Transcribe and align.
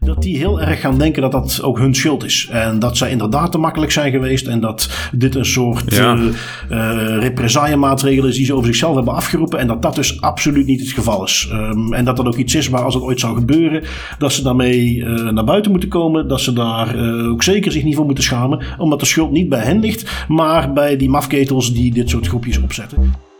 Dat 0.00 0.22
die 0.22 0.36
heel 0.36 0.60
erg 0.60 0.80
gaan 0.80 0.98
denken 0.98 1.22
dat 1.22 1.32
dat 1.32 1.62
ook 1.62 1.78
hun 1.78 1.94
schuld 1.94 2.24
is. 2.24 2.48
En 2.50 2.78
dat 2.78 2.96
zij 2.96 3.10
inderdaad 3.10 3.52
te 3.52 3.58
makkelijk 3.58 3.92
zijn 3.92 4.10
geweest. 4.10 4.46
En 4.46 4.60
dat 4.60 4.90
dit 5.12 5.34
een 5.34 5.44
soort 5.44 5.94
Ja. 5.94 6.16
uh, 6.70 7.24
is 8.24 8.36
die 8.36 8.44
ze 8.44 8.54
over 8.54 8.66
zichzelf 8.66 8.94
hebben 8.94 9.14
afgeroepen. 9.14 9.58
En 9.58 9.66
dat 9.66 9.82
dat 9.82 9.94
dus 9.94 10.20
absoluut 10.20 10.66
niet 10.66 10.80
het 10.80 10.90
geval 10.90 11.24
is. 11.24 11.48
Um, 11.52 11.92
en 11.92 12.04
dat 12.04 12.16
dat 12.16 12.26
ook 12.26 12.36
iets 12.36 12.54
is 12.54 12.68
waar 12.68 12.84
als 12.84 12.94
het 12.94 13.02
ooit 13.02 13.20
zou 13.20 13.34
gebeuren. 13.34 13.82
Dat 14.18 14.32
ze 14.32 14.42
daarmee 14.42 14.96
uh, 14.96 15.30
naar 15.30 15.44
buiten 15.44 15.70
moeten 15.70 15.88
komen. 15.88 16.28
Dat 16.28 16.40
ze 16.40 16.52
daar 16.52 16.96
ook 17.28 17.42
zeker 17.42 17.72
zich 17.72 17.84
niet 17.84 17.96
voor 17.96 18.06
moeten 18.06 18.24
schamen. 18.24 18.64
Omdat 18.78 19.00
de 19.00 19.06
schuld 19.06 19.30
niet 19.30 19.48
bij 19.48 19.62
hen 19.62 19.80
ligt. 19.80 20.24
Maar 20.28 20.72
bij 20.72 20.96
die 20.96 21.08
mafketels 21.08 21.72
die 21.72 21.92
dit 21.92 22.10
soort 22.10 22.26
groepjes 22.26 22.58
opzetten. 22.58 23.30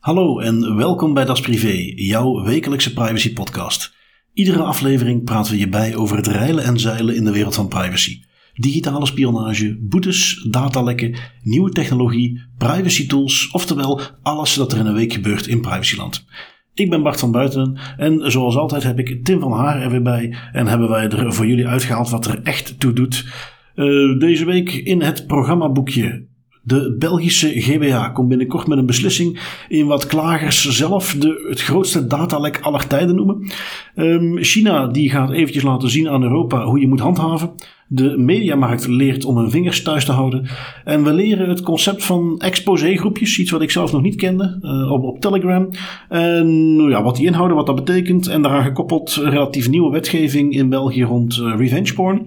Hallo 0.00 0.38
en 0.38 0.76
welkom 0.76 1.14
bij 1.14 1.24
Das 1.24 1.40
Privé, 1.40 1.92
jouw 1.94 2.42
wekelijkse 2.42 2.92
privacy 2.92 3.32
podcast. 3.32 3.94
Iedere 4.32 4.62
aflevering 4.62 5.24
praten 5.24 5.52
we 5.52 5.58
je 5.58 5.68
bij 5.68 5.96
over 5.96 6.16
het 6.16 6.26
reilen 6.26 6.64
en 6.64 6.78
zeilen 6.78 7.16
in 7.16 7.24
de 7.24 7.32
wereld 7.32 7.54
van 7.54 7.68
privacy. 7.68 8.22
Digitale 8.54 9.06
spionage, 9.06 9.78
boetes, 9.80 10.46
datalekken, 10.50 11.16
nieuwe 11.42 11.70
technologie, 11.70 12.40
privacy 12.58 13.06
tools, 13.06 13.50
oftewel 13.50 14.00
alles 14.22 14.54
dat 14.54 14.72
er 14.72 14.78
in 14.78 14.86
een 14.86 14.94
week 14.94 15.12
gebeurt 15.12 15.46
in 15.46 15.60
privacyland. 15.60 16.26
Ik 16.74 16.90
ben 16.90 17.02
Bart 17.02 17.20
van 17.20 17.32
Buitenen 17.32 17.78
en 17.96 18.30
zoals 18.30 18.56
altijd 18.56 18.82
heb 18.82 18.98
ik 18.98 19.24
Tim 19.24 19.40
van 19.40 19.52
Haar 19.52 19.82
er 19.82 19.90
weer 19.90 20.02
bij 20.02 20.36
en 20.52 20.66
hebben 20.66 20.88
wij 20.88 21.08
er 21.08 21.34
voor 21.34 21.46
jullie 21.46 21.66
uitgehaald 21.66 22.10
wat 22.10 22.26
er 22.26 22.42
echt 22.42 22.80
toe 22.80 22.92
doet. 22.92 23.26
Uh, 23.74 24.18
deze 24.18 24.44
week 24.44 24.72
in 24.72 25.02
het 25.02 25.26
programmaboekje 25.26 26.28
de 26.62 26.96
Belgische 26.98 27.60
GBA 27.60 28.08
komt 28.08 28.28
binnenkort 28.28 28.66
met 28.66 28.78
een 28.78 28.86
beslissing 28.86 29.40
in 29.68 29.86
wat 29.86 30.06
klagers 30.06 30.68
zelf 30.68 31.14
de, 31.18 31.46
het 31.48 31.60
grootste 31.60 32.06
datalek 32.06 32.58
aller 32.60 32.86
tijden 32.86 33.14
noemen. 33.14 33.50
Um, 33.94 34.42
China 34.42 34.86
die 34.86 35.10
gaat 35.10 35.30
eventjes 35.30 35.62
laten 35.62 35.90
zien 35.90 36.08
aan 36.08 36.22
Europa 36.22 36.64
hoe 36.64 36.80
je 36.80 36.88
moet 36.88 37.00
handhaven. 37.00 37.50
De 37.92 38.18
mediamarkt 38.18 38.86
leert 38.86 39.24
om 39.24 39.36
hun 39.36 39.50
vingers 39.50 39.82
thuis 39.82 40.04
te 40.04 40.12
houden. 40.12 40.46
En 40.84 41.04
we 41.04 41.12
leren 41.12 41.48
het 41.48 41.62
concept 41.62 42.04
van 42.04 42.38
exposé-groepjes, 42.38 43.38
iets 43.38 43.50
wat 43.50 43.62
ik 43.62 43.70
zelf 43.70 43.92
nog 43.92 44.02
niet 44.02 44.16
kende, 44.16 44.58
uh, 44.62 44.92
op, 44.92 45.04
op 45.04 45.20
Telegram. 45.20 45.68
En 46.08 46.76
nou 46.76 46.90
ja, 46.90 47.02
wat 47.02 47.16
die 47.16 47.26
inhouden, 47.26 47.56
wat 47.56 47.66
dat 47.66 47.74
betekent. 47.74 48.26
En 48.26 48.42
daaraan 48.42 48.64
gekoppeld 48.64 49.14
relatief 49.14 49.68
nieuwe 49.68 49.92
wetgeving 49.92 50.52
in 50.54 50.68
België 50.68 51.02
rond 51.02 51.36
uh, 51.36 51.54
revenge 51.56 51.94
porn. 51.94 52.26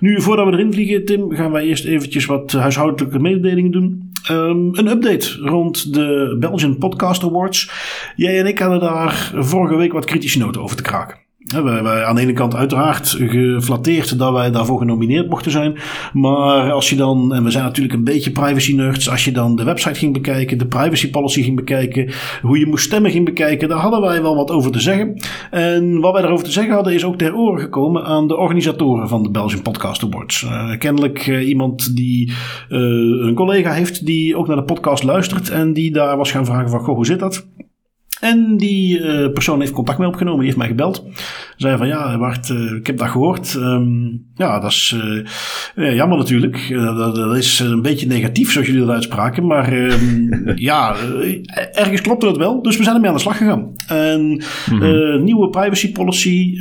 Nu, 0.00 0.20
voordat 0.20 0.46
we 0.46 0.52
erin 0.52 0.72
vliegen, 0.72 1.04
Tim, 1.04 1.30
gaan 1.30 1.52
wij 1.52 1.64
eerst 1.64 1.84
eventjes 1.84 2.26
wat 2.26 2.52
huishoudelijke 2.52 3.20
mededelingen 3.20 3.70
doen. 3.70 4.12
Um, 4.30 4.70
een 4.72 4.88
update 4.88 5.38
rond 5.40 5.94
de 5.94 6.36
Belgian 6.40 6.78
Podcast 6.78 7.24
Awards. 7.24 7.70
Jij 8.16 8.38
en 8.38 8.46
ik 8.46 8.58
hadden 8.58 8.80
daar 8.80 9.32
vorige 9.34 9.76
week 9.76 9.92
wat 9.92 10.04
kritische 10.04 10.38
noten 10.38 10.62
over 10.62 10.76
te 10.76 10.82
kraken. 10.82 11.23
We 11.44 11.70
hebben 11.70 12.06
aan 12.06 12.14
de 12.14 12.20
ene 12.20 12.32
kant 12.32 12.54
uiteraard 12.54 13.08
geflatteerd 13.18 14.18
dat 14.18 14.32
wij 14.32 14.50
daarvoor 14.50 14.78
genomineerd 14.78 15.28
mochten 15.28 15.50
zijn. 15.50 15.76
Maar 16.12 16.72
als 16.72 16.90
je 16.90 16.96
dan, 16.96 17.34
en 17.34 17.44
we 17.44 17.50
zijn 17.50 17.64
natuurlijk 17.64 17.94
een 17.94 18.04
beetje 18.04 18.30
privacy 18.30 18.74
nerds, 18.74 19.10
als 19.10 19.24
je 19.24 19.32
dan 19.32 19.56
de 19.56 19.64
website 19.64 19.94
ging 19.94 20.12
bekijken, 20.12 20.58
de 20.58 20.66
privacy 20.66 21.10
policy 21.10 21.42
ging 21.42 21.56
bekijken, 21.56 22.12
hoe 22.42 22.58
je 22.58 22.66
moest 22.66 22.84
stemmen 22.84 23.10
ging 23.10 23.24
bekijken, 23.24 23.68
daar 23.68 23.78
hadden 23.78 24.00
wij 24.00 24.22
wel 24.22 24.36
wat 24.36 24.50
over 24.50 24.70
te 24.70 24.80
zeggen. 24.80 25.20
En 25.50 26.00
wat 26.00 26.12
wij 26.12 26.22
daarover 26.22 26.44
te 26.44 26.52
zeggen 26.52 26.74
hadden 26.74 26.94
is 26.94 27.04
ook 27.04 27.16
ter 27.16 27.36
oren 27.36 27.60
gekomen 27.60 28.04
aan 28.04 28.28
de 28.28 28.36
organisatoren 28.36 29.08
van 29.08 29.22
de 29.22 29.30
Belgian 29.30 29.62
Podcast 29.62 30.02
Awards. 30.02 30.42
Uh, 30.42 30.78
kennelijk 30.78 31.26
uh, 31.26 31.48
iemand 31.48 31.96
die 31.96 32.32
uh, 32.68 32.78
een 33.26 33.34
collega 33.34 33.72
heeft 33.72 34.06
die 34.06 34.36
ook 34.36 34.46
naar 34.46 34.56
de 34.56 34.64
podcast 34.64 35.02
luistert 35.02 35.50
en 35.50 35.72
die 35.72 35.92
daar 35.92 36.16
was 36.16 36.30
gaan 36.30 36.46
vragen 36.46 36.70
van, 36.70 36.80
goh, 36.80 36.94
hoe 36.94 37.06
zit 37.06 37.18
dat? 37.18 37.46
En 38.24 38.56
die 38.56 38.98
uh, 38.98 39.32
persoon 39.32 39.60
heeft 39.60 39.72
contact 39.72 39.98
mee 39.98 40.08
opgenomen, 40.08 40.38
die 40.38 40.46
heeft 40.46 40.58
mij 40.58 40.68
gebeld. 40.68 41.04
Zei 41.56 41.76
van 41.76 41.86
ja, 41.86 42.18
Bart, 42.18 42.48
uh, 42.48 42.72
ik 42.72 42.86
heb 42.86 42.98
dat 42.98 43.08
gehoord. 43.08 43.54
Um, 43.54 44.26
ja, 44.34 44.60
dat 44.60 44.70
is 44.70 44.96
uh, 45.74 45.94
jammer 45.94 46.18
natuurlijk. 46.18 46.68
Dat, 46.70 47.14
dat, 47.14 47.36
is 47.36 47.58
een 47.58 47.82
beetje 47.82 48.06
negatief 48.06 48.52
zoals 48.52 48.66
jullie 48.66 48.82
dat 48.82 48.94
uitspraken. 48.94 49.46
Maar 49.46 49.72
um, 49.72 50.30
ja, 50.54 50.94
ergens 51.72 52.00
klopte 52.00 52.26
dat 52.26 52.36
wel. 52.36 52.62
Dus 52.62 52.76
we 52.76 52.82
zijn 52.82 52.94
ermee 52.94 53.10
aan 53.10 53.16
de 53.16 53.22
slag 53.22 53.36
gegaan. 53.36 53.72
En 53.88 54.42
-hmm. 54.66 55.24
nieuwe 55.24 55.48
privacy 55.48 55.92
policy. 55.92 56.58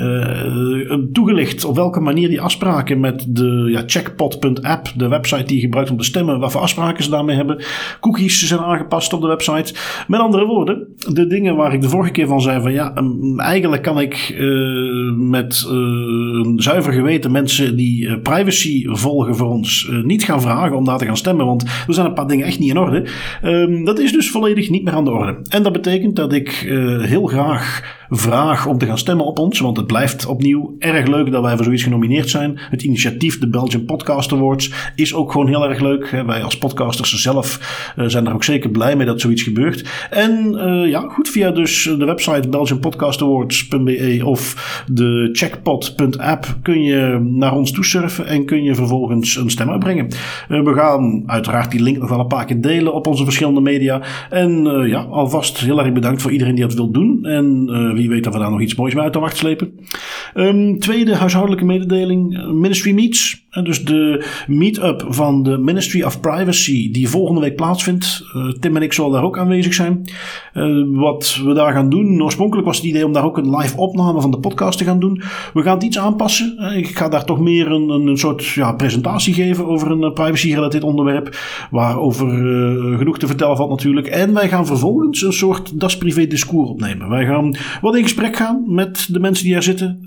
toegelicht 1.13 1.65
op 1.65 1.75
welke 1.75 1.99
manier 1.99 2.27
die 2.27 2.41
afspraken 2.41 2.99
met 2.99 3.25
de 3.29 3.67
ja, 3.71 3.83
checkpot.app, 3.85 4.91
de 4.95 5.07
website 5.07 5.43
die 5.43 5.55
je 5.55 5.61
gebruikt 5.61 5.91
om 5.91 5.97
te 5.97 6.03
stemmen, 6.03 6.39
wat 6.39 6.51
voor 6.51 6.61
afspraken 6.61 7.03
ze 7.03 7.09
daarmee 7.09 7.35
hebben. 7.35 7.63
Cookies 7.99 8.47
zijn 8.47 8.59
aangepast 8.59 9.13
op 9.13 9.21
de 9.21 9.27
website. 9.27 9.73
Met 10.07 10.19
andere 10.19 10.45
woorden, 10.45 10.87
de 11.13 11.27
dingen 11.27 11.52
waar 11.55 11.73
ik 11.73 11.81
de 11.81 11.89
vorige 11.89 12.11
keer 12.11 12.27
van 12.27 12.41
zei 12.41 12.61
van 12.61 12.71
ja, 12.71 12.97
um, 12.97 13.39
eigenlijk 13.39 13.81
kan 13.81 13.99
ik 13.99 14.35
uh, 14.39 15.13
met 15.17 15.65
een 15.69 16.55
zuiver 16.57 16.93
geweten 16.93 17.31
mensen 17.31 17.75
die 17.75 18.05
uh, 18.05 18.15
privacy 18.21 18.85
volgen 18.87 19.35
voor 19.35 19.49
ons 19.49 19.91
niet 20.03 20.23
gaan 20.23 20.41
vragen 20.41 20.77
om 20.77 20.85
daar 20.85 20.97
te 20.97 21.05
gaan 21.05 21.17
stemmen, 21.17 21.45
want 21.45 21.63
er 21.63 21.93
zijn 21.93 22.07
een 22.07 22.13
paar 22.13 22.27
dingen 22.27 22.45
echt 22.45 22.59
niet 22.59 22.69
in 22.69 22.77
orde. 22.77 23.07
Um, 23.43 23.85
dat 23.85 23.99
is 23.99 24.11
dus 24.11 24.29
volledig 24.29 24.69
niet 24.69 24.83
meer 24.83 24.93
aan 24.93 25.05
de 25.05 25.11
orde. 25.11 25.37
En 25.47 25.63
dat 25.63 25.73
betekent 25.73 26.15
dat 26.15 26.33
ik 26.33 26.49
heel 27.01 27.25
graag 27.25 27.81
vraag 28.15 28.65
om 28.65 28.77
te 28.77 28.85
gaan 28.85 28.97
stemmen 28.97 29.25
op 29.25 29.39
ons, 29.39 29.59
want 29.59 29.77
het 29.77 29.87
blijft 29.87 30.25
opnieuw 30.25 30.75
erg 30.79 31.07
leuk 31.07 31.31
dat 31.31 31.41
wij 31.41 31.55
voor 31.55 31.63
zoiets 31.63 31.83
genomineerd 31.83 32.29
zijn. 32.29 32.59
Het 32.69 32.83
initiatief, 32.83 33.39
de 33.39 33.49
Belgian 33.49 33.85
Podcast 33.85 34.31
Awards, 34.31 34.71
is 34.95 35.13
ook 35.13 35.31
gewoon 35.31 35.47
heel 35.47 35.69
erg 35.69 35.79
leuk. 35.79 36.23
Wij 36.25 36.43
als 36.43 36.57
podcasters 36.57 37.21
zelf 37.21 37.59
zijn 38.05 38.27
er 38.27 38.33
ook 38.33 38.43
zeker 38.43 38.69
blij 38.69 38.95
mee 38.95 39.05
dat 39.05 39.21
zoiets 39.21 39.41
gebeurt. 39.41 40.07
En 40.09 40.51
ja, 40.87 40.99
goed, 41.09 41.29
via 41.29 41.51
dus 41.51 41.83
de 41.97 42.05
website 42.05 42.49
belgianpodcastawards.be 42.49 44.21
of 44.23 44.83
de 44.91 45.29
checkpot.app 45.31 46.57
kun 46.61 46.83
je 46.83 47.19
naar 47.23 47.53
ons 47.53 47.71
toe 47.71 47.85
surfen 47.85 48.27
en 48.27 48.45
kun 48.45 48.63
je 48.63 48.75
vervolgens 48.75 49.35
een 49.35 49.49
stem 49.49 49.69
uitbrengen. 49.69 50.07
Uh, 50.49 50.63
we 50.63 50.73
gaan 50.73 51.23
uiteraard 51.25 51.71
die 51.71 51.81
link 51.81 51.97
nog 51.97 52.09
wel 52.09 52.19
een 52.19 52.27
paar 52.27 52.45
keer 52.45 52.61
delen 52.61 52.93
op 52.93 53.07
onze 53.07 53.23
verschillende 53.23 53.61
media. 53.61 54.01
En 54.29 54.63
ja, 54.87 54.99
alvast 54.99 55.57
heel 55.57 55.79
erg 55.79 55.93
bedankt 55.93 56.21
voor 56.21 56.31
iedereen 56.31 56.55
die 56.55 56.63
dat 56.63 56.73
wil 56.73 56.91
doen. 56.91 57.25
En 57.25 57.69
wie 58.03 58.11
weet 58.11 58.23
dat 58.23 58.33
we 58.33 58.39
daar 58.39 58.51
nog 58.51 58.61
iets 58.61 58.75
moois 58.75 58.93
mee 58.93 59.03
uit 59.03 59.13
de 59.13 59.19
wacht 59.19 59.37
slepen. 59.37 59.71
Um, 60.35 60.79
tweede 60.79 61.15
huishoudelijke 61.15 61.65
mededeling, 61.65 62.51
Ministry 62.51 62.93
Meets. 62.93 63.41
Dus 63.63 63.85
de 63.85 64.25
meet-up 64.47 65.05
van 65.07 65.43
de 65.43 65.57
Ministry 65.57 66.03
of 66.03 66.19
Privacy 66.19 66.91
die 66.91 67.09
volgende 67.09 67.41
week 67.41 67.55
plaatsvindt. 67.55 68.23
Tim 68.59 68.75
en 68.75 68.81
ik 68.81 68.93
zullen 68.93 69.11
daar 69.11 69.23
ook 69.23 69.37
aanwezig 69.37 69.73
zijn. 69.73 70.09
wat 70.93 71.39
we 71.43 71.53
daar 71.53 71.73
gaan 71.73 71.89
doen. 71.89 72.23
Oorspronkelijk 72.23 72.67
was 72.67 72.77
het 72.77 72.85
idee 72.85 73.05
om 73.05 73.13
daar 73.13 73.25
ook 73.25 73.37
een 73.37 73.55
live 73.55 73.77
opname 73.77 74.21
van 74.21 74.31
de 74.31 74.39
podcast 74.39 74.77
te 74.77 74.83
gaan 74.83 74.99
doen. 74.99 75.21
We 75.53 75.61
gaan 75.61 75.73
het 75.73 75.83
iets 75.83 75.99
aanpassen. 75.99 76.57
Ik 76.75 76.97
ga 76.97 77.09
daar 77.09 77.25
toch 77.25 77.39
meer 77.39 77.71
een, 77.71 77.89
een 77.89 78.17
soort 78.17 78.45
ja, 78.45 78.71
presentatie 78.71 79.33
geven 79.33 79.67
over 79.67 79.91
een 79.91 80.13
privacy-gerelateerd 80.13 80.83
onderwerp. 80.83 81.37
Waarover 81.71 82.27
genoeg 82.97 83.19
te 83.19 83.27
vertellen 83.27 83.57
valt 83.57 83.69
natuurlijk. 83.69 84.07
En 84.07 84.33
wij 84.33 84.47
gaan 84.47 84.65
vervolgens 84.65 85.21
een 85.21 85.33
soort 85.33 85.79
das 85.79 85.97
privé 85.97 86.27
discours 86.27 86.69
opnemen. 86.69 87.09
Wij 87.09 87.25
gaan 87.25 87.55
wat 87.81 87.92
in 87.95 88.03
gesprek 88.03 88.35
gaan 88.35 88.63
met 88.67 89.07
de 89.09 89.19
mensen 89.19 89.45
die 89.45 89.55
er 89.55 89.63
zitten. 89.63 89.99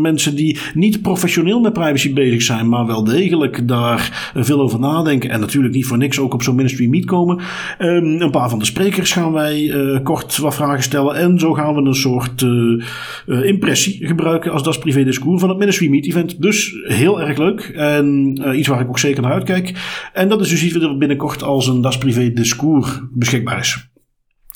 Mensen 0.00 0.36
die 0.36 0.58
niet 0.74 1.02
professioneel 1.02 1.60
met 1.60 1.72
privacy 1.72 2.12
bezig 2.12 2.42
zijn, 2.42 2.68
maar 2.68 2.86
wel 2.86 3.04
degelijk 3.04 3.68
daar 3.68 4.32
veel 4.34 4.60
over 4.60 4.80
nadenken. 4.80 5.30
En 5.30 5.40
natuurlijk 5.40 5.74
niet 5.74 5.86
voor 5.86 5.98
niks 5.98 6.18
ook 6.18 6.34
op 6.34 6.42
zo'n 6.42 6.54
ministry 6.54 6.86
meet 6.86 7.04
komen. 7.04 7.42
Um, 7.78 8.20
een 8.20 8.30
paar 8.30 8.50
van 8.50 8.58
de 8.58 8.64
sprekers 8.64 9.12
gaan 9.12 9.32
wij 9.32 9.62
uh, 9.62 9.98
kort 10.02 10.36
wat 10.36 10.54
vragen 10.54 10.82
stellen. 10.82 11.14
En 11.14 11.38
zo 11.38 11.52
gaan 11.52 11.74
we 11.74 11.80
een 11.80 11.94
soort 11.94 12.42
uh, 12.42 13.46
impressie 13.46 14.06
gebruiken 14.06 14.52
als 14.52 14.62
das 14.62 14.78
privé 14.78 15.04
discours 15.04 15.40
van 15.40 15.48
het 15.48 15.58
Ministry 15.58 15.88
Meet 15.88 16.06
Event. 16.06 16.42
Dus 16.42 16.74
heel 16.84 17.20
erg 17.20 17.38
leuk. 17.38 17.60
En 17.60 18.40
iets 18.58 18.68
waar 18.68 18.80
ik 18.80 18.88
ook 18.88 18.98
zeker 18.98 19.22
naar 19.22 19.32
uitkijk. 19.32 19.72
En 20.12 20.28
dat 20.28 20.40
is 20.40 20.48
dus 20.48 20.64
iets 20.64 20.76
wat 20.76 20.98
binnenkort 20.98 21.42
als 21.42 21.66
een 21.66 21.80
das 21.80 21.98
privé 21.98 22.32
discours 22.32 23.00
beschikbaar 23.12 23.58
is. 23.58 23.92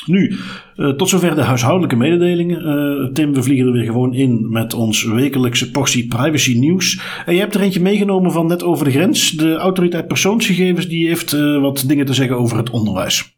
Nu, 0.09 0.37
uh, 0.77 0.91
tot 0.91 1.09
zover 1.09 1.35
de 1.35 1.43
huishoudelijke 1.43 1.97
mededelingen. 1.97 2.61
Uh, 2.61 3.13
Tim, 3.13 3.35
we 3.35 3.43
vliegen 3.43 3.67
er 3.67 3.73
weer 3.73 3.85
gewoon 3.85 4.15
in 4.15 4.51
met 4.51 4.75
ons 4.75 5.05
wekelijkse 5.05 5.71
portie 5.71 6.07
privacy 6.07 6.59
nieuws. 6.59 7.01
En 7.27 7.35
je 7.35 7.41
hebt 7.41 7.55
er 7.55 7.61
eentje 7.61 7.81
meegenomen 7.81 8.33
van 8.33 8.47
net 8.47 8.63
over 8.63 8.85
de 8.85 8.91
grens. 8.91 9.31
De 9.31 9.55
autoriteit 9.55 10.07
persoonsgegevens 10.09 10.89
die 10.89 11.07
heeft 11.07 11.33
uh, 11.33 11.61
wat 11.61 11.85
dingen 11.87 12.07
te 12.07 12.15
zeggen 12.15 12.37
over 12.37 12.57
het 12.57 12.71
onderwijs. 12.71 13.37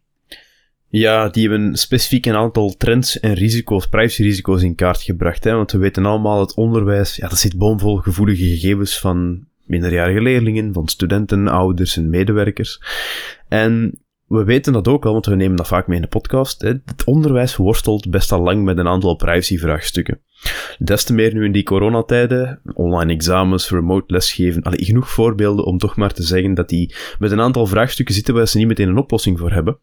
Ja, 0.89 1.29
die 1.29 1.49
hebben 1.49 1.77
specifiek 1.77 2.27
een 2.27 2.35
aantal 2.35 2.75
trends 2.77 3.21
en 3.21 3.35
risico's, 3.35 3.87
privacyrisico's 3.87 4.63
in 4.63 4.75
kaart 4.75 5.03
gebracht. 5.03 5.45
Hè? 5.45 5.55
Want 5.55 5.73
we 5.73 5.79
weten 5.79 6.07
allemaal, 6.07 6.41
het 6.41 6.55
onderwijs, 6.55 7.17
ja, 7.17 7.29
dat 7.29 7.39
zit 7.39 7.59
boomvol 7.59 7.97
gevoelige 7.97 8.45
gegevens 8.45 8.99
van 8.99 9.47
minderjarige 9.65 10.23
leerlingen, 10.23 10.73
van 10.73 10.89
studenten, 10.89 11.49
ouders 11.49 11.97
en 11.97 12.11
medewerkers. 12.11 12.81
En 13.49 14.01
we 14.31 14.45
weten 14.45 14.73
dat 14.73 14.89
ook 14.89 15.07
al, 15.07 15.13
want 15.13 15.27
we 15.27 15.35
nemen 15.35 15.57
dat 15.57 15.67
vaak 15.67 15.87
mee 15.87 15.97
in 15.97 16.03
de 16.03 16.09
podcast. 16.09 16.63
Het 16.63 17.05
onderwijs 17.05 17.57
worstelt 17.57 18.11
best 18.11 18.33
al 18.33 18.41
lang 18.41 18.65
met 18.65 18.79
een 18.79 18.89
aantal 18.89 19.15
privacyvraagstukken. 19.15 20.21
Des 20.79 21.05
te 21.05 21.13
meer 21.13 21.35
nu 21.35 21.45
in 21.45 21.53
die 21.53 21.63
coronatijden, 21.63 22.61
online 22.75 23.13
examens, 23.13 23.71
remote 23.71 24.13
lesgeven, 24.13 24.63
allee, 24.63 24.85
genoeg 24.85 25.11
voorbeelden 25.11 25.65
om 25.65 25.79
toch 25.79 25.97
maar 25.97 26.13
te 26.13 26.23
zeggen 26.23 26.55
dat 26.55 26.69
die 26.69 26.95
met 27.19 27.31
een 27.31 27.41
aantal 27.41 27.67
vraagstukken 27.67 28.15
zitten 28.15 28.35
waar 28.35 28.49
ze 28.49 28.59
niet 28.59 28.67
meteen 28.67 28.89
een 28.89 28.99
oplossing 28.99 29.39
voor 29.39 29.53
hebben. 29.53 29.79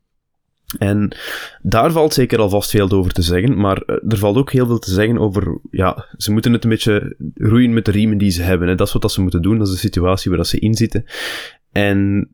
En 0.78 1.16
daar 1.62 1.92
valt 1.92 2.14
zeker 2.14 2.40
alvast 2.40 2.70
veel 2.70 2.90
over 2.90 3.12
te 3.12 3.22
zeggen, 3.22 3.58
maar 3.58 3.82
eh, 3.82 3.96
er 4.08 4.18
valt 4.18 4.38
ook 4.38 4.52
heel 4.52 4.66
veel 4.66 4.80
te 4.80 4.92
zeggen 4.92 5.18
over, 5.18 5.60
ja, 5.72 6.08
ze 6.18 6.32
moeten 6.32 6.54
het 6.54 6.64
een 6.64 6.70
beetje 6.70 7.16
roeien 7.36 7.74
met 7.74 7.86
de 7.86 7.92
riemen 7.92 8.18
die 8.18 8.32
ze 8.32 8.42
hebben. 8.42 8.68
Hè. 8.68 8.76
Dat 8.76 8.88
is 8.88 8.94
wat 8.94 9.12
ze 9.12 9.22
moeten 9.22 9.42
doen, 9.42 9.58
dat 9.58 9.68
is 9.68 9.74
de 9.74 9.80
situatie 9.80 10.32
waar 10.32 10.46
ze 10.46 10.60
in 10.60 10.74
zitten. 10.74 11.06
En 11.72 12.30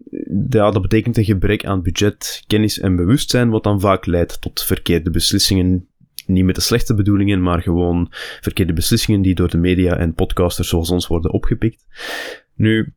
ja, 0.50 0.72
dat 0.72 0.82
betekent 0.82 1.18
een 1.18 1.24
gebrek 1.24 1.66
aan 1.66 1.82
budget, 1.82 2.44
kennis 2.48 2.80
en 2.80 2.96
bewustzijn, 2.96 3.50
wat 3.50 3.64
dan 3.64 3.80
vaak 3.80 4.06
leidt 4.06 4.42
tot 4.42 4.64
verkeerde 4.64 5.10
beslissingen. 5.10 5.88
Niet 6.26 6.46
met 6.46 6.56
de 6.56 6.62
slechte 6.62 6.96
bedoelingen, 6.96 7.42
maar 7.42 7.62
gewoon 7.62 8.08
verkeerde 8.42 8.74
beslissingen 8.74 9.22
die 9.22 9.36
door 9.36 9.50
de 9.50 9.58
media 9.58 9.98
en 9.98 10.14
podcasters 10.14 10.70
zoals 10.70 10.90
ons 10.90 11.08
worden 11.08 11.32
opgepikt. 11.32 11.86
Nu, 12.56 12.94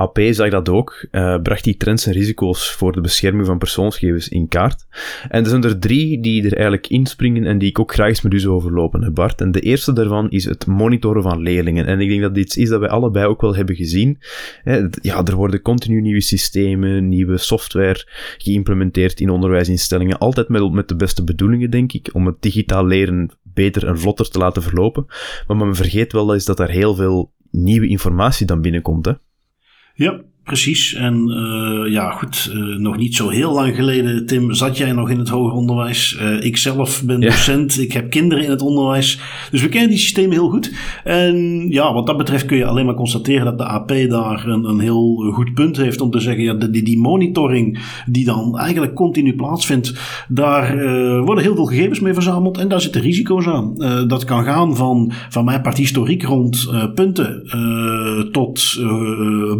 AP 0.00 0.18
zag 0.30 0.50
dat 0.50 0.68
ook, 0.68 1.06
uh, 1.10 1.36
bracht 1.42 1.64
die 1.64 1.76
trends 1.76 2.06
en 2.06 2.12
risico's 2.12 2.72
voor 2.72 2.92
de 2.92 3.00
bescherming 3.00 3.46
van 3.46 3.58
persoonsgegevens 3.58 4.28
in 4.28 4.48
kaart. 4.48 4.86
En 5.28 5.42
er 5.42 5.48
zijn 5.48 5.64
er 5.64 5.78
drie 5.78 6.20
die 6.20 6.44
er 6.44 6.52
eigenlijk 6.52 6.86
inspringen 6.86 7.44
en 7.44 7.58
die 7.58 7.68
ik 7.68 7.78
ook 7.78 7.92
graag 7.92 8.08
eens 8.08 8.22
met 8.22 8.32
u 8.32 8.38
zou 8.38 8.54
overlopen, 8.54 9.14
Bart. 9.14 9.40
En 9.40 9.52
de 9.52 9.60
eerste 9.60 9.92
daarvan 9.92 10.30
is 10.30 10.44
het 10.44 10.66
monitoren 10.66 11.22
van 11.22 11.40
leerlingen. 11.40 11.86
En 11.86 12.00
ik 12.00 12.08
denk 12.08 12.20
dat 12.20 12.34
dit 12.34 12.44
iets 12.44 12.56
is 12.56 12.68
dat 12.68 12.80
wij 12.80 12.88
allebei 12.88 13.26
ook 13.26 13.40
wel 13.40 13.54
hebben 13.54 13.76
gezien. 13.76 14.18
Ja, 15.02 15.24
er 15.24 15.34
worden 15.34 15.62
continu 15.62 16.00
nieuwe 16.00 16.20
systemen, 16.20 17.08
nieuwe 17.08 17.36
software 17.36 18.06
geïmplementeerd 18.38 19.20
in 19.20 19.30
onderwijsinstellingen. 19.30 20.18
Altijd 20.18 20.48
met, 20.48 20.72
met 20.72 20.88
de 20.88 20.96
beste 20.96 21.24
bedoelingen, 21.24 21.70
denk 21.70 21.92
ik, 21.92 22.10
om 22.12 22.26
het 22.26 22.42
digitaal 22.42 22.86
leren 22.86 23.30
beter 23.42 23.86
en 23.86 23.98
vlotter 23.98 24.30
te 24.30 24.38
laten 24.38 24.62
verlopen. 24.62 25.06
Maar 25.46 25.56
men 25.56 25.74
vergeet 25.74 26.12
wel 26.12 26.34
eens 26.34 26.44
dat 26.44 26.60
er 26.60 26.70
heel 26.70 26.94
veel 26.94 27.32
nieuwe 27.50 27.88
informatie 27.88 28.46
dan 28.46 28.60
binnenkomt, 28.60 29.04
hè. 29.04 29.12
Ja, 30.00 30.24
Precies. 30.44 30.94
En 30.94 31.28
uh, 31.28 31.92
ja, 31.92 32.10
goed, 32.10 32.52
uh, 32.54 32.76
nog 32.76 32.96
niet 32.96 33.14
zo 33.14 33.28
heel 33.28 33.52
lang 33.52 33.74
geleden, 33.74 34.26
Tim, 34.26 34.54
zat 34.54 34.76
jij 34.76 34.92
nog 34.92 35.10
in 35.10 35.18
het 35.18 35.28
hoger 35.28 35.52
onderwijs. 35.52 36.18
Uh, 36.20 36.44
ik 36.44 36.56
zelf 36.56 37.02
ben 37.04 37.20
docent, 37.20 37.80
ik 37.80 37.92
heb 37.92 38.10
kinderen 38.10 38.44
in 38.44 38.50
het 38.50 38.62
onderwijs. 38.62 39.20
Dus 39.50 39.62
we 39.62 39.68
kennen 39.68 39.90
die 39.90 39.98
systemen 39.98 40.32
heel 40.32 40.48
goed. 40.48 40.72
En 41.04 41.66
ja, 41.68 41.92
wat 41.92 42.06
dat 42.06 42.16
betreft 42.16 42.44
kun 42.44 42.56
je 42.56 42.64
alleen 42.64 42.84
maar 42.84 42.94
constateren 42.94 43.44
dat 43.44 43.58
de 43.58 43.64
AP 43.64 43.88
daar 43.88 44.46
een, 44.46 44.64
een 44.64 44.80
heel 44.80 45.30
goed 45.32 45.54
punt 45.54 45.76
heeft 45.76 46.00
om 46.00 46.10
te 46.10 46.20
zeggen, 46.20 46.42
ja, 46.44 46.54
die, 46.54 46.82
die 46.82 46.98
monitoring 46.98 47.78
die 48.06 48.24
dan 48.24 48.58
eigenlijk 48.58 48.94
continu 48.94 49.34
plaatsvindt, 49.34 49.94
daar 50.28 50.76
worden 51.24 51.44
heel 51.44 51.54
veel 51.54 51.64
gegevens 51.64 52.00
mee 52.00 52.14
verzameld 52.14 52.58
en 52.58 52.68
daar 52.68 52.80
zitten 52.80 53.00
risico's 53.00 53.46
aan. 53.46 53.74
dat 54.08 54.24
kan 54.24 54.44
gaan 54.44 54.76
van, 54.76 55.12
van 55.28 55.44
mijn 55.44 55.62
part 55.62 55.76
historiek 55.76 56.22
rond 56.22 56.70
punten 56.94 57.42
tot 58.32 58.80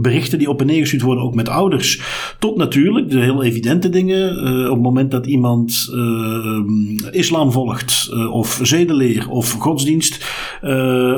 berichten 0.00 0.38
die 0.38 0.49
op 0.49 0.61
een 0.61 0.71
neergestuurd 0.81 1.03
worden, 1.03 1.25
ook 1.25 1.35
met 1.35 1.49
ouders. 1.49 2.00
Tot 2.38 2.56
natuurlijk 2.56 3.11
de 3.11 3.21
heel 3.21 3.43
evidente 3.43 3.88
dingen. 3.88 4.49
Uh, 4.49 4.65
op 4.65 4.75
het 4.75 4.82
moment 4.82 5.11
dat 5.11 5.27
iemand 5.27 5.91
uh, 5.94 7.11
islam 7.11 7.53
volgt, 7.53 8.11
uh, 8.12 8.32
of 8.32 8.61
zedeleer, 8.62 9.29
of 9.29 9.53
godsdienst, 9.53 10.25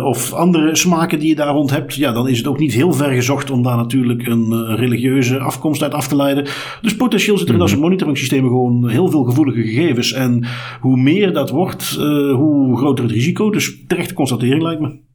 of 0.04 0.32
andere 0.32 0.76
smaken 0.76 1.18
die 1.18 1.28
je 1.28 1.34
daar 1.34 1.54
rond 1.54 1.70
hebt, 1.70 1.94
ja, 1.94 2.12
dan 2.12 2.28
is 2.28 2.38
het 2.38 2.46
ook 2.46 2.58
niet 2.58 2.72
heel 2.72 2.92
ver 2.92 3.12
gezocht 3.12 3.50
om 3.50 3.62
daar 3.62 3.76
natuurlijk 3.76 4.26
een 4.26 4.76
religieuze 4.76 5.38
afkomst 5.38 5.82
uit 5.82 5.94
af 5.94 6.08
te 6.08 6.16
leiden. 6.16 6.46
Dus 6.82 6.96
potentieel 6.96 7.36
zitten 7.36 7.54
er 7.54 7.60
in 7.60 7.66
dat 7.66 7.68
soort 7.68 7.80
monitoringssystemen 7.80 8.50
gewoon 8.50 8.88
heel 8.88 9.08
veel 9.08 9.24
gevoelige 9.24 9.62
gegevens. 9.62 10.12
En 10.12 10.44
hoe 10.80 10.96
meer 10.96 11.32
dat 11.32 11.50
wordt, 11.50 11.94
hoe 12.34 12.76
groter 12.76 13.04
het 13.04 13.12
risico. 13.12 13.50
Dus 13.50 13.76
terechte 13.86 14.14
constatering 14.14 14.62
lijkt 14.62 14.80
me. 14.80 15.11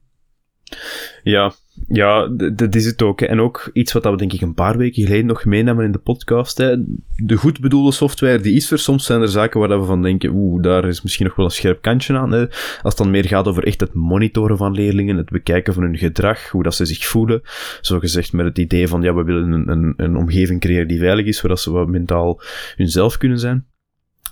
Ja, 1.30 1.54
ja, 1.88 2.28
dat 2.54 2.76
is 2.76 2.86
het 2.86 3.02
ook. 3.02 3.22
En 3.22 3.40
ook 3.40 3.70
iets 3.74 3.94
wat 3.94 4.04
we 4.04 4.16
denk 4.16 4.34
ik 4.34 4.42
een 4.42 4.54
paar 4.54 4.78
weken 4.78 5.04
geleden 5.04 5.26
nog 5.26 5.46
meenamen 5.46 5.86
in 5.86 5.92
de 5.92 5.98
podcast. 5.98 6.58
Hè. 6.58 6.76
De 7.16 7.36
goed 7.36 7.60
bedoelde 7.60 7.92
software, 7.92 8.40
die 8.40 8.56
is 8.56 8.72
er. 8.72 8.80
Soms 8.80 9.06
zijn 9.06 9.22
er 9.22 9.28
zaken 9.28 9.60
waar 9.60 9.80
we 9.80 9.86
van 9.86 10.02
denken, 10.02 10.32
oeh, 10.34 10.64
daar 10.64 10.86
is 10.86 11.02
misschien 11.02 11.26
nog 11.26 11.36
wel 11.36 11.46
een 11.46 11.52
scherp 11.52 11.82
kantje 11.82 12.18
aan. 12.18 12.32
Hè. 12.32 12.42
Als 12.48 12.80
het 12.82 12.98
dan 12.98 13.12
meer 13.12 13.26
gaat 13.26 13.48
over 13.48 13.64
echt 13.64 13.80
het 13.80 13.94
monitoren 13.94 14.58
van 14.58 14.74
leerlingen, 14.74 15.18
het 15.18 15.30
bekijken 15.30 15.74
van 15.74 15.84
hun 15.84 15.98
gedrag, 15.98 16.50
hoe 16.50 16.64
dat 16.64 16.76
ze 16.76 16.86
zich 16.86 17.06
voelen. 17.06 17.42
Zo 17.82 18.00
gezegd 18.00 18.34
met 18.34 18.46
het 18.46 18.58
idee 18.58 18.88
van, 18.88 19.02
ja, 19.02 19.14
we 19.14 19.24
willen 19.24 19.52
een, 19.52 19.70
een, 19.70 19.94
een 19.98 20.16
omgeving 20.16 20.60
creëren 20.60 20.88
die 20.88 21.00
veilig 21.00 21.26
is, 21.26 21.38
zodat 21.38 21.60
ze 21.60 21.72
wat 21.72 21.88
mentaal 21.88 22.42
hunzelf 22.76 23.18
kunnen 23.18 23.40
zijn. 23.40 23.66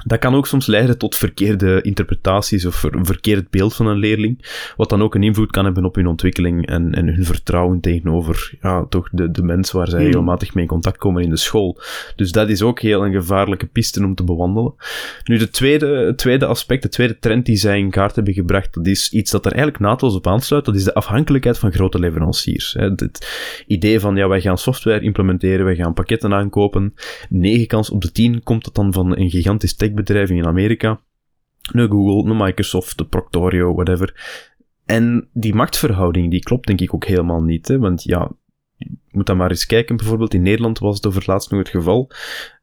Dat 0.03 0.19
kan 0.19 0.35
ook 0.35 0.47
soms 0.47 0.65
leiden 0.65 0.97
tot 0.97 1.15
verkeerde 1.15 1.81
interpretaties 1.81 2.65
of 2.65 2.83
een 2.83 3.05
verkeerd 3.05 3.49
beeld 3.49 3.75
van 3.75 3.87
een 3.87 3.97
leerling, 3.97 4.45
wat 4.77 4.89
dan 4.89 5.01
ook 5.01 5.15
een 5.15 5.23
invloed 5.23 5.51
kan 5.51 5.65
hebben 5.65 5.85
op 5.85 5.95
hun 5.95 6.07
ontwikkeling 6.07 6.67
en, 6.67 6.93
en 6.93 7.07
hun 7.07 7.25
vertrouwen 7.25 7.79
tegenover 7.79 8.53
ja, 8.61 8.85
toch 8.89 9.09
de, 9.11 9.31
de 9.31 9.43
mensen 9.43 9.77
waar 9.77 9.87
zij 9.87 9.99
hmm. 9.99 10.07
regelmatig 10.07 10.53
mee 10.53 10.63
in 10.63 10.69
contact 10.69 10.97
komen 10.97 11.23
in 11.23 11.29
de 11.29 11.37
school. 11.37 11.79
Dus 12.15 12.31
dat 12.31 12.49
is 12.49 12.61
ook 12.61 12.79
heel 12.79 13.05
een 13.05 13.13
gevaarlijke 13.13 13.65
piste 13.65 14.03
om 14.03 14.15
te 14.15 14.23
bewandelen. 14.23 14.73
Nu, 15.23 15.37
de 15.37 15.49
tweede, 15.49 15.87
het 15.87 16.17
tweede 16.17 16.45
aspect, 16.45 16.83
de 16.83 16.89
tweede 16.89 17.19
trend 17.19 17.45
die 17.45 17.55
zij 17.55 17.79
in 17.79 17.89
kaart 17.89 18.15
hebben 18.15 18.33
gebracht, 18.33 18.73
dat 18.73 18.87
is 18.87 19.11
iets 19.11 19.31
dat 19.31 19.45
er 19.45 19.51
eigenlijk 19.51 19.83
naadloos 19.83 20.15
op 20.15 20.27
aansluit, 20.27 20.65
dat 20.65 20.75
is 20.75 20.83
de 20.83 20.93
afhankelijkheid 20.93 21.57
van 21.57 21.71
grote 21.71 21.99
leveranciers. 21.99 22.75
Het 22.79 23.27
idee 23.67 23.99
van, 23.99 24.15
ja, 24.15 24.27
wij 24.27 24.41
gaan 24.41 24.57
software 24.57 25.01
implementeren, 25.01 25.65
wij 25.65 25.75
gaan 25.75 25.93
pakketten 25.93 26.33
aankopen, 26.33 26.93
9 27.29 27.67
kans 27.67 27.89
op 27.89 28.01
de 28.01 28.11
10 28.11 28.43
komt 28.43 28.65
het 28.65 28.75
dan 28.75 28.93
van 28.93 29.17
een 29.17 29.29
gigantisch 29.29 29.73
techbedrijven 29.85 30.35
in 30.35 30.45
Amerika. 30.45 30.99
Een 31.71 31.89
Google, 31.89 32.31
een 32.31 32.37
Microsoft, 32.37 32.97
de 32.97 33.05
Proctorio, 33.05 33.73
whatever. 33.73 34.13
En 34.85 35.29
die 35.33 35.55
machtsverhouding, 35.55 36.31
die 36.31 36.43
klopt 36.43 36.67
denk 36.67 36.81
ik 36.81 36.93
ook 36.93 37.05
helemaal 37.05 37.43
niet. 37.43 37.67
Hè? 37.67 37.79
Want 37.79 38.03
ja, 38.03 38.31
je 38.77 38.89
moet 39.11 39.25
dan 39.25 39.37
maar 39.37 39.49
eens 39.49 39.65
kijken. 39.65 39.97
Bijvoorbeeld 39.97 40.33
in 40.33 40.41
Nederland 40.41 40.79
was 40.79 40.95
het 40.95 41.05
over 41.05 41.23
laatst 41.25 41.51
nog 41.51 41.59
het 41.59 41.69
geval. 41.69 42.11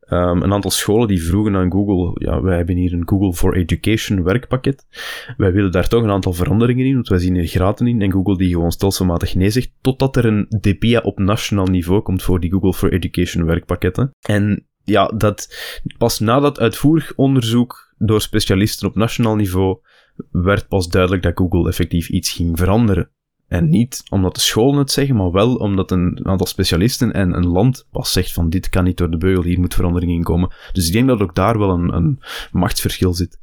Um, 0.09 0.43
een 0.43 0.53
aantal 0.53 0.71
scholen 0.71 1.09
die 1.09 1.23
vroegen 1.23 1.57
aan 1.57 1.73
Google, 1.73 2.27
ja, 2.27 2.43
wij 2.43 2.57
hebben 2.57 2.77
hier 2.77 2.93
een 2.93 3.09
Google 3.09 3.33
for 3.33 3.57
Education 3.57 4.23
werkpakket. 4.23 4.87
Wij 5.37 5.53
willen 5.53 5.73
daar 5.73 5.89
toch 5.89 6.03
een 6.03 6.11
aantal 6.11 6.33
veranderingen 6.33 6.87
in, 6.87 6.95
want 6.95 7.09
wij 7.09 7.19
zien 7.19 7.37
er 7.37 7.47
graten 7.47 7.87
in. 7.87 8.03
En 8.03 8.13
Google 8.13 8.37
die 8.37 8.53
gewoon 8.53 8.73
stelselmatig 8.73 9.35
nee 9.35 9.51
zegt, 9.51 9.73
totdat 9.81 10.17
er 10.17 10.25
een 10.25 10.47
DPIA 10.61 11.01
op 11.01 11.19
nationaal 11.19 11.67
niveau 11.67 12.03
komt 12.03 12.23
voor 12.23 12.41
die 12.41 12.51
Google 12.51 12.73
for 12.73 12.93
Education 12.93 13.45
werkpakketten. 13.45 14.11
En 14.21 14.67
ja, 14.85 15.07
dat 15.07 15.55
pas 15.99 16.19
na 16.19 16.41
dat 16.41 16.61
uitvoerig 16.61 17.13
onderzoek 17.17 17.95
door 17.99 18.21
specialisten 18.21 18.89
op 18.89 18.95
nationaal 18.95 19.37
niveau 19.37 19.79
werd 20.31 20.69
pas 20.69 20.89
duidelijk 20.89 21.23
dat 21.23 21.37
Google 21.37 21.69
effectief 21.69 22.09
iets 22.09 22.31
ging 22.31 22.59
veranderen. 22.59 23.11
En 23.49 23.69
niet 23.69 24.03
omdat 24.11 24.35
de 24.35 24.41
scholen 24.41 24.79
het 24.79 24.91
zeggen, 24.91 25.17
maar 25.17 25.31
wel 25.31 25.55
omdat 25.55 25.91
een 25.91 26.21
aantal 26.23 26.47
specialisten 26.47 27.13
en 27.13 27.37
een 27.37 27.47
land 27.47 27.87
pas 27.91 28.13
zegt 28.13 28.33
van 28.33 28.49
dit 28.49 28.69
kan 28.69 28.85
niet 28.85 28.97
door 28.97 29.11
de 29.11 29.17
beugel, 29.17 29.43
hier 29.43 29.61
moet 29.61 29.75
verandering 29.75 30.13
in 30.13 30.23
komen. 30.23 30.53
Dus 30.73 30.87
ik 30.87 30.93
denk 30.93 31.09
dat 31.09 31.21
ook 31.21 31.35
daar 31.35 31.59
wel 31.59 31.71
een, 31.71 31.95
een 31.95 32.21
machtsverschil 32.53 33.15
zit. 33.15 33.41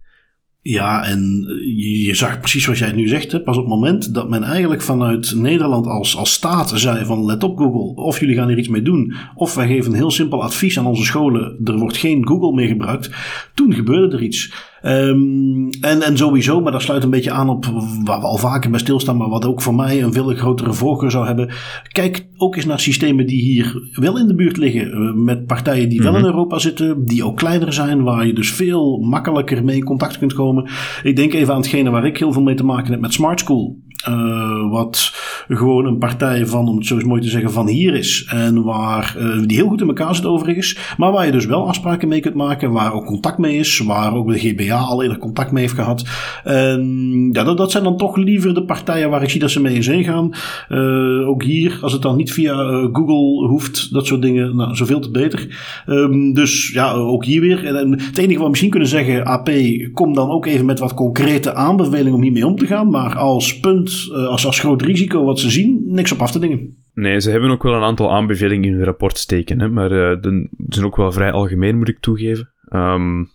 Ja, 0.61 1.05
en 1.05 1.45
je 1.75 2.15
zag 2.15 2.39
precies 2.39 2.65
wat 2.65 2.77
jij 2.77 2.91
nu 2.91 3.07
zegt. 3.07 3.31
Hè? 3.31 3.41
Pas 3.41 3.57
op 3.57 3.63
het 3.63 3.73
moment 3.73 4.13
dat 4.13 4.29
men 4.29 4.43
eigenlijk 4.43 4.81
vanuit 4.81 5.35
Nederland 5.35 5.87
als, 5.87 6.15
als 6.15 6.33
staat 6.33 6.71
zei 6.75 7.05
van 7.05 7.25
let 7.25 7.43
op 7.43 7.57
Google, 7.57 8.03
of 8.03 8.19
jullie 8.19 8.35
gaan 8.35 8.47
hier 8.47 8.57
iets 8.57 8.67
mee 8.67 8.81
doen, 8.81 9.13
of 9.35 9.55
wij 9.55 9.67
geven 9.67 9.91
een 9.91 9.97
heel 9.97 10.11
simpel 10.11 10.43
advies 10.43 10.79
aan 10.79 10.85
onze 10.85 11.03
scholen, 11.03 11.57
er 11.63 11.77
wordt 11.77 11.97
geen 11.97 12.27
Google 12.27 12.53
meer 12.53 12.67
gebruikt. 12.67 13.09
Toen 13.53 13.73
gebeurde 13.73 14.15
er 14.15 14.23
iets. 14.23 14.53
Um, 14.85 15.69
en, 15.81 16.01
en 16.01 16.17
sowieso, 16.17 16.61
maar 16.61 16.71
dat 16.71 16.81
sluit 16.81 17.03
een 17.03 17.09
beetje 17.09 17.31
aan 17.31 17.49
op 17.49 17.65
waar 18.03 18.19
we 18.19 18.25
al 18.25 18.37
vaker 18.37 18.69
bij 18.69 18.79
stilstaan, 18.79 19.17
maar 19.17 19.29
wat 19.29 19.45
ook 19.45 19.61
voor 19.61 19.75
mij 19.75 20.03
een 20.03 20.13
veel 20.13 20.35
grotere 20.35 20.73
voorkeur 20.73 21.11
zou 21.11 21.25
hebben. 21.25 21.49
Kijk 21.87 22.27
ook 22.37 22.55
eens 22.55 22.65
naar 22.65 22.79
systemen 22.79 23.27
die 23.27 23.41
hier 23.41 23.89
wel 23.91 24.17
in 24.17 24.27
de 24.27 24.35
buurt 24.35 24.57
liggen, 24.57 24.91
eh, 24.91 25.13
met 25.13 25.45
partijen 25.45 25.89
die 25.89 26.01
wel 26.01 26.13
in 26.13 26.19
mhm. 26.19 26.29
Europa 26.29 26.59
zitten, 26.59 27.05
die 27.05 27.23
ook 27.23 27.37
kleiner 27.37 27.73
zijn, 27.73 28.03
waar 28.03 28.27
je 28.27 28.33
dus 28.33 28.51
veel 28.51 28.97
makkelijker 28.97 29.63
mee 29.63 29.75
in 29.75 29.83
contact 29.83 30.17
kunt 30.17 30.33
komen. 30.33 30.69
Ik 31.03 31.15
denk 31.15 31.33
even 31.33 31.53
aan 31.53 31.59
hetgene 31.59 31.89
waar 31.89 32.05
ik 32.05 32.17
heel 32.17 32.33
veel 32.33 32.41
mee 32.41 32.55
te 32.55 32.65
maken 32.65 32.91
heb 32.91 33.01
met 33.01 33.13
Smart 33.13 33.39
School. 33.39 33.77
Uh, 34.07 34.71
wat 34.71 35.13
gewoon 35.47 35.85
een 35.85 35.97
partij 35.97 36.45
van, 36.45 36.67
om 36.67 36.77
het 36.77 36.85
zo 36.85 36.95
eens 36.95 37.03
mooi 37.03 37.21
te 37.21 37.29
zeggen, 37.29 37.51
van 37.51 37.67
hier 37.67 37.95
is. 37.95 38.25
En 38.29 38.63
waar, 38.63 39.15
uh, 39.19 39.47
die 39.47 39.57
heel 39.57 39.67
goed 39.67 39.81
in 39.81 39.87
elkaar 39.87 40.15
zit 40.15 40.25
overigens. 40.25 40.77
Maar 40.97 41.11
waar 41.11 41.25
je 41.25 41.31
dus 41.31 41.45
wel 41.45 41.67
afspraken 41.67 42.07
mee 42.07 42.19
kunt 42.19 42.35
maken. 42.35 42.71
Waar 42.71 42.93
ook 42.93 43.05
contact 43.05 43.37
mee 43.37 43.57
is. 43.57 43.79
Waar 43.79 44.15
ook 44.15 44.27
de 44.27 44.39
GBA 44.39 44.77
al 44.77 45.01
eerder 45.01 45.17
contact 45.17 45.51
mee 45.51 45.61
heeft 45.63 45.75
gehad. 45.75 46.05
En 46.43 47.29
ja, 47.31 47.43
dat, 47.43 47.57
dat 47.57 47.71
zijn 47.71 47.83
dan 47.83 47.97
toch 47.97 48.15
liever 48.15 48.53
de 48.53 48.63
partijen 48.63 49.09
waar 49.09 49.23
ik 49.23 49.29
zie 49.29 49.39
dat 49.39 49.51
ze 49.51 49.61
mee 49.61 49.75
in 49.75 49.83
zee 49.83 50.03
gaan. 50.03 50.31
Uh, 50.69 51.27
ook 51.27 51.43
hier, 51.43 51.79
als 51.81 51.93
het 51.93 52.01
dan 52.01 52.15
niet 52.15 52.33
via 52.33 52.55
Google 52.93 53.47
hoeft, 53.47 53.93
dat 53.93 54.05
soort 54.05 54.21
dingen, 54.21 54.55
nou, 54.55 54.75
zoveel 54.75 54.99
te 54.99 55.11
beter. 55.11 55.47
Um, 55.87 56.33
dus 56.33 56.71
ja, 56.71 56.91
ook 56.91 57.25
hier 57.25 57.41
weer. 57.41 57.65
En, 57.65 57.91
het 57.91 58.17
enige 58.17 58.33
wat 58.33 58.43
we 58.43 58.49
misschien 58.49 58.69
kunnen 58.69 58.89
zeggen, 58.89 59.25
AP, 59.25 59.49
kom 59.93 60.13
dan 60.13 60.29
ook 60.29 60.45
even 60.45 60.65
met 60.65 60.79
wat 60.79 60.93
concrete 60.93 61.53
aanbevelingen 61.53 62.13
om 62.13 62.21
hiermee 62.21 62.47
om 62.47 62.55
te 62.55 62.67
gaan. 62.67 62.89
Maar 62.89 63.17
als 63.17 63.59
punt 63.59 63.88
uh, 64.11 64.27
als, 64.27 64.45
als 64.45 64.59
groot 64.59 64.81
risico 64.81 65.23
wat 65.23 65.39
ze 65.39 65.49
zien, 65.49 65.81
niks 65.85 66.11
op 66.11 66.21
af 66.21 66.31
te 66.31 66.39
dingen. 66.39 66.83
Nee, 66.93 67.19
ze 67.19 67.29
hebben 67.29 67.49
ook 67.49 67.63
wel 67.63 67.73
een 67.73 67.83
aantal 67.83 68.11
aanbevelingen 68.11 68.69
in 68.69 68.75
hun 68.75 68.83
rapport 68.83 69.17
steken, 69.17 69.59
hè, 69.59 69.69
maar 69.69 69.91
uh, 69.91 70.21
de, 70.21 70.49
zijn 70.67 70.85
ook 70.85 70.95
wel 70.95 71.11
vrij 71.11 71.31
algemeen, 71.31 71.77
moet 71.77 71.89
ik 71.89 71.99
toegeven. 71.99 72.51
Um, 72.69 73.29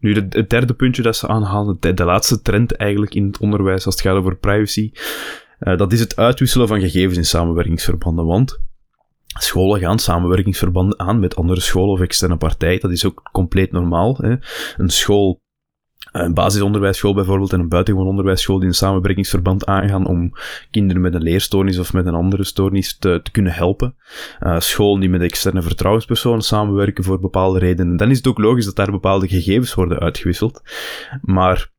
nu, 0.00 0.14
het 0.14 0.50
derde 0.50 0.74
puntje 0.74 1.02
dat 1.02 1.16
ze 1.16 1.28
aanhalen, 1.28 1.76
de, 1.80 2.04
laatste 2.04 2.42
trend 2.42 2.76
eigenlijk 2.76 3.14
in 3.14 3.26
het 3.26 3.38
onderwijs 3.38 3.86
als 3.86 3.94
het 3.94 4.04
gaat 4.04 4.16
over 4.16 4.36
privacy, 4.36 4.92
uh, 5.60 5.76
dat 5.76 5.92
is 5.92 6.00
het 6.00 6.16
uitwisselen 6.16 6.68
van 6.68 6.80
gegevens 6.80 7.16
in 7.16 7.24
samenwerkingsverbanden. 7.24 8.26
Want 8.26 8.60
Scholen 9.40 9.80
gaan 9.80 9.98
samenwerkingsverbanden 9.98 10.98
aan 10.98 11.20
met 11.20 11.36
andere 11.36 11.60
scholen 11.60 11.92
of 11.92 12.00
externe 12.00 12.36
partijen. 12.36 12.80
Dat 12.80 12.90
is 12.90 13.04
ook 13.04 13.28
compleet 13.32 13.72
normaal. 13.72 14.16
Hè. 14.20 14.36
Een 14.76 14.88
school 14.88 15.40
een 16.12 16.34
basisonderwijsschool 16.34 17.14
bijvoorbeeld 17.14 17.52
en 17.52 17.60
een 17.60 17.68
buitengewoon 17.68 18.08
onderwijsschool 18.08 18.58
die 18.58 18.68
een 18.68 18.74
samenwerkingsverband 18.74 19.66
aangaan 19.66 20.06
om 20.06 20.32
kinderen 20.70 21.02
met 21.02 21.14
een 21.14 21.22
leerstoornis 21.22 21.78
of 21.78 21.92
met 21.92 22.06
een 22.06 22.14
andere 22.14 22.44
stoornis 22.44 22.98
te, 22.98 23.20
te 23.22 23.30
kunnen 23.30 23.52
helpen. 23.52 23.96
Uh, 24.40 24.60
scholen 24.60 25.00
die 25.00 25.10
met 25.10 25.22
externe 25.22 25.62
vertrouwenspersonen 25.62 26.42
samenwerken 26.42 27.04
voor 27.04 27.20
bepaalde 27.20 27.58
redenen. 27.58 27.96
Dan 27.96 28.10
is 28.10 28.16
het 28.16 28.26
ook 28.26 28.38
logisch 28.38 28.64
dat 28.64 28.76
daar 28.76 28.90
bepaalde 28.90 29.28
gegevens 29.28 29.74
worden 29.74 29.98
uitgewisseld. 29.98 30.62
Maar 31.22 31.70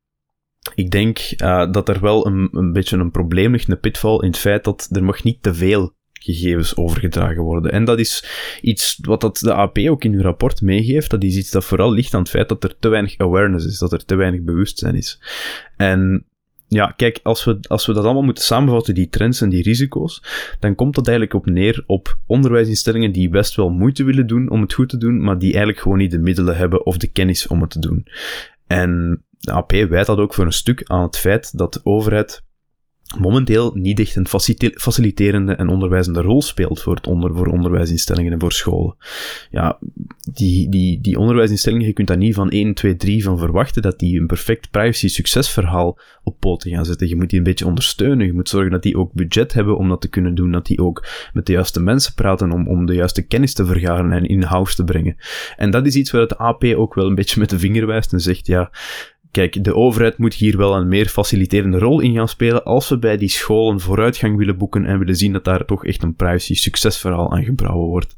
ik 0.76 0.92
denk 0.92 1.20
uh, 1.38 1.72
dat 1.72 1.90
er 1.90 2.00
wel 2.02 2.28
een, 2.28 2.50
een 2.52 2.74
beetje 2.74 2.98
een 2.98 3.12
probleem 3.12 3.52
ligt, 3.52 3.70
een 3.70 3.80
pitfall, 3.80 4.20
in 4.20 4.28
het 4.28 4.38
feit 4.38 4.64
dat 4.64 4.90
er 4.92 5.04
mag 5.04 5.24
niet 5.24 5.44
te 5.44 5.54
veel 5.54 5.98
gegevens 6.20 6.76
overgedragen 6.76 7.44
worden. 7.44 7.72
En 7.72 7.86
dat 7.86 8.00
is 8.00 8.26
iets 8.62 9.00
wat 9.02 9.22
dat 9.22 9.38
de 9.38 9.54
AP 9.54 9.78
ook 9.78 10.04
in 10.04 10.14
hun 10.14 10.22
rapport 10.22 10.62
meegeeft. 10.62 11.10
Dat 11.10 11.24
is 11.24 11.38
iets 11.38 11.52
dat 11.52 11.66
vooral 11.66 11.92
ligt 11.92 12.14
aan 12.14 12.22
het 12.22 12.30
feit 12.30 12.50
dat 12.50 12.64
er 12.64 12.76
te 12.80 12.90
weinig 12.90 13.18
awareness 13.18 13.66
is, 13.66 13.80
dat 13.80 13.92
er 13.92 14.06
te 14.06 14.16
weinig 14.16 14.42
bewustzijn 14.42 14.96
is. 14.96 15.22
En 15.78 16.24
ja, 16.70 16.94
kijk, 16.96 17.20
als 17.24 17.44
we, 17.44 17.58
als 17.68 17.86
we 17.86 17.94
dat 17.94 18.04
allemaal 18.04 18.24
moeten 18.24 18.44
samenvatten, 18.44 18.94
die 18.94 19.10
trends 19.10 19.42
en 19.42 19.50
die 19.50 19.64
risico's, 19.64 20.24
dan 20.60 20.76
komt 20.76 20.96
dat 20.96 21.08
eigenlijk 21.08 21.38
op 21.38 21.54
neer 21.54 21.84
op 21.86 22.18
onderwijsinstellingen 22.26 23.12
die 23.12 23.30
best 23.30 23.56
wel 23.56 23.70
moeite 23.70 24.04
willen 24.04 24.28
doen 24.28 24.50
om 24.50 24.62
het 24.62 24.74
goed 24.74 24.90
te 24.90 24.98
doen, 24.98 25.22
maar 25.22 25.40
die 25.40 25.50
eigenlijk 25.50 25.80
gewoon 25.80 25.98
niet 25.98 26.12
de 26.12 26.20
middelen 26.20 26.58
hebben 26.58 26.86
of 26.86 26.98
de 26.98 27.08
kennis 27.08 27.48
om 27.48 27.62
het 27.62 27.70
te 27.70 27.80
doen. 27.80 28.08
En 28.68 29.24
de 29.40 29.52
AP 29.52 29.72
wijt 29.72 30.06
dat 30.06 30.18
ook 30.18 30.34
voor 30.34 30.46
een 30.46 30.52
stuk 30.52 30.84
aan 30.86 31.02
het 31.02 31.18
feit 31.18 31.58
dat 31.58 31.74
de 31.74 31.80
overheid 31.84 32.44
momenteel 33.18 33.72
niet 33.74 34.00
echt 34.00 34.16
een 34.16 34.28
faciliterende 34.76 35.54
en 35.54 35.68
onderwijzende 35.68 36.22
rol 36.22 36.42
speelt 36.42 36.82
voor, 36.82 36.96
het 36.96 37.08
onder, 37.08 37.36
voor 37.36 37.48
onderwijsinstellingen 37.48 38.32
en 38.32 38.40
voor 38.40 38.52
scholen. 38.52 38.96
Ja, 39.52 39.80
die, 40.34 40.70
die, 40.70 41.02
die 41.02 41.20
onderwijsinstellingen, 41.20 41.88
je 41.88 41.94
kunt 41.94 42.08
daar 42.08 42.18
niet 42.18 42.34
van 42.34 42.50
1, 42.50 42.74
2, 42.74 42.96
3 42.96 43.24
van 43.24 43.38
verwachten 43.38 43.82
dat 43.82 44.00
die 44.00 44.20
een 44.20 44.28
perfect 44.28 44.72
privacy-succesverhaal 44.72 46.00
op 46.24 46.40
poten 46.40 46.72
gaan 46.72 46.86
zetten. 46.86 47.08
Je 47.08 47.16
moet 47.16 47.30
die 47.30 47.38
een 47.38 47.44
beetje 47.44 47.66
ondersteunen. 47.66 48.26
Je 48.26 48.34
moet 48.34 48.50
zorgen 48.50 48.72
dat 48.72 48.84
die 48.84 48.98
ook 48.98 49.14
budget 49.14 49.54
hebben 49.54 49.78
om 49.78 49.90
dat 49.90 50.02
te 50.02 50.10
kunnen 50.10 50.36
doen. 50.36 50.52
Dat 50.52 50.66
die 50.66 50.80
ook 50.80 51.08
met 51.34 51.46
de 51.46 51.52
juiste 51.52 51.82
mensen 51.82 52.14
praten 52.14 52.52
om, 52.52 52.68
om 52.68 52.86
de 52.86 52.94
juiste 52.94 53.22
kennis 53.22 53.54
te 53.54 53.66
vergaren 53.66 54.12
en 54.12 54.26
in-house 54.26 54.76
te 54.76 54.84
brengen. 54.84 55.16
En 55.56 55.72
dat 55.72 55.86
is 55.86 55.96
iets 55.96 56.12
waar 56.12 56.22
het 56.22 56.38
AP 56.38 56.64
ook 56.64 56.94
wel 56.94 57.06
een 57.06 57.16
beetje 57.16 57.40
met 57.40 57.50
de 57.50 57.60
vinger 57.60 57.86
wijst 57.86 58.14
en 58.14 58.20
zegt, 58.20 58.48
ja, 58.48 58.72
Kijk, 59.32 59.64
de 59.64 59.76
overheid 59.76 60.18
moet 60.18 60.34
hier 60.34 60.58
wel 60.58 60.76
een 60.76 60.88
meer 60.88 61.08
faciliterende 61.08 61.78
rol 61.78 62.00
in 62.00 62.14
gaan 62.14 62.28
spelen 62.28 62.64
als 62.64 62.90
we 62.90 62.98
bij 62.98 63.18
die 63.18 63.30
scholen 63.30 63.80
vooruitgang 63.80 64.38
willen 64.38 64.58
boeken 64.58 64.86
en 64.86 65.00
willen 65.00 65.16
zien 65.16 65.34
dat 65.34 65.44
daar 65.44 65.66
toch 65.66 65.86
echt 65.86 66.04
een 66.04 66.16
privacy 66.16 66.54
succesverhaal 66.54 67.32
aan 67.32 67.44
gebrouwen 67.44 67.88
wordt. 67.88 68.16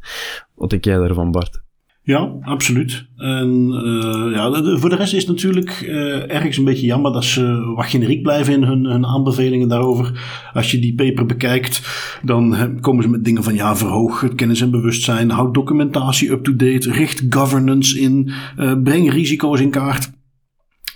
Wat 0.55 0.69
denk 0.69 0.85
jij 0.85 0.97
daarvan, 0.97 1.31
Bart? 1.31 1.61
Ja, 2.03 2.31
absoluut. 2.41 3.05
En 3.17 3.69
uh, 3.85 4.33
ja, 4.33 4.77
voor 4.77 4.89
de 4.89 4.95
rest 4.95 5.13
is 5.13 5.19
het 5.19 5.31
natuurlijk 5.31 5.81
uh, 5.81 6.31
ergens 6.31 6.57
een 6.57 6.63
beetje 6.63 6.85
jammer 6.85 7.13
dat 7.13 7.23
ze 7.23 7.73
wat 7.75 7.85
generiek 7.85 8.21
blijven 8.21 8.53
in 8.53 8.63
hun, 8.63 8.85
hun 8.85 9.05
aanbevelingen 9.05 9.67
daarover. 9.67 10.11
Als 10.53 10.71
je 10.71 10.79
die 10.79 10.95
paper 10.95 11.25
bekijkt, 11.25 11.81
dan 12.23 12.77
komen 12.79 13.03
ze 13.03 13.09
met 13.09 13.23
dingen 13.23 13.43
van 13.43 13.55
ja, 13.55 13.75
verhoog 13.75 14.21
het 14.21 14.35
kennis 14.35 14.61
en 14.61 14.71
bewustzijn, 14.71 15.29
houd 15.29 15.53
documentatie 15.53 16.31
up-to-date, 16.31 16.91
richt 16.91 17.23
governance 17.29 17.99
in, 17.99 18.31
uh, 18.59 18.73
breng 18.83 19.11
risico's 19.11 19.59
in 19.59 19.69
kaart. 19.69 20.11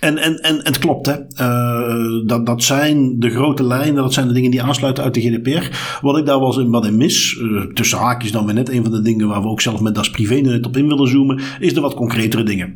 En, 0.00 0.18
en, 0.18 0.40
en, 0.40 0.60
het 0.62 0.78
klopt, 0.78 1.06
hè. 1.06 1.14
Uh, 1.40 2.26
dat, 2.26 2.46
dat 2.46 2.62
zijn 2.62 3.18
de 3.18 3.30
grote 3.30 3.62
lijnen, 3.62 3.94
dat 3.94 4.12
zijn 4.12 4.28
de 4.28 4.34
dingen 4.34 4.50
die 4.50 4.62
aansluiten 4.62 5.04
uit 5.04 5.14
de 5.14 5.20
GDPR. 5.20 5.76
Wat 6.00 6.18
ik 6.18 6.26
daar 6.26 6.38
wel 6.40 6.60
eens 6.60 6.70
wat 6.70 6.86
in 6.86 6.96
mis, 6.96 7.38
uh, 7.42 7.62
tussen 7.62 7.98
haakjes 7.98 8.32
dan 8.32 8.44
weer 8.44 8.54
net, 8.54 8.68
een 8.68 8.82
van 8.82 8.92
de 8.92 9.02
dingen 9.02 9.28
waar 9.28 9.42
we 9.42 9.48
ook 9.48 9.60
zelf 9.60 9.80
met 9.80 9.94
Das 9.94 10.10
Privé 10.10 10.34
net 10.34 10.66
op 10.66 10.76
in 10.76 10.88
willen 10.88 11.08
zoomen, 11.08 11.40
is 11.60 11.74
de 11.74 11.80
wat 11.80 11.94
concretere 11.94 12.42
dingen. 12.42 12.74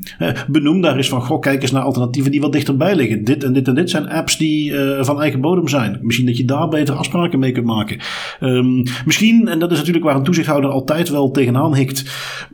Benoem 0.48 0.80
daar 0.80 0.96
eens 0.96 1.08
van, 1.08 1.22
goh, 1.22 1.40
kijk 1.40 1.62
eens 1.62 1.70
naar 1.70 1.82
alternatieven 1.82 2.30
die 2.30 2.40
wat 2.40 2.52
dichterbij 2.52 2.96
liggen. 2.96 3.24
Dit 3.24 3.44
en 3.44 3.52
dit 3.52 3.68
en 3.68 3.74
dit 3.74 3.90
zijn 3.90 4.08
apps 4.08 4.36
die 4.36 4.74
van 5.00 5.20
eigen 5.20 5.40
bodem 5.40 5.68
zijn. 5.68 5.98
Misschien 6.02 6.26
dat 6.26 6.36
je 6.36 6.44
daar 6.44 6.68
beter 6.68 6.94
afspraken 6.94 7.38
mee 7.38 7.52
kunt 7.52 7.66
maken. 7.66 7.98
Um, 8.40 8.82
misschien, 9.04 9.48
en 9.48 9.58
dat 9.58 9.70
is 9.70 9.78
natuurlijk 9.78 10.04
waar 10.04 10.16
een 10.16 10.22
toezichthouder 10.22 10.70
altijd 10.70 11.08
wel 11.08 11.30
tegenaan 11.30 11.74
hikt, 11.74 12.04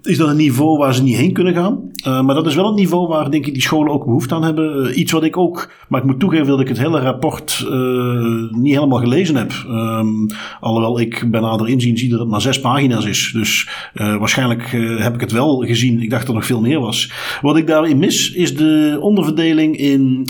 is 0.02 0.18
dat 0.18 0.28
een 0.28 0.36
niveau 0.36 0.78
waar 0.78 0.94
ze 0.94 1.02
niet 1.02 1.16
heen 1.16 1.32
kunnen 1.32 1.54
gaan. 1.54 1.90
maar 2.24 2.34
dat 2.34 2.46
is 2.46 2.54
wel 2.54 2.66
het 2.66 2.76
niveau 2.76 3.08
waar, 3.08 3.30
denk 3.30 3.46
ik, 3.46 3.52
die 3.52 3.62
scholen 3.62 3.92
ook 3.92 4.04
behoefte 4.04 4.34
aan 4.34 4.44
hebben 4.44 4.55
uh, 4.58 4.96
iets 4.96 5.12
wat 5.12 5.24
ik 5.24 5.36
ook, 5.36 5.70
maar 5.88 6.00
ik 6.00 6.06
moet 6.06 6.20
toegeven 6.20 6.46
dat 6.46 6.60
ik 6.60 6.68
het 6.68 6.78
hele 6.78 7.00
rapport 7.00 7.66
uh, 7.70 8.50
niet 8.50 8.74
helemaal 8.74 8.98
gelezen 8.98 9.36
heb. 9.36 9.52
Um, 9.68 10.26
alhoewel 10.60 11.00
ik 11.00 11.30
bij 11.30 11.40
nader 11.40 11.68
inzien 11.68 11.98
zie 11.98 12.10
dat 12.10 12.18
het 12.18 12.28
maar 12.28 12.40
zes 12.40 12.60
pagina's 12.60 13.04
is. 13.04 13.30
Dus 13.32 13.68
uh, 13.94 14.16
waarschijnlijk 14.16 14.68
heb 14.98 15.14
ik 15.14 15.20
het 15.20 15.32
wel 15.32 15.58
gezien. 15.58 16.02
Ik 16.02 16.10
dacht 16.10 16.20
dat 16.20 16.28
er 16.28 16.34
nog 16.34 16.46
veel 16.46 16.60
meer 16.60 16.80
was. 16.80 17.12
Wat 17.42 17.56
ik 17.56 17.66
daarin 17.66 17.98
mis 17.98 18.32
is 18.32 18.56
de 18.56 18.98
onderverdeling 19.00 19.76
in 19.76 20.28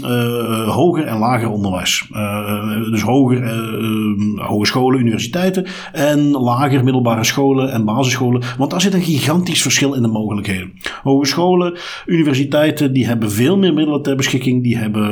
hoger 0.67 1.05
en 1.05 1.19
lager 1.19 1.49
onderwijs. 1.49 2.05
dus 2.91 3.03
hoger 3.03 3.45
hogescholen, 4.35 5.01
universiteiten 5.01 5.67
en 5.93 6.31
lager 6.31 6.85
middelbare 6.85 7.25
scholen 7.25 7.73
en 7.73 7.85
basisscholen. 7.85 8.43
Want 8.59 8.71
daar 8.71 8.81
zit 8.81 8.95
een 8.95 9.03
gigantisch 9.03 9.63
verschil 9.63 9.95
in 9.95 10.03
de 10.03 10.09
mogelijkheden. 10.09 10.73
Hogescholen, 11.03 11.79
universiteiten, 12.07 12.93
die 12.93 13.07
hebben 13.07 13.31
veel 13.31 13.59
meer 13.59 13.75
middelen 13.75 14.03
ter 14.03 14.16
beschikking. 14.17 14.63
Die 14.63 14.77
hebben 14.77 15.05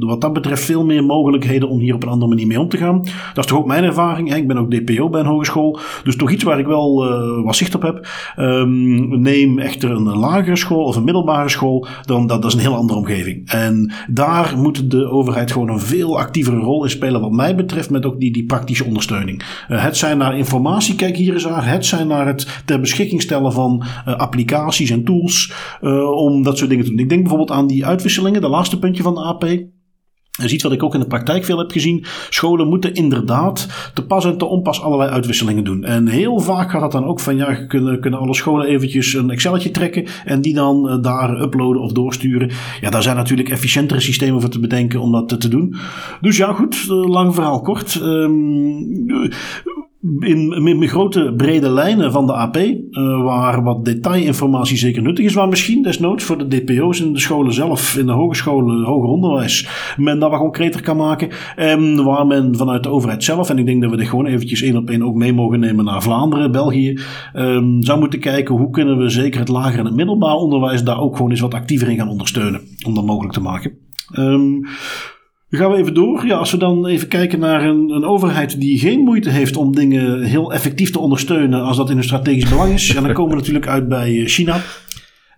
eh, 0.00 0.08
wat 0.08 0.20
dat 0.20 0.32
betreft 0.32 0.64
veel 0.64 0.84
meer 0.84 1.04
mogelijkheden 1.04 1.68
om 1.68 1.78
hier 1.78 1.94
op 1.94 2.02
een 2.02 2.08
andere 2.08 2.30
manier 2.30 2.46
mee 2.46 2.60
om 2.60 2.68
te 2.68 2.76
gaan. 2.76 3.02
Dat 3.34 3.44
is 3.44 3.50
toch 3.50 3.58
ook 3.58 3.66
mijn 3.66 3.84
ervaring. 3.84 4.28
Hè? 4.28 4.36
Ik 4.36 4.46
ben 4.46 4.58
ook 4.58 4.70
DPO 4.70 5.08
bij 5.08 5.20
een 5.20 5.26
hogeschool. 5.26 5.78
Dus 6.04 6.16
toch 6.16 6.30
iets 6.30 6.44
waar 6.44 6.58
ik 6.58 6.66
wel 6.66 7.04
uh, 7.04 7.44
wat 7.44 7.56
zicht 7.56 7.74
op 7.74 7.82
heb. 7.82 8.08
Um, 8.38 9.20
neem 9.20 9.58
echter 9.58 9.90
een 9.90 10.18
lagere 10.18 10.56
school 10.56 10.84
of 10.84 10.96
een 10.96 11.04
middelbare 11.04 11.48
school. 11.48 11.86
Dan 12.04 12.26
dat, 12.26 12.44
is 12.44 12.54
een 12.54 12.60
heel 12.60 12.76
andere 12.76 12.98
omgeving. 12.98 13.48
En 13.48 13.92
daar 14.08 14.54
moet 14.56 14.90
de 14.90 15.10
overheid 15.10 15.52
gewoon 15.52 15.68
een 15.68 15.80
veel 15.80 16.18
actievere 16.18 16.58
rol 16.58 16.84
in 16.84 16.90
spelen. 16.90 17.20
Wat 17.20 17.32
mij 17.32 17.54
betreft 17.54 17.90
met 17.90 18.06
ook 18.06 18.20
die, 18.20 18.32
die 18.32 18.44
praktische 18.44 18.84
ondersteuning. 18.84 19.42
Uh, 19.70 19.84
het 19.84 19.96
zijn 19.96 20.18
naar 20.18 20.36
informatie, 20.36 20.94
kijk 20.94 21.16
hier 21.16 21.32
eens 21.32 21.48
aan. 21.48 21.62
Het 21.62 21.86
zijn 21.86 22.06
naar 22.06 22.26
het 22.26 22.62
ter 22.64 22.80
beschikking 22.80 23.22
stellen 23.22 23.52
van 23.52 23.82
applicaties 24.04 24.90
en 24.90 25.04
tools. 25.04 25.52
om 26.14 26.42
dat 26.42 26.58
soort 26.58 26.70
dingen 26.70 26.84
te 26.84 26.90
doen. 26.90 26.98
Ik 26.98 27.08
denk 27.08 27.20
bijvoorbeeld 27.20 27.50
aan 27.50 27.66
die 27.66 27.86
uitwisselingen 28.32 28.40
de 28.40 28.48
laatste 28.48 28.78
puntje 28.78 29.02
van 29.02 29.14
de 29.14 29.20
AP. 29.20 29.44
Dat 30.32 30.46
is 30.46 30.52
iets 30.52 30.62
wat 30.62 30.72
ik 30.72 30.82
ook 30.82 30.94
in 30.94 31.00
de 31.00 31.06
praktijk 31.06 31.44
veel 31.44 31.58
heb 31.58 31.70
gezien. 31.70 32.04
Scholen 32.30 32.68
moeten 32.68 32.94
inderdaad 32.94 33.90
te 33.94 34.04
pas 34.04 34.24
en 34.24 34.38
te 34.38 34.44
onpas 34.44 34.82
allerlei 34.82 35.10
uitwisselingen 35.10 35.64
doen. 35.64 35.84
En 35.84 36.06
heel 36.06 36.40
vaak 36.40 36.70
gaat 36.70 36.80
dat 36.80 36.92
dan 36.92 37.04
ook 37.04 37.20
van 37.20 37.36
ja, 37.36 37.54
kunnen, 37.54 38.00
kunnen 38.00 38.20
alle 38.20 38.34
scholen 38.34 38.66
eventjes 38.66 39.14
een 39.14 39.30
Excelletje 39.30 39.70
trekken 39.70 40.06
en 40.24 40.40
die 40.40 40.54
dan 40.54 40.88
uh, 40.88 41.02
daar 41.02 41.40
uploaden 41.40 41.82
of 41.82 41.92
doorsturen. 41.92 42.50
Ja, 42.80 42.90
daar 42.90 43.02
zijn 43.02 43.16
natuurlijk 43.16 43.48
efficiëntere 43.48 44.00
systemen 44.00 44.40
voor 44.40 44.50
te 44.50 44.60
bedenken 44.60 45.00
om 45.00 45.12
dat 45.12 45.40
te 45.40 45.48
doen. 45.48 45.74
Dus 46.20 46.36
ja, 46.36 46.52
goed, 46.52 46.86
uh, 46.88 47.08
lang 47.08 47.34
verhaal 47.34 47.60
kort. 47.60 48.00
Um, 48.02 49.30
in, 50.02 50.66
in, 50.66 50.88
grote 50.88 51.34
brede 51.36 51.70
lijnen 51.70 52.12
van 52.12 52.26
de 52.26 52.32
AP, 52.32 52.56
eh, 52.56 52.76
waar 53.22 53.62
wat 53.62 53.84
detailinformatie 53.84 54.76
zeker 54.76 55.02
nuttig 55.02 55.24
is, 55.24 55.34
waar 55.34 55.48
misschien 55.48 55.82
desnoods 55.82 56.24
voor 56.24 56.48
de 56.48 56.48
DPO's 56.48 57.00
in 57.00 57.12
de 57.12 57.20
scholen 57.20 57.52
zelf, 57.52 57.96
in 57.96 58.06
de 58.06 58.12
hogescholen, 58.12 58.84
hoger 58.84 59.08
onderwijs, 59.08 59.68
men 59.96 60.18
dat 60.18 60.30
wat 60.30 60.40
concreter 60.40 60.82
kan 60.82 60.96
maken. 60.96 61.28
En 61.56 62.04
waar 62.04 62.26
men 62.26 62.56
vanuit 62.56 62.82
de 62.82 62.88
overheid 62.88 63.24
zelf, 63.24 63.50
en 63.50 63.58
ik 63.58 63.66
denk 63.66 63.82
dat 63.82 63.90
we 63.90 63.96
dit 63.96 64.08
gewoon 64.08 64.26
eventjes 64.26 64.62
één 64.62 64.76
op 64.76 64.90
één 64.90 65.02
ook 65.02 65.14
mee 65.14 65.32
mogen 65.32 65.60
nemen 65.60 65.84
naar 65.84 66.02
Vlaanderen, 66.02 66.52
België, 66.52 66.98
um, 67.34 67.82
zou 67.82 67.98
moeten 67.98 68.20
kijken 68.20 68.54
hoe 68.54 68.70
kunnen 68.70 68.98
we 68.98 69.08
zeker 69.08 69.40
het 69.40 69.48
lager 69.48 69.78
en 69.78 69.84
het 69.84 69.94
middelbaar 69.94 70.34
onderwijs 70.34 70.84
daar 70.84 71.00
ook 71.00 71.16
gewoon 71.16 71.30
eens 71.30 71.40
wat 71.40 71.54
actiever 71.54 71.88
in 71.88 71.96
gaan 71.96 72.08
ondersteunen, 72.08 72.60
om 72.86 72.94
dat 72.94 73.04
mogelijk 73.04 73.34
te 73.34 73.40
maken. 73.40 73.72
Um, 74.18 74.66
dan 75.52 75.60
gaan 75.60 75.70
we 75.70 75.76
even 75.76 75.94
door. 75.94 76.26
Ja, 76.26 76.36
als 76.36 76.50
we 76.50 76.56
dan 76.56 76.86
even 76.86 77.08
kijken 77.08 77.38
naar 77.38 77.64
een, 77.64 77.90
een, 77.90 78.04
overheid 78.04 78.60
die 78.60 78.78
geen 78.78 79.00
moeite 79.00 79.30
heeft 79.30 79.56
om 79.56 79.74
dingen 79.74 80.22
heel 80.22 80.52
effectief 80.52 80.90
te 80.90 80.98
ondersteunen 80.98 81.62
als 81.62 81.76
dat 81.76 81.88
in 81.88 81.94
hun 81.94 82.04
strategisch 82.04 82.48
belang 82.48 82.72
is. 82.72 82.94
En 82.94 83.02
dan 83.02 83.12
komen 83.12 83.30
we 83.30 83.36
natuurlijk 83.36 83.66
uit 83.66 83.88
bij 83.88 84.20
eh, 84.20 84.26
China. 84.26 84.60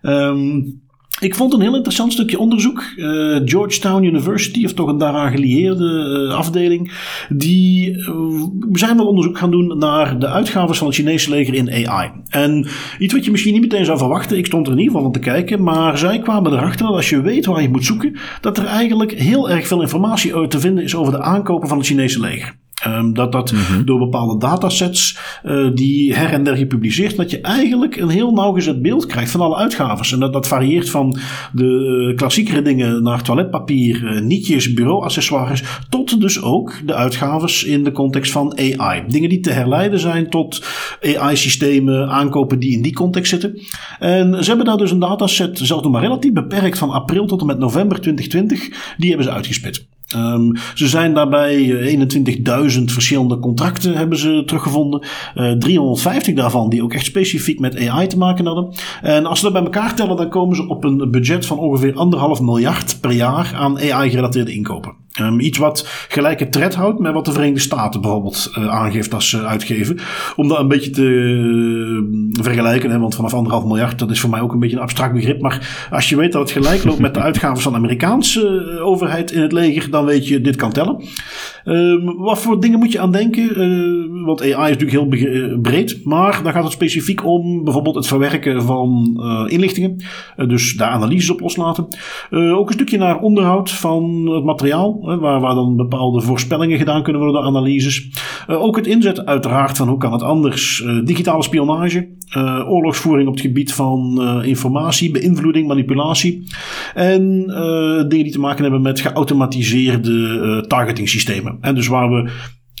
Um, 0.01 0.83
ik 1.19 1.35
vond 1.35 1.53
een 1.53 1.61
heel 1.61 1.75
interessant 1.75 2.13
stukje 2.13 2.39
onderzoek. 2.39 2.83
Uh, 2.95 3.41
Georgetown 3.45 4.03
University, 4.03 4.65
of 4.65 4.73
toch 4.73 4.87
een 4.87 4.97
daaraan 4.97 5.31
gelieerde 5.31 6.25
uh, 6.29 6.35
afdeling, 6.35 6.91
die 7.29 7.97
uh, 7.97 8.43
zijn 8.71 8.97
wel 8.97 9.07
onderzoek 9.07 9.37
gaan 9.37 9.51
doen 9.51 9.77
naar 9.77 10.19
de 10.19 10.27
uitgaven 10.27 10.75
van 10.75 10.87
het 10.87 10.95
Chinese 10.95 11.29
leger 11.29 11.53
in 11.53 11.87
AI. 11.87 12.11
En 12.29 12.67
iets 12.99 13.13
wat 13.13 13.25
je 13.25 13.31
misschien 13.31 13.53
niet 13.53 13.61
meteen 13.61 13.85
zou 13.85 13.97
verwachten, 13.97 14.37
ik 14.37 14.45
stond 14.45 14.67
er 14.67 14.73
in 14.73 14.79
ieder 14.79 14.93
geval 14.93 15.07
aan 15.07 15.13
te 15.13 15.29
kijken, 15.29 15.63
maar 15.63 15.97
zij 15.97 16.19
kwamen 16.19 16.51
erachter 16.51 16.85
dat 16.85 16.95
als 16.95 17.09
je 17.09 17.21
weet 17.21 17.45
waar 17.45 17.61
je 17.61 17.69
moet 17.69 17.85
zoeken, 17.85 18.15
dat 18.41 18.57
er 18.57 18.65
eigenlijk 18.65 19.11
heel 19.11 19.49
erg 19.49 19.67
veel 19.67 19.81
informatie 19.81 20.47
te 20.47 20.59
vinden 20.59 20.83
is 20.83 20.95
over 20.95 21.13
de 21.13 21.21
aankopen 21.21 21.67
van 21.67 21.77
het 21.77 21.87
Chinese 21.87 22.19
leger. 22.19 22.55
Um, 22.87 23.13
dat 23.13 23.31
dat 23.31 23.51
mhm. 23.51 23.85
door 23.85 23.99
bepaalde 23.99 24.37
datasets 24.37 25.17
uh, 25.45 25.69
die 25.73 26.15
her 26.15 26.29
en 26.29 26.43
der 26.43 26.57
gepubliceerd, 26.57 27.17
dat 27.17 27.31
je 27.31 27.41
eigenlijk 27.41 27.95
een 27.95 28.09
heel 28.09 28.31
nauwgezet 28.31 28.81
beeld 28.81 29.05
krijgt 29.05 29.31
van 29.31 29.41
alle 29.41 29.55
uitgaves. 29.55 30.11
En 30.11 30.19
dat, 30.19 30.33
dat 30.33 30.47
varieert 30.47 30.89
van 30.89 31.17
de 31.53 32.13
klassiekere 32.15 32.61
dingen 32.61 33.03
naar 33.03 33.23
toiletpapier, 33.23 34.03
uh, 34.03 34.21
nietjes, 34.21 34.73
bureauaccessoires, 34.73 35.63
tot 35.89 36.21
dus 36.21 36.41
ook 36.41 36.73
de 36.85 36.93
uitgaves 36.93 37.63
in 37.63 37.83
de 37.83 37.91
context 37.91 38.31
van 38.31 38.57
AI. 38.57 39.03
Dingen 39.07 39.29
die 39.29 39.39
te 39.39 39.51
herleiden 39.51 39.99
zijn 39.99 40.29
tot 40.29 40.65
AI-systemen, 41.01 42.09
aankopen 42.09 42.59
die 42.59 42.71
in 42.71 42.81
die 42.81 42.93
context 42.93 43.29
zitten. 43.29 43.59
En 43.99 44.43
ze 44.43 44.47
hebben 44.47 44.65
daar 44.65 44.77
dus 44.77 44.91
een 44.91 44.99
dataset, 44.99 45.59
zelfs 45.63 45.83
nog 45.83 45.91
maar 45.91 46.01
relatief 46.01 46.33
beperkt, 46.33 46.77
van 46.77 46.89
april 46.89 47.25
tot 47.25 47.41
en 47.41 47.47
met 47.47 47.59
november 47.59 48.01
2020, 48.01 48.95
die 48.97 49.09
hebben 49.09 49.27
ze 49.27 49.33
uitgespit. 49.33 49.85
Um, 50.15 50.51
ze 50.75 50.87
zijn 50.87 51.13
daarbij 51.13 51.97
21.000 51.97 52.43
eh, 52.43 52.67
verschillende 52.85 53.39
contracten 53.39 53.93
hebben 53.93 54.17
ze 54.17 54.43
teruggevonden. 54.45 55.05
Uh, 55.35 55.51
eh, 55.51 55.57
350 55.57 56.35
daarvan 56.35 56.69
die 56.69 56.83
ook 56.83 56.93
echt 56.93 57.05
specifiek 57.05 57.59
met 57.59 57.89
AI 57.89 58.07
te 58.07 58.17
maken 58.17 58.45
hadden. 58.45 58.73
En 59.01 59.25
als 59.25 59.39
ze 59.39 59.43
dat 59.43 59.53
bij 59.53 59.63
elkaar 59.63 59.95
tellen, 59.95 60.17
dan 60.17 60.29
komen 60.29 60.55
ze 60.55 60.67
op 60.67 60.83
een 60.83 61.11
budget 61.11 61.45
van 61.45 61.59
ongeveer 61.59 61.95
anderhalf 61.95 62.41
miljard 62.41 62.97
per 63.01 63.11
jaar 63.11 63.53
aan 63.55 63.79
AI-gerelateerde 63.79 64.53
inkopen. 64.53 65.04
Um, 65.21 65.39
iets 65.39 65.57
wat 65.57 65.87
gelijke 66.07 66.49
tred 66.49 66.75
houdt 66.75 66.99
met 66.99 67.13
wat 67.13 67.25
de 67.25 67.31
Verenigde 67.31 67.59
Staten 67.59 68.01
bijvoorbeeld 68.01 68.51
uh, 68.57 68.67
aangeeft 68.67 69.13
als 69.13 69.29
ze 69.29 69.45
uitgeven. 69.45 69.97
Om 70.35 70.47
dat 70.47 70.59
een 70.59 70.67
beetje 70.67 70.89
te 70.89 71.01
uh, 71.01 72.43
vergelijken, 72.43 72.91
hè, 72.91 72.99
want 72.99 73.15
vanaf 73.15 73.33
anderhalf 73.33 73.65
miljard, 73.65 73.99
dat 73.99 74.11
is 74.11 74.19
voor 74.19 74.29
mij 74.29 74.41
ook 74.41 74.53
een 74.53 74.59
beetje 74.59 74.75
een 74.75 74.81
abstract 74.81 75.13
begrip. 75.13 75.41
Maar 75.41 75.87
als 75.91 76.09
je 76.09 76.15
weet 76.15 76.31
dat 76.31 76.41
het 76.41 76.51
gelijk 76.51 76.83
loopt 76.83 76.99
met 76.99 77.13
de 77.13 77.21
uitgaven 77.29 77.61
van 77.61 77.71
de 77.71 77.77
Amerikaanse 77.77 78.73
uh, 78.75 78.85
overheid 78.85 79.31
in 79.31 79.41
het 79.41 79.51
leger, 79.51 79.91
dan 79.91 80.05
weet 80.05 80.27
je, 80.27 80.41
dit 80.41 80.55
kan 80.55 80.71
tellen. 80.71 81.03
Um, 81.65 82.17
wat 82.17 82.39
voor 82.39 82.59
dingen 82.59 82.79
moet 82.79 82.91
je 82.91 82.99
aan 82.99 83.11
denken? 83.11 84.23
want 84.25 84.41
AI 84.41 84.71
is 84.71 84.77
natuurlijk 84.77 84.91
heel 84.91 85.59
breed, 85.61 85.99
maar 86.03 86.43
dan 86.43 86.51
gaat 86.51 86.63
het 86.63 86.71
specifiek 86.71 87.25
om 87.25 87.63
bijvoorbeeld 87.63 87.95
het 87.95 88.07
verwerken 88.07 88.63
van 88.63 89.19
inlichtingen. 89.47 90.03
dus 90.47 90.73
daar 90.73 90.89
analyses 90.89 91.29
op 91.29 91.39
loslaten. 91.39 91.87
ook 92.31 92.67
een 92.67 92.73
stukje 92.73 92.97
naar 92.97 93.19
onderhoud 93.19 93.71
van 93.71 94.29
het 94.31 94.43
materiaal 94.43 95.04
waar, 95.19 95.55
dan 95.55 95.75
bepaalde 95.75 96.21
voorspellingen 96.21 96.77
gedaan 96.77 97.03
kunnen 97.03 97.21
worden 97.21 97.41
analyses. 97.41 98.09
Uh, 98.49 98.61
ook 98.61 98.75
het 98.75 98.87
inzetten 98.87 99.25
uiteraard 99.25 99.77
van 99.77 99.87
hoe 99.87 99.97
kan 99.97 100.11
het 100.11 100.21
anders. 100.21 100.79
Uh, 100.79 101.05
digitale 101.05 101.43
spionage, 101.43 102.09
uh, 102.37 102.71
oorlogsvoering 102.71 103.27
op 103.27 103.33
het 103.33 103.43
gebied 103.43 103.73
van 103.73 104.21
informatie, 104.43 105.11
beïnvloeding, 105.11 105.67
manipulatie. 105.67 106.43
En 106.93 107.43
dingen 108.07 108.07
die 108.07 108.31
te 108.31 108.39
maken 108.39 108.63
hebben 108.63 108.81
met 108.81 108.99
geautomatiseerde 108.99 110.65
targeting 110.67 111.09
systemen. 111.09 111.57
En 111.61 111.75
dus 111.75 111.87
waar 111.87 112.09
we 112.09 112.29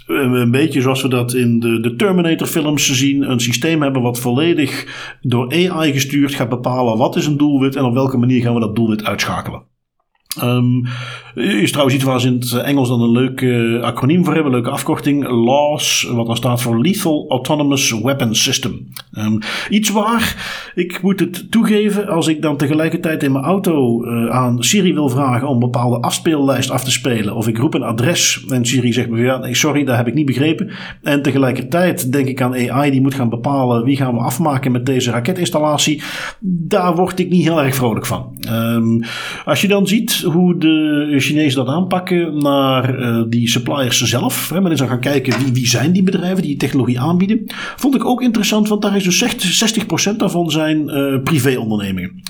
een 0.05 0.51
beetje 0.51 0.81
zoals 0.81 1.01
we 1.01 1.07
dat 1.07 1.33
in 1.33 1.59
de, 1.59 1.79
de 1.79 1.95
Terminator 1.95 2.47
films 2.47 2.91
zien. 2.91 3.29
Een 3.31 3.39
systeem 3.39 3.81
hebben 3.81 4.01
wat 4.01 4.19
volledig 4.19 4.87
door 5.21 5.51
AI 5.51 5.91
gestuurd 5.91 6.33
gaat 6.33 6.49
bepalen 6.49 6.97
wat 6.97 7.15
is 7.15 7.25
een 7.25 7.37
doelwit 7.37 7.75
en 7.75 7.83
op 7.83 7.93
welke 7.93 8.17
manier 8.17 8.41
gaan 8.41 8.53
we 8.53 8.59
dat 8.59 8.75
doelwit 8.75 9.03
uitschakelen. 9.03 9.74
Um, 10.43 10.85
is 11.35 11.69
trouwens 11.69 11.95
iets 11.95 12.05
waar 12.05 12.21
ze 12.21 12.27
in 12.27 12.33
het 12.33 12.53
Engels 12.53 12.89
dan 12.89 13.01
een 13.01 13.11
leuk 13.11 13.41
uh, 13.41 13.81
acroniem 13.81 14.23
voor 14.23 14.33
hebben, 14.33 14.51
een 14.51 14.57
leuke 14.57 14.73
afkorting. 14.73 15.27
LAWS, 15.27 16.07
wat 16.11 16.25
dan 16.25 16.35
staat 16.35 16.61
voor 16.61 16.81
Lethal 16.81 17.25
Autonomous 17.29 17.91
Weapon 18.01 18.35
System. 18.35 18.87
Um, 19.17 19.39
iets 19.69 19.89
waar, 19.89 20.35
ik 20.75 21.01
moet 21.01 21.19
het 21.19 21.51
toegeven, 21.51 22.07
als 22.07 22.27
ik 22.27 22.41
dan 22.41 22.57
tegelijkertijd 22.57 23.23
in 23.23 23.31
mijn 23.31 23.43
auto 23.43 24.05
uh, 24.05 24.29
aan 24.29 24.63
Siri 24.63 24.93
wil 24.93 25.09
vragen 25.09 25.47
om 25.47 25.53
een 25.53 25.59
bepaalde 25.59 25.99
afspeellijst 25.99 26.69
af 26.71 26.83
te 26.83 26.91
spelen, 26.91 27.35
of 27.35 27.47
ik 27.47 27.57
roep 27.57 27.73
een 27.73 27.83
adres 27.83 28.45
en 28.49 28.65
Siri 28.65 28.93
zegt 28.93 29.09
me, 29.09 29.21
ja, 29.21 29.37
nee, 29.37 29.55
sorry, 29.55 29.83
dat 29.83 29.95
heb 29.95 30.07
ik 30.07 30.13
niet 30.13 30.25
begrepen. 30.25 30.71
En 31.01 31.21
tegelijkertijd 31.21 32.11
denk 32.11 32.27
ik 32.27 32.41
aan 32.41 32.69
AI 32.69 32.91
die 32.91 33.01
moet 33.01 33.15
gaan 33.15 33.29
bepalen 33.29 33.83
wie 33.83 33.97
gaan 33.97 34.13
we 34.13 34.19
afmaken 34.19 34.71
met 34.71 34.85
deze 34.85 35.11
raketinstallatie. 35.11 36.01
Daar 36.39 36.95
word 36.95 37.19
ik 37.19 37.29
niet 37.29 37.43
heel 37.43 37.63
erg 37.63 37.75
vrolijk 37.75 38.05
van. 38.05 38.37
Um, 38.49 39.03
als 39.45 39.61
je 39.61 39.67
dan 39.67 39.87
ziet 39.87 40.23
hoe 40.25 40.57
de 40.57 41.15
Chinezen 41.17 41.65
dat 41.65 41.75
aanpakken 41.75 42.37
naar 42.37 42.99
uh, 42.99 43.23
die 43.29 43.49
suppliers 43.49 44.01
zelf. 44.01 44.49
Hè, 44.49 44.61
men 44.61 44.71
is 44.71 44.79
dan 44.79 44.87
gaan 44.87 44.99
kijken 44.99 45.43
wie, 45.43 45.53
wie 45.53 45.67
zijn 45.67 45.91
die 45.91 46.03
bedrijven 46.03 46.43
die 46.43 46.57
technologie 46.57 46.99
aanbieden. 46.99 47.43
Vond 47.75 47.95
ik 47.95 48.05
ook 48.05 48.21
interessant, 48.21 48.67
want 48.67 48.81
daar 48.81 48.95
is 48.95 49.03
dus 49.03 49.83
60% 50.11 50.15
daarvan 50.17 50.51
zijn 50.51 50.89
uh, 50.89 51.23
privéondernemingen 51.23 52.23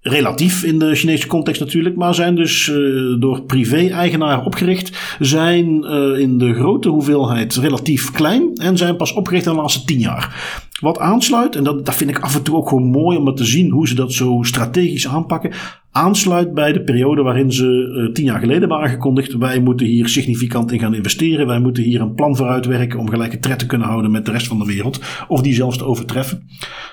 relatief 0.00 0.64
in 0.64 0.78
de 0.78 0.94
Chinese 0.94 1.26
context 1.26 1.60
natuurlijk, 1.60 1.96
maar 1.96 2.14
zijn 2.14 2.34
dus 2.34 2.66
uh, 2.66 3.20
door 3.20 3.42
privé-eigenaren 3.42 4.44
opgericht, 4.44 5.16
zijn 5.18 5.84
in 6.18 6.38
de 6.38 6.54
grote 6.54 6.88
hoeveelheid 6.88 7.54
relatief 7.54 8.10
klein 8.10 8.54
en 8.54 8.76
zijn 8.76 8.96
pas 8.96 9.12
opgericht 9.12 9.46
in 9.46 9.52
de 9.52 9.58
laatste 9.58 9.84
tien 9.84 9.98
jaar. 9.98 10.34
Wat 10.80 10.98
aansluit, 10.98 11.56
en 11.56 11.64
dat, 11.64 11.86
dat 11.86 11.94
vind 11.94 12.10
ik 12.10 12.18
af 12.18 12.34
en 12.34 12.42
toe 12.42 12.56
ook 12.56 12.68
gewoon 12.68 12.90
mooi 12.90 13.18
om 13.18 13.34
te 13.34 13.44
zien 13.44 13.70
hoe 13.70 13.88
ze 13.88 13.94
dat 13.94 14.12
zo 14.12 14.42
strategisch 14.42 15.08
aanpakken, 15.08 15.52
aansluit 15.96 16.54
bij 16.54 16.72
de 16.72 16.82
periode 16.82 17.22
waarin 17.22 17.52
ze 17.52 17.66
uh, 17.66 18.12
tien 18.12 18.24
jaar 18.24 18.40
geleden 18.40 18.68
waren 18.68 18.84
aangekondigd. 18.84 19.36
Wij 19.36 19.60
moeten 19.60 19.86
hier 19.86 20.08
significant 20.08 20.72
in 20.72 20.78
gaan 20.78 20.94
investeren. 20.94 21.46
Wij 21.46 21.58
moeten 21.58 21.82
hier 21.82 22.00
een 22.00 22.14
plan 22.14 22.36
voor 22.36 22.46
uitwerken 22.46 22.98
om 22.98 23.08
gelijke 23.08 23.38
tred 23.38 23.58
te 23.58 23.66
kunnen 23.66 23.88
houden 23.88 24.10
met 24.10 24.24
de 24.24 24.30
rest 24.30 24.46
van 24.46 24.58
de 24.58 24.64
wereld. 24.64 25.00
Of 25.28 25.40
die 25.40 25.54
zelfs 25.54 25.78
te 25.78 25.84
overtreffen. 25.84 26.48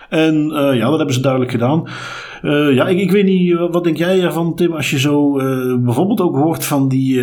En 0.10 0.36
uh, 0.36 0.76
ja, 0.76 0.90
dat 0.90 0.98
hebben 0.98 1.16
ze 1.16 1.22
duidelijk 1.22 1.52
gedaan. 1.52 1.88
Uh, 2.42 2.74
ja, 2.74 2.88
ik, 2.88 3.00
ik, 3.00 3.12
weet 3.12 3.26
niet, 3.26 3.54
wat 3.54 3.84
denk 3.84 3.98
jij 3.98 4.22
ervan, 4.22 4.56
Tim, 4.56 4.74
als 4.74 4.90
je 4.90 5.00
zo 5.00 5.32
bijvoorbeeld 5.80 6.22
ook 6.22 6.36
hoort 6.36 6.66
van 6.66 6.88
die 6.88 7.22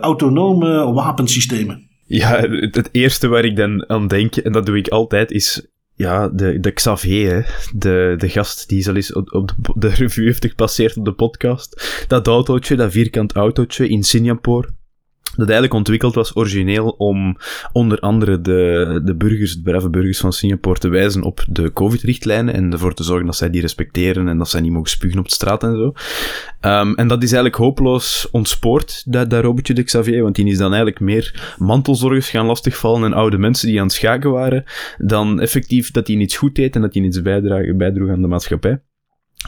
autonome 0.00 0.92
wapensystemen? 0.92 1.90
Ja, 2.06 2.40
het, 2.50 2.88
eerste 2.92 3.28
waar 3.28 3.44
ik 3.44 3.56
dan 3.56 3.88
aan 3.88 4.08
denk, 4.08 4.36
en 4.36 4.52
dat 4.52 4.66
doe 4.66 4.76
ik 4.76 4.88
altijd, 4.88 5.30
is 5.30 5.66
ja, 6.02 6.28
de, 6.28 6.60
de 6.60 6.70
Xavier, 6.70 7.68
de, 7.74 8.14
de 8.18 8.28
gast 8.28 8.68
die 8.68 8.88
al 8.88 8.94
eens 8.94 9.12
op, 9.12 9.54
de, 9.56 9.72
de, 9.74 9.88
revue 9.88 10.24
heeft 10.24 10.46
gepasseerd 10.46 10.96
op 10.96 11.04
de 11.04 11.12
podcast. 11.12 12.04
Dat 12.08 12.26
autootje, 12.26 12.76
dat 12.76 12.92
vierkant 12.92 13.32
autootje 13.32 13.88
in 13.88 14.02
Singapore 14.02 14.68
dat 15.36 15.48
eigenlijk 15.48 15.74
ontwikkeld 15.74 16.14
was 16.14 16.36
origineel 16.36 16.88
om 16.88 17.36
onder 17.72 17.98
andere 17.98 18.40
de, 18.40 19.00
de 19.04 19.14
burgers, 19.14 19.54
de 19.54 19.62
brave 19.62 19.90
burgers 19.90 20.18
van 20.18 20.32
Singapore 20.32 20.78
te 20.78 20.88
wijzen 20.88 21.22
op 21.22 21.44
de 21.46 21.72
COVID-richtlijnen 21.72 22.54
en 22.54 22.72
ervoor 22.72 22.94
te 22.94 23.02
zorgen 23.02 23.26
dat 23.26 23.36
zij 23.36 23.50
die 23.50 23.60
respecteren 23.60 24.28
en 24.28 24.38
dat 24.38 24.48
zij 24.48 24.60
niet 24.60 24.72
mogen 24.72 24.90
spugen 24.90 25.18
op 25.18 25.28
de 25.28 25.34
straat 25.34 25.62
en 25.62 25.76
zo. 25.76 25.92
Um, 26.70 26.94
en 26.94 27.08
dat 27.08 27.22
is 27.22 27.32
eigenlijk 27.32 27.62
hopeloos 27.62 28.28
ontspoord, 28.30 29.02
dat, 29.06 29.30
dat 29.30 29.42
robotje 29.42 29.74
de 29.74 29.82
Xavier, 29.82 30.22
want 30.22 30.34
die 30.34 30.46
is 30.46 30.58
dan 30.58 30.72
eigenlijk 30.72 31.00
meer 31.00 31.54
mantelzorgers 31.58 32.30
gaan 32.30 32.46
lastigvallen 32.46 33.04
en 33.04 33.12
oude 33.12 33.38
mensen 33.38 33.68
die 33.68 33.78
aan 33.78 33.86
het 33.86 33.94
schaken 33.94 34.30
waren, 34.30 34.64
dan 34.98 35.40
effectief 35.40 35.90
dat 35.90 36.06
hij 36.06 36.16
niets 36.16 36.36
goed 36.36 36.54
deed 36.54 36.74
en 36.74 36.80
dat 36.80 36.92
hij 36.92 37.02
niets 37.02 37.22
bijdroeg 37.22 38.10
aan 38.10 38.22
de 38.22 38.28
maatschappij. 38.28 38.80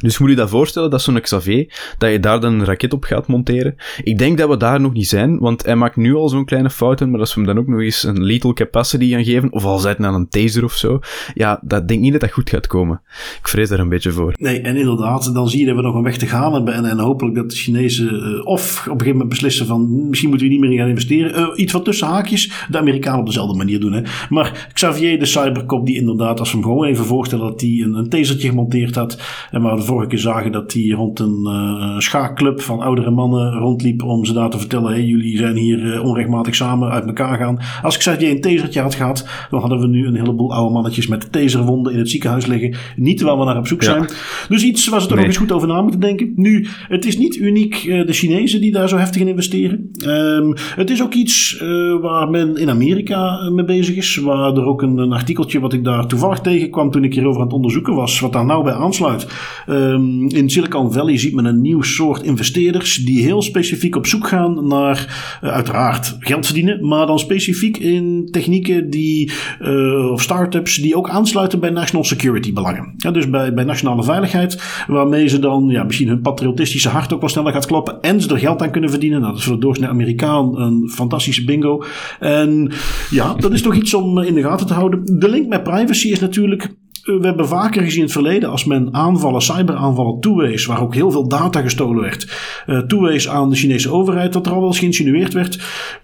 Dus 0.00 0.18
moet 0.18 0.30
je 0.30 0.36
dat 0.36 0.50
voorstellen, 0.50 0.90
dat 0.90 1.02
zo'n 1.02 1.20
Xavier, 1.20 1.94
dat 1.98 2.10
je 2.10 2.20
daar 2.20 2.40
dan 2.40 2.52
een 2.52 2.64
raket 2.64 2.92
op 2.92 3.04
gaat 3.04 3.26
monteren. 3.26 3.76
Ik 4.02 4.18
denk 4.18 4.38
dat 4.38 4.48
we 4.48 4.56
daar 4.56 4.80
nog 4.80 4.92
niet 4.92 5.08
zijn, 5.08 5.38
want 5.38 5.64
hij 5.64 5.76
maakt 5.76 5.96
nu 5.96 6.14
al 6.14 6.28
zo'n 6.28 6.44
kleine 6.44 6.70
fouten, 6.70 7.10
maar 7.10 7.20
als 7.20 7.34
we 7.34 7.40
hem 7.40 7.54
dan 7.54 7.58
ook 7.58 7.68
nog 7.68 7.80
eens 7.80 8.02
een 8.02 8.24
lethal 8.24 8.52
capacity 8.52 9.10
gaan 9.10 9.24
geven, 9.24 9.52
of 9.52 9.64
al 9.64 9.78
zet 9.78 9.98
naar 9.98 10.14
een 10.14 10.28
taser 10.28 10.64
of 10.64 10.72
zo, 10.72 10.98
ja, 11.34 11.60
dat 11.62 11.88
denk 11.88 12.00
niet 12.00 12.12
dat 12.12 12.20
dat 12.20 12.32
goed 12.32 12.50
gaat 12.50 12.66
komen. 12.66 13.00
Ik 13.40 13.48
vrees 13.48 13.68
daar 13.68 13.78
een 13.78 13.88
beetje 13.88 14.12
voor. 14.12 14.32
Nee, 14.36 14.60
en 14.60 14.76
inderdaad, 14.76 15.34
dan 15.34 15.48
zie 15.48 15.60
je 15.60 15.66
dat 15.66 15.76
we 15.76 15.82
nog 15.82 15.94
een 15.94 16.02
weg 16.02 16.16
te 16.16 16.26
gaan 16.26 16.52
hebben 16.52 16.84
en, 16.84 16.98
hopelijk 16.98 17.36
dat 17.36 17.50
de 17.50 17.56
Chinezen 17.56 18.14
uh, 18.14 18.46
of 18.46 18.78
op 18.78 18.84
een 18.84 18.92
gegeven 18.92 19.12
moment 19.12 19.28
beslissen 19.28 19.66
van, 19.66 20.08
misschien 20.08 20.28
moeten 20.28 20.46
we 20.46 20.52
niet 20.52 20.62
meer 20.62 20.72
in 20.72 20.78
gaan 20.78 20.88
investeren. 20.88 21.40
Uh, 21.40 21.48
iets 21.54 21.72
wat 21.72 21.84
tussen 21.84 22.06
haakjes, 22.06 22.66
de 22.70 22.78
Amerikanen 22.78 23.20
op 23.20 23.26
dezelfde 23.26 23.56
manier 23.56 23.80
doen. 23.80 23.92
Hè. 23.92 24.02
Maar 24.28 24.68
Xavier, 24.72 25.18
de 25.18 25.26
cybercop, 25.26 25.86
die 25.86 25.96
inderdaad, 25.96 26.38
als 26.38 26.50
we 26.50 26.56
hem 26.56 26.66
gewoon 26.66 26.86
even 26.86 27.04
voorstellen 27.04 27.46
dat 27.46 27.60
hij 27.60 27.70
een, 27.70 27.94
een 27.94 28.08
tasertje 28.08 28.48
gemonteerd 28.48 28.94
had, 28.94 29.22
en 29.50 29.62
waar 29.74 29.84
vorige 29.84 30.08
keer 30.08 30.18
zagen 30.18 30.52
dat 30.52 30.72
hij 30.72 30.88
rond 30.88 31.18
een 31.18 31.40
uh, 31.44 31.98
schaakclub 31.98 32.60
van 32.60 32.80
oudere 32.80 33.10
mannen 33.10 33.52
rondliep 33.52 34.02
om 34.02 34.24
ze 34.24 34.32
daar 34.32 34.50
te 34.50 34.58
vertellen: 34.58 34.92
hey, 34.92 35.04
jullie 35.04 35.36
zijn 35.36 35.56
hier 35.56 35.78
uh, 35.78 36.04
onrechtmatig 36.04 36.54
samen 36.54 36.90
uit 36.90 37.06
elkaar 37.06 37.38
gaan. 37.38 37.58
Als 37.82 37.94
ik 37.94 38.02
zei 38.02 38.16
dat 38.16 38.26
je 38.26 38.34
een 38.34 38.40
tasertje 38.40 38.80
had 38.80 38.94
gehad, 38.94 39.28
dan 39.50 39.60
hadden 39.60 39.80
we 39.80 39.86
nu 39.86 40.06
een 40.06 40.16
heleboel 40.16 40.54
oude 40.54 40.72
mannetjes 40.72 41.06
met 41.06 41.32
taserwonden 41.32 41.92
in 41.92 41.98
het 41.98 42.10
ziekenhuis 42.10 42.46
liggen. 42.46 42.76
Niet 42.96 43.20
waar 43.20 43.38
we 43.38 43.44
naar 43.44 43.58
op 43.58 43.66
zoek 43.66 43.82
zijn. 43.82 44.06
Dus 44.48 44.62
iets 44.62 44.88
waar 44.88 45.00
ze 45.00 45.06
toch 45.06 45.16
nee. 45.16 45.26
nog 45.26 45.34
eens 45.34 45.42
goed 45.42 45.52
over 45.52 45.68
na 45.68 45.82
moeten 45.82 46.00
denken. 46.00 46.32
Nu, 46.36 46.66
het 46.88 47.04
is 47.04 47.18
niet 47.18 47.36
uniek 47.36 47.84
uh, 47.84 48.06
de 48.06 48.12
Chinezen 48.12 48.60
die 48.60 48.72
daar 48.72 48.88
zo 48.88 48.96
heftig 48.96 49.20
in 49.20 49.28
investeren. 49.28 49.90
Um, 50.06 50.54
het 50.56 50.90
is 50.90 51.02
ook 51.02 51.14
iets 51.14 51.62
waar 52.00 52.30
men 52.30 52.56
in 52.56 52.70
Amerika 52.70 53.50
mee 53.50 53.64
bezig 53.64 53.96
is. 53.96 54.16
Waar 54.16 54.56
er 54.56 54.64
ook 54.64 54.82
een, 54.82 54.98
een 54.98 55.12
artikeltje 55.12 55.60
wat 55.60 55.72
ik 55.72 55.84
daar 55.84 56.06
toevallig 56.06 56.40
tegenkwam 56.40 56.90
toen 56.90 57.04
ik 57.04 57.14
hierover 57.14 57.40
aan 57.40 57.46
het 57.46 57.56
onderzoeken 57.56 57.94
was, 57.94 58.20
wat 58.20 58.32
daar 58.32 58.44
nou 58.44 58.64
bij 58.64 58.72
aansluit. 58.72 59.26
Um, 59.68 60.28
in 60.28 60.50
Silicon 60.50 60.92
Valley 60.92 61.18
ziet 61.18 61.34
men 61.34 61.44
een 61.44 61.60
nieuw 61.60 61.82
soort 61.82 62.22
investeerders 62.22 62.96
die 62.96 63.22
heel 63.22 63.42
specifiek 63.42 63.96
op 63.96 64.06
zoek 64.06 64.28
gaan 64.28 64.66
naar, 64.66 65.38
uh, 65.44 65.50
uiteraard, 65.50 66.16
geld 66.18 66.46
verdienen, 66.46 66.86
maar 66.88 67.06
dan 67.06 67.18
specifiek 67.18 67.76
in 67.76 68.28
technieken 68.30 68.90
die, 68.90 69.32
uh, 69.60 70.10
of 70.10 70.22
start-ups 70.22 70.76
die 70.76 70.96
ook 70.96 71.08
aansluiten 71.08 71.60
bij 71.60 71.70
national 71.70 72.04
security 72.04 72.52
belangen. 72.52 72.94
Ja, 72.96 73.10
dus 73.10 73.30
bij, 73.30 73.54
bij 73.54 73.64
nationale 73.64 74.02
veiligheid, 74.02 74.84
waarmee 74.86 75.26
ze 75.26 75.38
dan 75.38 75.68
ja, 75.68 75.84
misschien 75.84 76.08
hun 76.08 76.20
patriotistische 76.20 76.88
hart 76.88 77.12
ook 77.12 77.20
wel 77.20 77.28
sneller 77.28 77.52
gaat 77.52 77.66
kloppen 77.66 78.00
en 78.00 78.20
ze 78.20 78.28
er 78.28 78.38
geld 78.38 78.62
aan 78.62 78.70
kunnen 78.70 78.90
verdienen. 78.90 79.20
Nou, 79.20 79.30
dat 79.32 79.40
is 79.40 79.46
voor 79.46 79.54
de 79.54 79.60
doorsnee 79.60 79.88
Amerikaan 79.88 80.60
een 80.60 80.90
fantastische 80.90 81.44
bingo. 81.44 81.84
En 82.20 82.72
ja, 83.10 83.34
dat 83.34 83.52
is 83.52 83.62
toch 83.62 83.74
iets 83.74 83.94
om 83.94 84.18
in 84.18 84.34
de 84.34 84.42
gaten 84.42 84.66
te 84.66 84.74
houden. 84.74 85.18
De 85.18 85.28
link 85.28 85.48
met 85.48 85.62
privacy 85.62 86.08
is 86.08 86.20
natuurlijk 86.20 86.74
we 87.04 87.20
hebben 87.20 87.48
vaker 87.48 87.82
gezien 87.82 87.98
in 87.98 88.04
het 88.04 88.12
verleden, 88.12 88.50
als 88.50 88.64
men 88.64 88.94
aanvallen, 88.94 89.42
cyberaanvallen 89.42 90.20
toewees, 90.20 90.66
waar 90.66 90.82
ook 90.82 90.94
heel 90.94 91.10
veel 91.10 91.28
data 91.28 91.60
gestolen 91.60 92.02
werd, 92.02 92.28
uh, 92.66 92.78
toewees 92.78 93.28
aan 93.28 93.50
de 93.50 93.56
Chinese 93.56 93.90
overheid, 93.90 94.32
dat 94.32 94.46
er 94.46 94.52
al 94.52 94.58
wel 94.58 94.68
eens 94.68 94.78
geïnsinueerd 94.78 95.32
werd. 95.32 95.58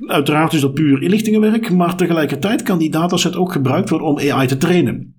Uiteraard 0.06 0.52
is 0.52 0.60
dat 0.60 0.74
puur 0.74 1.02
inlichtingenwerk, 1.02 1.72
maar 1.72 1.96
tegelijkertijd 1.96 2.62
kan 2.62 2.78
die 2.78 2.90
dataset 2.90 3.36
ook 3.36 3.52
gebruikt 3.52 3.88
worden 3.88 4.08
om 4.08 4.18
AI 4.18 4.46
te 4.46 4.56
trainen. 4.56 5.14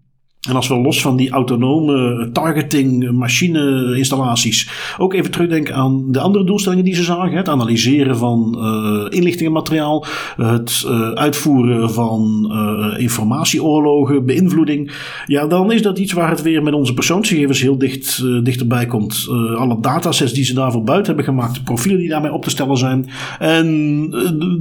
En 0.50 0.56
als 0.56 0.68
we 0.68 0.76
los 0.76 1.02
van 1.02 1.18
die 1.18 1.32
autonome 1.32 2.30
targeting 2.32 3.12
machine 3.12 3.96
installaties 3.98 4.70
ook 4.98 5.14
even 5.14 5.32
terugdenken 5.32 5.76
aan 5.76 6.12
de 6.12 6.20
andere 6.20 6.46
doelstellingen 6.46 6.86
die 6.86 6.96
ze 6.96 7.04
zagen. 7.04 7.38
Het 7.38 7.50
analyseren 7.50 8.18
van 8.18 8.58
uh, 8.58 9.06
inlichtingenmateriaal, 9.10 10.06
het 10.36 10.84
uh, 10.86 11.12
uitvoeren 11.12 11.92
van 11.92 12.50
uh, 12.52 13.00
informatieoorlogen, 13.00 14.26
beïnvloeding. 14.26 14.92
Ja, 15.26 15.48
dan 15.48 15.72
is 15.72 15.82
dat 15.82 16.00
iets 16.00 16.14
waar 16.14 16.30
het 16.30 16.42
weer 16.42 16.64
met 16.64 16.74
onze 16.74 16.94
persoonsgegevens 16.94 17.62
heel 17.62 17.78
dicht, 17.78 18.24
dichterbij 18.44 18.86
komt. 18.86 19.28
alle 19.56 19.78
datasets 19.82 20.34
die 20.34 20.46
ze 20.46 20.54
daarvoor 20.54 20.84
buiten 20.84 21.08
hebben 21.08 21.34
gemaakt, 21.34 21.64
profielen 21.64 22.00
die 22.00 22.10
daarmee 22.10 22.34
op 22.34 22.44
te 22.44 22.50
stellen 22.50 22.78
zijn. 22.78 23.10
En 23.40 23.66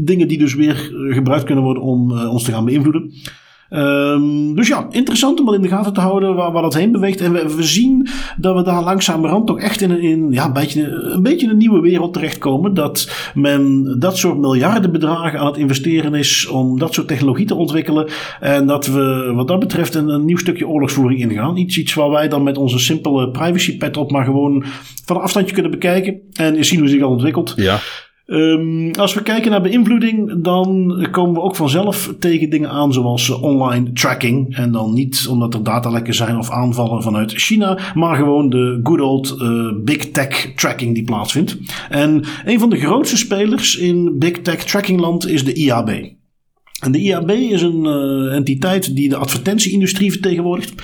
dingen 0.05 0.29
die 0.29 0.39
dus 0.39 0.55
weer 0.55 0.93
gebruikt 1.09 1.45
kunnen 1.45 1.65
worden 1.65 1.83
om 1.83 2.13
ons 2.13 2.43
te 2.43 2.53
gaan 2.53 2.65
beïnvloeden. 2.65 3.13
Um, 3.71 4.55
dus 4.55 4.69
ja, 4.69 4.87
interessant 4.91 5.39
om 5.39 5.45
wel 5.45 5.55
in 5.55 5.63
de 5.63 5.69
gaten 5.69 5.93
te 5.93 6.01
houden 6.01 6.35
waar, 6.35 6.53
waar 6.53 6.63
dat 6.63 6.75
heen 6.75 6.93
beweegt. 6.93 7.21
En 7.21 7.33
we, 7.33 7.57
we 7.57 7.63
zien 7.63 8.09
dat 8.37 8.57
we 8.57 8.63
daar 8.63 8.83
langzamerhand 8.83 9.47
toch 9.47 9.61
echt 9.61 9.81
in, 9.81 10.01
in 10.01 10.27
ja, 10.31 10.47
een, 10.47 10.53
beetje, 10.53 10.89
een 10.91 11.23
beetje 11.23 11.49
een 11.49 11.57
nieuwe 11.57 11.81
wereld 11.81 12.13
terechtkomen. 12.13 12.75
Dat 12.75 13.31
men 13.35 13.97
dat 13.99 14.17
soort 14.17 14.39
miljardenbedragen 14.39 15.39
aan 15.39 15.47
het 15.47 15.57
investeren 15.57 16.15
is 16.15 16.47
om 16.47 16.79
dat 16.79 16.95
soort 16.95 17.09
technologie 17.09 17.47
te 17.47 17.55
ontwikkelen. 17.55 18.09
En 18.41 18.67
dat 18.67 18.87
we 18.87 19.33
wat 19.35 19.49
dat 19.49 19.59
betreft 19.59 19.95
een, 19.95 20.25
nieuw 20.25 20.37
stukje 20.37 20.69
oorlogsvoering 20.69 21.21
ingaan. 21.21 21.57
Iets, 21.57 21.79
iets 21.79 21.95
waar 21.95 22.11
wij 22.11 22.29
dan 22.29 22.43
met 22.43 22.59
onze 22.59 22.79
simpele 22.79 23.31
privacy 23.31 23.77
pet 23.77 23.97
op 23.97 24.11
maar 24.11 24.25
gewoon 24.25 24.65
van 25.05 25.17
een 25.17 25.23
afstandje 25.23 25.55
kunnen 25.55 25.71
bekijken. 25.71 26.21
En 26.33 26.65
zien 26.65 26.79
hoe 26.79 26.89
zich 26.89 27.01
dat 27.01 27.11
ontwikkelt. 27.11 27.53
Ja. 27.57 27.79
Um, 28.33 28.91
als 28.95 29.15
we 29.15 29.23
kijken 29.23 29.51
naar 29.51 29.63
beïnvloeding, 29.63 30.43
dan 30.43 31.09
komen 31.11 31.35
we 31.35 31.41
ook 31.41 31.57
vanzelf 31.57 32.15
tegen 32.19 32.51
dingen 32.51 32.71
aan 32.71 32.93
zoals 32.93 33.31
online 33.31 33.93
tracking. 33.93 34.57
En 34.57 34.73
dan 34.73 34.93
niet 34.93 35.27
omdat 35.31 35.55
er 35.55 35.63
datalekken 35.63 36.15
zijn 36.15 36.39
of 36.39 36.51
aanvallen 36.51 37.03
vanuit 37.03 37.33
China, 37.33 37.79
maar 37.95 38.17
gewoon 38.17 38.51
de 38.51 38.81
good 38.83 39.01
old 39.01 39.37
uh, 39.39 39.73
big 39.85 40.11
tech 40.11 40.53
tracking 40.55 40.95
die 40.95 41.05
plaatsvindt. 41.05 41.57
En 41.89 42.25
een 42.45 42.59
van 42.59 42.71
de 42.71 42.79
grootste 42.79 43.17
spelers 43.17 43.77
in 43.77 44.19
big 44.19 44.41
tech 44.41 44.65
trackingland 44.65 45.29
is 45.29 45.45
de 45.45 45.55
IAB. 45.55 46.19
En 46.81 46.93
de 46.93 46.99
IAB 46.99 47.31
is 47.31 47.63
een 47.63 47.85
uh, 47.85 48.35
entiteit 48.35 48.95
die 48.97 49.09
de 49.09 49.17
advertentieindustrie 49.17 50.11
vertegenwoordigt. 50.11 50.75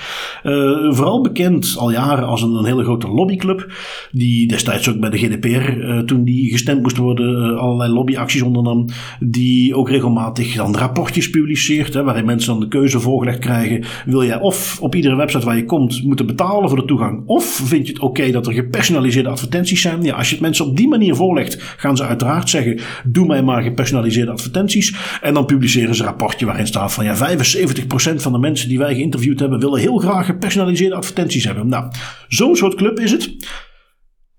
Uh, 0.45 0.93
vooral 0.93 1.21
bekend 1.21 1.75
al 1.79 1.91
jaren 1.91 2.27
als 2.27 2.43
een, 2.43 2.65
hele 2.65 2.85
grote 2.85 3.09
lobbyclub. 3.09 3.73
Die 4.13 4.49
destijds 4.49 4.89
ook 4.89 5.01
bij 5.01 5.11
de 5.11 5.19
GDPR, 5.19 5.71
uh, 5.71 5.99
toen 5.99 6.25
die 6.25 6.51
gestemd 6.51 6.83
moest 6.83 6.97
worden, 6.97 7.59
allerlei 7.59 7.93
lobbyacties 7.93 8.43
ondernam. 8.43 8.89
Die 9.21 9.75
ook 9.75 9.91
regelmatig 9.91 10.55
dan 10.55 10.77
rapportjes 10.77 11.31
publiceert. 11.31 11.95
Hè, 11.95 12.03
waarin 12.03 12.25
mensen 12.25 12.51
dan 12.51 12.61
de 12.61 12.69
keuze 12.69 13.01
voorgelegd 13.01 13.39
krijgen. 13.39 13.85
Wil 14.05 14.25
jij 14.25 14.41
of 14.41 14.79
op 14.81 14.95
iedere 14.95 15.17
website 15.17 15.45
waar 15.45 15.57
je 15.57 15.65
komt 15.65 16.03
moeten 16.03 16.27
betalen 16.27 16.69
voor 16.69 16.79
de 16.79 16.85
toegang. 16.85 17.23
Of 17.27 17.45
vind 17.65 17.87
je 17.87 17.93
het 17.93 18.03
oké 18.03 18.31
dat 18.31 18.47
er 18.47 18.53
gepersonaliseerde 18.53 19.29
advertenties 19.29 19.81
zijn. 19.81 20.03
Ja, 20.03 20.17
als 20.17 20.29
je 20.29 20.35
het 20.35 20.43
mensen 20.43 20.67
op 20.67 20.77
die 20.77 20.89
manier 20.89 21.15
voorlegt, 21.15 21.63
gaan 21.77 21.97
ze 21.97 22.05
uiteraard 22.05 22.51
zeggen. 22.51 22.81
Doe 23.05 23.27
mij 23.27 23.43
maar 23.43 23.63
gepersonaliseerde 23.63 24.33
advertenties. 24.33 24.95
En 25.21 25.35
dan 25.35 25.47
publiceren 25.47 25.86
is 25.89 25.99
een 25.99 26.07
rapportje 26.07 26.47
waarin 26.47 26.67
staat 26.67 26.93
van 26.93 27.05
ja, 27.05 27.37
75% 27.37 28.15
van 28.17 28.33
de 28.33 28.39
mensen 28.39 28.69
die 28.69 28.79
wij 28.79 28.95
geïnterviewd 28.95 29.41
hebben 29.41 29.61
willen 29.61 29.81
heel 29.81 29.99
graag 29.99 30.27
gepersonaliseerde 30.27 30.95
advertenties 30.95 31.45
hebben. 31.45 31.69
Nou, 31.69 31.91
zo'n 32.29 32.57
soort 32.57 32.75
club 32.75 33.01
is 33.01 33.11
het. 33.11 33.35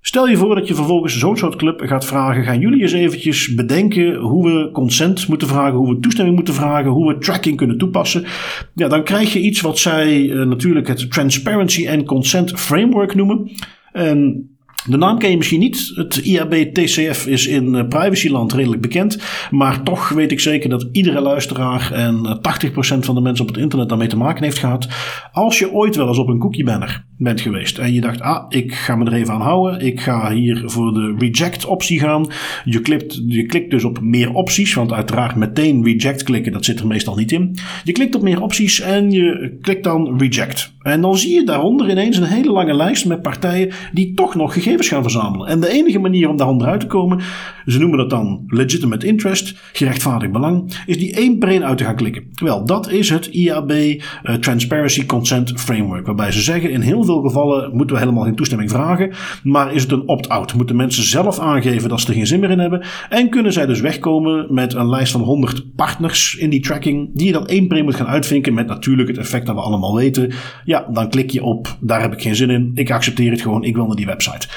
Stel 0.01 0.27
je 0.27 0.37
voor 0.37 0.55
dat 0.55 0.67
je 0.67 0.75
vervolgens 0.75 1.17
zo'n 1.17 1.37
soort 1.37 1.55
club 1.55 1.81
gaat 1.81 2.05
vragen. 2.05 2.43
Gaan 2.43 2.59
jullie 2.59 2.81
eens 2.81 2.91
eventjes 2.91 3.53
bedenken 3.53 4.15
hoe 4.15 4.45
we 4.45 4.71
consent 4.71 5.27
moeten 5.27 5.47
vragen, 5.47 5.77
hoe 5.77 5.93
we 5.93 5.99
toestemming 5.99 6.35
moeten 6.35 6.53
vragen, 6.53 6.91
hoe 6.91 7.13
we 7.13 7.19
tracking 7.19 7.57
kunnen 7.57 7.77
toepassen. 7.77 8.25
Ja, 8.73 8.87
dan 8.87 9.03
krijg 9.03 9.33
je 9.33 9.39
iets 9.39 9.61
wat 9.61 9.77
zij 9.77 10.21
uh, 10.21 10.45
natuurlijk 10.45 10.87
het 10.87 11.11
Transparency 11.11 11.89
and 11.89 12.05
Consent 12.05 12.59
Framework 12.59 13.15
noemen. 13.15 13.51
En 13.91 14.49
de 14.87 14.97
naam 14.97 15.17
ken 15.17 15.29
je 15.29 15.37
misschien 15.37 15.59
niet. 15.59 15.91
Het 15.95 16.17
IAB-TCF 16.17 17.25
is 17.27 17.47
in 17.47 17.75
eh, 17.75 17.87
privacyland 17.87 18.53
redelijk 18.53 18.81
bekend. 18.81 19.17
Maar 19.51 19.83
toch 19.83 20.09
weet 20.09 20.31
ik 20.31 20.39
zeker 20.39 20.69
dat 20.69 20.87
iedere 20.91 21.21
luisteraar 21.21 21.91
en 21.91 22.39
80% 22.65 22.69
eh, 22.73 22.81
van 23.01 23.15
de 23.15 23.21
mensen 23.21 23.45
op 23.45 23.53
het 23.53 23.63
internet 23.63 23.89
daarmee 23.89 24.07
te 24.07 24.17
maken 24.17 24.43
heeft 24.43 24.57
gehad. 24.57 24.87
Als 25.31 25.59
je 25.59 25.73
ooit 25.73 25.95
wel 25.95 26.07
eens 26.07 26.17
op 26.17 26.27
een 26.27 26.39
cookie 26.39 26.63
banner 26.63 27.05
bent 27.17 27.41
geweest 27.41 27.77
en 27.77 27.93
je 27.93 28.01
dacht, 28.01 28.21
ah, 28.21 28.45
ik 28.49 28.73
ga 28.73 28.95
me 28.95 29.05
er 29.05 29.13
even 29.13 29.33
aan 29.33 29.41
houden. 29.41 29.85
Ik 29.85 30.01
ga 30.01 30.33
hier 30.33 30.63
voor 30.65 30.93
de 30.93 31.15
reject 31.17 31.65
optie 31.65 31.99
gaan. 31.99 32.27
Je 32.63 32.81
klikt, 32.81 33.21
je 33.27 33.45
klikt 33.45 33.71
dus 33.71 33.83
op 33.83 34.01
meer 34.01 34.33
opties, 34.33 34.73
want 34.73 34.93
uiteraard 34.93 35.35
meteen 35.35 35.83
reject 35.83 36.23
klikken, 36.23 36.51
dat 36.51 36.65
zit 36.65 36.79
er 36.79 36.87
meestal 36.87 37.15
niet 37.15 37.31
in. 37.31 37.57
Je 37.83 37.91
klikt 37.91 38.15
op 38.15 38.21
meer 38.21 38.41
opties 38.41 38.79
en 38.79 39.11
je 39.11 39.57
klikt 39.61 39.83
dan 39.83 40.17
reject. 40.17 40.75
En 40.87 41.01
dan 41.01 41.17
zie 41.17 41.33
je 41.33 41.43
daaronder 41.43 41.89
ineens 41.89 42.17
een 42.17 42.23
hele 42.23 42.51
lange 42.51 42.73
lijst 42.73 43.05
met 43.05 43.21
partijen 43.21 43.71
die 43.93 44.13
toch 44.13 44.35
nog 44.35 44.53
gegevens 44.53 44.87
gaan 44.87 45.01
verzamelen. 45.01 45.47
En 45.47 45.59
de 45.59 45.69
enige 45.69 45.99
manier 45.99 46.29
om 46.29 46.37
daar 46.37 46.47
onderuit 46.47 46.79
te 46.79 46.87
komen, 46.87 47.19
ze 47.65 47.79
noemen 47.79 47.97
dat 47.97 48.09
dan 48.09 48.43
legitimate 48.47 49.07
interest, 49.07 49.55
gerechtvaardigd 49.73 50.31
belang, 50.31 50.73
is 50.85 50.97
die 50.97 51.15
één 51.15 51.37
per 51.37 51.63
uit 51.63 51.77
te 51.77 51.83
gaan 51.83 51.95
klikken. 51.95 52.23
Wel, 52.43 52.65
dat 52.65 52.91
is 52.91 53.09
het 53.09 53.25
IAB 53.25 53.71
eh, 53.71 54.35
Transparency 54.39 55.05
Consent 55.05 55.61
Framework, 55.61 56.05
waarbij 56.05 56.31
ze 56.31 56.41
zeggen 56.41 56.71
in 56.71 56.81
heel 56.81 57.03
veel 57.03 57.21
gevallen 57.21 57.75
moeten 57.75 57.95
we 57.95 58.01
helemaal 58.01 58.23
geen 58.23 58.35
toestemming 58.35 58.69
vragen, 58.69 59.13
maar 59.43 59.73
is 59.73 59.81
het 59.81 59.91
een 59.91 60.07
opt-out. 60.07 60.53
Moeten 60.53 60.75
mensen 60.75 61.03
zelf 61.03 61.39
aangeven 61.39 61.89
dat 61.89 62.01
ze 62.01 62.07
er 62.07 62.13
geen 62.13 62.27
zin 62.27 62.39
meer 62.39 62.49
in 62.49 62.59
hebben 62.59 62.85
en 63.09 63.29
kunnen 63.29 63.53
zij 63.53 63.65
dus 63.65 63.79
wegkomen 63.79 64.53
met 64.53 64.73
een 64.73 64.89
lijst 64.89 65.11
van 65.11 65.21
100 65.21 65.75
partners 65.75 66.35
in 66.35 66.49
die 66.49 66.61
tracking, 66.61 67.09
die 67.13 67.25
je 67.25 67.33
dan 67.33 67.47
één 67.47 67.67
per 67.67 67.83
moet 67.83 67.95
gaan 67.95 68.07
uitvinken 68.07 68.53
met 68.53 68.67
natuurlijk 68.67 69.07
het 69.07 69.17
effect 69.17 69.45
dat 69.45 69.55
we 69.55 69.61
allemaal 69.61 69.95
weten. 69.95 70.33
Ja, 70.65 70.76
dan 70.89 71.09
klik 71.09 71.29
je 71.29 71.43
op, 71.43 71.77
daar 71.79 72.01
heb 72.01 72.13
ik 72.13 72.21
geen 72.21 72.35
zin 72.35 72.49
in. 72.49 72.71
Ik 72.73 72.91
accepteer 72.91 73.31
het 73.31 73.41
gewoon, 73.41 73.63
ik 73.63 73.75
wil 73.75 73.85
naar 73.85 73.95
die 73.95 74.05
website. 74.05 74.47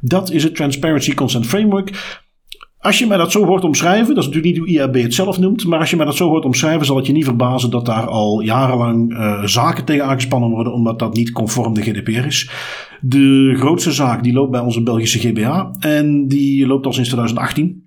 Dat 0.00 0.30
is 0.30 0.42
het 0.42 0.54
Transparency 0.54 1.14
Consent 1.14 1.46
Framework. 1.46 2.20
Als 2.78 2.98
je 2.98 3.06
mij 3.06 3.16
dat 3.16 3.32
zo 3.32 3.44
hoort 3.44 3.64
omschrijven, 3.64 4.14
dat 4.14 4.24
is 4.24 4.30
natuurlijk 4.30 4.54
niet 4.54 4.56
hoe 4.56 4.74
IAB 4.74 4.94
het 4.94 5.14
zelf 5.14 5.38
noemt, 5.38 5.66
maar 5.66 5.78
als 5.78 5.90
je 5.90 5.96
mij 5.96 6.06
dat 6.06 6.16
zo 6.16 6.28
hoort 6.28 6.44
omschrijven, 6.44 6.86
zal 6.86 6.96
het 6.96 7.06
je 7.06 7.12
niet 7.12 7.24
verbazen 7.24 7.70
dat 7.70 7.86
daar 7.86 8.06
al 8.06 8.40
jarenlang 8.40 9.12
uh, 9.12 9.44
zaken 9.44 9.84
tegen 9.84 10.04
aangespannen 10.04 10.50
worden, 10.50 10.72
omdat 10.72 10.98
dat 10.98 11.14
niet 11.14 11.32
conform 11.32 11.74
de 11.74 11.82
GDPR 11.82 12.26
is. 12.26 12.50
De 13.00 13.54
grootste 13.56 13.92
zaak 13.92 14.22
die 14.22 14.32
loopt 14.32 14.50
bij 14.50 14.60
onze 14.60 14.82
Belgische 14.82 15.18
GBA 15.18 15.70
en 15.80 16.28
die 16.28 16.66
loopt 16.66 16.86
al 16.86 16.92
sinds 16.92 17.08
2018. 17.08 17.85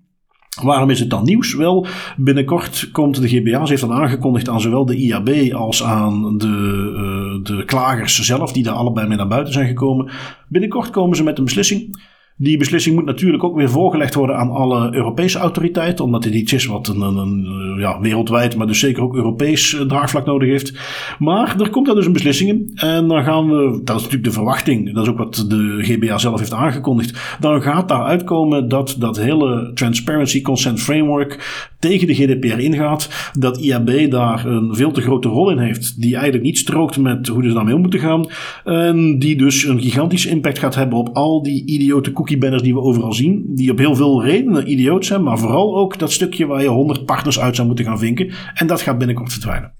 Waarom 0.61 0.89
is 0.89 0.99
het 0.99 1.09
dan 1.09 1.23
nieuws? 1.23 1.53
Wel, 1.55 1.85
binnenkort 2.17 2.89
komt 2.91 3.21
de 3.21 3.27
GBA, 3.27 3.65
ze 3.65 3.69
heeft 3.71 3.81
dat 3.81 3.91
aangekondigd 3.91 4.49
aan 4.49 4.61
zowel 4.61 4.85
de 4.85 4.95
IAB 4.95 5.53
als 5.53 5.83
aan 5.83 6.37
de, 6.37 6.47
uh, 6.47 7.57
de 7.57 7.65
klagers 7.65 8.19
zelf, 8.19 8.51
die 8.51 8.63
daar 8.63 8.73
allebei 8.73 9.07
mee 9.07 9.17
naar 9.17 9.27
buiten 9.27 9.53
zijn 9.53 9.67
gekomen. 9.67 10.09
Binnenkort 10.47 10.89
komen 10.89 11.17
ze 11.17 11.23
met 11.23 11.37
een 11.37 11.43
beslissing. 11.43 12.07
Die 12.41 12.57
beslissing 12.57 12.95
moet 12.95 13.05
natuurlijk 13.05 13.43
ook 13.43 13.55
weer 13.55 13.69
voorgelegd 13.69 14.13
worden 14.13 14.35
aan 14.35 14.51
alle 14.51 14.95
Europese 14.95 15.39
autoriteiten, 15.39 16.05
omdat 16.05 16.23
dit 16.23 16.33
iets 16.33 16.53
is 16.53 16.65
wat 16.65 16.87
een, 16.87 17.01
een, 17.01 17.17
een 17.17 17.79
ja, 17.79 17.99
wereldwijd, 17.99 18.55
maar 18.55 18.67
dus 18.67 18.79
zeker 18.79 19.03
ook 19.03 19.15
Europees 19.15 19.73
eh, 19.73 19.81
draagvlak 19.81 20.25
nodig 20.25 20.49
heeft. 20.49 20.73
Maar 21.17 21.59
er 21.59 21.69
komt 21.69 21.85
daar 21.85 21.95
dus 21.95 22.05
een 22.05 22.13
beslissing 22.13 22.49
in. 22.49 22.71
En 22.75 23.07
dan 23.07 23.23
gaan 23.23 23.49
we, 23.49 23.81
dat 23.83 23.95
is 23.95 24.01
natuurlijk 24.01 24.23
de 24.23 24.31
verwachting, 24.31 24.93
dat 24.93 25.03
is 25.03 25.09
ook 25.09 25.17
wat 25.17 25.45
de 25.47 25.77
GBA 25.81 26.17
zelf 26.17 26.39
heeft 26.39 26.53
aangekondigd. 26.53 27.37
Dan 27.39 27.61
gaat 27.61 27.87
daar 27.87 28.03
uitkomen 28.03 28.69
dat 28.69 28.95
dat 28.99 29.17
hele 29.17 29.71
Transparency 29.73 30.41
Consent 30.41 30.81
Framework 30.81 31.67
tegen 31.79 32.07
de 32.07 32.15
GDPR 32.15 32.59
ingaat. 32.59 33.31
Dat 33.39 33.57
IAB 33.57 34.11
daar 34.11 34.45
een 34.45 34.75
veel 34.75 34.91
te 34.91 35.01
grote 35.01 35.27
rol 35.27 35.51
in 35.51 35.57
heeft, 35.57 36.01
die 36.01 36.13
eigenlijk 36.13 36.43
niet 36.43 36.57
strookt 36.57 36.97
met 36.97 37.27
hoe 37.27 37.43
ze 37.43 37.53
daarmee 37.53 37.75
om 37.75 37.81
moeten 37.81 37.99
gaan. 37.99 38.27
En 38.63 39.19
die 39.19 39.35
dus 39.35 39.63
een 39.63 39.81
gigantische 39.81 40.29
impact 40.29 40.59
gaat 40.59 40.75
hebben 40.75 40.97
op 40.97 41.09
al 41.13 41.43
die 41.43 41.65
idiote 41.65 42.11
cookie-banners 42.29 42.63
die 42.63 42.73
we 42.73 42.81
overal 42.81 43.13
zien. 43.13 43.45
Die 43.47 43.71
op 43.71 43.77
heel 43.77 43.95
veel 43.95 44.23
redenen 44.23 44.71
idioot 44.71 45.05
zijn, 45.05 45.23
maar 45.23 45.39
vooral 45.39 45.77
ook 45.77 45.99
dat 45.99 46.11
stukje 46.11 46.45
waar 46.45 46.61
je 46.61 46.67
100 46.67 47.05
partners 47.05 47.39
uit 47.39 47.55
zou 47.55 47.67
moeten 47.67 47.85
gaan 47.85 47.99
vinken. 47.99 48.31
En 48.53 48.67
dat 48.67 48.81
gaat 48.81 48.97
binnenkort 48.97 49.31
verdwijnen. 49.31 49.77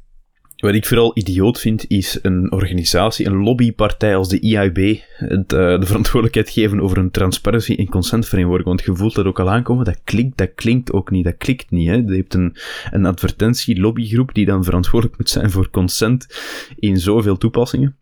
Wat 0.56 0.74
ik 0.74 0.86
vooral 0.86 1.12
idioot 1.14 1.60
vind, 1.60 1.86
is 1.88 2.20
een 2.22 2.52
organisatie, 2.52 3.26
een 3.26 3.44
lobbypartij 3.44 4.16
als 4.16 4.30
de 4.30 4.40
EIB, 4.40 5.00
het, 5.08 5.54
uh, 5.54 5.80
de 5.80 5.86
verantwoordelijkheid 5.86 6.50
geven 6.50 6.80
over 6.80 6.98
een 6.98 7.12
transparency 7.12 7.74
en 7.74 7.90
consent 7.90 8.28
framework. 8.28 8.66
Want 8.66 8.82
je 8.82 8.96
voelt 8.96 9.16
dat 9.16 9.26
ook 9.26 9.40
al 9.40 9.50
aankomen, 9.50 9.86
dat 9.86 10.02
klinkt, 10.04 10.38
dat 10.38 10.54
klinkt 10.56 10.94
ook 10.94 11.12
niet, 11.12 11.24
dat 11.24 11.38
klikt 11.38 11.72
niet. 11.72 11.88
Hè. 11.88 11.96
Je 11.96 12.16
hebt 12.16 12.34
een, 12.34 12.56
een 12.92 13.06
advertentie-lobbygroep 13.06 14.34
die 14.34 14.46
dan 14.46 14.64
verantwoordelijk 14.64 15.18
moet 15.18 15.30
zijn 15.30 15.52
voor 15.52 15.70
consent 15.70 16.28
in 16.76 16.98
zoveel 16.98 17.38
toepassingen. 17.38 17.99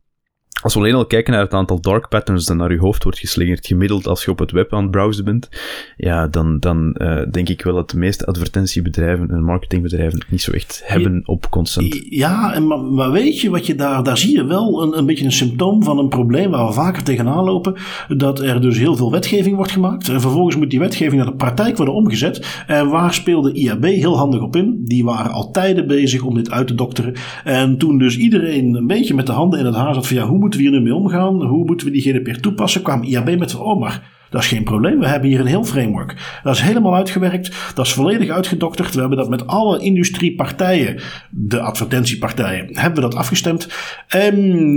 Als 0.61 0.73
we 0.73 0.79
alleen 0.79 0.93
al 0.93 1.05
kijken 1.05 1.33
naar 1.33 1.41
het 1.41 1.53
aantal 1.53 1.81
dark 1.81 2.09
patterns 2.09 2.45
dat 2.45 2.57
naar 2.57 2.71
je 2.71 2.79
hoofd 2.79 3.03
wordt 3.03 3.19
geslingerd, 3.19 3.67
gemiddeld 3.67 4.07
als 4.07 4.25
je 4.25 4.31
op 4.31 4.39
het 4.39 4.51
web 4.51 4.73
aan 4.73 4.81
het 4.81 4.91
browsen 4.91 5.25
bent, 5.25 5.49
ja, 5.97 6.27
dan, 6.27 6.59
dan 6.59 6.95
uh, 6.97 7.21
denk 7.31 7.49
ik 7.49 7.61
wel 7.61 7.73
dat 7.73 7.89
de 7.89 7.97
meeste 7.97 8.25
advertentiebedrijven 8.25 9.29
en 9.29 9.43
marketingbedrijven 9.43 10.25
niet 10.29 10.41
zo 10.41 10.51
echt 10.51 10.81
hebben 10.85 11.21
op 11.25 11.49
consent. 11.49 12.05
Ja, 12.09 12.53
en 12.53 12.67
maar, 12.67 12.79
maar, 12.79 13.11
weet 13.11 13.39
je 13.39 13.49
wat 13.49 13.65
je 13.65 13.75
daar, 13.75 14.03
daar 14.03 14.17
zie 14.17 14.35
je 14.35 14.45
wel 14.45 14.83
een, 14.83 14.97
een 14.97 15.05
beetje 15.05 15.25
een 15.25 15.31
symptoom 15.31 15.83
van 15.83 15.97
een 15.97 16.09
probleem 16.09 16.51
waar 16.51 16.67
we 16.67 16.73
vaker 16.73 17.03
tegenaan 17.03 17.43
lopen, 17.43 17.75
dat 18.07 18.39
er 18.39 18.61
dus 18.61 18.77
heel 18.77 18.95
veel 18.95 19.11
wetgeving 19.11 19.55
wordt 19.55 19.71
gemaakt 19.71 20.09
en 20.09 20.21
vervolgens 20.21 20.55
moet 20.55 20.69
die 20.69 20.79
wetgeving 20.79 21.15
naar 21.15 21.31
de 21.31 21.37
praktijk 21.37 21.77
worden 21.77 21.95
omgezet. 21.95 22.63
En 22.67 22.89
waar 22.89 23.13
speelde 23.13 23.53
IAB 23.53 23.83
heel 23.83 24.17
handig 24.17 24.41
op 24.41 24.55
in? 24.55 24.81
Die 24.85 25.03
waren 25.03 25.31
al 25.31 25.51
tijden 25.51 25.87
bezig 25.87 26.23
om 26.23 26.33
dit 26.33 26.51
uit 26.51 26.67
te 26.67 26.75
dokteren. 26.75 27.13
En 27.43 27.77
toen 27.77 27.97
dus 27.97 28.17
iedereen 28.17 28.75
een 28.75 28.87
beetje 28.87 29.13
met 29.13 29.25
de 29.25 29.31
handen 29.31 29.59
in 29.59 29.65
het 29.65 29.75
haar 29.75 29.93
zat 29.93 30.07
van 30.07 30.15
ja, 30.15 30.27
hoe 30.27 30.46
moeten 30.47 30.65
we 30.65 30.69
hier 30.69 30.79
nu 30.79 30.83
mee 30.91 31.03
omgaan? 31.03 31.43
Hoe 31.43 31.65
moeten 31.65 31.87
we 31.87 31.93
die 31.93 32.01
GDPR 32.01 32.39
toepassen? 32.39 32.81
kwam 32.81 33.03
IAB 33.03 33.39
met 33.39 33.51
van, 33.51 33.61
oh 33.61 33.79
maar 33.79 34.16
dat 34.29 34.41
is 34.41 34.47
geen 34.47 34.63
probleem. 34.63 34.99
We 34.99 35.07
hebben 35.07 35.29
hier 35.29 35.39
een 35.39 35.45
heel 35.45 35.63
framework. 35.63 36.39
Dat 36.43 36.55
is 36.55 36.61
helemaal 36.61 36.95
uitgewerkt. 36.95 37.73
Dat 37.75 37.85
is 37.85 37.93
volledig 37.93 38.29
uitgedokterd. 38.29 38.93
We 38.93 38.99
hebben 38.99 39.17
dat 39.17 39.29
met 39.29 39.47
alle 39.47 39.79
industriepartijen, 39.79 40.99
de 41.29 41.59
advertentiepartijen, 41.59 42.69
hebben 42.71 43.03
we 43.03 43.09
dat 43.09 43.15
afgestemd. 43.15 43.67
En 44.07 44.35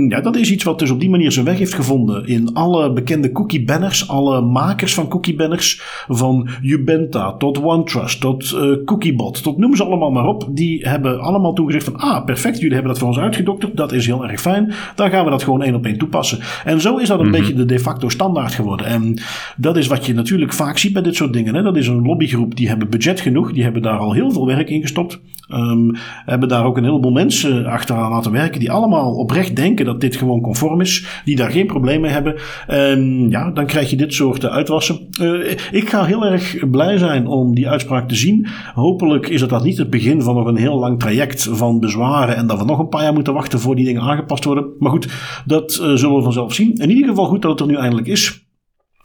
ja, 0.09 0.21
dat 0.21 0.35
is 0.35 0.51
iets 0.51 0.63
wat 0.63 0.79
dus 0.79 0.89
op 0.89 0.99
die 0.99 1.09
manier 1.09 1.31
zijn 1.31 1.45
weg 1.45 1.57
heeft 1.57 1.73
gevonden 1.73 2.27
in 2.27 2.53
alle 2.53 2.93
bekende 2.93 3.31
cookie 3.31 3.63
banners, 3.63 4.07
alle 4.07 4.41
makers 4.41 4.93
van 4.93 5.07
cookie 5.07 5.35
banners, 5.35 5.81
van 6.07 6.49
Ubenta 6.61 7.33
tot 7.33 7.61
OneTrust 7.61 8.21
tot 8.21 8.51
uh, 8.51 8.85
Cookiebot, 8.85 9.43
tot 9.43 9.57
noem 9.57 9.75
ze 9.75 9.83
allemaal 9.83 10.11
maar 10.11 10.25
op. 10.25 10.47
Die 10.49 10.87
hebben 10.87 11.19
allemaal 11.19 11.53
toegezegd 11.53 11.85
van, 11.85 11.95
ah, 11.95 12.25
perfect, 12.25 12.57
jullie 12.57 12.73
hebben 12.73 12.91
dat 12.91 12.99
voor 12.99 13.07
ons 13.07 13.19
uitgedokterd. 13.19 13.77
Dat 13.77 13.91
is 13.91 14.05
heel 14.05 14.27
erg 14.27 14.41
fijn. 14.41 14.73
Dan 14.95 15.09
gaan 15.09 15.23
we 15.23 15.31
dat 15.31 15.43
gewoon 15.43 15.63
één 15.63 15.75
op 15.75 15.85
één 15.85 15.97
toepassen. 15.97 16.39
En 16.63 16.81
zo 16.81 16.97
is 16.97 17.07
dat 17.07 17.19
een 17.19 17.29
mhm. 17.29 17.37
beetje 17.37 17.53
de 17.53 17.65
de 17.65 17.79
facto 17.79 18.09
standaard 18.09 18.53
geworden. 18.53 18.85
En 18.85 19.17
dat 19.57 19.77
is 19.77 19.87
wat 19.87 20.05
je 20.05 20.13
natuurlijk 20.13 20.53
vaak 20.53 20.77
ziet 20.77 20.93
bij 20.93 21.01
dit 21.01 21.15
soort 21.15 21.33
dingen. 21.33 21.55
Hè. 21.55 21.61
Dat 21.61 21.77
is 21.77 21.87
een 21.87 22.01
lobbygroep, 22.01 22.55
die 22.55 22.67
hebben 22.67 22.89
budget 22.89 23.19
genoeg, 23.19 23.53
die 23.53 23.63
hebben 23.63 23.81
daar 23.81 23.97
al 23.97 24.13
heel 24.13 24.31
veel 24.31 24.45
werk 24.45 24.69
in 24.69 24.81
gestopt. 24.81 25.19
Um, 25.53 25.95
hebben 26.25 26.49
daar 26.49 26.65
ook 26.65 26.77
een 26.77 26.83
heleboel 26.83 27.11
mensen 27.11 27.65
achteraan 27.65 28.11
laten 28.11 28.31
werken 28.31 28.59
die 28.59 28.71
allemaal 28.71 29.13
oprecht 29.13 29.55
denken 29.55 29.85
dat 29.85 30.01
dit 30.01 30.15
gewoon 30.15 30.41
conform 30.41 30.81
is, 30.81 31.21
die 31.25 31.35
daar 31.35 31.51
geen 31.51 31.67
probleem 31.67 32.01
mee 32.01 32.11
hebben. 32.11 32.35
En 32.67 33.29
ja, 33.29 33.51
dan 33.51 33.65
krijg 33.65 33.89
je 33.89 33.95
dit 33.95 34.13
soort 34.13 34.45
uitwassen. 34.45 34.99
Uh, 35.21 35.51
ik 35.71 35.89
ga 35.89 36.03
heel 36.03 36.25
erg 36.25 36.69
blij 36.69 36.97
zijn 36.97 37.27
om 37.27 37.55
die 37.55 37.69
uitspraak 37.69 38.07
te 38.07 38.15
zien. 38.15 38.47
Hopelijk 38.73 39.27
is 39.27 39.47
dat 39.47 39.63
niet 39.63 39.77
het 39.77 39.89
begin 39.89 40.21
van 40.21 40.35
nog 40.35 40.47
een 40.47 40.55
heel 40.55 40.79
lang 40.79 40.99
traject 40.99 41.49
van 41.51 41.79
bezwaren 41.79 42.35
en 42.35 42.47
dat 42.47 42.59
we 42.59 42.65
nog 42.65 42.79
een 42.79 42.89
paar 42.89 43.03
jaar 43.03 43.13
moeten 43.13 43.33
wachten 43.33 43.59
voor 43.59 43.75
die 43.75 43.85
dingen 43.85 44.01
aangepast 44.01 44.43
worden. 44.43 44.65
Maar 44.79 44.91
goed, 44.91 45.07
dat 45.45 45.79
uh, 45.81 45.95
zullen 45.95 46.15
we 46.15 46.23
vanzelf 46.23 46.53
zien. 46.53 46.73
In 46.75 46.89
ieder 46.89 47.07
geval 47.07 47.25
goed 47.25 47.41
dat 47.41 47.51
het 47.51 47.59
er 47.59 47.67
nu 47.67 47.75
eindelijk 47.75 48.07
is. 48.07 48.49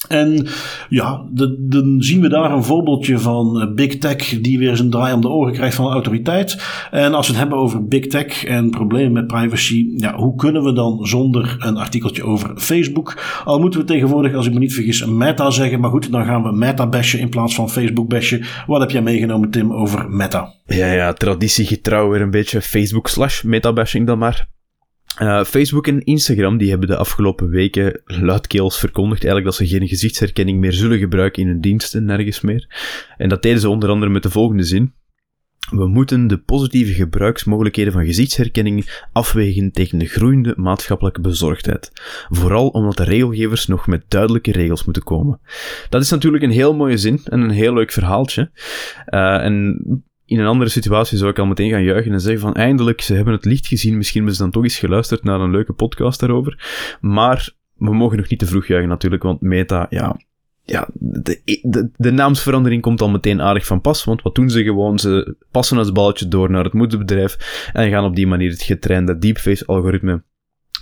En 0.09 0.47
ja, 0.89 1.25
dan 1.59 1.97
zien 1.99 2.21
we 2.21 2.29
daar 2.29 2.53
een 2.53 2.65
voorbeeldje 2.65 3.19
van 3.19 3.61
eh, 3.61 3.75
Big 3.75 3.99
Tech 3.99 4.41
die 4.41 4.59
weer 4.59 4.77
zijn 4.77 4.91
draai 4.91 5.15
om 5.15 5.21
de 5.21 5.29
oren 5.29 5.53
krijgt 5.53 5.77
van 5.77 5.93
autoriteit. 5.93 6.63
En 6.91 7.15
als 7.15 7.27
we 7.27 7.33
het 7.33 7.43
hebben 7.43 7.59
over 7.59 7.87
Big 7.87 8.07
Tech 8.07 8.45
en 8.45 8.71
problemen 8.71 9.13
met 9.13 9.27
privacy, 9.27 9.87
ja, 9.97 10.17
hoe 10.17 10.35
kunnen 10.35 10.63
we 10.63 10.73
dan 10.73 11.07
zonder 11.07 11.57
een 11.59 11.77
artikeltje 11.77 12.25
over 12.25 12.53
Facebook? 12.57 13.41
Al 13.45 13.59
moeten 13.59 13.81
we 13.81 13.87
tegenwoordig, 13.87 14.35
als 14.35 14.47
ik 14.47 14.53
me 14.53 14.59
niet 14.59 14.75
vergis, 14.75 15.05
meta 15.05 15.51
zeggen. 15.51 15.81
Maar 15.81 15.91
goed, 15.91 16.13
dan 16.13 16.25
gaan 16.25 16.43
we 16.43 16.53
meta 16.53 16.87
bashen 16.87 17.21
in 17.21 17.29
plaats 17.29 17.55
van 17.55 17.71
Facebook 17.71 18.09
bashen. 18.09 18.45
Wat 18.67 18.81
heb 18.81 18.91
jij 18.91 19.03
meegenomen, 19.03 19.51
Tim, 19.51 19.73
over 19.73 20.11
meta? 20.11 20.55
Ja, 20.67 20.93
ja, 20.93 21.13
traditiegetrouw 21.13 22.11
weer 22.11 22.21
een 22.21 22.31
beetje 22.31 22.63
Facebook 22.63 23.09
slash 23.09 23.43
meta 23.43 23.73
bashing 23.73 24.07
dan 24.07 24.19
maar. 24.19 24.56
Uh, 25.23 25.45
Facebook 25.45 25.87
en 25.87 26.05
Instagram 26.05 26.59
die 26.59 26.71
hebben 26.71 26.89
de 26.89 26.97
afgelopen 26.97 27.49
weken 27.49 28.01
luidkeels 28.05 28.79
verkondigd 28.79 29.25
eigenlijk 29.25 29.57
dat 29.57 29.69
ze 29.69 29.77
geen 29.77 29.89
gezichtsherkenning 29.89 30.59
meer 30.59 30.73
zullen 30.73 30.99
gebruiken 30.99 31.43
in 31.43 31.49
hun 31.49 31.61
diensten, 31.61 32.05
nergens 32.05 32.41
meer. 32.41 32.67
En 33.17 33.29
dat 33.29 33.43
deden 33.43 33.61
ze 33.61 33.69
onder 33.69 33.89
andere 33.89 34.11
met 34.11 34.23
de 34.23 34.31
volgende 34.31 34.63
zin. 34.63 34.95
We 35.71 35.87
moeten 35.87 36.27
de 36.27 36.39
positieve 36.39 36.93
gebruiksmogelijkheden 36.93 37.93
van 37.93 38.05
gezichtsherkenning 38.05 39.01
afwegen 39.13 39.73
tegen 39.73 39.99
de 39.99 40.07
groeiende 40.07 40.55
maatschappelijke 40.57 41.21
bezorgdheid. 41.21 41.91
Vooral 42.29 42.69
omdat 42.69 42.97
de 42.97 43.05
regelgevers 43.05 43.67
nog 43.67 43.87
met 43.87 44.05
duidelijke 44.09 44.53
regels 44.53 44.85
moeten 44.85 45.03
komen. 45.03 45.41
Dat 45.89 46.03
is 46.03 46.11
natuurlijk 46.11 46.43
een 46.43 46.51
heel 46.51 46.75
mooie 46.75 46.97
zin 46.97 47.21
en 47.25 47.41
een 47.41 47.51
heel 47.51 47.75
leuk 47.75 47.93
verhaaltje. 47.93 48.51
Uh, 49.09 49.45
en 49.45 49.79
in 50.27 50.39
een 50.39 50.47
andere 50.47 50.71
situatie 50.71 51.19
zou 51.19 51.31
ik 51.31 51.39
al 51.39 51.47
meteen 51.47 51.71
gaan 51.71 51.83
juichen 51.83 52.13
en 52.13 52.21
zeggen 52.21 52.41
van 52.41 52.55
eindelijk, 52.55 53.01
ze 53.01 53.15
hebben 53.15 53.35
het 53.35 53.45
licht 53.45 53.67
gezien, 53.67 53.97
misschien 53.97 54.17
hebben 54.17 54.37
ze 54.37 54.43
dan 54.43 54.53
toch 54.53 54.63
eens 54.63 54.79
geluisterd 54.79 55.25
naar 55.25 55.41
een 55.41 55.51
leuke 55.51 55.73
podcast 55.73 56.21
daarover. 56.21 56.65
Maar 57.01 57.51
we 57.75 57.95
mogen 57.95 58.17
nog 58.17 58.29
niet 58.29 58.39
te 58.39 58.47
vroeg 58.47 58.67
juichen 58.67 58.89
natuurlijk, 58.89 59.23
want 59.23 59.41
Meta, 59.41 59.87
ja, 59.91 60.17
ja, 60.63 60.89
de, 60.95 61.41
de, 61.63 61.91
de, 61.97 62.11
naamsverandering 62.11 62.83
komt 62.83 63.01
al 63.01 63.09
meteen 63.09 63.43
aardig 63.43 63.67
van 63.67 63.81
pas, 63.81 64.05
want 64.05 64.23
wat 64.23 64.35
doen 64.35 64.51
ze 64.51 64.63
gewoon? 64.63 64.99
Ze 64.99 65.37
passen 65.51 65.77
het 65.77 65.93
balletje 65.93 66.29
door 66.29 66.51
naar 66.51 66.65
het 66.65 66.73
moederbedrijf 66.73 67.69
en 67.73 67.91
gaan 67.91 68.05
op 68.05 68.17
die 68.17 68.27
manier 68.27 68.51
het 68.51 68.63
getrainde 68.63 69.19
deepface-algoritme 69.19 70.23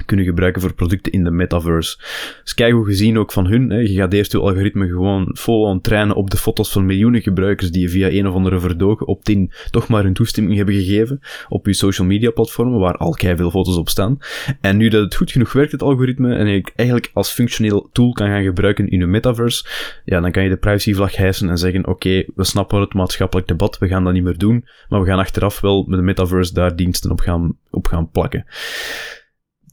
kunnen 0.06 0.24
gebruiken 0.24 0.60
voor 0.60 0.74
producten 0.74 1.12
in 1.12 1.24
de 1.24 1.30
metaverse. 1.30 1.98
Dus 2.42 2.54
kijk 2.54 2.72
hoe 2.72 2.84
gezien 2.84 3.18
ook 3.18 3.32
van 3.32 3.46
hun. 3.46 3.70
Hè. 3.70 3.78
Je 3.78 3.94
gaat 3.94 4.12
eerst 4.12 4.32
je 4.32 4.38
algoritme 4.38 4.88
gewoon 4.88 5.28
vol 5.32 5.68
aan 5.68 5.80
trainen 5.80 6.16
op 6.16 6.30
de 6.30 6.36
foto's 6.36 6.72
van 6.72 6.86
miljoenen 6.86 7.22
gebruikers 7.22 7.70
die 7.70 7.82
je 7.82 7.88
via 7.88 8.10
een 8.10 8.26
of 8.26 8.34
andere 8.34 8.60
verdogen 8.60 9.06
opt-in 9.06 9.52
toch 9.70 9.88
maar 9.88 10.02
hun 10.02 10.12
toestemming 10.12 10.56
hebben 10.56 10.74
gegeven 10.74 11.20
op 11.48 11.66
je 11.66 11.72
social 11.72 12.06
media 12.06 12.30
platformen, 12.30 12.80
waar 12.80 12.96
al 12.96 13.16
veel 13.18 13.50
foto's 13.50 13.76
op 13.76 13.88
staan. 13.88 14.18
En 14.60 14.76
nu 14.76 14.88
dat 14.88 15.04
het 15.04 15.14
goed 15.14 15.32
genoeg 15.32 15.52
werkt, 15.52 15.72
het 15.72 15.82
algoritme, 15.82 16.34
en 16.34 16.46
je 16.46 16.72
eigenlijk 16.76 17.10
als 17.12 17.30
functioneel 17.30 17.88
tool 17.92 18.12
kan 18.12 18.28
gaan 18.28 18.42
gebruiken 18.42 18.88
in 18.88 18.98
je 18.98 19.06
metaverse, 19.06 19.66
ja, 20.04 20.20
dan 20.20 20.32
kan 20.32 20.42
je 20.42 20.48
de 20.48 20.56
privacyvlag 20.56 21.16
hijsen 21.16 21.48
en 21.48 21.58
zeggen, 21.58 21.86
oké, 21.86 22.24
we 22.34 22.44
snappen 22.44 22.80
het 22.80 22.94
maatschappelijk 22.94 23.48
debat, 23.48 23.78
we 23.78 23.88
gaan 23.88 24.04
dat 24.04 24.12
niet 24.12 24.24
meer 24.24 24.38
doen, 24.38 24.64
maar 24.88 25.00
we 25.00 25.06
gaan 25.06 25.18
achteraf 25.18 25.60
wel 25.60 25.84
met 25.86 25.98
de 25.98 26.04
metaverse 26.04 26.54
daar 26.54 26.76
diensten 26.76 27.10
op 27.10 27.20
gaan, 27.20 27.56
op 27.70 27.86
gaan 27.86 28.10
plakken 28.10 28.46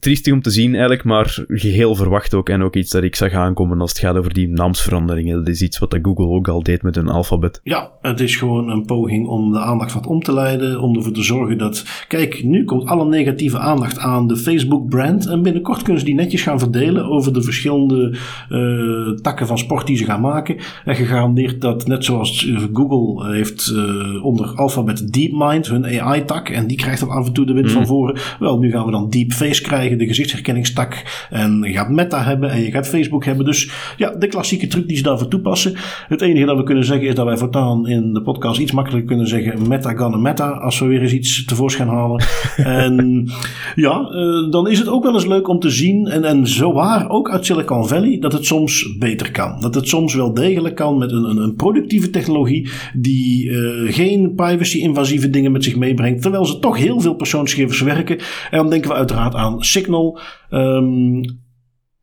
triestig 0.01 0.33
om 0.33 0.41
te 0.41 0.49
zien 0.49 0.71
eigenlijk, 0.71 1.03
maar 1.03 1.43
geheel 1.47 1.95
verwacht 1.95 2.33
ook. 2.33 2.49
En 2.49 2.61
ook 2.61 2.75
iets 2.75 2.91
dat 2.91 3.03
ik 3.03 3.15
zag 3.15 3.33
aankomen 3.33 3.81
als 3.81 3.89
het 3.89 3.99
gaat 3.99 4.15
over 4.15 4.33
die 4.33 4.47
naamsveranderingen. 4.47 5.37
Dat 5.37 5.47
is 5.47 5.61
iets 5.61 5.79
wat 5.79 5.99
Google 6.01 6.27
ook 6.27 6.47
al 6.47 6.63
deed 6.63 6.83
met 6.83 6.95
hun 6.95 7.07
alfabet. 7.07 7.59
Ja, 7.63 7.91
het 8.01 8.19
is 8.19 8.35
gewoon 8.35 8.69
een 8.69 8.85
poging 8.85 9.27
om 9.27 9.51
de 9.51 9.59
aandacht 9.59 9.93
wat 9.93 10.07
om 10.07 10.23
te 10.23 10.33
leiden. 10.33 10.81
Om 10.81 10.95
ervoor 10.95 11.11
te 11.11 11.23
zorgen 11.23 11.57
dat, 11.57 12.05
kijk, 12.07 12.43
nu 12.43 12.63
komt 12.63 12.85
alle 12.85 13.05
negatieve 13.05 13.59
aandacht 13.59 13.97
aan 13.97 14.27
de 14.27 14.37
Facebook-brand. 14.37 15.27
En 15.27 15.41
binnenkort 15.41 15.81
kunnen 15.81 15.99
ze 15.99 16.05
die 16.05 16.15
netjes 16.15 16.41
gaan 16.41 16.59
verdelen 16.59 17.05
over 17.05 17.33
de 17.33 17.41
verschillende 17.41 18.17
uh, 18.49 19.21
takken 19.21 19.47
van 19.47 19.57
sport 19.57 19.87
die 19.87 19.97
ze 19.97 20.05
gaan 20.05 20.21
maken. 20.21 20.57
En 20.85 20.95
gegarandeerd 20.95 21.61
dat, 21.61 21.87
net 21.87 22.05
zoals 22.05 22.47
eh, 22.47 22.63
Google 22.73 23.33
heeft 23.33 23.71
uh, 23.75 24.25
onder 24.25 24.55
alfabet 24.55 25.13
DeepMind, 25.13 25.67
hun 25.67 25.85
AI-tak. 25.85 26.49
En 26.49 26.67
die 26.67 26.77
krijgt 26.77 26.99
dan 26.99 27.09
af 27.09 27.27
en 27.27 27.33
toe 27.33 27.45
de 27.45 27.53
wind 27.53 27.67
mm. 27.67 27.73
van 27.73 27.87
voren. 27.87 28.19
Wel, 28.39 28.59
nu 28.59 28.71
gaan 28.71 28.85
we 28.85 28.91
dan 28.91 29.09
Deepface 29.09 29.61
krijgen 29.61 29.90
de 29.97 30.07
gezichtsherkenningstak. 30.07 31.03
En 31.29 31.61
je 31.61 31.73
gaat 31.73 31.89
Meta 31.89 32.23
hebben 32.23 32.49
en 32.49 32.61
je 32.61 32.71
gaat 32.71 32.87
Facebook 32.87 33.25
hebben. 33.25 33.45
Dus 33.45 33.71
ja, 33.97 34.09
de 34.09 34.27
klassieke 34.27 34.67
truc 34.67 34.87
die 34.87 34.97
ze 34.97 35.03
daarvoor 35.03 35.27
toepassen. 35.27 35.73
Het 36.07 36.21
enige 36.21 36.45
dat 36.45 36.57
we 36.57 36.63
kunnen 36.63 36.85
zeggen 36.85 37.07
is 37.07 37.15
dat 37.15 37.25
wij 37.25 37.37
voortaan 37.37 37.87
in 37.87 38.13
de 38.13 38.21
podcast 38.21 38.59
iets 38.59 38.71
makkelijker 38.71 39.07
kunnen 39.07 39.27
zeggen 39.27 39.67
Meta 39.67 39.93
gonna 39.93 40.17
Meta. 40.17 40.49
Als 40.49 40.79
we 40.79 40.85
weer 40.85 41.01
eens 41.01 41.13
iets 41.13 41.45
tevoorschijn 41.45 41.87
halen. 41.87 42.23
en 42.55 43.27
ja, 43.75 44.09
uh, 44.11 44.51
dan 44.51 44.69
is 44.69 44.79
het 44.79 44.87
ook 44.87 45.03
wel 45.03 45.13
eens 45.13 45.25
leuk 45.25 45.47
om 45.47 45.59
te 45.59 45.69
zien. 45.69 46.07
En, 46.07 46.23
en 46.23 46.47
zo 46.47 46.73
waar, 46.73 47.09
ook 47.09 47.29
uit 47.29 47.45
Silicon 47.45 47.87
Valley, 47.87 48.19
dat 48.19 48.31
het 48.31 48.45
soms 48.45 48.97
beter 48.97 49.31
kan. 49.31 49.57
Dat 49.59 49.75
het 49.75 49.87
soms 49.87 50.13
wel 50.13 50.33
degelijk 50.33 50.75
kan 50.75 50.97
met 50.97 51.11
een, 51.11 51.23
een, 51.23 51.37
een 51.37 51.55
productieve 51.55 52.09
technologie 52.09 52.69
die 52.93 53.49
uh, 53.49 53.93
geen 53.93 54.33
privacy-invasieve 54.35 55.29
dingen 55.29 55.51
met 55.51 55.63
zich 55.63 55.75
meebrengt. 55.75 56.21
Terwijl 56.21 56.45
ze 56.45 56.59
toch 56.59 56.77
heel 56.77 56.99
veel 56.99 57.13
persoonsgegevens 57.13 57.81
werken. 57.81 58.17
En 58.51 58.57
dan 58.57 58.69
denken 58.69 58.89
we 58.89 58.95
uiteraard 58.95 59.35
aan 59.35 59.63
Signal. 59.81 60.19
Um, 60.49 61.21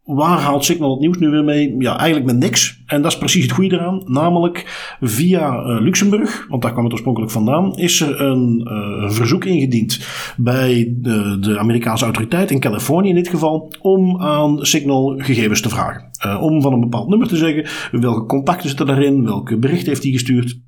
waar 0.02 0.38
haalt 0.38 0.64
Signal 0.64 0.90
het 0.90 1.00
nieuws 1.00 1.18
nu 1.18 1.28
weer 1.28 1.44
mee? 1.44 1.74
Ja, 1.78 1.98
eigenlijk 1.98 2.26
met 2.32 2.36
niks. 2.38 2.82
En 2.86 3.02
dat 3.02 3.12
is 3.12 3.18
precies 3.18 3.42
het 3.42 3.52
goede 3.52 3.76
eraan. 3.76 4.02
Namelijk 4.04 4.64
via 5.00 5.52
uh, 5.52 5.80
Luxemburg, 5.80 6.46
want 6.48 6.62
daar 6.62 6.72
kwam 6.72 6.84
het 6.84 6.92
oorspronkelijk 6.92 7.32
vandaan, 7.32 7.76
is 7.76 8.00
er 8.00 8.20
een 8.20 8.68
uh, 8.68 9.10
verzoek 9.10 9.44
ingediend 9.44 10.06
bij 10.36 10.94
de, 10.96 11.38
de, 11.40 11.58
Amerikaanse 11.58 12.04
autoriteit 12.04 12.50
in 12.50 12.60
Californië 12.60 13.08
in 13.08 13.14
dit 13.14 13.28
geval, 13.28 13.72
om 13.80 14.20
aan 14.20 14.66
Signal 14.66 15.14
gegevens 15.16 15.60
te 15.60 15.68
vragen. 15.68 16.10
Uh, 16.26 16.42
om 16.42 16.62
van 16.62 16.72
een 16.72 16.80
bepaald 16.80 17.08
nummer 17.08 17.28
te 17.28 17.36
zeggen 17.36 17.66
welke 18.00 18.26
contacten 18.26 18.68
zitten 18.68 18.86
daarin, 18.86 19.24
welke 19.24 19.58
bericht 19.58 19.86
heeft 19.86 20.02
hij 20.02 20.12
gestuurd. 20.12 20.60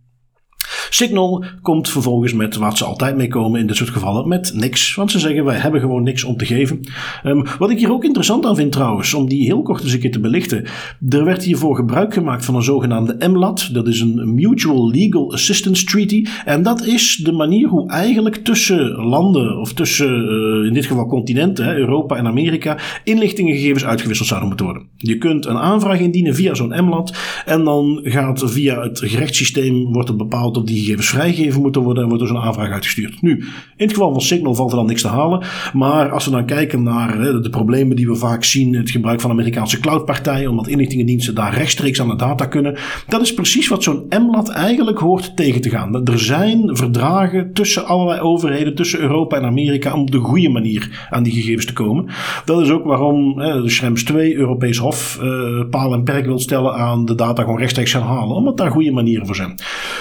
Signal 0.90 1.44
komt 1.62 1.88
vervolgens 1.88 2.32
met 2.32 2.56
wat 2.56 2.78
ze 2.78 2.84
altijd 2.84 3.16
mee 3.16 3.28
komen 3.28 3.60
in 3.60 3.66
dit 3.66 3.76
soort 3.76 3.90
gevallen, 3.90 4.28
met 4.28 4.52
niks. 4.54 4.94
Want 4.94 5.10
ze 5.10 5.18
zeggen 5.18 5.44
wij 5.44 5.56
hebben 5.56 5.80
gewoon 5.80 6.02
niks 6.02 6.24
om 6.24 6.36
te 6.36 6.46
geven. 6.46 6.80
Ehm, 7.22 7.44
wat 7.58 7.70
ik 7.70 7.78
hier 7.78 7.92
ook 7.92 8.04
interessant 8.04 8.46
aan 8.46 8.56
vind 8.56 8.72
trouwens, 8.72 9.14
om 9.14 9.28
die 9.28 9.44
heel 9.44 9.62
kort 9.62 9.82
eens 9.82 9.92
een 9.92 10.00
keer 10.00 10.12
te 10.12 10.20
belichten. 10.20 10.64
Er 11.08 11.24
werd 11.24 11.44
hiervoor 11.44 11.76
gebruik 11.76 12.14
gemaakt 12.14 12.44
van 12.44 12.54
een 12.54 12.62
zogenaamde 12.62 13.28
MLAT. 13.28 13.74
Dat 13.74 13.88
is 13.88 14.00
een 14.00 14.34
Mutual 14.34 14.90
Legal 14.90 15.32
Assistance 15.32 15.84
Treaty. 15.84 16.24
En 16.44 16.62
dat 16.62 16.84
is 16.84 17.16
de 17.16 17.32
manier 17.32 17.68
hoe 17.68 17.88
eigenlijk 17.88 18.36
tussen 18.36 18.90
landen, 18.90 19.58
of 19.58 19.72
tussen 19.72 20.24
uh, 20.24 20.66
in 20.66 20.72
dit 20.72 20.86
geval 20.86 21.06
continenten, 21.06 21.76
Europa 21.76 22.16
en 22.16 22.26
Amerika, 22.26 22.78
inlichtingengegevens 23.04 23.84
uitgewisseld 23.84 24.28
zouden 24.28 24.48
moeten 24.48 24.66
worden. 24.66 24.86
Je 24.96 25.18
kunt 25.18 25.46
een 25.46 25.58
aanvraag 25.58 26.00
indienen 26.00 26.34
via 26.34 26.54
zo'n 26.54 26.84
MLAT. 26.84 27.18
En 27.44 27.64
dan 27.64 28.00
gaat 28.02 28.42
via 28.44 28.82
het 28.82 28.98
gerechtssysteem 28.98 29.92
wordt 29.92 30.08
er 30.08 30.16
bepaald 30.16 30.56
of 30.56 30.64
die 30.64 30.79
gegevens 30.80 31.08
vrijgegeven 31.08 31.62
moeten 31.62 31.82
worden 31.82 32.02
en 32.02 32.08
wordt 32.08 32.24
er 32.24 32.28
zo'n 32.28 32.42
aanvraag 32.42 32.70
uitgestuurd. 32.70 33.22
Nu, 33.22 33.30
in 33.76 33.86
het 33.86 33.92
geval 33.92 34.12
van 34.12 34.20
Signal 34.20 34.54
valt 34.54 34.70
er 34.70 34.76
dan 34.76 34.86
niks 34.86 35.02
te 35.02 35.08
halen. 35.08 35.42
Maar 35.72 36.10
als 36.10 36.24
we 36.24 36.30
dan 36.30 36.46
kijken 36.46 36.82
naar 36.82 37.18
hè, 37.18 37.40
de 37.40 37.50
problemen 37.50 37.96
die 37.96 38.08
we 38.08 38.14
vaak 38.14 38.44
zien, 38.44 38.74
het 38.74 38.90
gebruik 38.90 39.20
van 39.20 39.30
Amerikaanse 39.30 39.80
cloudpartijen, 39.80 40.50
omdat 40.50 40.68
inlichtingendiensten 40.68 41.34
daar 41.34 41.54
rechtstreeks 41.54 42.00
aan 42.00 42.08
de 42.08 42.16
data 42.16 42.46
kunnen, 42.46 42.78
dat 43.08 43.20
is 43.20 43.34
precies 43.34 43.68
wat 43.68 43.82
zo'n 43.82 44.06
MLAT 44.08 44.48
eigenlijk 44.48 44.98
hoort 44.98 45.36
tegen 45.36 45.60
te 45.60 45.70
gaan. 45.70 46.06
Er 46.06 46.18
zijn 46.18 46.76
verdragen 46.76 47.52
tussen 47.52 47.86
allerlei 47.86 48.20
overheden, 48.20 48.74
tussen 48.74 49.00
Europa 49.00 49.36
en 49.36 49.44
Amerika, 49.44 49.92
om 49.92 50.00
op 50.00 50.10
de 50.10 50.18
goede 50.18 50.48
manier 50.48 51.08
aan 51.10 51.22
die 51.22 51.32
gegevens 51.32 51.66
te 51.66 51.72
komen. 51.72 52.06
Dat 52.44 52.60
is 52.60 52.70
ook 52.70 52.84
waarom 52.84 53.38
hè, 53.38 53.62
de 53.62 53.70
Schrems 53.70 54.04
2, 54.04 54.34
Europees 54.34 54.78
Hof, 54.78 55.18
uh, 55.22 55.64
paal 55.70 55.92
en 55.92 56.02
perk 56.02 56.26
wil 56.26 56.38
stellen 56.38 56.74
aan 56.74 57.04
de 57.04 57.14
data 57.14 57.42
gewoon 57.42 57.58
rechtstreeks 57.58 57.92
gaan 57.92 58.02
halen, 58.02 58.36
omdat 58.36 58.56
daar 58.56 58.70
goede 58.70 58.90
manieren 58.90 59.26
voor 59.26 59.36
zijn. 59.36 59.54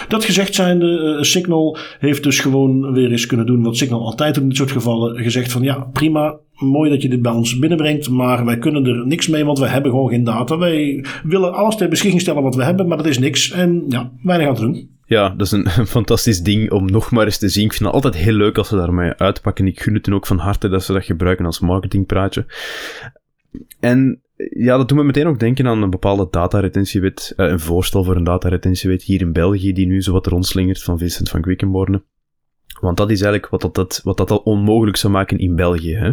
Dat 0.08 0.26
gezegd 0.26 0.56
zijnde, 0.70 1.16
uh, 1.18 1.22
Signal 1.22 1.78
heeft 2.00 2.24
dus 2.24 2.40
gewoon 2.40 2.94
weer 2.94 3.12
eens 3.12 3.26
kunnen 3.26 3.46
doen 3.46 3.64
wat 3.64 3.78
Signal 3.78 4.06
altijd 4.06 4.38
in 4.38 4.48
dit 4.48 4.58
soort 4.58 4.72
gevallen, 4.72 5.24
gezegd 5.24 5.52
van 5.52 5.62
ja, 5.62 5.90
prima, 5.94 6.36
mooi 6.54 6.90
dat 6.90 7.02
je 7.02 7.10
dit 7.10 7.22
bij 7.22 7.32
ons 7.32 7.60
binnenbrengt, 7.60 8.10
maar 8.10 8.46
wij 8.46 8.58
kunnen 8.58 8.86
er 8.86 9.08
niks 9.08 9.28
mee, 9.28 9.46
want 9.46 9.60
we 9.60 9.68
hebben 9.68 9.92
gewoon 9.92 10.10
geen 10.10 10.24
data. 10.24 10.58
Wij 10.58 11.06
willen 11.24 11.54
alles 11.54 11.76
ter 11.76 11.90
beschikking 11.90 12.22
stellen 12.22 12.44
wat 12.44 12.56
we 12.56 12.64
hebben, 12.64 12.88
maar 12.88 12.98
dat 12.98 13.06
is 13.06 13.20
niks 13.20 13.52
en 13.52 13.84
ja, 13.88 14.12
weinig 14.24 14.48
aan 14.48 14.56
te 14.56 14.62
doen. 14.62 14.90
Ja, 15.06 15.30
dat 15.30 15.46
is 15.46 15.52
een, 15.52 15.70
fantastisch 15.98 16.42
ding 16.42 16.72
om 16.72 16.86
nog 16.86 17.12
maar 17.12 17.26
eens 17.26 17.38
te 17.38 17.50
zien. 17.50 17.66
Ik 17.66 17.74
vind 17.74 17.86
het 17.86 17.94
altijd 17.94 18.24
heel 18.24 18.34
leuk 18.34 18.58
als 18.58 18.68
ze 18.68 18.76
daarmee 18.76 19.14
uitpakken. 19.14 19.68
Ik 19.68 19.80
gun 19.80 19.94
het 19.94 20.06
dan 20.06 20.14
ook 20.14 20.28
van 20.28 20.38
harte 20.38 20.70
dat 20.70 20.84
ze 20.84 20.94
dat 20.94 21.06
gebruiken 21.06 21.46
als 21.46 21.60
marketingpraatje. 21.60 22.46
En 23.80 24.22
ja, 24.50 24.78
dat 24.78 24.88
doet 24.88 24.98
me 24.98 25.04
meteen 25.04 25.28
ook 25.28 25.40
denken 25.40 25.68
aan 25.68 25.82
een 25.82 25.90
bepaalde 25.90 26.28
dataretentiewet. 26.32 27.34
Uh, 27.38 27.48
een 27.48 27.60
voorstel 27.60 28.04
voor 28.04 28.16
een 28.16 28.24
dataretentiewet 28.24 29.04
hier 29.04 29.22
in 29.22 29.34
België, 29.34 29.74
die 29.74 29.88
nu 29.88 30.02
zo 30.02 30.12
wat 30.12 30.28
rondslingert 30.28 30.84
van 30.84 30.98
Vincent 30.98 31.30
van 31.30 31.42
Quickenborne. 31.42 32.04
Want 32.80 32.98
dat 32.98 33.12
is 33.12 33.22
eigenlijk 33.22 33.52
wat 33.62 33.76
dat, 33.76 34.02
wat 34.04 34.18
dat 34.18 34.32
al 34.32 34.38
onmogelijk 34.38 34.98
zou 34.98 35.14
maken 35.14 35.38
in 35.38 35.56
België. 35.56 35.96
Hè? 35.96 36.12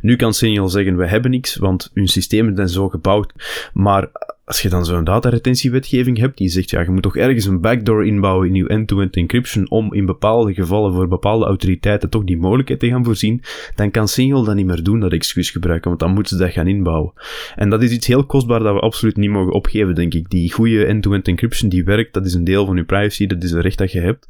Nu 0.00 0.16
kan 0.16 0.34
Signal 0.34 0.68
zeggen, 0.68 0.96
we 0.96 1.06
hebben 1.06 1.30
niks, 1.30 1.56
want 1.56 1.90
hun 1.94 2.08
systemen 2.08 2.56
zijn 2.56 2.68
zo 2.68 2.88
gebouwd. 2.88 3.32
Maar 3.72 4.10
als 4.50 4.62
je 4.62 4.68
dan 4.68 4.84
zo'n 4.84 5.04
dataretentiewetgeving 5.04 6.18
hebt 6.18 6.38
die 6.38 6.48
zegt, 6.48 6.70
ja, 6.70 6.80
je 6.80 6.90
moet 6.90 7.02
toch 7.02 7.16
ergens 7.16 7.44
een 7.44 7.60
backdoor 7.60 8.06
inbouwen 8.06 8.48
in 8.48 8.54
je 8.54 8.68
end-to-end 8.68 9.16
encryption 9.16 9.70
om 9.70 9.94
in 9.94 10.06
bepaalde 10.06 10.54
gevallen 10.54 10.92
voor 10.92 11.08
bepaalde 11.08 11.44
autoriteiten 11.44 12.10
toch 12.10 12.24
die 12.24 12.36
mogelijkheid 12.36 12.80
te 12.80 12.88
gaan 12.88 13.04
voorzien, 13.04 13.42
dan 13.74 13.90
kan 13.90 14.08
Signal 14.08 14.44
dat 14.44 14.54
niet 14.54 14.66
meer 14.66 14.82
doen, 14.82 15.00
dat 15.00 15.12
excuus 15.12 15.50
gebruiken, 15.50 15.88
want 15.88 16.00
dan 16.00 16.12
moeten 16.12 16.36
ze 16.36 16.42
dat 16.42 16.52
gaan 16.52 16.66
inbouwen. 16.66 17.12
En 17.54 17.70
dat 17.70 17.82
is 17.82 17.90
iets 17.90 18.06
heel 18.06 18.24
kostbaar 18.24 18.60
dat 18.60 18.74
we 18.74 18.80
absoluut 18.80 19.16
niet 19.16 19.30
mogen 19.30 19.52
opgeven, 19.52 19.94
denk 19.94 20.14
ik. 20.14 20.30
Die 20.30 20.52
goede 20.52 20.84
end-to-end 20.84 21.28
encryption 21.28 21.70
die 21.70 21.84
werkt, 21.84 22.14
dat 22.14 22.26
is 22.26 22.34
een 22.34 22.44
deel 22.44 22.66
van 22.66 22.76
je 22.76 22.84
privacy, 22.84 23.26
dat 23.26 23.42
is 23.42 23.52
een 23.52 23.60
recht 23.60 23.78
dat 23.78 23.92
je 23.92 24.00
hebt. 24.00 24.26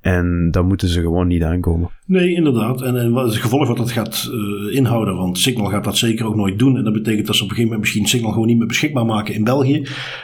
En 0.00 0.48
dan 0.50 0.66
moeten 0.66 0.88
ze 0.88 1.00
gewoon 1.00 1.26
niet 1.26 1.42
aankomen. 1.42 1.90
Nee, 2.06 2.34
inderdaad. 2.34 2.82
En, 2.82 2.96
en 2.96 3.12
wat 3.12 3.26
is 3.26 3.32
het 3.32 3.42
gevolg 3.42 3.68
wat 3.68 3.76
dat 3.76 3.90
gaat 3.90 4.30
uh, 4.32 4.76
inhouden? 4.76 5.16
Want 5.16 5.38
Signal 5.38 5.66
gaat 5.66 5.84
dat 5.84 5.96
zeker 5.96 6.26
ook 6.26 6.36
nooit 6.36 6.58
doen. 6.58 6.76
En 6.76 6.84
dat 6.84 6.92
betekent 6.92 7.26
dat 7.26 7.36
ze 7.36 7.42
op 7.42 7.48
een 7.48 7.54
gegeven 7.54 7.76
moment 7.76 7.80
misschien 7.80 8.06
Signal 8.06 8.32
gewoon 8.32 8.46
niet 8.46 8.58
meer 8.58 8.66
beschikbaar 8.66 9.06
maken 9.06 9.34
in 9.34 9.44
België. 9.44 9.59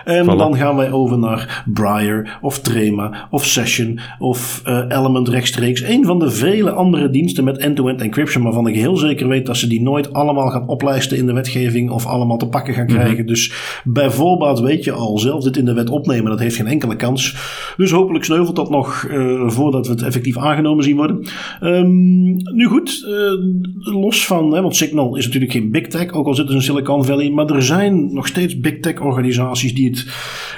En 0.05 0.25
voilà. 0.25 0.39
dan 0.39 0.57
gaan 0.57 0.77
wij 0.77 0.93
over 0.93 1.19
naar 1.19 1.65
Briar 1.73 2.39
of 2.41 2.61
Trema 2.61 3.27
of 3.31 3.45
Session 3.45 4.01
of 4.19 4.63
uh, 4.67 4.85
Element 4.89 5.29
rechtstreeks. 5.29 5.83
Een 5.83 6.05
van 6.05 6.19
de 6.19 6.31
vele 6.31 6.71
andere 6.71 7.11
diensten 7.11 7.45
met 7.45 7.59
end-to-end 7.59 7.99
-end 7.99 8.03
encryption, 8.03 8.43
waarvan 8.43 8.67
ik 8.67 8.75
heel 8.75 8.97
zeker 8.97 9.29
weet 9.29 9.47
dat 9.47 9.57
ze 9.57 9.67
die 9.67 9.83
nooit 9.83 10.13
allemaal 10.13 10.49
gaan 10.49 10.69
oplijsten 10.69 11.17
in 11.17 11.27
de 11.27 11.33
wetgeving 11.33 11.91
of 11.91 12.07
allemaal 12.07 12.37
te 12.37 12.49
pakken 12.49 12.75
gaan 12.75 12.87
krijgen. 12.87 13.11
Mm 13.11 13.17
-hmm. 13.17 13.27
Dus 13.27 13.53
bijvoorbeeld 13.85 14.61
weet 14.61 14.85
je 14.85 14.93
al 14.93 15.19
zelf 15.19 15.43
dit 15.43 15.57
in 15.57 15.65
de 15.65 15.75
wet 15.75 15.91
opnemen, 15.91 16.31
dat 16.31 16.41
heeft 16.41 16.57
geen 16.57 16.67
enkele 16.67 16.97
kans. 16.97 17.37
Dus 17.77 17.91
hopelijk 17.91 18.25
sneuvelt 18.25 18.57
dat 18.57 18.71
nog 18.71 19.07
uh, 19.11 19.49
voordat 19.49 19.87
we 19.87 19.93
het 19.93 20.03
effectief 20.03 20.39
aangenomen 20.39 20.85
zien 20.85 20.97
worden. 20.97 21.27
Um, 21.63 22.37
nu 22.55 22.67
goed, 22.67 23.07
uh, 23.09 23.95
los 23.95 24.27
van, 24.27 24.55
hè, 24.55 24.63
want 24.63 24.77
Signal 24.77 25.17
is 25.17 25.25
natuurlijk 25.25 25.53
geen 25.53 25.71
big 25.71 25.87
tech, 25.87 26.13
ook 26.13 26.27
al 26.27 26.35
zitten 26.35 26.53
ze 26.53 26.61
in 26.61 26.65
Silicon 26.75 27.05
Valley, 27.05 27.31
maar 27.31 27.47
er 27.47 27.63
zijn 27.63 28.15
nog 28.15 28.27
steeds 28.27 28.61
big 28.61 28.81
tech 28.81 29.01
organisaties 29.01 29.16
die 29.23 29.91
het 29.91 30.07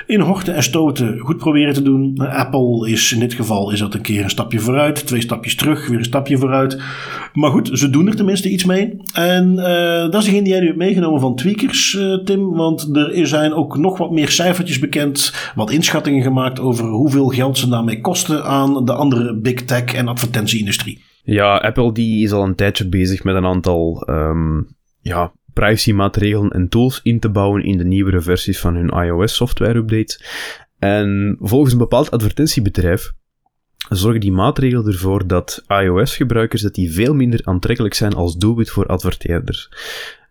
in 0.07 0.21
horten 0.21 0.55
en 0.55 0.63
stoten 0.63 1.19
goed 1.19 1.37
proberen 1.37 1.75
te 1.75 1.83
doen. 1.83 2.19
Apple 2.19 2.91
is 2.91 3.13
in 3.13 3.21
dit 3.21 3.35
geval 3.35 3.73
is 3.73 3.79
dat 3.79 3.95
een 3.95 4.01
keer 4.01 4.23
een 4.23 4.31
stapje 4.31 4.59
vooruit, 4.59 5.07
twee 5.07 5.21
stapjes 5.21 5.55
terug, 5.55 5.89
weer 5.89 5.99
een 5.99 6.05
stapje 6.05 6.39
vooruit. 6.39 6.81
Maar 7.33 7.51
goed, 7.51 7.71
ze 7.73 7.91
doen 7.91 8.07
er 8.07 8.17
tenminste 8.17 8.51
iets 8.51 8.65
mee. 8.65 8.97
En 9.13 9.53
uh, 9.53 10.11
dat 10.11 10.15
is 10.15 10.25
degene 10.25 10.43
die 10.43 10.53
jij 10.53 10.61
nu 10.61 10.67
hebt 10.67 10.79
meegenomen 10.79 11.21
van 11.21 11.37
Tweakers, 11.37 11.95
uh, 11.95 12.25
Tim, 12.25 12.53
want 12.53 12.97
er 12.97 13.27
zijn 13.27 13.53
ook 13.53 13.77
nog 13.77 13.99
wat 13.99 14.11
meer 14.11 14.29
cijfertjes 14.29 14.79
bekend, 14.79 15.35
wat 15.55 15.71
inschattingen 15.71 16.23
gemaakt 16.23 16.61
over 16.61 16.87
hoeveel 16.87 17.29
geld 17.29 17.59
ze 17.59 17.69
daarmee 17.69 18.01
kosten 18.01 18.45
aan 18.45 18.85
de 18.85 18.93
andere 18.93 19.37
big 19.37 19.65
tech 19.65 19.85
en 19.85 20.09
advertentieindustrie. 20.09 21.07
Ja, 21.23 21.57
Apple 21.57 21.93
die 21.93 22.25
is 22.25 22.33
al 22.33 22.45
een 22.45 22.55
tijdje 22.55 22.89
bezig 22.89 23.25
met 23.25 23.35
een 23.35 23.47
aantal 23.47 24.07
um, 24.11 24.77
ja, 25.01 25.33
privacy-maatregelen 25.59 26.51
en 26.51 26.69
tools 26.69 27.01
in 27.03 27.21
te 27.21 27.29
bouwen 27.29 27.63
in 27.63 27.79
de 27.79 27.85
nieuwere 27.85 28.21
versies 28.21 28.61
van 28.61 28.75
hun 28.75 28.89
iOS 28.89 29.35
software 29.35 29.79
updates. 29.79 30.25
En 30.79 31.37
volgens 31.41 31.73
een 31.73 31.79
bepaald 31.79 32.11
advertentiebedrijf 32.11 33.13
zorgen 33.89 34.21
die 34.21 34.33
maatregelen 34.33 34.87
ervoor 34.87 35.27
dat 35.27 35.65
iOS-gebruikers 35.69 36.63
die 36.63 36.93
veel 36.93 37.15
minder 37.15 37.41
aantrekkelijk 37.45 37.95
zijn 37.95 38.15
als 38.15 38.37
doelwit 38.37 38.71
voor 38.71 38.87
adverteerders. 38.87 39.71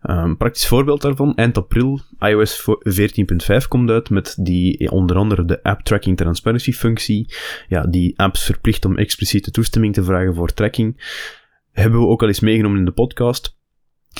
Een 0.00 0.36
praktisch 0.36 0.66
voorbeeld 0.66 1.02
daarvan, 1.02 1.34
eind 1.34 1.56
april, 1.56 2.00
iOS 2.18 2.62
14.5 2.62 3.68
komt 3.68 3.90
uit 3.90 4.10
met 4.10 4.36
die 4.40 4.90
onder 4.90 5.16
andere 5.16 5.44
de 5.44 5.62
App 5.62 5.80
Tracking 5.80 6.16
Transparency 6.16 6.72
functie. 6.72 7.34
Ja, 7.68 7.82
die 7.82 8.18
apps 8.18 8.44
verplicht 8.44 8.84
om 8.84 8.96
expliciete 8.96 9.50
toestemming 9.50 9.94
te 9.94 10.04
vragen 10.04 10.34
voor 10.34 10.52
tracking. 10.54 11.16
Hebben 11.72 12.00
we 12.00 12.06
ook 12.06 12.22
al 12.22 12.28
eens 12.28 12.40
meegenomen 12.40 12.78
in 12.78 12.84
de 12.84 12.90
podcast. 12.90 13.57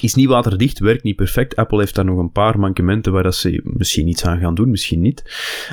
Is 0.00 0.14
niet 0.14 0.28
waterdicht, 0.28 0.78
werkt 0.78 1.02
niet 1.02 1.16
perfect. 1.16 1.56
Apple 1.56 1.78
heeft 1.78 1.94
daar 1.94 2.04
nog 2.04 2.18
een 2.18 2.32
paar 2.32 2.58
mankementen 2.58 3.12
waar 3.12 3.22
dat 3.22 3.34
ze 3.34 3.60
misschien 3.64 4.08
iets 4.08 4.24
aan 4.24 4.40
gaan 4.40 4.54
doen, 4.54 4.70
misschien 4.70 5.00
niet. 5.00 5.22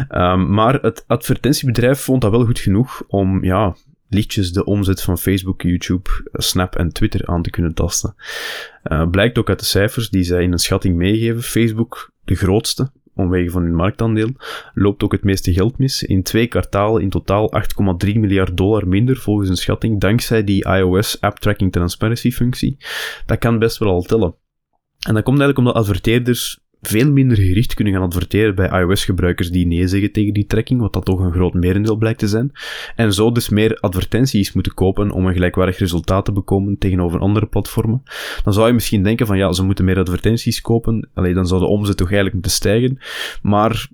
Um, 0.09 0.53
maar 0.53 0.73
het 0.81 1.03
advertentiebedrijf 1.07 1.99
vond 1.99 2.21
dat 2.21 2.31
wel 2.31 2.45
goed 2.45 2.59
genoeg 2.59 3.03
om, 3.07 3.43
ja, 3.43 3.75
lichtjes 4.09 4.51
de 4.51 4.65
omzet 4.65 5.01
van 5.01 5.17
Facebook, 5.17 5.61
YouTube, 5.61 6.09
Snap 6.31 6.75
en 6.75 6.93
Twitter 6.93 7.25
aan 7.25 7.41
te 7.41 7.49
kunnen 7.49 7.73
tasten. 7.73 8.15
Uh, 8.83 9.09
blijkt 9.09 9.37
ook 9.37 9.49
uit 9.49 9.59
de 9.59 9.65
cijfers 9.65 10.09
die 10.09 10.23
zij 10.23 10.43
in 10.43 10.51
een 10.51 10.59
schatting 10.59 10.95
meegeven. 10.95 11.43
Facebook, 11.43 12.11
de 12.23 12.35
grootste, 12.35 12.91
omwege 13.15 13.49
van 13.49 13.61
hun 13.61 13.75
marktaandeel, 13.75 14.29
loopt 14.73 15.03
ook 15.03 15.11
het 15.11 15.23
meeste 15.23 15.53
geld 15.53 15.77
mis. 15.77 16.03
In 16.03 16.23
twee 16.23 16.47
kwartalen 16.47 17.01
in 17.01 17.09
totaal 17.09 17.51
8,3 18.05 18.13
miljard 18.13 18.57
dollar 18.57 18.87
minder 18.87 19.17
volgens 19.17 19.49
een 19.49 19.55
schatting, 19.55 19.99
dankzij 19.99 20.43
die 20.43 20.65
iOS 20.65 21.21
App 21.21 21.39
Tracking 21.39 21.71
Transparency 21.71 22.31
functie. 22.31 22.77
Dat 23.25 23.37
kan 23.37 23.59
best 23.59 23.77
wel 23.77 23.89
al 23.89 24.01
tellen. 24.01 24.35
En 25.07 25.13
dat 25.13 25.23
komt 25.23 25.39
eigenlijk 25.39 25.57
omdat 25.57 25.73
adverteerders 25.73 26.64
veel 26.85 27.11
minder 27.11 27.37
gericht 27.37 27.73
kunnen 27.73 27.93
gaan 27.93 28.01
adverteren 28.01 28.55
bij 28.55 28.81
iOS-gebruikers 28.81 29.49
die 29.49 29.67
nee 29.67 29.87
zeggen 29.87 30.11
tegen 30.11 30.33
die 30.33 30.45
trekking, 30.45 30.81
wat 30.81 30.93
dat 30.93 31.05
toch 31.05 31.19
een 31.19 31.31
groot 31.31 31.53
merendeel 31.53 31.95
blijkt 31.95 32.19
te 32.19 32.27
zijn. 32.27 32.51
En 32.95 33.13
zo 33.13 33.31
dus 33.31 33.49
meer 33.49 33.77
advertenties 33.79 34.53
moeten 34.53 34.73
kopen 34.73 35.11
om 35.11 35.25
een 35.25 35.33
gelijkwaardig 35.33 35.77
resultaat 35.77 36.25
te 36.25 36.31
bekomen 36.31 36.77
tegenover 36.77 37.19
andere 37.19 37.45
platformen. 37.45 38.03
Dan 38.43 38.53
zou 38.53 38.67
je 38.67 38.73
misschien 38.73 39.03
denken 39.03 39.27
van 39.27 39.37
ja, 39.37 39.51
ze 39.51 39.63
moeten 39.63 39.85
meer 39.85 39.99
advertenties 39.99 40.61
kopen, 40.61 41.09
Allee, 41.13 41.33
dan 41.33 41.47
zou 41.47 41.59
de 41.59 41.67
omzet 41.67 41.97
toch 41.97 42.07
eigenlijk 42.11 42.33
moeten 42.33 42.51
stijgen. 42.51 42.97
Maar 43.41 43.87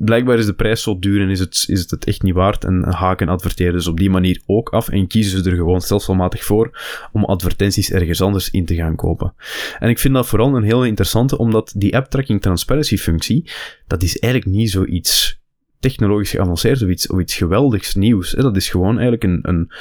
blijkbaar 0.00 0.38
is 0.38 0.46
de 0.46 0.54
prijs 0.54 0.82
zo 0.82 0.98
duur 0.98 1.22
en 1.22 1.30
is 1.30 1.38
het, 1.38 1.64
is 1.66 1.90
het 1.90 2.04
echt 2.04 2.22
niet 2.22 2.34
waard. 2.34 2.64
En 2.64 2.84
haken 2.94 3.28
adverteerders 3.28 3.86
op 3.86 3.96
die 3.96 4.10
manier 4.10 4.42
ook 4.46 4.68
af 4.68 4.88
en 4.88 5.06
kiezen 5.06 5.42
ze 5.42 5.50
er 5.50 5.56
gewoon 5.56 5.80
stelselmatig 5.80 6.44
voor 6.44 6.80
om 7.12 7.24
advertenties 7.24 7.90
ergens 7.90 8.20
anders 8.20 8.50
in 8.50 8.66
te 8.66 8.74
gaan 8.74 8.96
kopen. 8.96 9.34
En 9.78 9.88
ik 9.88 9.98
vind 9.98 10.14
dat 10.14 10.26
vooral 10.26 10.56
een 10.56 10.62
heel 10.62 10.84
interessante, 10.84 11.38
omdat 11.38 11.72
die 11.76 11.96
app 11.96 12.10
tracking 12.10 12.40
transparency 12.40 12.96
functie, 12.96 13.50
dat 13.86 14.02
is 14.02 14.18
eigenlijk 14.18 14.52
niet 14.54 14.70
zoiets 14.70 15.40
technologisch 15.80 16.30
geavanceerd 16.30 16.82
of 16.82 16.88
iets, 16.88 17.06
of 17.06 17.20
iets 17.20 17.36
geweldigs 17.36 17.94
nieuws. 17.94 18.30
Dat 18.30 18.56
is 18.56 18.68
gewoon 18.68 18.98
eigenlijk 18.98 19.24
een, 19.24 19.38
een 19.42 19.72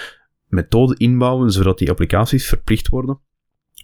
methode 0.47 0.95
inbouwen 0.97 1.51
zodat 1.51 1.77
die 1.77 1.89
applicaties 1.89 2.47
verplicht 2.47 2.87
worden 2.87 3.19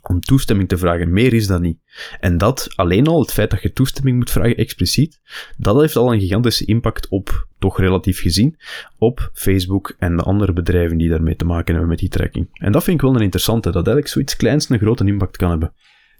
om 0.09 0.19
toestemming 0.19 0.69
te 0.69 0.77
vragen. 0.77 1.13
Meer 1.13 1.33
is 1.33 1.47
dat 1.47 1.61
niet. 1.61 1.79
En 2.19 2.37
dat, 2.37 2.67
alleen 2.75 3.07
al 3.07 3.21
het 3.21 3.31
feit 3.31 3.51
dat 3.51 3.61
je 3.61 3.73
toestemming 3.73 4.17
moet 4.17 4.31
vragen 4.31 4.57
expliciet, 4.57 5.21
dat 5.57 5.79
heeft 5.79 5.95
al 5.95 6.13
een 6.13 6.19
gigantische 6.19 6.65
impact 6.65 7.07
op, 7.07 7.47
toch 7.59 7.79
relatief 7.79 8.19
gezien, 8.19 8.57
op 8.97 9.29
Facebook 9.33 9.95
en 9.99 10.17
de 10.17 10.23
andere 10.23 10.53
bedrijven 10.53 10.97
die 10.97 11.09
daarmee 11.09 11.35
te 11.35 11.45
maken 11.45 11.71
hebben 11.71 11.89
met 11.89 11.99
die 11.99 12.09
tracking. 12.09 12.47
En 12.53 12.71
dat 12.71 12.83
vind 12.83 12.95
ik 12.95 13.01
wel 13.05 13.15
een 13.15 13.21
interessante, 13.21 13.67
dat 13.67 13.75
eigenlijk 13.75 14.07
zoiets 14.07 14.35
kleins 14.35 14.69
een 14.69 14.79
grote 14.79 15.05
impact 15.05 15.37
kan 15.37 15.49
hebben. 15.49 15.73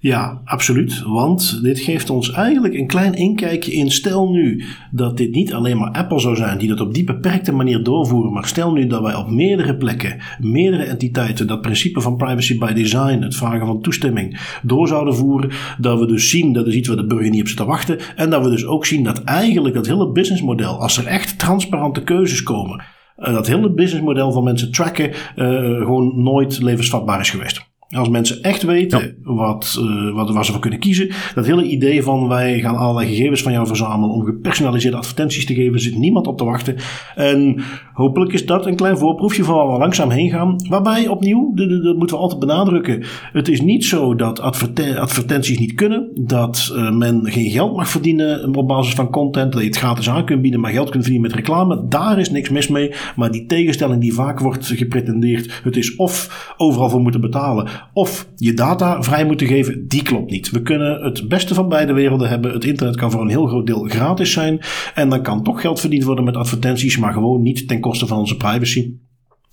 Ja, 0.04 0.42
absoluut. 0.46 1.02
Want 1.02 1.60
dit 1.62 1.80
geeft 1.80 2.10
ons 2.10 2.32
eigenlijk 2.32 2.74
een 2.74 2.88
klein 2.88 3.14
inkijkje 3.14 3.74
in. 3.74 3.92
Stel 3.92 4.30
nu 4.30 4.64
dat 4.92 5.18
dit 5.18 5.32
niet 5.32 5.54
alleen 5.54 5.78
maar 5.78 5.92
Apple 5.92 6.20
zou 6.20 6.36
zijn 6.36 6.58
die 6.58 6.68
dat 6.68 6.82
op 6.82 6.94
die 6.94 7.04
beperkte 7.04 7.52
manier 7.52 7.84
doorvoeren. 7.84 8.34
Maar 8.34 8.46
stel 8.46 8.74
nu 8.74 8.88
dat 8.88 9.02
wij 9.02 9.16
op 9.16 9.30
meerdere 9.30 9.76
plekken, 9.76 10.22
meerdere 10.40 10.84
entiteiten 10.84 11.48
dat 11.48 11.62
principe 11.62 12.02
van 12.02 12.18
privacy 12.18 12.58
by 12.58 12.74
design, 12.74 13.22
het 13.22 13.36
vragen 13.36 13.66
van 13.66 13.82
toestemming, 13.82 14.40
door 14.64 14.88
zouden 14.88 15.16
voeren. 15.16 15.52
Dat 15.78 16.00
we 16.00 16.06
dus 16.06 16.30
zien, 16.30 16.54
dat 16.54 16.68
is 16.68 16.76
iets 16.76 16.88
waar 16.88 16.98
de 16.98 17.06
burger 17.06 17.30
niet 17.30 17.42
op 17.42 17.48
zit 17.48 17.58
te 17.58 17.66
wachten. 17.66 18.00
En 18.16 18.30
dat 18.30 18.44
we 18.44 18.50
dus 18.50 18.66
ook 18.66 18.86
zien 18.86 19.04
dat 19.04 19.24
eigenlijk 19.24 19.76
dat 19.76 19.88
hele 19.88 20.12
businessmodel, 20.12 20.80
als 20.80 20.98
er 20.98 21.06
echt 21.06 21.40
transparante 21.40 22.04
keuzes 22.04 22.44
komen, 22.44 22.84
eh, 23.16 23.34
dat 23.34 23.48
hele 23.48 23.74
businessmodel 23.74 24.32
van 24.32 24.44
mensen 24.44 24.72
tracken, 24.72 25.10
uh, 25.10 25.48
gewoon 25.78 26.24
nooit 26.24 26.62
levensvatbaar 26.62 27.20
is 27.20 27.30
geweest. 27.30 27.72
Als 27.94 28.10
mensen 28.10 28.42
echt 28.42 28.64
weten 28.64 29.16
wat, 29.24 29.80
uh, 29.80 30.14
wat, 30.14 30.30
waar 30.30 30.46
ze 30.46 30.52
voor 30.52 30.62
kunnen 30.62 30.80
kiezen. 30.80 31.10
Dat 31.36 31.46
hele 31.46 31.64
idee 31.64 32.04
van 32.04 32.28
wij 32.28 32.60
gaan 32.60 32.76
allerlei 32.76 33.08
gegevens 33.08 33.42
van 33.42 33.52
jou 33.52 33.68
verzamelen 33.68 34.16
om 34.16 34.26
gepersonaliseerde 34.26 34.98
advertenties 34.98 35.46
te 35.46 35.54
geven, 35.54 35.80
zit 35.80 35.98
niemand 35.98 36.28
op 36.28 36.38
te 36.38 36.44
wachten. 36.44 36.76
En 37.16 37.64
hopelijk 37.94 38.34
is 38.34 38.46
dat 38.46 38.66
een 38.66 38.76
klein 38.76 38.98
voorproefje 38.98 39.44
van 39.44 39.56
waar 39.56 39.72
we 39.72 39.78
langzaam 39.78 40.10
heen 40.10 40.30
gaan. 40.30 40.56
Waarbij 40.70 41.08
opnieuw, 41.08 41.52
dat 41.56 41.98
moeten 41.98 42.16
we 42.16 42.22
altijd 42.22 42.40
benadrukken. 42.40 43.04
Het 43.32 43.48
is 43.48 43.62
niet 43.62 43.86
zo 43.86 44.16
dat 44.16 44.40
advertenties 44.40 45.60
niet 45.60 45.74
kunnen. 45.74 46.12
Dat 46.16 46.74
uh, 46.76 46.92
men 46.92 47.32
geen 47.32 47.50
geld 47.50 47.76
mag 47.76 47.90
verdienen 47.90 48.56
op 48.56 48.68
basis 48.68 48.94
van 48.94 49.10
content. 49.10 49.52
Dat 49.52 49.62
je 49.62 49.68
het 49.68 49.78
gratis 49.78 50.10
aan 50.10 50.26
kunt 50.26 50.42
bieden, 50.42 50.60
maar 50.60 50.72
geld 50.72 50.90
kunt 50.90 51.04
verdienen 51.04 51.30
met 51.30 51.40
reclame. 51.40 51.86
Daar 51.88 52.20
is 52.20 52.32
niks 52.32 52.50
mis 52.50 52.68
mee. 52.68 52.92
Maar 53.16 53.32
die 53.32 53.46
tegenstelling 53.46 54.02
die 54.02 54.14
vaak 54.14 54.40
wordt 54.40 54.68
gepretendeerd. 54.68 55.62
Het 55.64 55.78
is 55.78 55.96
of 55.96 56.54
overal 56.58 56.90
voor 56.90 57.02
moeten 57.02 57.22
betalen 57.22 57.68
of 57.94 58.28
je 58.36 58.54
data 58.54 59.02
vrij 59.02 59.26
moeten 59.26 59.48
geven, 59.48 59.88
die 59.88 60.04
klopt 60.04 60.32
niet. 60.32 60.52
We 60.52 60.62
kunnen 60.62 61.04
het 61.04 61.28
beste 61.28 61.54
van 61.54 61.70
beide 61.70 61.94
werelden 61.94 62.30
hebben. 62.30 62.52
Het 62.52 62.66
internet 62.66 62.96
kan 62.96 63.12
voor 63.12 63.22
een 63.22 63.30
heel 63.30 63.48
groot 63.48 63.68
deel 63.68 63.84
gratis 63.84 64.32
zijn. 64.32 64.60
En 64.96 65.10
dan 65.10 65.22
kan 65.22 65.44
toch 65.44 65.62
geld 65.62 65.80
verdiend 65.80 66.04
worden 66.04 66.24
met 66.24 66.36
advertenties, 66.36 66.98
maar 66.98 67.14
gewoon 67.14 67.42
niet 67.42 67.68
ten 67.68 67.80
koste 67.80 68.08
van 68.08 68.18
onze 68.18 68.38
privacy. 68.38 68.92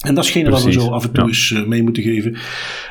En 0.01 0.15
dat 0.15 0.25
is 0.25 0.31
geen 0.31 0.51
wat 0.51 0.65
we 0.65 0.73
zo 0.73 0.89
af 0.89 1.05
en 1.05 1.13
toe 1.13 1.27
eens 1.27 1.53
eh, 1.53 1.67
mee 1.67 1.83
moeten 1.83 2.03
geven. 2.03 2.37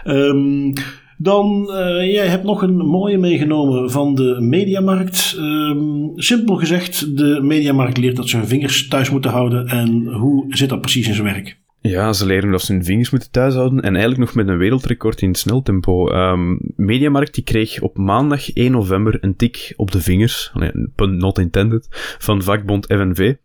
Um, 0.05 0.73
dan, 1.17 1.69
uh, 1.69 2.13
jij 2.13 2.27
hebt 2.27 2.43
nog 2.43 2.61
een 2.61 2.77
mooie 2.77 3.17
meegenomen 3.17 3.91
van 3.91 4.15
de 4.15 4.37
mediamarkt. 4.39 5.35
Um, 5.39 6.11
simpel 6.15 6.55
gezegd, 6.55 7.17
de 7.17 7.39
mediamarkt 7.41 7.97
leert 7.97 8.15
dat 8.15 8.29
ze 8.29 8.37
hun 8.37 8.47
vingers 8.47 8.87
thuis 8.87 9.09
moeten 9.09 9.31
houden. 9.31 9.67
En 9.67 10.07
hoe 10.07 10.45
zit 10.49 10.69
dat 10.69 10.81
precies 10.81 11.07
in 11.07 11.13
zijn 11.13 11.27
werk? 11.33 11.59
Ja, 11.81 12.13
ze 12.13 12.25
leren 12.25 12.51
dat 12.51 12.61
ze 12.61 12.73
hun 12.73 12.83
vingers 12.83 13.09
moeten 13.09 13.31
thuishouden 13.31 13.81
en 13.81 13.95
eigenlijk 13.95 14.19
nog 14.19 14.33
met 14.33 14.47
een 14.47 14.57
wereldrecord 14.57 15.21
in 15.21 15.35
sneltempo. 15.35 16.11
Um, 16.11 16.59
Mediamarkt 16.75 17.33
die 17.33 17.43
kreeg 17.43 17.81
op 17.81 17.97
maandag 17.97 18.53
1 18.53 18.71
november 18.71 19.17
een 19.21 19.35
tik 19.35 19.73
op 19.75 19.91
de 19.91 20.01
vingers, 20.01 20.51
not 20.95 21.39
intended, 21.39 21.87
van 22.19 22.43
vakbond 22.43 22.85
FNV 22.85 23.35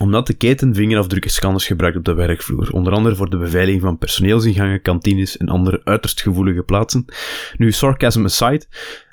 omdat 0.00 0.26
de 0.26 0.34
keten 0.34 0.74
vingerafdrukken 0.74 1.30
scanners 1.30 1.66
gebruikt 1.66 1.96
op 1.96 2.04
de 2.04 2.14
werkvloer, 2.14 2.72
onder 2.72 2.92
andere 2.92 3.14
voor 3.14 3.30
de 3.30 3.36
beveiliging 3.36 3.82
van 3.82 3.98
personeelsingangen, 3.98 4.82
kantines 4.82 5.36
en 5.36 5.48
andere 5.48 5.80
uiterst 5.84 6.22
gevoelige 6.22 6.62
plaatsen. 6.62 7.04
Nu, 7.56 7.72
sarcasm 7.72 8.24
aside, 8.24 8.64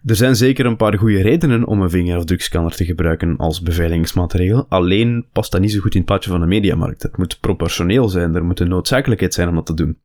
er 0.05 0.15
zijn 0.15 0.35
zeker 0.35 0.65
een 0.65 0.75
paar 0.75 0.97
goede 0.97 1.21
redenen 1.21 1.65
om 1.65 1.81
een 1.81 1.89
vingerafdrukscanner 1.89 2.75
te 2.75 2.85
gebruiken 2.85 3.37
als 3.37 3.61
beveiligingsmateriaal, 3.61 4.65
alleen 4.69 5.25
past 5.31 5.51
dat 5.51 5.61
niet 5.61 5.71
zo 5.71 5.79
goed 5.79 5.93
in 5.93 5.99
het 5.99 6.07
plaatje 6.09 6.29
van 6.29 6.39
de 6.39 6.45
mediamarkt. 6.45 7.03
Het 7.03 7.17
moet 7.17 7.39
proportioneel 7.39 8.09
zijn, 8.09 8.35
er 8.35 8.43
moet 8.43 8.59
een 8.59 8.69
noodzakelijkheid 8.69 9.33
zijn 9.33 9.47
om 9.47 9.55
dat 9.55 9.65
te 9.65 9.73
doen. 9.73 9.97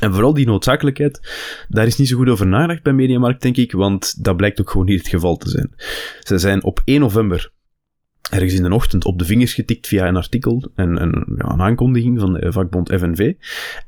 En 0.00 0.12
vooral 0.12 0.34
die 0.34 0.46
noodzakelijkheid, 0.46 1.20
daar 1.68 1.86
is 1.86 1.96
niet 1.96 2.08
zo 2.08 2.16
goed 2.16 2.28
over 2.28 2.46
nagedacht 2.46 2.82
bij 2.82 2.92
Mediamarkt, 2.92 3.42
denk 3.42 3.56
ik, 3.56 3.72
want 3.72 4.24
dat 4.24 4.36
blijkt 4.36 4.60
ook 4.60 4.70
gewoon 4.70 4.86
niet 4.86 4.98
het 4.98 5.08
geval 5.08 5.36
te 5.36 5.50
zijn. 5.50 5.72
Ze 6.20 6.38
zijn 6.38 6.64
op 6.64 6.82
1 6.84 7.00
november 7.00 7.52
ergens 8.30 8.54
in 8.54 8.62
de 8.62 8.74
ochtend 8.74 9.04
op 9.04 9.18
de 9.18 9.24
vingers 9.24 9.54
getikt 9.54 9.86
via 9.86 10.08
een 10.08 10.16
artikel, 10.16 10.70
en 10.74 11.02
een, 11.02 11.24
ja, 11.36 11.52
een 11.52 11.60
aankondiging 11.60 12.20
van 12.20 12.32
de 12.32 12.52
vakbond 12.52 12.88
FNV. 12.88 13.32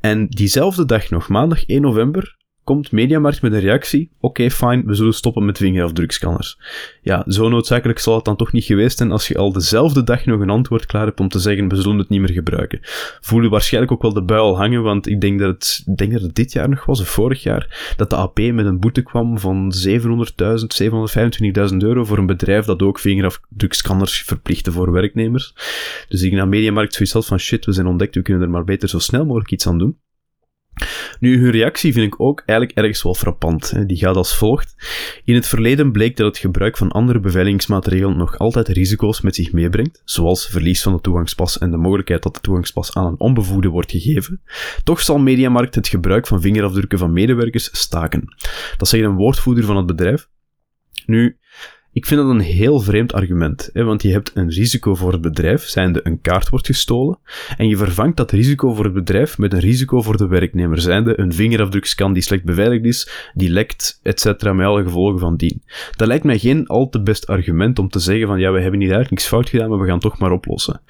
En 0.00 0.26
diezelfde 0.26 0.84
dag 0.84 1.10
nog, 1.10 1.28
maandag 1.28 1.66
1 1.66 1.80
november, 1.80 2.36
komt 2.64 2.92
Mediamarkt 2.92 3.42
met 3.42 3.52
een 3.52 3.60
reactie. 3.60 4.10
Oké, 4.20 4.50
fijn, 4.50 4.84
we 4.86 4.94
zullen 4.94 5.14
stoppen 5.14 5.44
met 5.44 5.58
vingerafdrukscanners. 5.58 6.58
Ja, 7.02 7.24
zo 7.26 7.48
noodzakelijk 7.48 7.98
zal 7.98 8.14
het 8.14 8.24
dan 8.24 8.36
toch 8.36 8.52
niet 8.52 8.64
geweest 8.64 8.98
zijn 8.98 9.12
als 9.12 9.28
je 9.28 9.36
al 9.36 9.52
dezelfde 9.52 10.04
dag 10.04 10.24
nog 10.24 10.40
een 10.40 10.50
antwoord 10.50 10.86
klaar 10.86 11.06
hebt 11.06 11.20
om 11.20 11.28
te 11.28 11.38
zeggen, 11.38 11.68
we 11.68 11.76
zullen 11.76 11.98
het 11.98 12.08
niet 12.08 12.20
meer 12.20 12.32
gebruiken. 12.32 12.78
Voel 13.20 13.42
je 13.42 13.48
waarschijnlijk 13.48 13.92
ook 13.92 14.02
wel 14.02 14.12
de 14.12 14.22
buil 14.22 14.56
hangen, 14.56 14.82
want 14.82 15.06
ik 15.06 15.20
denk 15.20 15.38
dat 15.38 15.48
het, 15.54 15.82
ik 15.86 15.96
denk 15.96 16.12
dat 16.12 16.22
het 16.22 16.34
dit 16.34 16.52
jaar 16.52 16.68
nog 16.68 16.84
was, 16.84 17.00
of 17.00 17.08
vorig 17.08 17.42
jaar, 17.42 17.94
dat 17.96 18.10
de 18.10 18.16
AP 18.16 18.38
met 18.38 18.66
een 18.66 18.80
boete 18.80 19.02
kwam 19.02 19.38
van 19.38 19.72
700.000, 19.88 19.94
725.000 21.70 21.76
euro 21.76 22.04
voor 22.04 22.18
een 22.18 22.26
bedrijf 22.26 22.64
dat 22.64 22.82
ook 22.82 22.98
vingerafdrukscanners 22.98 24.22
verplichtte 24.22 24.72
voor 24.72 24.92
werknemers. 24.92 25.54
Dus 26.08 26.22
ik 26.22 26.32
naar 26.32 26.48
Mediamarkt 26.48 26.94
zoiets 26.94 27.14
had 27.14 27.26
van 27.26 27.38
shit, 27.38 27.64
we 27.64 27.72
zijn 27.72 27.86
ontdekt, 27.86 28.14
we 28.14 28.22
kunnen 28.22 28.42
er 28.42 28.50
maar 28.50 28.64
beter 28.64 28.88
zo 28.88 28.98
snel 28.98 29.24
mogelijk 29.24 29.50
iets 29.50 29.66
aan 29.66 29.78
doen. 29.78 29.96
Nu, 31.20 31.40
hun 31.40 31.50
reactie 31.50 31.92
vind 31.92 32.12
ik 32.12 32.20
ook 32.20 32.42
eigenlijk 32.46 32.78
ergens 32.78 33.02
wel 33.02 33.14
frappant. 33.14 33.88
Die 33.88 33.96
gaat 33.96 34.16
als 34.16 34.36
volgt. 34.36 34.74
In 35.24 35.34
het 35.34 35.46
verleden 35.46 35.92
bleek 35.92 36.16
dat 36.16 36.26
het 36.26 36.38
gebruik 36.38 36.76
van 36.76 36.90
andere 36.90 37.20
beveiligingsmaterialen 37.20 38.16
nog 38.16 38.38
altijd 38.38 38.68
risico's 38.68 39.20
met 39.20 39.34
zich 39.34 39.52
meebrengt, 39.52 40.02
zoals 40.04 40.46
verlies 40.46 40.82
van 40.82 40.92
de 40.92 41.00
toegangspas 41.00 41.58
en 41.58 41.70
de 41.70 41.76
mogelijkheid 41.76 42.22
dat 42.22 42.34
de 42.34 42.40
toegangspas 42.40 42.94
aan 42.94 43.06
een 43.06 43.20
onbevoegde 43.20 43.68
wordt 43.68 43.90
gegeven. 43.90 44.42
Toch 44.84 45.00
zal 45.00 45.18
Mediamarkt 45.18 45.74
het 45.74 45.88
gebruik 45.88 46.26
van 46.26 46.40
vingerafdrukken 46.40 46.98
van 46.98 47.12
medewerkers 47.12 47.68
staken. 47.72 48.34
Dat 48.76 48.88
zegt 48.88 49.04
een 49.04 49.16
woordvoerder 49.16 49.64
van 49.64 49.76
het 49.76 49.86
bedrijf. 49.86 50.28
Nu, 51.06 51.38
ik 51.92 52.06
vind 52.06 52.20
dat 52.20 52.30
een 52.30 52.40
heel 52.40 52.80
vreemd 52.80 53.12
argument, 53.12 53.70
hè, 53.72 53.84
want 53.84 54.02
je 54.02 54.10
hebt 54.10 54.30
een 54.34 54.50
risico 54.50 54.94
voor 54.94 55.12
het 55.12 55.20
bedrijf, 55.20 55.62
zijnde 55.62 56.00
een 56.02 56.20
kaart 56.20 56.48
wordt 56.48 56.66
gestolen, 56.66 57.18
en 57.56 57.68
je 57.68 57.76
vervangt 57.76 58.16
dat 58.16 58.30
risico 58.30 58.74
voor 58.74 58.84
het 58.84 58.94
bedrijf 58.94 59.38
met 59.38 59.52
een 59.52 59.60
risico 59.60 60.02
voor 60.02 60.16
de 60.16 60.26
werknemer, 60.26 60.80
zijnde 60.80 61.20
een 61.20 61.32
vingerafdrukscan 61.32 62.12
die 62.12 62.22
slecht 62.22 62.44
beveiligd 62.44 62.84
is, 62.84 63.30
die 63.34 63.50
lekt, 63.50 64.00
etc., 64.02 64.24
met 64.42 64.66
alle 64.66 64.82
gevolgen 64.82 65.18
van 65.18 65.36
dien. 65.36 65.62
Dat 65.96 66.08
lijkt 66.08 66.24
mij 66.24 66.38
geen 66.38 66.66
al 66.66 66.88
te 66.88 67.02
best 67.02 67.26
argument 67.26 67.78
om 67.78 67.88
te 67.88 67.98
zeggen 67.98 68.26
van 68.26 68.38
ja, 68.38 68.52
we 68.52 68.60
hebben 68.60 68.80
hier 68.80 68.92
eigenlijk 68.92 69.10
niks 69.10 69.26
fout 69.26 69.48
gedaan, 69.48 69.68
maar 69.68 69.80
we 69.80 69.86
gaan 69.86 70.00
toch 70.00 70.18
maar 70.18 70.32
oplossen 70.32 70.80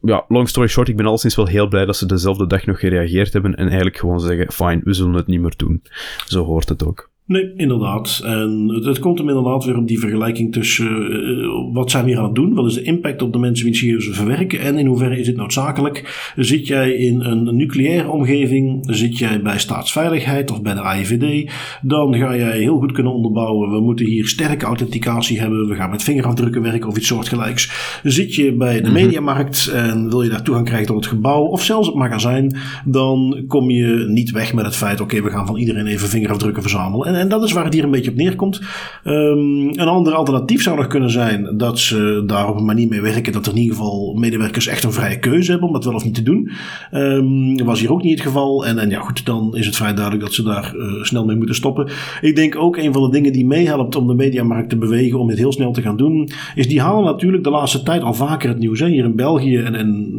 ja, 0.00 0.24
long 0.28 0.48
story 0.48 0.68
short, 0.68 0.88
ik 0.88 0.96
ben 0.96 1.06
alleszins 1.06 1.36
wel 1.36 1.46
heel 1.46 1.68
blij 1.68 1.84
dat 1.84 1.96
ze 1.96 2.06
dezelfde 2.06 2.46
dag 2.46 2.66
nog 2.66 2.78
gereageerd 2.78 3.32
hebben 3.32 3.54
en 3.54 3.66
eigenlijk 3.66 3.96
gewoon 3.96 4.20
zeggen, 4.20 4.52
fine, 4.52 4.80
we 4.84 4.92
zullen 4.92 5.14
het 5.14 5.26
niet 5.26 5.40
meer 5.40 5.54
doen. 5.56 5.82
Zo 6.26 6.44
hoort 6.44 6.68
het 6.68 6.84
ook. 6.84 7.10
Nee, 7.26 7.52
inderdaad. 7.56 8.20
En 8.24 8.80
het, 8.84 8.98
komt 8.98 9.18
hem 9.18 9.28
inderdaad 9.28 9.64
weer 9.64 9.76
op 9.76 9.88
die 9.88 9.98
vergelijking 9.98 10.52
tussen 10.52 11.12
uh, 11.12 11.48
wat 11.72 11.90
zijn 11.90 12.04
we 12.04 12.10
hier 12.10 12.18
aan 12.18 12.24
het 12.24 12.34
doen? 12.34 12.54
Wat 12.54 12.66
is 12.66 12.74
de 12.74 12.82
impact 12.82 13.22
op 13.22 13.32
de 13.32 13.38
mensen 13.38 13.64
die 13.72 14.00
ze 14.00 14.14
verwerken? 14.14 14.60
En 14.60 14.78
in 14.78 14.86
hoeverre 14.86 15.18
is 15.18 15.26
dit 15.26 15.36
noodzakelijk? 15.36 16.32
Zit 16.36 16.66
jij 16.66 16.92
in 16.92 17.20
een 17.20 17.56
nucleaire 17.56 18.10
omgeving? 18.10 18.86
Zit 18.90 19.18
jij 19.18 19.42
bij 19.42 19.58
staatsveiligheid 19.58 20.50
of 20.50 20.62
bij 20.62 20.74
de 20.74 20.80
AIVD? 20.80 21.50
Dan 21.82 22.14
ga 22.14 22.36
jij 22.36 22.58
heel 22.58 22.78
goed 22.78 22.92
kunnen 22.92 23.12
onderbouwen. 23.12 23.70
We 23.70 23.80
moeten 23.80 24.06
hier 24.06 24.26
sterke 24.26 24.64
authenticatie 24.64 25.40
hebben. 25.40 25.68
We 25.68 25.74
gaan 25.74 25.90
met 25.90 26.02
vingerafdrukken 26.02 26.62
werken 26.62 26.88
of 26.88 26.96
iets 26.96 27.06
soortgelijks. 27.06 28.00
Zit 28.02 28.34
je 28.34 28.54
bij 28.54 28.80
de 28.80 28.90
mhm. 28.90 28.92
mediamarkt 28.92 29.66
en 29.66 30.08
wil 30.08 30.22
je 30.22 30.30
daar 30.30 30.42
toegang 30.42 30.66
krijgen 30.66 30.86
tot 30.86 30.96
het 30.96 31.06
gebouw 31.06 31.44
of 31.44 31.62
zelfs 31.62 31.86
het 31.86 31.96
magazijn? 31.96 32.56
Dan 32.84 33.44
kom 33.48 33.70
je 33.70 34.04
niet 34.08 34.30
weg 34.30 34.54
met 34.54 34.64
het 34.64 34.76
feit, 34.76 35.00
oké, 35.00 35.22
we 35.22 35.30
gaan 35.30 35.46
van 35.46 35.56
iedereen 35.56 35.86
even 35.86 36.08
vingerafdrukken 36.08 36.62
verzamelen 36.62 37.06
en 37.06 37.15
dat 37.28 37.44
is 37.44 37.52
waar 37.52 37.64
het 37.64 37.74
hier 37.74 37.84
een 37.84 37.90
beetje 37.90 38.10
op 38.10 38.16
neerkomt. 38.16 38.60
Um, 39.04 39.68
een 39.68 39.88
ander 39.88 40.12
alternatief 40.12 40.62
zou 40.62 40.76
nog 40.76 40.86
kunnen 40.86 41.10
zijn 41.10 41.56
dat 41.56 41.78
ze 41.78 42.22
daar 42.26 42.48
op 42.48 42.56
een 42.56 42.64
manier 42.64 42.88
mee 42.88 43.00
werken 43.00 43.32
dat 43.32 43.46
er 43.46 43.52
in 43.52 43.58
ieder 43.58 43.76
geval 43.76 44.14
medewerkers 44.14 44.66
echt 44.66 44.84
een 44.84 44.92
vrije 44.92 45.18
keuze 45.18 45.50
hebben 45.50 45.68
om 45.68 45.74
dat 45.74 45.84
wel 45.84 45.94
of 45.94 46.04
niet 46.04 46.14
te 46.14 46.22
doen. 46.22 46.50
Um, 46.92 47.64
was 47.64 47.80
hier 47.80 47.92
ook 47.92 48.02
niet 48.02 48.18
het 48.18 48.26
geval. 48.26 48.66
En, 48.66 48.78
en 48.78 48.90
ja, 48.90 49.00
goed, 49.00 49.26
dan 49.26 49.56
is 49.56 49.66
het 49.66 49.76
vrij 49.76 49.94
duidelijk 49.94 50.24
dat 50.24 50.34
ze 50.34 50.42
daar 50.42 50.74
uh, 50.76 51.02
snel 51.02 51.24
mee 51.24 51.36
moeten 51.36 51.54
stoppen. 51.54 51.88
Ik 52.20 52.36
denk 52.36 52.56
ook 52.56 52.76
een 52.76 52.92
van 52.92 53.02
de 53.02 53.10
dingen 53.10 53.32
die 53.32 53.46
meehelpt 53.46 53.96
om 53.96 54.06
de 54.06 54.14
mediamarkt 54.14 54.68
te 54.68 54.76
bewegen 54.76 55.18
om 55.18 55.28
dit 55.28 55.38
heel 55.38 55.52
snel 55.52 55.72
te 55.72 55.82
gaan 55.82 55.96
doen, 55.96 56.30
is 56.54 56.68
die 56.68 56.80
halen 56.80 57.04
natuurlijk 57.04 57.44
de 57.44 57.50
laatste 57.50 57.82
tijd 57.82 58.02
al 58.02 58.14
vaker 58.14 58.48
het 58.48 58.58
nieuws. 58.58 58.80
Hè? 58.80 58.88
Hier 58.88 59.04
in 59.04 59.16
België 59.16 59.56
en, 59.56 59.74
en 59.74 60.12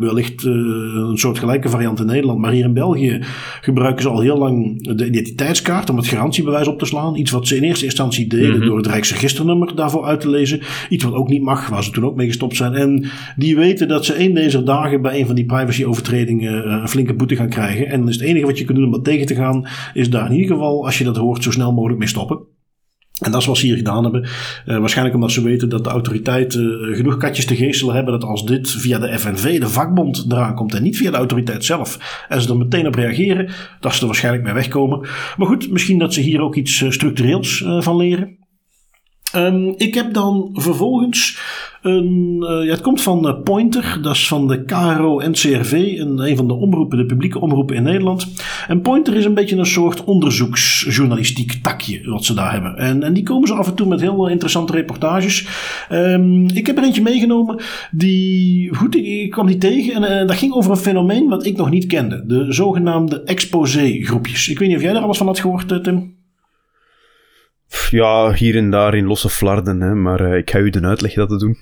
wellicht 0.00 0.44
een 0.44 1.18
soort 1.18 1.38
gelijke 1.38 1.68
variant 1.68 2.00
in 2.00 2.06
Nederland. 2.06 2.38
Maar 2.38 2.52
hier 2.52 2.64
in 2.64 2.72
België 2.72 3.20
gebruiken 3.60 4.02
ze 4.02 4.08
al 4.08 4.20
heel 4.20 4.38
lang 4.38 4.82
de 4.96 5.06
identiteitskaart 5.06 5.90
om 5.90 5.96
het 5.96 6.06
garantiebewijs 6.06 6.68
op 6.68 6.78
te 6.78 6.86
slaan. 6.86 7.16
Iets 7.16 7.30
wat 7.30 7.46
ze 7.46 7.56
in 7.56 7.62
eerste 7.62 7.84
instantie 7.84 8.26
deden 8.26 8.56
mhm. 8.56 8.66
door 8.66 8.76
het 8.76 8.86
Rijksregisternummer 8.86 9.76
daarvoor 9.76 10.04
uit 10.04 10.20
te 10.20 10.28
lezen. 10.28 10.60
Iets 10.88 11.04
wat 11.04 11.14
ook 11.14 11.28
niet 11.28 11.42
mag, 11.42 11.68
waar 11.68 11.84
ze 11.84 11.90
toen 11.90 12.04
ook 12.04 12.16
mee 12.16 12.26
gestopt 12.26 12.56
zijn. 12.56 12.74
En 12.74 13.10
die 13.36 13.56
weten 13.56 13.88
dat 13.88 14.04
ze 14.04 14.18
een 14.18 14.34
deze 14.34 14.62
dagen 14.62 15.02
bij 15.02 15.20
een 15.20 15.26
van 15.26 15.34
die 15.34 15.46
privacyovertredingen 15.46 16.72
een 16.72 16.88
flinke 16.88 17.14
boete 17.14 17.36
gaan 17.36 17.48
krijgen. 17.48 17.86
En 17.86 18.06
dus 18.06 18.16
het 18.16 18.24
enige 18.24 18.46
wat 18.46 18.58
je 18.58 18.64
kunt 18.64 18.78
doen 18.78 18.86
om 18.86 18.92
dat 18.92 19.04
tegen 19.04 19.26
te 19.26 19.34
gaan, 19.34 19.66
is 19.94 20.10
daar 20.10 20.30
in 20.30 20.36
ieder 20.36 20.56
geval, 20.56 20.84
als 20.84 20.98
je 20.98 21.04
dat 21.04 21.16
hoort, 21.16 21.42
zo 21.42 21.50
snel 21.50 21.72
mogelijk 21.72 21.98
mee 21.98 22.08
stoppen. 22.08 22.58
En 23.20 23.30
dat 23.30 23.40
is 23.40 23.46
wat 23.46 23.58
ze 23.58 23.66
hier 23.66 23.76
gedaan 23.76 24.02
hebben. 24.02 24.22
Uh, 24.22 24.78
waarschijnlijk 24.78 25.16
omdat 25.16 25.32
ze 25.32 25.42
weten 25.42 25.68
dat 25.68 25.84
de 25.84 25.90
autoriteiten 25.90 26.88
uh, 26.88 26.96
genoeg 26.96 27.16
katjes 27.16 27.46
te 27.46 27.56
geestelen 27.56 27.94
hebben. 27.94 28.20
Dat 28.20 28.28
als 28.28 28.46
dit 28.46 28.70
via 28.70 28.98
de 28.98 29.18
FNV, 29.18 29.60
de 29.60 29.68
vakbond, 29.68 30.26
eraan 30.28 30.54
komt 30.54 30.74
en 30.74 30.82
niet 30.82 30.96
via 30.96 31.10
de 31.10 31.16
autoriteit 31.16 31.64
zelf. 31.64 32.24
En 32.28 32.42
ze 32.42 32.48
er 32.48 32.56
meteen 32.56 32.86
op 32.86 32.94
reageren, 32.94 33.50
dat 33.80 33.94
ze 33.94 34.00
er 34.00 34.06
waarschijnlijk 34.06 34.44
mee 34.44 34.54
wegkomen. 34.54 34.98
Maar 35.36 35.46
goed, 35.46 35.70
misschien 35.70 35.98
dat 35.98 36.14
ze 36.14 36.20
hier 36.20 36.40
ook 36.40 36.54
iets 36.54 36.80
uh, 36.80 36.90
structureels 36.90 37.64
van 37.78 37.96
leren. 37.96 38.39
Um, 39.36 39.74
ik 39.76 39.94
heb 39.94 40.14
dan 40.14 40.48
vervolgens 40.52 41.38
een, 41.82 42.36
uh, 42.40 42.64
ja, 42.64 42.70
het 42.70 42.80
komt 42.80 43.02
van 43.02 43.26
uh, 43.26 43.42
Pointer, 43.42 43.98
dat 44.02 44.14
is 44.14 44.28
van 44.28 44.48
de 44.48 44.64
KRO-NCRV, 44.64 45.72
een, 45.72 46.18
een 46.18 46.36
van 46.36 46.46
de 46.46 46.54
omroepen, 46.54 46.98
de 46.98 47.06
publieke 47.06 47.40
omroepen 47.40 47.76
in 47.76 47.82
Nederland. 47.82 48.32
En 48.68 48.80
Pointer 48.80 49.16
is 49.16 49.24
een 49.24 49.34
beetje 49.34 49.56
een 49.56 49.66
soort 49.66 50.04
onderzoeksjournalistiek 50.04 51.52
takje 51.62 52.10
wat 52.10 52.24
ze 52.24 52.34
daar 52.34 52.52
hebben. 52.52 52.76
En, 52.76 53.02
en 53.02 53.12
die 53.12 53.22
komen 53.22 53.48
ze 53.48 53.54
af 53.54 53.66
en 53.66 53.74
toe 53.74 53.86
met 53.86 54.00
heel 54.00 54.28
interessante 54.28 54.72
reportages. 54.72 55.48
Um, 55.92 56.48
ik 56.48 56.66
heb 56.66 56.76
er 56.76 56.84
eentje 56.84 57.02
meegenomen, 57.02 57.60
die, 57.90 58.74
goed, 58.74 58.96
ik 58.96 59.30
kwam 59.30 59.46
die 59.46 59.58
tegen 59.58 59.94
en 59.94 60.22
uh, 60.22 60.28
dat 60.28 60.36
ging 60.36 60.52
over 60.52 60.70
een 60.70 60.76
fenomeen 60.76 61.28
wat 61.28 61.46
ik 61.46 61.56
nog 61.56 61.70
niet 61.70 61.86
kende. 61.86 62.24
De 62.26 62.52
zogenaamde 62.52 63.22
exposé-groepjes. 63.22 64.48
Ik 64.48 64.58
weet 64.58 64.68
niet 64.68 64.76
of 64.76 64.82
jij 64.82 64.92
daar 64.92 65.02
alles 65.02 65.18
van 65.18 65.26
had 65.26 65.40
gehoord, 65.40 65.84
Tim? 65.84 66.18
Ja, 67.90 68.32
hier 68.32 68.56
en 68.56 68.70
daar 68.70 68.94
in 68.94 69.06
losse 69.06 69.28
flarden, 69.28 69.80
hè, 69.80 69.94
maar 69.94 70.20
ik 70.20 70.50
ga 70.50 70.58
u 70.58 70.70
de 70.70 70.80
uitleg 70.80 71.14
dat 71.14 71.28
te 71.28 71.36
doen. 71.38 71.58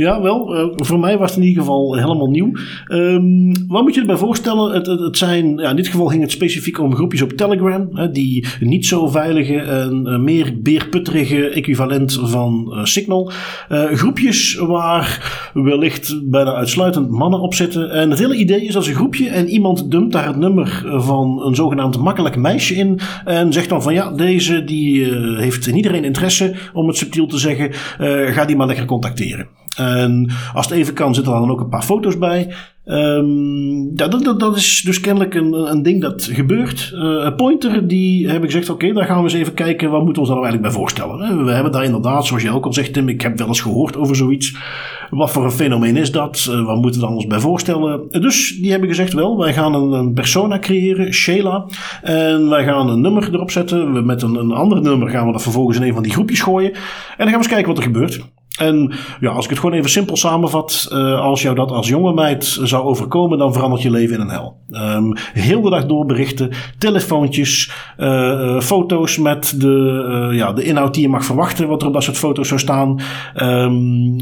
Ja, 0.00 0.20
wel. 0.22 0.56
Uh, 0.56 0.64
voor 0.76 0.98
mij 0.98 1.18
was 1.18 1.30
het 1.30 1.40
in 1.40 1.46
ieder 1.46 1.62
geval 1.62 1.96
helemaal 1.96 2.30
nieuw. 2.30 2.52
Um, 2.88 3.52
wat 3.68 3.82
moet 3.82 3.94
je 3.94 4.00
erbij 4.00 4.16
voorstellen? 4.16 4.72
Het, 4.72 4.86
het, 4.86 5.18
zijn, 5.18 5.56
ja, 5.56 5.70
in 5.70 5.76
dit 5.76 5.88
geval 5.88 6.06
ging 6.06 6.22
het 6.22 6.30
specifiek 6.30 6.78
om 6.78 6.94
groepjes 6.94 7.22
op 7.22 7.32
Telegram. 7.32 7.88
Hè, 7.92 8.10
die 8.10 8.46
niet 8.60 8.86
zo 8.86 9.08
veilige 9.08 9.56
en 9.56 10.06
uh, 10.06 10.18
meer 10.18 10.58
beerputterige 10.62 11.48
equivalent 11.48 12.18
van 12.22 12.72
uh, 12.72 12.84
Signal. 12.84 13.30
groepjes 13.68 14.54
waar 14.54 15.40
wellicht 15.54 16.20
bijna 16.30 16.54
uitsluitend 16.54 17.10
mannen 17.10 17.40
op 17.40 17.54
zitten. 17.54 17.90
En 17.90 18.10
het 18.10 18.18
hele 18.18 18.36
idee 18.36 18.64
is 18.64 18.72
dat 18.72 18.86
een 18.86 18.94
groepje 18.94 19.28
en 19.28 19.48
iemand 19.48 19.90
dumpt 19.90 20.12
daar 20.12 20.26
het 20.26 20.36
nummer 20.36 20.84
van 20.86 21.42
een 21.42 21.54
zogenaamd 21.54 21.98
makkelijk 21.98 22.36
meisje 22.36 22.74
in. 22.74 23.00
En 23.24 23.52
zegt 23.52 23.68
dan 23.68 23.82
van 23.82 23.94
ja, 23.94 24.10
deze 24.10 24.64
die 24.64 25.04
heeft 25.36 25.66
in 25.66 25.76
iedereen 25.76 26.04
interesse, 26.04 26.54
om 26.72 26.86
het 26.86 26.96
subtiel 26.96 27.26
te 27.26 27.38
zeggen. 27.38 27.72
ga 28.34 28.44
die 28.44 28.56
maar 28.56 28.66
lekker 28.66 28.84
contacteren. 28.84 29.46
En 29.80 30.30
als 30.54 30.68
het 30.68 30.78
even 30.78 30.94
kan, 30.94 31.14
zitten 31.14 31.32
er 31.32 31.40
dan 31.40 31.50
ook 31.50 31.60
een 31.60 31.68
paar 31.68 31.82
foto's 31.82 32.18
bij. 32.18 32.54
Ja, 33.94 34.08
dat, 34.08 34.24
dat, 34.24 34.40
dat, 34.40 34.56
is 34.56 34.82
dus 34.84 35.00
kennelijk 35.00 35.34
een, 35.34 35.52
een 35.52 35.82
ding 35.82 36.00
dat 36.00 36.28
gebeurt. 36.32 36.92
Uh, 36.94 37.34
Pointer, 37.36 37.88
die 37.88 38.28
hebben 38.28 38.50
gezegd: 38.50 38.70
Oké, 38.70 38.92
daar 38.92 39.04
gaan 39.04 39.16
we 39.16 39.22
eens 39.22 39.32
even 39.32 39.54
kijken. 39.54 39.90
Wat 39.90 40.04
moeten 40.04 40.22
we 40.22 40.28
ons 40.28 40.28
daar 40.28 40.38
nou 40.38 40.48
eigenlijk 40.48 40.74
bij 40.74 40.82
voorstellen? 40.82 41.44
We 41.44 41.52
hebben 41.52 41.72
daar 41.72 41.84
inderdaad, 41.84 42.26
zoals 42.26 42.42
je 42.42 42.50
ook 42.50 42.64
al 42.64 42.72
zegt, 42.72 42.92
Tim, 42.92 43.08
ik 43.08 43.22
heb 43.22 43.38
wel 43.38 43.46
eens 43.46 43.60
gehoord 43.60 43.96
over 43.96 44.16
zoiets. 44.16 44.56
Wat 45.10 45.30
voor 45.30 45.44
een 45.44 45.50
fenomeen 45.50 45.96
is 45.96 46.12
dat? 46.12 46.46
Uh, 46.50 46.66
wat 46.66 46.80
moeten 46.80 47.00
we 47.00 47.06
dan 47.06 47.14
ons 47.14 47.26
bij 47.26 47.40
voorstellen? 47.40 48.08
Dus 48.10 48.58
die 48.60 48.70
hebben 48.70 48.88
gezegd: 48.88 49.12
Wel, 49.12 49.38
wij 49.38 49.52
gaan 49.52 49.74
een, 49.74 49.92
een 49.92 50.12
persona 50.12 50.58
creëren, 50.58 51.12
Sheila. 51.12 51.66
En 52.02 52.48
wij 52.48 52.64
gaan 52.64 52.88
een 52.88 53.00
nummer 53.00 53.28
erop 53.32 53.50
zetten. 53.50 54.06
Met 54.06 54.22
een, 54.22 54.34
een 54.34 54.52
ander 54.52 54.82
nummer 54.82 55.08
gaan 55.08 55.26
we 55.26 55.32
dat 55.32 55.42
vervolgens 55.42 55.76
in 55.76 55.82
een 55.82 55.94
van 55.94 56.02
die 56.02 56.12
groepjes 56.12 56.40
gooien. 56.40 56.72
En 56.72 56.80
dan 57.16 57.26
gaan 57.26 57.26
we 57.26 57.36
eens 57.36 57.48
kijken 57.48 57.68
wat 57.68 57.78
er 57.78 57.84
gebeurt. 57.84 58.20
En 58.58 58.92
ja, 59.20 59.30
als 59.30 59.44
ik 59.44 59.50
het 59.50 59.58
gewoon 59.58 59.76
even 59.76 59.90
simpel 59.90 60.16
samenvat, 60.16 60.88
uh, 60.92 61.20
als 61.20 61.42
jou 61.42 61.54
dat 61.54 61.70
als 61.70 61.88
jonge 61.88 62.12
meid 62.12 62.58
zou 62.62 62.84
overkomen, 62.84 63.38
dan 63.38 63.52
verandert 63.52 63.82
je 63.82 63.90
leven 63.90 64.14
in 64.14 64.20
een 64.20 64.28
hel. 64.28 64.58
Um, 64.70 65.12
heel 65.32 65.60
de 65.60 65.70
dag 65.70 65.86
door 65.86 66.06
berichten, 66.06 66.50
telefoontjes, 66.78 67.72
uh, 67.98 68.60
foto's 68.60 69.18
met 69.18 69.60
de, 69.60 70.28
ja, 70.32 70.52
de 70.52 70.62
inhoud 70.62 70.94
die 70.94 71.02
je 71.02 71.08
mag 71.08 71.24
verwachten, 71.24 71.68
wat 71.68 71.82
er 71.82 71.88
op 71.88 71.94
dat 71.94 72.02
soort 72.02 72.16
foto's 72.16 72.48
zou 72.48 72.60
staan. 72.60 73.00
Um, 73.36 74.18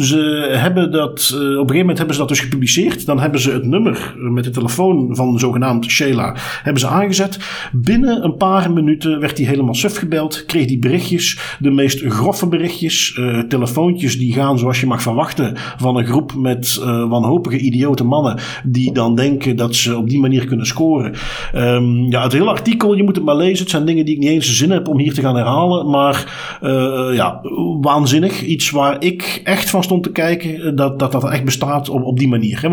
ze 0.00 0.48
hebben 0.52 0.92
dat, 0.92 1.32
op 1.32 1.40
een 1.40 1.50
gegeven 1.50 1.76
moment 1.78 1.98
hebben 1.98 2.14
ze 2.14 2.20
dat 2.20 2.28
dus 2.28 2.40
gepubliceerd. 2.40 3.06
Dan 3.06 3.20
hebben 3.20 3.40
ze 3.40 3.50
het 3.50 3.64
nummer 3.64 4.14
met 4.16 4.44
de 4.44 4.50
telefoon 4.50 5.16
van 5.16 5.38
zogenaamd 5.38 5.90
Sheila 5.90 6.36
hebben 6.62 6.80
ze 6.80 6.88
aangezet. 6.88 7.38
Binnen 7.72 8.24
een 8.24 8.36
paar 8.36 8.72
minuten 8.72 9.20
werd 9.20 9.38
hij 9.38 9.46
helemaal 9.46 9.74
suf 9.74 9.96
gebeld, 9.96 10.44
kreeg 10.46 10.66
die 10.66 10.78
berichtjes, 10.78 11.56
de 11.58 11.70
meest 11.70 12.04
grove 12.04 12.48
berichtjes, 12.48 13.20
telefoon 13.48 13.76
die 13.86 14.32
gaan 14.32 14.58
zoals 14.58 14.80
je 14.80 14.86
mag 14.86 15.02
verwachten 15.02 15.52
van 15.56 15.96
een 15.96 16.06
groep 16.06 16.34
met 16.34 16.78
uh, 16.80 17.08
wanhopige 17.08 17.58
idiote 17.58 18.04
mannen 18.04 18.38
die 18.64 18.92
dan 18.92 19.14
denken 19.14 19.56
dat 19.56 19.74
ze 19.74 19.96
op 19.96 20.08
die 20.08 20.20
manier 20.20 20.44
kunnen 20.44 20.66
scoren. 20.66 21.14
Um, 21.54 22.10
ja, 22.10 22.22
het 22.22 22.32
hele 22.32 22.50
artikel, 22.50 22.94
je 22.94 23.02
moet 23.02 23.16
het 23.16 23.24
maar 23.24 23.36
lezen. 23.36 23.58
Het 23.58 23.70
zijn 23.70 23.84
dingen 23.84 24.04
die 24.04 24.14
ik 24.14 24.20
niet 24.20 24.28
eens 24.30 24.56
zin 24.56 24.70
heb 24.70 24.88
om 24.88 24.98
hier 24.98 25.14
te 25.14 25.20
gaan 25.20 25.36
herhalen. 25.36 25.90
Maar 25.90 26.58
uh, 26.62 27.14
ja, 27.14 27.40
waanzinnig. 27.80 28.42
Iets 28.42 28.70
waar 28.70 28.96
ik 29.04 29.40
echt 29.44 29.70
van 29.70 29.82
stond 29.82 30.02
te 30.02 30.12
kijken 30.12 30.76
dat 30.76 30.98
dat, 30.98 31.12
dat 31.12 31.30
echt 31.30 31.44
bestaat 31.44 31.88
op, 31.88 32.02
op 32.02 32.18
die 32.18 32.28
manier. 32.28 32.64
En 32.64 32.70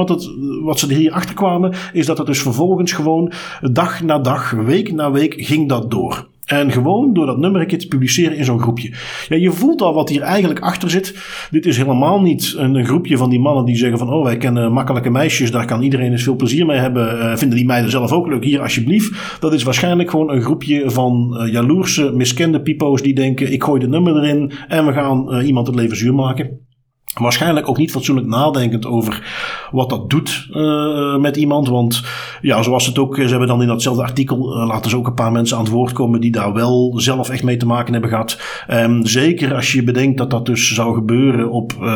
wat, 0.63 0.79
ze 0.79 0.87
er 0.87 0.95
hier 0.95 1.11
achter 1.11 1.35
kwamen 1.35 1.73
is 1.93 2.05
dat 2.05 2.17
het 2.17 2.27
dus 2.27 2.41
vervolgens 2.41 2.91
gewoon 2.91 3.31
dag 3.71 4.03
na 4.03 4.19
dag, 4.19 4.51
week 4.51 4.93
na 4.93 5.11
week 5.11 5.33
ging 5.37 5.69
dat 5.69 5.91
door. 5.91 6.27
En 6.45 6.71
gewoon 6.71 7.13
door 7.13 7.25
dat 7.25 7.37
nummer 7.37 7.67
te 7.67 7.87
publiceren 7.87 8.37
in 8.37 8.45
zo'n 8.45 8.59
groepje. 8.59 8.91
Ja, 9.27 9.35
je 9.35 9.51
voelt 9.51 9.81
al 9.81 9.93
wat 9.93 10.09
hier 10.09 10.21
eigenlijk 10.21 10.59
achter 10.59 10.89
zit. 10.89 11.15
Dit 11.51 11.65
is 11.65 11.77
helemaal 11.77 12.21
niet 12.21 12.53
een, 12.57 12.85
groepje 12.85 13.17
van 13.17 13.29
die 13.29 13.39
mannen 13.39 13.65
die 13.65 13.75
zeggen 13.75 13.97
van... 13.97 14.09
oh, 14.09 14.23
wij 14.23 14.37
kennen 14.37 14.71
makkelijke 14.71 15.09
meisjes, 15.09 15.51
daar 15.51 15.65
kan 15.65 15.81
iedereen 15.81 16.11
eens 16.11 16.23
veel 16.23 16.35
plezier 16.35 16.65
mee 16.65 16.77
hebben. 16.77 17.17
Uh, 17.17 17.35
vinden 17.35 17.57
die 17.57 17.65
meiden 17.65 17.91
zelf 17.91 18.11
ook 18.11 18.27
leuk, 18.27 18.43
hier 18.43 18.61
alsjeblieft. 18.61 19.39
Dat 19.39 19.53
is 19.53 19.63
waarschijnlijk 19.63 20.09
gewoon 20.09 20.31
een 20.31 20.41
groepje 20.41 20.91
van 20.91 21.37
uh, 21.37 21.51
jaloerse, 21.51 22.11
miskende 22.11 22.61
pipo's 22.61 23.01
die 23.01 23.15
denken... 23.15 23.51
ik 23.51 23.63
gooi 23.63 23.79
de 23.79 23.87
nummer 23.87 24.15
erin 24.15 24.51
en 24.67 24.85
we 24.85 24.93
gaan 24.93 25.35
uh, 25.35 25.47
iemand 25.47 25.67
het 25.67 25.75
leven 25.75 25.97
zuur 25.97 26.13
maken. 26.13 26.59
Waarschijnlijk 27.21 27.69
ook 27.69 27.77
niet 27.77 27.91
fatsoenlijk 27.91 28.27
nadenkend 28.27 28.85
over 28.85 29.23
wat 29.71 29.89
dat 29.89 30.09
doet 30.09 30.47
uh, 30.51 31.17
met 31.17 31.37
iemand. 31.37 31.67
Want 31.67 32.03
ja, 32.41 32.61
zoals 32.61 32.85
het 32.85 32.97
ook, 32.97 33.15
ze 33.15 33.21
hebben 33.21 33.47
dan 33.47 33.61
in 33.61 33.67
datzelfde 33.67 34.03
artikel 34.03 34.57
uh, 34.57 34.67
laten 34.67 34.89
ze 34.89 34.97
ook 34.97 35.07
een 35.07 35.13
paar 35.13 35.31
mensen 35.31 35.57
aan 35.57 35.63
het 35.63 35.71
woord 35.71 35.93
komen 35.93 36.21
die 36.21 36.31
daar 36.31 36.53
wel 36.53 36.93
zelf 36.95 37.29
echt 37.29 37.43
mee 37.43 37.57
te 37.57 37.65
maken 37.65 37.93
hebben 37.93 38.09
gehad. 38.09 38.39
Um, 38.71 39.05
zeker 39.05 39.55
als 39.55 39.71
je 39.71 39.83
bedenkt 39.83 40.17
dat 40.17 40.29
dat 40.29 40.45
dus 40.45 40.73
zou 40.73 40.93
gebeuren 40.93 41.51
op 41.51 41.73
uh, 41.81 41.87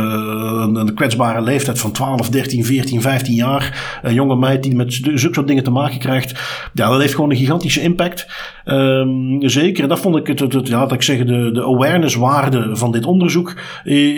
een, 0.61 0.76
een, 0.76 0.93
kwetsbare 0.93 1.41
leeftijd 1.41 1.80
van 1.80 1.91
12, 1.91 2.30
13, 2.30 2.65
14, 2.65 3.01
15 3.01 3.34
jaar. 3.34 3.99
Een 4.01 4.13
jonge 4.13 4.36
meid 4.36 4.63
die 4.63 4.76
met 4.76 4.93
zulke 4.93 5.34
soort 5.34 5.47
dingen 5.47 5.63
te 5.63 5.72
maken 5.72 5.99
krijgt. 5.99 6.30
Ja, 6.74 6.89
dat 6.89 6.99
heeft 6.99 7.15
gewoon 7.15 7.30
een 7.30 7.38
gigantische 7.38 7.82
impact. 7.82 8.28
Um, 8.72 9.49
zeker, 9.49 9.88
dat 9.88 9.99
vond 9.99 10.15
ik 10.15 10.28
het, 10.28 10.67
ja, 10.67 10.80
dat 10.80 10.91
ik 10.91 11.01
zeg, 11.01 11.17
de, 11.17 11.49
de 11.53 11.63
awareness 11.63 12.15
waarde 12.15 12.76
van 12.76 12.91
dit 12.91 13.05
onderzoek. 13.05 13.55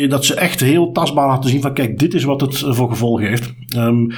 dat 0.08 0.26
ze 0.26 0.36
echt 0.36 0.60
heel 0.60 0.92
tastbaar 0.92 1.28
laten 1.28 1.50
zien 1.50 1.62
van 1.62 1.74
kijk, 1.74 2.00
dit 2.00 2.14
is 2.14 2.24
wat 2.24 2.42
het 2.42 2.64
voor 2.68 2.90
gevolgen 2.90 3.28
heeft. 3.28 3.54
Um, 3.78 4.12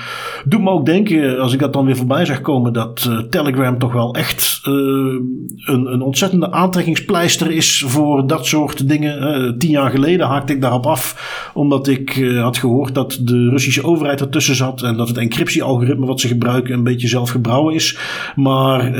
doet 0.45 0.61
me 0.61 0.69
ook 0.69 0.86
denken, 0.86 1.39
als 1.39 1.53
ik 1.53 1.59
dat 1.59 1.73
dan 1.73 1.86
weer 1.86 1.95
voorbij 1.95 2.25
zag 2.25 2.41
komen, 2.41 2.73
dat 2.73 3.07
uh, 3.09 3.19
Telegram 3.19 3.77
toch 3.77 3.93
wel 3.93 4.15
echt 4.15 4.61
uh, 4.67 4.73
een, 4.73 5.93
een 5.93 6.01
ontzettende 6.01 6.51
aantrekkingspleister 6.51 7.51
is 7.51 7.84
voor 7.88 8.27
dat 8.27 8.45
soort 8.45 8.88
dingen. 8.89 9.55
Tien 9.57 9.69
jaar 9.69 9.91
geleden 9.91 10.27
haakte 10.27 10.53
ik 10.53 10.61
daarop 10.61 10.86
af, 10.86 11.51
omdat 11.53 11.88
ik 11.88 12.34
had 12.41 12.57
gehoord 12.57 12.95
dat 12.95 13.19
de 13.21 13.49
Russische 13.49 13.84
overheid 13.84 14.21
ertussen 14.21 14.55
zat 14.55 14.81
en 14.81 14.97
dat 14.97 15.07
het 15.07 15.17
encryptiealgoritme 15.17 16.05
wat 16.05 16.19
ze 16.19 16.27
gebruiken 16.27 16.73
een 16.73 16.84
beetje 16.84 17.07
zelfgebrouwen 17.07 17.73
is. 17.73 17.97
Maar 18.36 18.99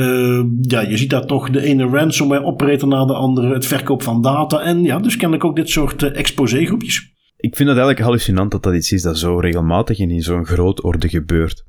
ja, 0.60 0.80
je 0.80 0.96
ziet 0.96 1.10
daar 1.10 1.23
toch 1.24 1.50
de 1.50 1.62
ene 1.62 1.86
ransomware 1.86 2.44
operator 2.44 2.88
na 2.88 3.04
de 3.04 3.14
andere, 3.14 3.54
het 3.54 3.66
verkoop 3.66 4.02
van 4.02 4.22
data 4.22 4.60
en 4.60 4.82
ja, 4.82 4.98
dus 4.98 5.16
kennelijk 5.16 5.44
ook 5.44 5.56
dit 5.56 5.70
soort 5.70 6.02
exposé 6.02 6.64
groepjes 6.64 7.12
ik 7.44 7.56
vind 7.56 7.68
het 7.68 7.78
eigenlijk 7.78 8.06
hallucinant 8.06 8.50
dat 8.50 8.62
dat 8.62 8.74
iets 8.74 8.92
is 8.92 9.02
dat 9.02 9.18
zo 9.18 9.38
regelmatig 9.38 9.98
en 9.98 10.10
in 10.10 10.22
zo'n 10.22 10.46
groot 10.46 10.82
orde 10.82 11.08
gebeurt. 11.08 11.64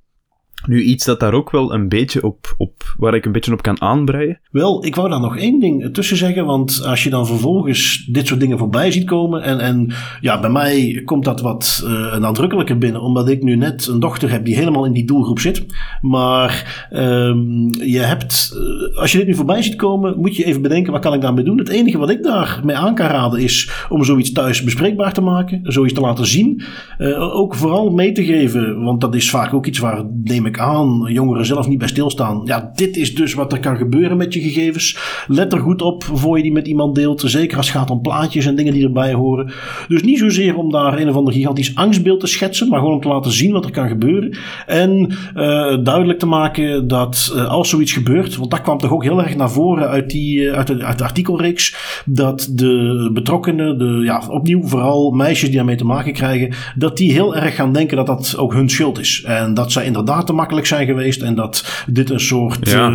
Nu, 0.68 0.82
iets 0.82 1.06
dat 1.06 1.20
daar 1.20 1.34
ook 1.34 1.52
wel 1.52 1.74
een 1.74 1.90
beetje 1.90 2.24
op, 2.24 2.56
op 2.58 2.96
waar 2.98 3.16
ik 3.16 3.26
een 3.26 3.32
beetje 3.32 3.54
op 3.54 3.62
kan 3.62 3.82
aanbreien. 3.82 4.40
Wel, 4.52 4.86
ik 4.86 4.96
wou 4.96 5.10
daar 5.10 5.20
nog 5.20 5.38
één 5.38 5.60
ding 5.60 5.94
tussen 5.94 6.18
zeggen, 6.18 6.46
want 6.46 6.84
als 6.86 7.04
je 7.04 7.10
dan 7.10 7.28
vervolgens 7.28 8.10
dit 8.12 8.28
soort 8.28 8.40
dingen 8.40 8.58
voorbij 8.58 8.92
ziet 8.92 9.06
komen, 9.06 9.42
en, 9.42 9.60
en 9.60 9.94
ja, 10.22 10.40
bij 10.40 10.50
mij 10.50 11.02
komt 11.06 11.26
dat 11.26 11.42
wat 11.42 11.84
uh, 11.86 12.18
nadrukkelijker 12.18 12.78
binnen, 12.78 13.02
omdat 13.02 13.30
ik 13.30 13.44
nu 13.44 13.56
net 13.56 13.88
een 13.88 14.00
dochter 14.00 14.32
heb 14.32 14.46
die 14.46 14.56
helemaal 14.56 14.86
in 14.86 14.94
die 14.94 15.06
doelgroep 15.06 15.40
zit. 15.40 15.66
Maar 16.02 16.88
um, 16.94 17.70
je 17.84 18.00
hebt, 18.00 18.54
uh, 18.56 18.98
als 18.98 19.12
je 19.12 19.18
dit 19.18 19.28
nu 19.28 19.36
voorbij 19.36 19.62
ziet 19.62 19.76
komen, 19.76 20.20
moet 20.20 20.36
je 20.36 20.46
even 20.46 20.62
bedenken, 20.62 20.92
wat 20.92 21.02
kan 21.02 21.14
ik 21.14 21.22
daarmee 21.22 21.44
doen? 21.44 21.58
Het 21.58 21.70
enige 21.70 21.98
wat 21.98 22.10
ik 22.10 22.24
daarmee 22.24 22.76
aan 22.76 22.96
kan 22.96 23.08
raden 23.08 23.40
is 23.40 23.86
om 23.90 24.04
zoiets 24.04 24.32
thuis 24.32 24.64
bespreekbaar 24.64 25.14
te 25.14 25.22
maken, 25.22 25.60
zoiets 25.64 25.94
te 25.94 26.02
laten 26.02 26.26
zien. 26.26 26.64
Uh, 26.98 27.36
ook 27.36 27.56
vooral 27.56 27.92
mee 27.92 28.12
te 28.12 28.26
geven, 28.26 28.84
want 28.84 29.02
dat 29.02 29.16
is 29.16 29.30
vaak 29.30 29.54
ook 29.54 29.66
iets 29.66 29.80
waar, 29.80 30.04
neem 30.24 30.46
ik 30.46 30.55
aan, 30.58 31.06
jongeren 31.08 31.46
zelf 31.46 31.68
niet 31.68 31.78
bij 31.78 31.88
stilstaan. 31.88 32.42
Ja, 32.46 32.72
dit 32.76 32.98
is 32.98 33.16
dus 33.16 33.34
wat 33.34 33.52
er 33.52 33.60
kan 33.60 33.78
gebeuren 33.78 34.18
met 34.18 34.34
je 34.34 34.42
gegevens. 34.42 34.98
Let 35.28 35.54
er 35.54 35.60
goed 35.60 35.82
op 35.82 36.04
voor 36.04 36.38
je 36.38 36.44
die 36.44 36.52
met 36.52 36.68
iemand 36.68 36.96
deelt. 36.96 37.24
Zeker 37.26 37.58
als 37.58 37.68
het 37.68 37.78
gaat 37.78 37.90
om 37.90 38.02
plaatjes 38.02 38.46
en 38.46 38.56
dingen 38.56 38.74
die 38.74 38.84
erbij 38.84 39.14
horen. 39.14 39.54
Dus 39.88 40.04
niet 40.04 40.20
zozeer 40.20 40.56
om 40.58 40.72
daar 40.72 41.00
een 41.00 41.10
of 41.10 41.16
ander 41.16 41.34
gigantisch 41.34 41.76
angstbeeld 41.76 42.20
te 42.20 42.28
schetsen, 42.28 42.70
maar 42.70 42.80
gewoon 42.80 42.94
om 42.94 43.02
te 43.02 43.08
laten 43.08 43.32
zien 43.32 43.52
wat 43.52 43.66
er 43.66 43.72
kan 43.72 43.88
gebeuren. 43.88 44.38
En 44.66 45.12
uh, 45.36 45.84
duidelijk 45.84 46.20
te 46.20 46.26
maken 46.26 46.88
dat 46.88 47.34
uh, 47.36 47.48
als 47.48 47.70
zoiets 47.70 47.94
gebeurt, 47.94 48.36
want 48.38 48.52
dat 48.52 48.62
kwam 48.62 48.78
toch 48.78 48.92
ook 48.92 49.04
heel 49.04 49.24
erg 49.24 49.36
naar 49.36 49.52
voren 49.52 49.88
uit, 49.88 50.10
die, 50.10 50.52
uit, 50.52 50.68
de, 50.68 50.84
uit 50.84 50.98
de 50.98 51.04
artikelreeks, 51.04 51.76
dat 52.06 52.50
de 52.52 53.10
betrokkenen, 53.14 53.78
de, 53.78 54.02
ja, 54.04 54.24
opnieuw 54.30 54.64
vooral 54.64 55.12
meisjes 55.12 55.48
die 55.48 55.58
daarmee 55.58 55.76
te 55.76 55.86
maken 55.86 56.14
krijgen, 56.14 56.54
dat 56.76 56.98
die 56.98 57.12
heel 57.12 57.36
erg 57.36 57.56
gaan 57.56 57.74
denken 57.74 57.98
dat 57.98 58.06
dat 58.06 58.36
ook 58.38 58.54
hun 58.54 58.70
schuld 58.70 59.00
is. 59.00 59.24
En 59.26 59.54
dat 59.54 59.72
zij 59.72 59.86
inderdaad 59.86 60.28
te 60.28 60.34
makkelijk 60.46 60.68
zijn 60.68 60.86
geweest 60.86 61.22
en 61.22 61.36
dat 61.36 61.84
dit 61.88 62.10
een 62.10 62.20
soort 62.20 62.70
ja. 62.70 62.94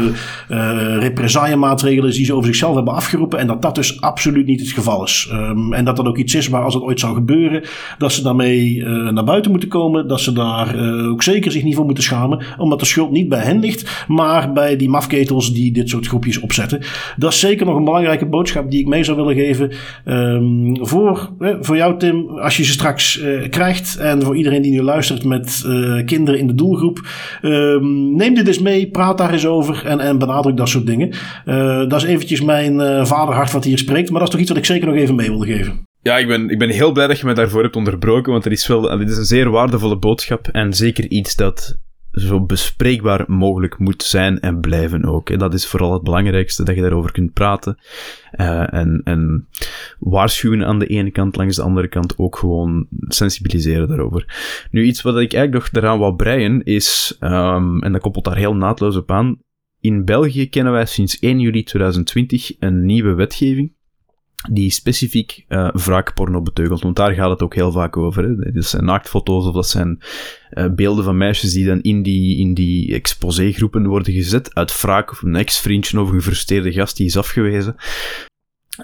uh, 0.49 2.05
is 2.05 2.17
die 2.17 2.25
ze 2.25 2.35
over 2.35 2.47
zichzelf 2.47 2.75
hebben 2.75 2.95
afgeroepen 2.95 3.39
en 3.39 3.47
dat 3.47 3.63
dat 3.63 3.75
dus 3.75 4.01
absoluut 4.01 4.47
niet 4.47 4.61
het 4.61 4.71
geval 4.71 5.05
is. 5.05 5.29
Um, 5.33 5.73
en 5.73 5.85
dat 5.85 5.97
dat 5.97 6.07
ook 6.07 6.17
iets 6.17 6.35
is 6.35 6.49
waar 6.49 6.65
als 6.65 6.75
het 6.75 6.83
ooit 6.83 7.01
zou 7.01 7.15
gebeuren, 7.15 7.63
dat 7.99 8.13
ze 8.13 8.23
daarmee 8.23 8.75
uh, 8.75 9.09
naar 9.11 9.25
buiten 9.25 9.51
moeten 9.51 9.69
komen, 9.69 10.09
dat 10.09 10.21
ze 10.21 10.33
daar 10.33 10.77
uh, 10.77 11.11
ook 11.11 11.23
zeker 11.23 11.53
zich 11.53 11.63
niet 11.63 11.75
voor 11.75 11.85
moeten 11.85 12.05
schamen, 12.05 12.45
omdat 12.59 12.81
de 12.81 12.87
schuld 12.87 13.11
niet 13.11 13.29
bij 13.29 13.43
hen 13.43 13.61
ligt, 13.61 14.05
maar 14.09 14.53
bij 14.53 14.77
die 14.77 14.89
mafketels 14.89 15.53
die 15.53 15.73
dit 15.73 15.89
soort 15.89 16.07
groepjes 16.07 16.41
opzetten. 16.41 16.81
Dat 17.17 17.33
is 17.33 17.41
zeker 17.41 17.67
nog 17.67 17.77
een 17.77 17.85
belangrijke 17.85 18.27
boodschap 18.27 18.71
die 18.71 18.81
ik 18.81 18.87
mee 18.87 19.05
zou 19.05 19.17
willen 19.17 19.35
geven 19.35 19.73
um, 20.05 20.87
voor, 20.87 21.31
voor 21.61 21.77
jou 21.77 21.99
Tim, 21.99 22.29
als 22.29 22.57
je 22.57 22.65
ze 22.65 22.73
straks 22.73 23.23
krijgt 23.51 23.97
en 23.97 24.23
voor 24.23 24.37
iedereen 24.37 24.63
die 24.63 24.73
nu 24.73 24.83
luistert 24.83 25.25
met 25.25 25.65
kinderen 26.05 26.41
in 26.41 26.47
de 26.47 26.55
doelgroep. 26.55 27.01
Um, 27.43 28.17
neem 28.17 28.35
dit 28.35 28.47
eens 28.47 28.59
mee, 28.59 28.91
praat 28.91 29.19
daar 29.19 29.33
eens 29.33 29.47
over 29.47 29.87
en, 29.87 30.01
en 30.01 30.19
benadruk 30.19 30.57
dat 30.57 30.69
soort 30.69 30.87
dingen. 30.87 31.09
Uh, 31.47 31.89
dat 31.89 32.03
is 32.03 32.09
eventjes 32.09 32.41
mijn 32.43 32.75
uh, 32.75 33.05
vaderhart 33.05 33.53
wat 33.53 33.65
hier 33.65 33.79
spreekt, 33.79 34.11
maar 34.11 34.19
dat 34.19 34.29
is 34.29 34.35
toch 34.35 34.41
iets 34.41 34.51
wat 34.51 34.59
ik 34.59 34.65
zeker 34.65 34.87
nog 34.87 34.97
even 34.97 35.15
mee 35.15 35.29
wilde 35.29 35.47
geven. 35.47 35.89
Ja, 36.03 36.19
ik 36.19 36.27
ben, 36.27 36.49
ik 36.49 36.59
ben 36.59 36.69
heel 36.69 36.93
blij 36.93 37.07
dat 37.07 37.19
je 37.19 37.27
me 37.27 37.33
daarvoor 37.33 37.63
hebt 37.63 37.77
onderbroken, 37.77 38.33
want 38.33 38.45
er 38.45 38.53
is 38.53 38.67
wel, 38.67 38.99
dit 38.99 39.11
is 39.11 39.17
een 39.17 39.25
zeer 39.25 39.51
waardevolle 39.51 39.99
boodschap 39.99 40.49
en 40.49 40.75
zeker 40.75 41.09
iets 41.09 41.37
dat 41.37 41.79
zo 42.13 42.41
bespreekbaar 42.41 43.25
mogelijk 43.27 43.79
moet 43.79 44.03
zijn 44.03 44.41
en 44.41 44.61
blijven 44.61 45.05
ook. 45.05 45.39
Dat 45.39 45.55
is 45.55 45.67
vooral 45.67 45.93
het 45.93 46.03
belangrijkste, 46.03 46.65
dat 46.65 46.75
je 46.75 46.81
daarover 46.81 47.13
kunt 47.13 47.33
praten. 47.33 47.79
Uh, 48.41 48.75
en, 48.75 49.01
en 49.05 49.49
waarschuwen 49.99 50.67
aan 50.67 50.79
de 50.79 50.87
ene 50.87 51.11
kant, 51.11 51.37
langs 51.37 51.57
de 51.57 51.63
andere 51.63 51.89
kant 51.89 52.19
ook 52.19 52.37
gewoon 52.37 52.87
sensibiliseren 53.09 53.89
daarover. 53.89 54.25
Nu, 54.71 54.85
iets 54.85 55.03
wat 55.03 55.15
ik 55.15 55.33
eigenlijk 55.33 55.53
nog 55.53 55.71
daaraan 55.71 55.99
wou 55.99 56.17
breien 56.17 56.65
is, 56.65 57.17
um, 57.21 57.83
en 57.83 57.93
dat 57.93 58.01
koppelt 58.01 58.25
daar 58.25 58.37
heel 58.37 58.55
naadloos 58.55 58.97
op 58.97 59.11
aan, 59.11 59.39
in 59.81 60.05
België 60.05 60.49
kennen 60.49 60.73
wij 60.73 60.87
sinds 60.87 61.19
1 61.19 61.41
juli 61.41 61.63
2020 61.63 62.53
een 62.59 62.85
nieuwe 62.85 63.15
wetgeving 63.15 63.73
die 64.49 64.71
specifiek 64.71 65.45
uh, 65.49 65.71
wraakporno 65.73 66.43
beteugelt. 66.43 66.83
Want 66.83 66.97
daar 66.97 67.15
gaat 67.15 67.31
het 67.31 67.43
ook 67.43 67.55
heel 67.55 67.73
vaak 67.73 67.97
over. 67.97 68.23
Hè. 68.23 68.53
Dat 68.53 68.65
zijn 68.65 68.85
naaktfoto's 68.85 69.47
of 69.47 69.55
dat 69.55 69.69
zijn 69.69 69.99
uh, 70.51 70.67
beelden 70.75 71.05
van 71.05 71.17
meisjes 71.17 71.53
die 71.53 71.67
dan 71.67 71.81
in 71.81 72.03
die, 72.03 72.39
in 72.39 72.55
die 72.55 72.95
exposégroepen 72.95 73.87
worden 73.87 74.13
gezet 74.13 74.55
uit 74.55 74.81
wraak 74.81 75.11
of 75.11 75.23
een 75.23 75.37
ex-vriendje 75.37 76.01
of 76.01 76.09
een 76.09 76.15
gefrustreerde 76.15 76.73
gast 76.73 76.97
die 76.97 77.07
is 77.07 77.17
afgewezen. 77.17 77.77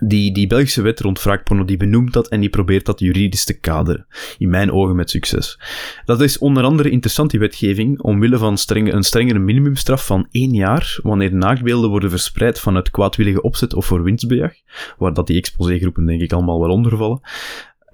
Die, 0.01 0.32
die 0.32 0.47
Belgische 0.47 0.82
wet 0.82 1.01
rond 1.01 1.22
wraakporno, 1.22 1.64
die 1.64 1.76
benoemt 1.76 2.12
dat 2.12 2.28
en 2.28 2.40
die 2.40 2.49
probeert 2.49 2.86
dat 2.86 3.01
juridisch 3.01 3.44
te 3.44 3.59
kaderen. 3.61 4.07
In 4.38 4.51
mijn 4.51 4.72
ogen 4.72 4.97
met 4.97 5.11
succes. 5.11 5.61
Dat 6.05 6.20
is 6.20 6.38
onder 6.38 6.64
andere 6.64 6.90
interessant, 6.90 7.30
die 7.30 7.40
wetgeving, 7.40 8.01
omwille 8.01 8.38
van 8.38 8.59
strenge, 8.59 8.92
een 8.92 9.03
strengere 9.03 9.38
minimumstraf 9.38 10.07
van 10.07 10.26
één 10.30 10.55
jaar, 10.55 10.99
wanneer 11.03 11.34
naaktbeelden 11.34 11.90
worden 11.90 12.11
verspreid 12.11 12.61
vanuit 12.61 12.90
kwaadwillige 12.90 13.42
opzet 13.42 13.74
of 13.74 13.86
voor 13.86 14.03
winstbejag, 14.03 14.53
waar 14.99 15.14
dat 15.14 15.26
die 15.26 15.38
exposégroepen 15.38 16.07
denk 16.07 16.20
ik 16.20 16.32
allemaal 16.32 16.61
wel 16.61 16.70
ondervallen. 16.70 17.20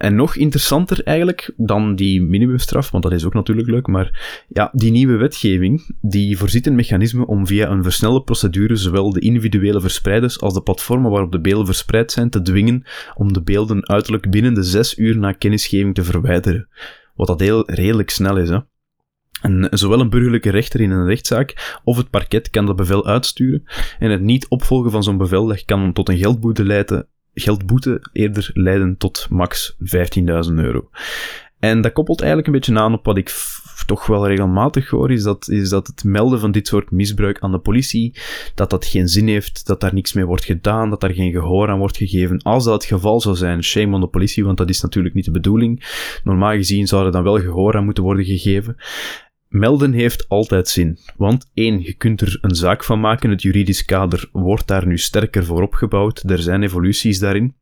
En 0.02 0.14
nog 0.14 0.36
interessanter 0.36 1.02
eigenlijk 1.04 1.52
dan 1.56 1.94
die 1.94 2.22
minimumstraf, 2.22 2.90
want 2.90 3.02
dat 3.02 3.12
is 3.12 3.24
ook 3.24 3.34
natuurlijk 3.34 3.68
leuk, 3.68 3.86
maar 3.86 4.44
ja, 4.48 4.70
die 4.72 4.90
nieuwe 4.90 5.16
wetgeving, 5.16 5.96
die 6.00 6.38
voorziet 6.38 6.66
een 6.66 6.74
mechanisme 6.74 7.26
om 7.26 7.46
via 7.46 7.70
een 7.70 7.82
versnelde 7.82 8.22
procedure 8.22 8.76
zowel 8.76 9.12
de 9.12 9.20
individuele 9.20 9.80
verspreiders 9.80 10.40
als 10.40 10.54
de 10.54 10.62
platformen 10.62 11.10
waarop 11.10 11.32
de 11.32 11.40
beelden 11.40 11.66
verspreid 11.66 12.12
zijn 12.12 12.30
te 12.30 12.42
dwingen 12.42 12.84
om 13.14 13.32
de 13.32 13.42
beelden 13.42 13.88
uiterlijk 13.88 14.30
binnen 14.30 14.54
de 14.54 14.62
zes 14.62 14.98
uur 14.98 15.18
na 15.18 15.32
kennisgeving 15.32 15.94
te 15.94 16.04
verwijderen. 16.04 16.68
Wat 17.14 17.26
dat 17.26 17.40
heel 17.40 17.70
redelijk 17.70 18.10
snel 18.10 18.36
is, 18.36 18.48
hè. 18.48 18.58
En 19.42 19.68
zowel 19.70 20.00
een 20.00 20.10
burgerlijke 20.10 20.50
rechter 20.50 20.80
in 20.80 20.90
een 20.90 21.06
rechtszaak 21.06 21.80
of 21.84 21.96
het 21.96 22.10
parket 22.10 22.50
kan 22.50 22.66
dat 22.66 22.76
bevel 22.76 23.06
uitsturen. 23.06 23.62
En 23.98 24.10
het 24.10 24.20
niet 24.20 24.48
opvolgen 24.48 24.90
van 24.90 25.02
zo'n 25.02 25.16
bevel 25.16 25.56
kan 25.64 25.92
tot 25.92 26.08
een 26.08 26.18
geldboete 26.18 26.64
leiden 26.64 27.06
geldboete 27.34 28.08
eerder 28.12 28.50
leiden 28.54 28.96
tot 28.96 29.26
max 29.30 29.76
15.000 29.78 29.84
euro. 30.54 30.88
En 31.58 31.80
dat 31.80 31.92
koppelt 31.92 32.18
eigenlijk 32.18 32.48
een 32.48 32.54
beetje 32.54 32.78
aan 32.78 32.94
op 32.94 33.04
wat 33.04 33.16
ik 33.16 33.30
toch 33.86 34.06
wel 34.06 34.26
regelmatig 34.26 34.88
hoor, 34.88 35.10
is 35.10 35.22
dat, 35.22 35.48
is 35.48 35.68
dat 35.68 35.86
het 35.86 36.04
melden 36.04 36.40
van 36.40 36.52
dit 36.52 36.66
soort 36.66 36.90
misbruik 36.90 37.40
aan 37.40 37.52
de 37.52 37.58
politie, 37.58 38.14
dat 38.54 38.70
dat 38.70 38.86
geen 38.86 39.08
zin 39.08 39.28
heeft, 39.28 39.66
dat 39.66 39.80
daar 39.80 39.94
niks 39.94 40.12
mee 40.12 40.26
wordt 40.26 40.44
gedaan, 40.44 40.90
dat 40.90 41.00
daar 41.00 41.12
geen 41.12 41.32
gehoor 41.32 41.68
aan 41.68 41.78
wordt 41.78 41.96
gegeven. 41.96 42.42
Als 42.42 42.64
dat 42.64 42.74
het 42.74 42.84
geval 42.84 43.20
zou 43.20 43.36
zijn, 43.36 43.64
shame 43.64 43.94
on 43.94 44.00
de 44.00 44.06
politie, 44.06 44.44
want 44.44 44.58
dat 44.58 44.68
is 44.68 44.80
natuurlijk 44.80 45.14
niet 45.14 45.24
de 45.24 45.30
bedoeling. 45.30 45.84
Normaal 46.24 46.52
gezien 46.52 46.86
zou 46.86 47.06
er 47.06 47.12
dan 47.12 47.22
wel 47.22 47.38
gehoor 47.38 47.76
aan 47.76 47.84
moeten 47.84 48.04
worden 48.04 48.24
gegeven. 48.24 48.76
Melden 49.52 49.92
heeft 49.92 50.28
altijd 50.28 50.68
zin, 50.68 50.98
want 51.16 51.50
één, 51.54 51.82
je 51.82 51.92
kunt 51.92 52.20
er 52.20 52.38
een 52.40 52.54
zaak 52.54 52.84
van 52.84 53.00
maken, 53.00 53.30
het 53.30 53.42
juridisch 53.42 53.84
kader 53.84 54.28
wordt 54.32 54.66
daar 54.66 54.86
nu 54.86 54.98
sterker 54.98 55.44
voor 55.44 55.62
opgebouwd, 55.62 56.22
er 56.30 56.38
zijn 56.38 56.62
evoluties 56.62 57.18
daarin. 57.18 57.54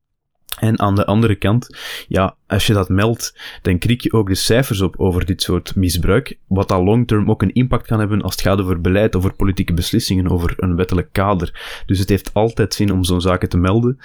En 0.59 0.79
aan 0.79 0.95
de 0.95 1.07
andere 1.07 1.35
kant, 1.35 1.77
ja, 2.09 2.37
als 2.47 2.67
je 2.67 2.73
dat 2.73 2.89
meldt, 2.89 3.41
dan 3.63 3.79
krik 3.79 4.01
je 4.01 4.13
ook 4.13 4.29
de 4.29 4.35
cijfers 4.35 4.81
op 4.81 4.95
over 4.99 5.27
dit 5.27 5.43
soort 5.43 5.77
misbruik, 5.77 6.39
wat 6.47 6.69
dan 6.69 6.85
long-term 6.85 7.31
ook 7.31 7.43
een 7.43 7.53
impact 7.53 7.87
kan 7.87 7.99
hebben 7.99 8.23
als 8.23 8.33
het 8.33 8.41
gaat 8.41 8.61
over 8.61 8.81
beleid, 8.81 9.17
over 9.17 9.35
politieke 9.35 9.73
beslissingen, 9.73 10.31
over 10.31 10.55
een 10.57 10.77
wettelijk 10.77 11.09
kader. 11.13 11.83
Dus 11.87 11.99
het 11.99 12.09
heeft 12.09 12.35
altijd 12.35 12.75
zin 12.75 12.93
om 12.93 13.05
zo'n 13.05 13.21
zaken 13.21 13.49
te 13.49 13.59
melden. 13.59 13.99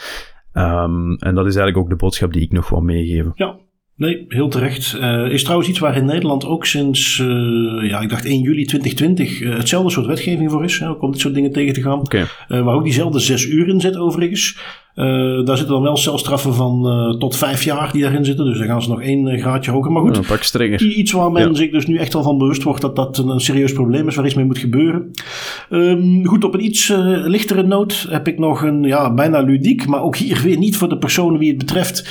Um, 0.53 1.15
en 1.15 1.35
dat 1.35 1.45
is 1.45 1.55
eigenlijk 1.55 1.77
ook 1.77 1.89
de 1.89 1.95
boodschap 1.95 2.33
die 2.33 2.41
ik 2.41 2.51
nog 2.51 2.69
wil 2.69 2.81
meegeven. 2.81 3.31
Ja, 3.35 3.57
Nee, 3.97 4.25
heel 4.27 4.47
terecht. 4.47 4.97
Uh, 4.99 5.31
is 5.31 5.43
trouwens 5.43 5.69
iets 5.69 5.79
waar 5.79 5.97
in 5.97 6.05
Nederland 6.05 6.45
ook 6.45 6.65
sinds, 6.65 7.17
uh, 7.17 7.89
ja, 7.89 7.99
ik 7.99 8.09
dacht 8.09 8.25
1 8.25 8.41
juli 8.41 8.65
2020 8.65 9.39
uh, 9.39 9.57
hetzelfde 9.57 9.91
soort 9.91 10.05
wetgeving 10.05 10.51
voor 10.51 10.63
is. 10.63 10.79
Hè, 10.79 10.89
om 10.89 11.11
dit 11.11 11.21
soort 11.21 11.33
dingen 11.33 11.51
tegen 11.51 11.73
te 11.73 11.81
gaan. 11.81 11.99
Okay. 11.99 12.25
waar 12.47 12.75
ook 12.75 12.83
diezelfde 12.83 13.19
zes 13.19 13.45
uur 13.45 13.67
in 13.67 13.81
zit 13.81 13.97
overigens. 13.97 14.57
Uh, 14.95 15.45
daar 15.45 15.57
zitten 15.57 15.75
dan 15.75 15.83
wel 15.83 15.97
celstraffen 15.97 16.53
van 16.53 16.87
uh, 16.87 17.19
tot 17.19 17.35
vijf 17.35 17.63
jaar 17.63 17.91
die 17.91 18.01
daarin 18.01 18.25
zitten. 18.25 18.45
Dus 18.45 18.57
dan 18.57 18.67
gaan 18.67 18.81
ze 18.81 18.89
nog 18.89 19.01
één 19.01 19.27
uh, 19.27 19.41
graadje 19.41 19.71
hoger. 19.71 19.91
Maar 19.91 20.01
goed, 20.01 20.17
een 20.17 20.25
pak 20.25 20.43
strenger. 20.43 20.81
iets 20.81 21.11
waar 21.11 21.31
men 21.31 21.47
ja. 21.47 21.53
zich 21.53 21.71
dus 21.71 21.85
nu 21.85 21.97
echt 21.97 22.13
wel 22.13 22.23
van 22.23 22.37
bewust 22.37 22.63
wordt 22.63 22.81
dat 22.81 22.95
dat 22.95 23.17
een, 23.17 23.27
een 23.27 23.39
serieus 23.39 23.73
probleem 23.73 24.07
is 24.07 24.15
waar 24.15 24.25
iets 24.25 24.33
mee 24.33 24.45
moet 24.45 24.57
gebeuren. 24.57 25.11
Um, 25.69 26.25
goed, 26.25 26.43
op 26.43 26.53
een 26.53 26.65
iets 26.65 26.93
lichtere 27.25 27.63
noot 27.63 28.07
heb 28.09 28.27
ik 28.27 28.39
nog 28.39 28.61
een 28.61 28.83
ja, 28.83 29.13
bijna 29.13 29.41
ludiek, 29.41 29.87
maar 29.87 30.01
ook 30.01 30.15
hier 30.15 30.41
weer 30.43 30.57
niet 30.57 30.77
voor 30.77 30.89
de 30.89 30.97
personen 30.97 31.39
wie 31.39 31.49
het 31.49 31.57
betreft, 31.57 32.09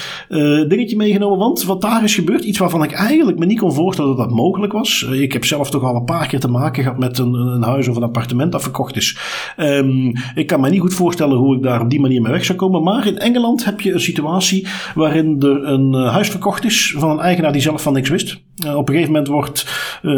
dingetje 0.69 0.97
meegenomen. 0.97 1.39
Want 1.39 1.65
wat 1.65 1.81
daar 1.81 2.05
is 2.05 2.15
gebeurd, 2.15 2.45
iets 2.45 2.59
waarvan 2.59 2.83
ik 2.83 2.93
eigenlijk 2.93 3.39
me 3.39 3.47
niet 3.47 3.59
kon 3.59 3.75
voorstellen 3.75 4.17
dat 4.17 4.29
dat 4.29 4.37
mogelijk 4.37 4.73
was. 4.73 5.03
ik 5.13 5.33
heb 5.33 5.45
zelf 5.45 5.71
toch 5.71 5.83
al 5.83 5.97
een 5.97 6.05
paar 6.05 6.27
keer 6.27 6.41
te 6.41 6.51
maken 6.51 6.83
gehad 6.83 6.99
met 6.99 7.19
een, 7.19 7.35
een 7.35 7.63
huis 7.63 7.89
of 7.89 7.97
een 7.97 8.03
appartement 8.03 8.53
dat 8.53 8.63
verkocht 8.63 8.97
is. 8.97 9.19
Um, 9.57 10.13
ik 10.35 10.47
kan 10.47 10.61
me 10.61 10.71
niet 10.71 10.81
goed 10.81 10.95
voorstellen 10.95 11.37
hoe 11.37 11.57
ik 11.57 11.63
daar 11.63 11.81
op 11.81 11.91
die 11.91 12.01
manier 12.01 12.23
mee 12.23 12.33
weg 12.33 12.45
zou 12.45 12.59
komen. 12.59 12.73
Maar 12.83 13.07
in 13.07 13.19
Engeland 13.19 13.65
heb 13.65 13.81
je 13.81 13.93
een 13.93 14.01
situatie 14.01 14.67
waarin 14.95 15.43
er 15.43 15.65
een 15.65 15.95
eh, 15.95 16.13
huis 16.13 16.29
verkocht 16.29 16.65
is 16.65 16.95
van 16.99 17.11
een 17.11 17.21
eigenaar 17.21 17.53
die 17.53 17.63
zelf 17.63 17.83
van 17.83 17.93
niks 17.93 18.09
wist. 18.09 18.41
Op 18.57 18.89
een 18.89 18.95
gegeven 18.95 19.13
moment 19.13 19.29
wordt 19.29 19.67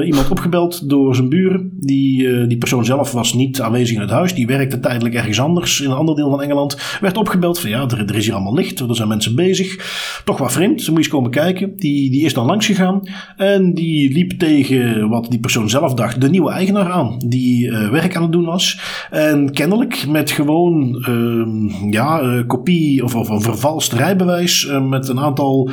iemand 0.04 0.30
opgebeld 0.30 0.88
door 0.88 1.14
zijn 1.14 1.28
buren. 1.28 1.70
Die, 1.80 2.46
die 2.46 2.58
persoon 2.58 2.84
zelf 2.84 3.12
was 3.12 3.34
niet 3.34 3.60
aanwezig 3.60 3.94
in 3.94 4.00
het 4.00 4.10
huis. 4.10 4.34
Die 4.34 4.46
werkte 4.46 4.80
tijdelijk 4.80 5.14
ergens 5.14 5.40
anders 5.40 5.80
in 5.80 5.90
een 5.90 5.96
ander 5.96 6.14
deel 6.14 6.30
van 6.30 6.42
Engeland. 6.42 6.98
Werd 7.00 7.16
opgebeld 7.16 7.58
van 7.58 7.70
ja, 7.70 7.82
er, 7.88 7.98
er 7.98 8.16
is 8.16 8.24
hier 8.24 8.34
allemaal 8.34 8.54
licht. 8.54 8.80
Er 8.80 8.96
zijn 8.96 9.08
mensen 9.08 9.34
bezig. 9.34 9.76
Toch 10.24 10.38
wat 10.38 10.52
vreemd. 10.52 10.82
Ze 10.82 10.90
moet 10.90 10.98
eens 10.98 11.08
komen 11.08 11.30
kijken. 11.30 11.76
Die, 11.76 12.10
die 12.10 12.24
is 12.24 12.34
dan 12.34 12.46
langs 12.46 12.66
gegaan. 12.66 13.08
En 13.36 13.74
die 13.74 14.12
liep 14.12 14.30
tegen 14.30 15.08
wat 15.08 15.30
die 15.30 15.40
persoon 15.40 15.70
zelf 15.70 15.94
dacht. 15.94 16.20
De 16.20 16.30
nieuwe 16.30 16.50
eigenaar 16.50 16.90
aan. 16.90 17.18
Die 17.26 17.70
werk 17.70 18.16
aan 18.16 18.22
het 18.22 18.32
doen 18.32 18.44
was. 18.44 18.80
En 19.10 19.52
kennelijk 19.52 20.06
met 20.08 20.30
gewoon 20.30 21.04
ehm, 21.04 21.90
ja, 21.90 22.42
kopie 22.46 23.04
of, 23.04 23.14
of 23.14 23.28
een 23.28 23.40
vervalst 23.40 23.92
rijbewijs. 23.92 24.70
met 24.88 25.08
een 25.08 25.20
aantal 25.20 25.70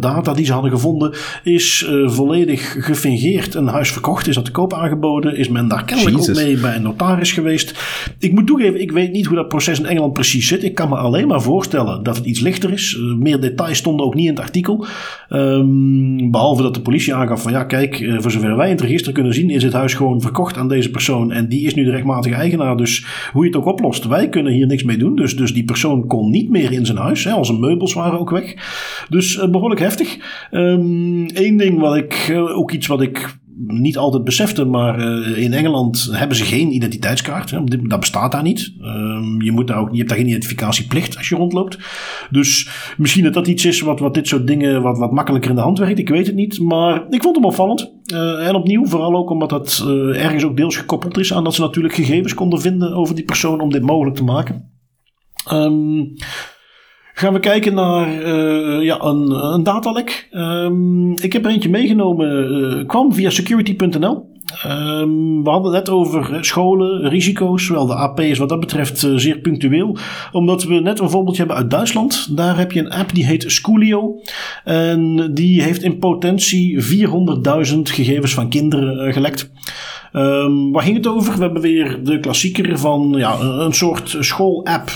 data 0.00 0.32
die 0.32 0.44
ze 0.44 0.52
hadden 0.52 0.70
gevonden. 0.70 1.14
Is 1.42 1.92
volledig 2.06 2.84
gefingeerd 2.84 3.54
een 3.54 3.66
huis 3.66 3.92
verkocht. 3.92 4.26
Is 4.26 4.34
dat 4.34 4.44
te 4.44 4.50
koop 4.50 4.74
aangeboden. 4.74 5.36
Is 5.36 5.48
men 5.48 5.68
daar 5.68 5.84
kennelijk 5.84 6.18
ook 6.18 6.34
mee 6.34 6.56
bij 6.56 6.76
een 6.76 6.82
notaris 6.82 7.32
geweest. 7.32 7.74
Ik 8.18 8.32
moet 8.32 8.46
toegeven, 8.46 8.80
ik 8.80 8.92
weet 8.92 9.12
niet 9.12 9.26
hoe 9.26 9.36
dat 9.36 9.48
proces 9.48 9.78
in 9.78 9.86
Engeland 9.86 10.12
precies 10.12 10.48
zit. 10.48 10.64
Ik 10.64 10.74
kan 10.74 10.88
me 10.88 10.96
alleen 10.96 11.28
maar 11.28 11.42
voorstellen 11.42 12.02
dat 12.02 12.16
het 12.16 12.26
iets 12.26 12.40
lichter 12.40 12.72
is. 12.72 12.96
Uh, 13.00 13.14
meer 13.14 13.40
details 13.40 13.78
stonden 13.78 14.06
ook 14.06 14.14
niet 14.14 14.26
in 14.26 14.34
het 14.34 14.40
artikel. 14.40 14.86
Um, 15.30 16.30
behalve 16.30 16.62
dat 16.62 16.74
de 16.74 16.80
politie 16.80 17.14
aangaf 17.14 17.42
van 17.42 17.52
ja, 17.52 17.64
kijk, 17.64 18.00
uh, 18.00 18.20
voor 18.20 18.30
zover 18.30 18.56
wij 18.56 18.66
in 18.66 18.72
het 18.72 18.84
register 18.84 19.12
kunnen 19.12 19.34
zien, 19.34 19.50
is 19.50 19.62
het 19.62 19.72
huis 19.72 19.94
gewoon 19.94 20.20
verkocht 20.20 20.56
aan 20.56 20.68
deze 20.68 20.90
persoon. 20.90 21.32
En 21.32 21.48
die 21.48 21.66
is 21.66 21.74
nu 21.74 21.84
de 21.84 21.90
rechtmatige 21.90 22.34
eigenaar. 22.34 22.76
Dus 22.76 23.06
hoe 23.32 23.42
je 23.44 23.48
het 23.50 23.58
ook 23.58 23.66
oplost, 23.66 24.06
wij 24.06 24.28
kunnen 24.28 24.52
hier 24.52 24.66
niks 24.66 24.82
mee 24.82 24.96
doen. 24.96 25.16
Dus, 25.16 25.36
dus 25.36 25.54
die 25.54 25.64
persoon 25.64 26.06
kon 26.06 26.30
niet 26.30 26.50
meer 26.50 26.72
in 26.72 26.86
zijn 26.86 26.98
huis. 26.98 27.24
Hè, 27.24 27.30
al 27.30 27.44
zijn 27.44 27.60
meubels 27.60 27.94
waren 27.94 28.18
ook 28.18 28.30
weg. 28.30 28.54
Dus 29.08 29.48
behoorlijk 29.50 29.80
heftig. 29.80 30.18
Eén 30.50 31.28
um, 31.34 31.56
ding 31.56 31.80
wat 31.84 31.96
ik, 31.96 32.32
ook 32.34 32.72
iets 32.72 32.86
wat 32.86 33.00
ik 33.00 33.42
niet 33.66 33.96
altijd 33.96 34.24
besefte, 34.24 34.64
maar 34.64 34.98
uh, 34.98 35.38
in 35.42 35.52
Engeland 35.52 36.08
hebben 36.12 36.36
ze 36.36 36.44
geen 36.44 36.74
identiteitskaart. 36.74 37.50
Hè. 37.50 37.64
Dat 37.64 38.00
bestaat 38.00 38.32
daar 38.32 38.42
niet. 38.42 38.72
Um, 38.80 39.42
je, 39.42 39.52
moet 39.52 39.66
daar 39.66 39.78
ook, 39.78 39.90
je 39.90 39.96
hebt 39.96 40.08
daar 40.08 40.18
geen 40.18 40.28
identificatieplicht 40.28 41.16
als 41.16 41.28
je 41.28 41.36
rondloopt. 41.36 41.78
Dus 42.30 42.68
misschien 42.96 43.24
dat 43.24 43.34
dat 43.34 43.46
iets 43.46 43.64
is 43.64 43.80
wat, 43.80 44.00
wat 44.00 44.14
dit 44.14 44.28
soort 44.28 44.46
dingen 44.46 44.82
wat, 44.82 44.98
wat 44.98 45.12
makkelijker 45.12 45.50
in 45.50 45.56
de 45.56 45.62
hand 45.62 45.78
werkt. 45.78 45.98
Ik 45.98 46.08
weet 46.08 46.26
het 46.26 46.34
niet. 46.34 46.60
Maar 46.60 47.06
ik 47.10 47.22
vond 47.22 47.36
hem 47.36 47.44
opvallend. 47.44 47.92
Uh, 48.12 48.48
en 48.48 48.54
opnieuw, 48.54 48.86
vooral 48.86 49.14
ook 49.14 49.30
omdat 49.30 49.50
dat 49.50 49.84
ergens 50.12 50.44
ook 50.44 50.56
deels 50.56 50.76
gekoppeld 50.76 51.18
is 51.18 51.34
aan 51.34 51.44
dat 51.44 51.54
ze 51.54 51.60
natuurlijk 51.60 51.94
gegevens 51.94 52.34
konden 52.34 52.60
vinden 52.60 52.94
over 52.94 53.14
die 53.14 53.24
persoon 53.24 53.60
om 53.60 53.70
dit 53.70 53.82
mogelijk 53.82 54.16
te 54.16 54.24
maken. 54.24 54.72
Um, 55.52 56.14
Gaan 57.16 57.32
we 57.32 57.40
kijken 57.40 57.74
naar 57.74 58.08
uh, 58.08 58.82
ja, 58.82 59.00
een, 59.00 59.30
een 59.30 59.62
datalek. 59.62 60.28
Um, 60.32 61.12
ik 61.12 61.32
heb 61.32 61.44
er 61.44 61.50
eentje 61.50 61.68
meegenomen. 61.68 62.52
Uh, 62.52 62.86
kwam 62.86 63.14
via 63.14 63.30
security.nl. 63.30 64.32
Um, 64.66 65.44
we 65.44 65.50
hadden 65.50 65.74
het 65.74 65.84
net 65.84 65.94
over 65.94 66.44
scholen, 66.44 67.08
risico's. 67.08 67.68
Wel, 67.68 67.86
de 67.86 67.94
AP 67.94 68.20
is 68.20 68.38
wat 68.38 68.48
dat 68.48 68.60
betreft 68.60 69.02
uh, 69.02 69.16
zeer 69.16 69.38
punctueel. 69.38 69.96
Omdat 70.32 70.64
we 70.64 70.74
net 70.74 70.98
een 70.98 71.10
voorbeeldje 71.10 71.38
hebben 71.38 71.56
uit 71.56 71.70
Duitsland. 71.70 72.36
Daar 72.36 72.56
heb 72.56 72.72
je 72.72 72.80
een 72.80 72.92
app 72.92 73.14
die 73.14 73.26
heet 73.26 73.44
Schoolio. 73.46 74.20
En 74.64 75.30
die 75.34 75.62
heeft 75.62 75.82
in 75.82 75.98
potentie 75.98 76.82
400.000 76.82 77.78
gegevens 77.82 78.34
van 78.34 78.48
kinderen 78.48 79.12
gelekt. 79.12 79.50
Um, 80.16 80.72
waar 80.72 80.82
ging 80.82 80.96
het 80.96 81.06
over? 81.06 81.34
We 81.34 81.42
hebben 81.42 81.62
weer 81.62 82.00
de 82.02 82.20
klassieker 82.20 82.78
van 82.78 83.14
ja, 83.16 83.40
een 83.40 83.72
soort 83.72 84.16
school-app. 84.20 84.90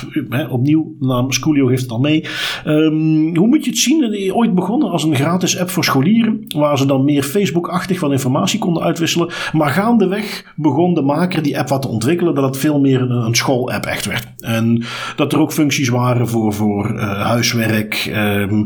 Opnieuw, 0.51 0.95
naam 1.01 1.33
Schoolio 1.33 1.69
heeft 1.69 1.83
het 1.83 1.91
al 1.91 2.01
mee. 2.01 2.25
Um, 2.67 3.37
hoe 3.37 3.47
moet 3.47 3.65
je 3.65 3.71
het 3.71 3.79
zien? 3.79 4.33
Ooit 4.35 4.55
begonnen 4.55 4.91
als 4.91 5.03
een 5.05 5.15
gratis 5.15 5.59
app 5.59 5.71
voor 5.71 5.85
scholieren. 5.85 6.45
Waar 6.57 6.79
ze 6.79 6.87
dan 6.87 7.05
meer 7.05 7.23
Facebook-achtig 7.23 7.99
van 7.99 8.13
informatie 8.13 8.59
konden 8.59 8.83
uitwisselen. 8.83 9.29
Maar 9.53 9.71
gaandeweg 9.71 10.53
begon 10.57 10.95
de 10.95 11.03
maker 11.03 11.43
die 11.43 11.59
app 11.59 11.69
wat 11.69 11.83
te 11.83 11.89
ontwikkelen. 11.89 12.35
Dat 12.35 12.45
het 12.45 12.57
veel 12.57 12.81
meer 12.81 13.01
een, 13.01 13.35
school-app 13.35 13.85
echt 13.85 14.07
werd. 14.07 14.27
En 14.39 14.83
dat 15.17 15.33
er 15.33 15.41
ook 15.41 15.53
functies 15.53 15.89
waren 15.89 16.29
voor, 16.29 16.53
voor 16.53 16.95
uh, 16.95 17.27
huiswerk. 17.27 18.13
Um, 18.17 18.65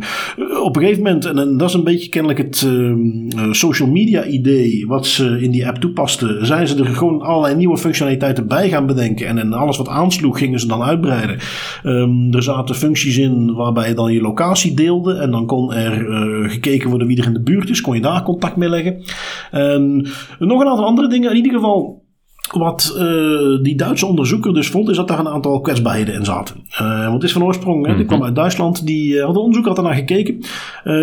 op 0.63 0.77
een 0.77 0.83
gegeven 0.83 1.03
moment, 1.03 1.25
en, 1.25 1.57
dat 1.57 1.69
is 1.69 1.75
een 1.75 1.85
beetje 1.85 2.09
kennelijk 2.09 2.39
het 2.39 2.69
social 3.51 3.89
media 3.89 4.25
idee. 4.25 4.85
Wat 4.87 5.07
ze 5.07 5.41
in 5.41 5.51
die 5.51 5.67
app 5.67 5.77
toepasten 5.77 6.42
zijn 6.47 6.69
ze 6.69 6.79
er 6.79 6.87
gewoon 6.87 7.23
allerlei 7.23 7.55
nieuwe 7.55 7.77
functionaliteiten 7.77 8.47
bij 8.47 8.69
gaan 8.69 8.87
bedenken. 8.87 9.27
En, 9.27 9.39
en 9.39 9.53
alles 9.53 9.77
wat 9.77 9.89
aansloeg 9.89 10.39
gingen 10.39 10.61
ze 10.61 10.67
dan 10.67 10.83
uitbreiden. 10.83 11.39
Um, 11.85 12.35
er 12.35 12.43
zaten 12.43 12.75
functies 12.75 13.19
in 13.19 13.55
waarbij 13.55 13.89
je 13.89 13.95
dan 13.95 14.13
je 14.13 14.21
locatie 14.21 14.75
deelde. 14.75 15.15
En 15.15 15.31
dan 15.31 15.47
kon 15.47 15.73
er 15.73 16.09
uh, 16.09 16.51
gekeken 16.51 16.89
worden 16.89 17.07
wie 17.07 17.19
er 17.19 17.27
in 17.27 17.33
de 17.33 17.43
buurt 17.43 17.71
is. 17.71 17.81
Kon 17.81 17.95
je 17.95 18.01
daar 18.01 18.23
contact 18.23 18.57
mee 18.57 18.69
leggen. 18.69 19.03
En 19.51 20.07
nog 20.39 20.61
een 20.61 20.69
aantal 20.69 20.87
andere 20.87 21.09
dingen. 21.09 21.31
In 21.31 21.37
ieder 21.37 21.53
geval 21.53 22.02
wat 22.51 22.95
uh, 22.97 23.63
die 23.63 23.77
Duitse 23.77 24.07
onderzoeker 24.07 24.55
dus 24.55 24.69
vond, 24.69 24.89
is 24.89 24.97
dat 24.97 25.09
daar 25.09 25.19
een 25.19 25.29
aantal 25.29 25.61
kwetsbaarheden 25.61 26.15
in 26.15 26.25
zaten. 26.25 26.57
Uh, 26.81 27.03
want 27.03 27.15
het 27.15 27.23
is 27.23 27.33
van 27.33 27.45
oorsprong, 27.45 27.79
mm 27.79 27.85
-hmm. 27.85 27.97
die 27.97 28.07
kwam 28.07 28.25
uit 28.25 28.35
Duitsland, 28.35 28.87
die 28.87 29.13
uh, 29.13 29.25
had 29.25 29.35
een 29.35 29.41
onderzoeker 29.41 29.71
had 29.71 29.79
ernaar 29.79 29.95
gekeken. 29.95 30.39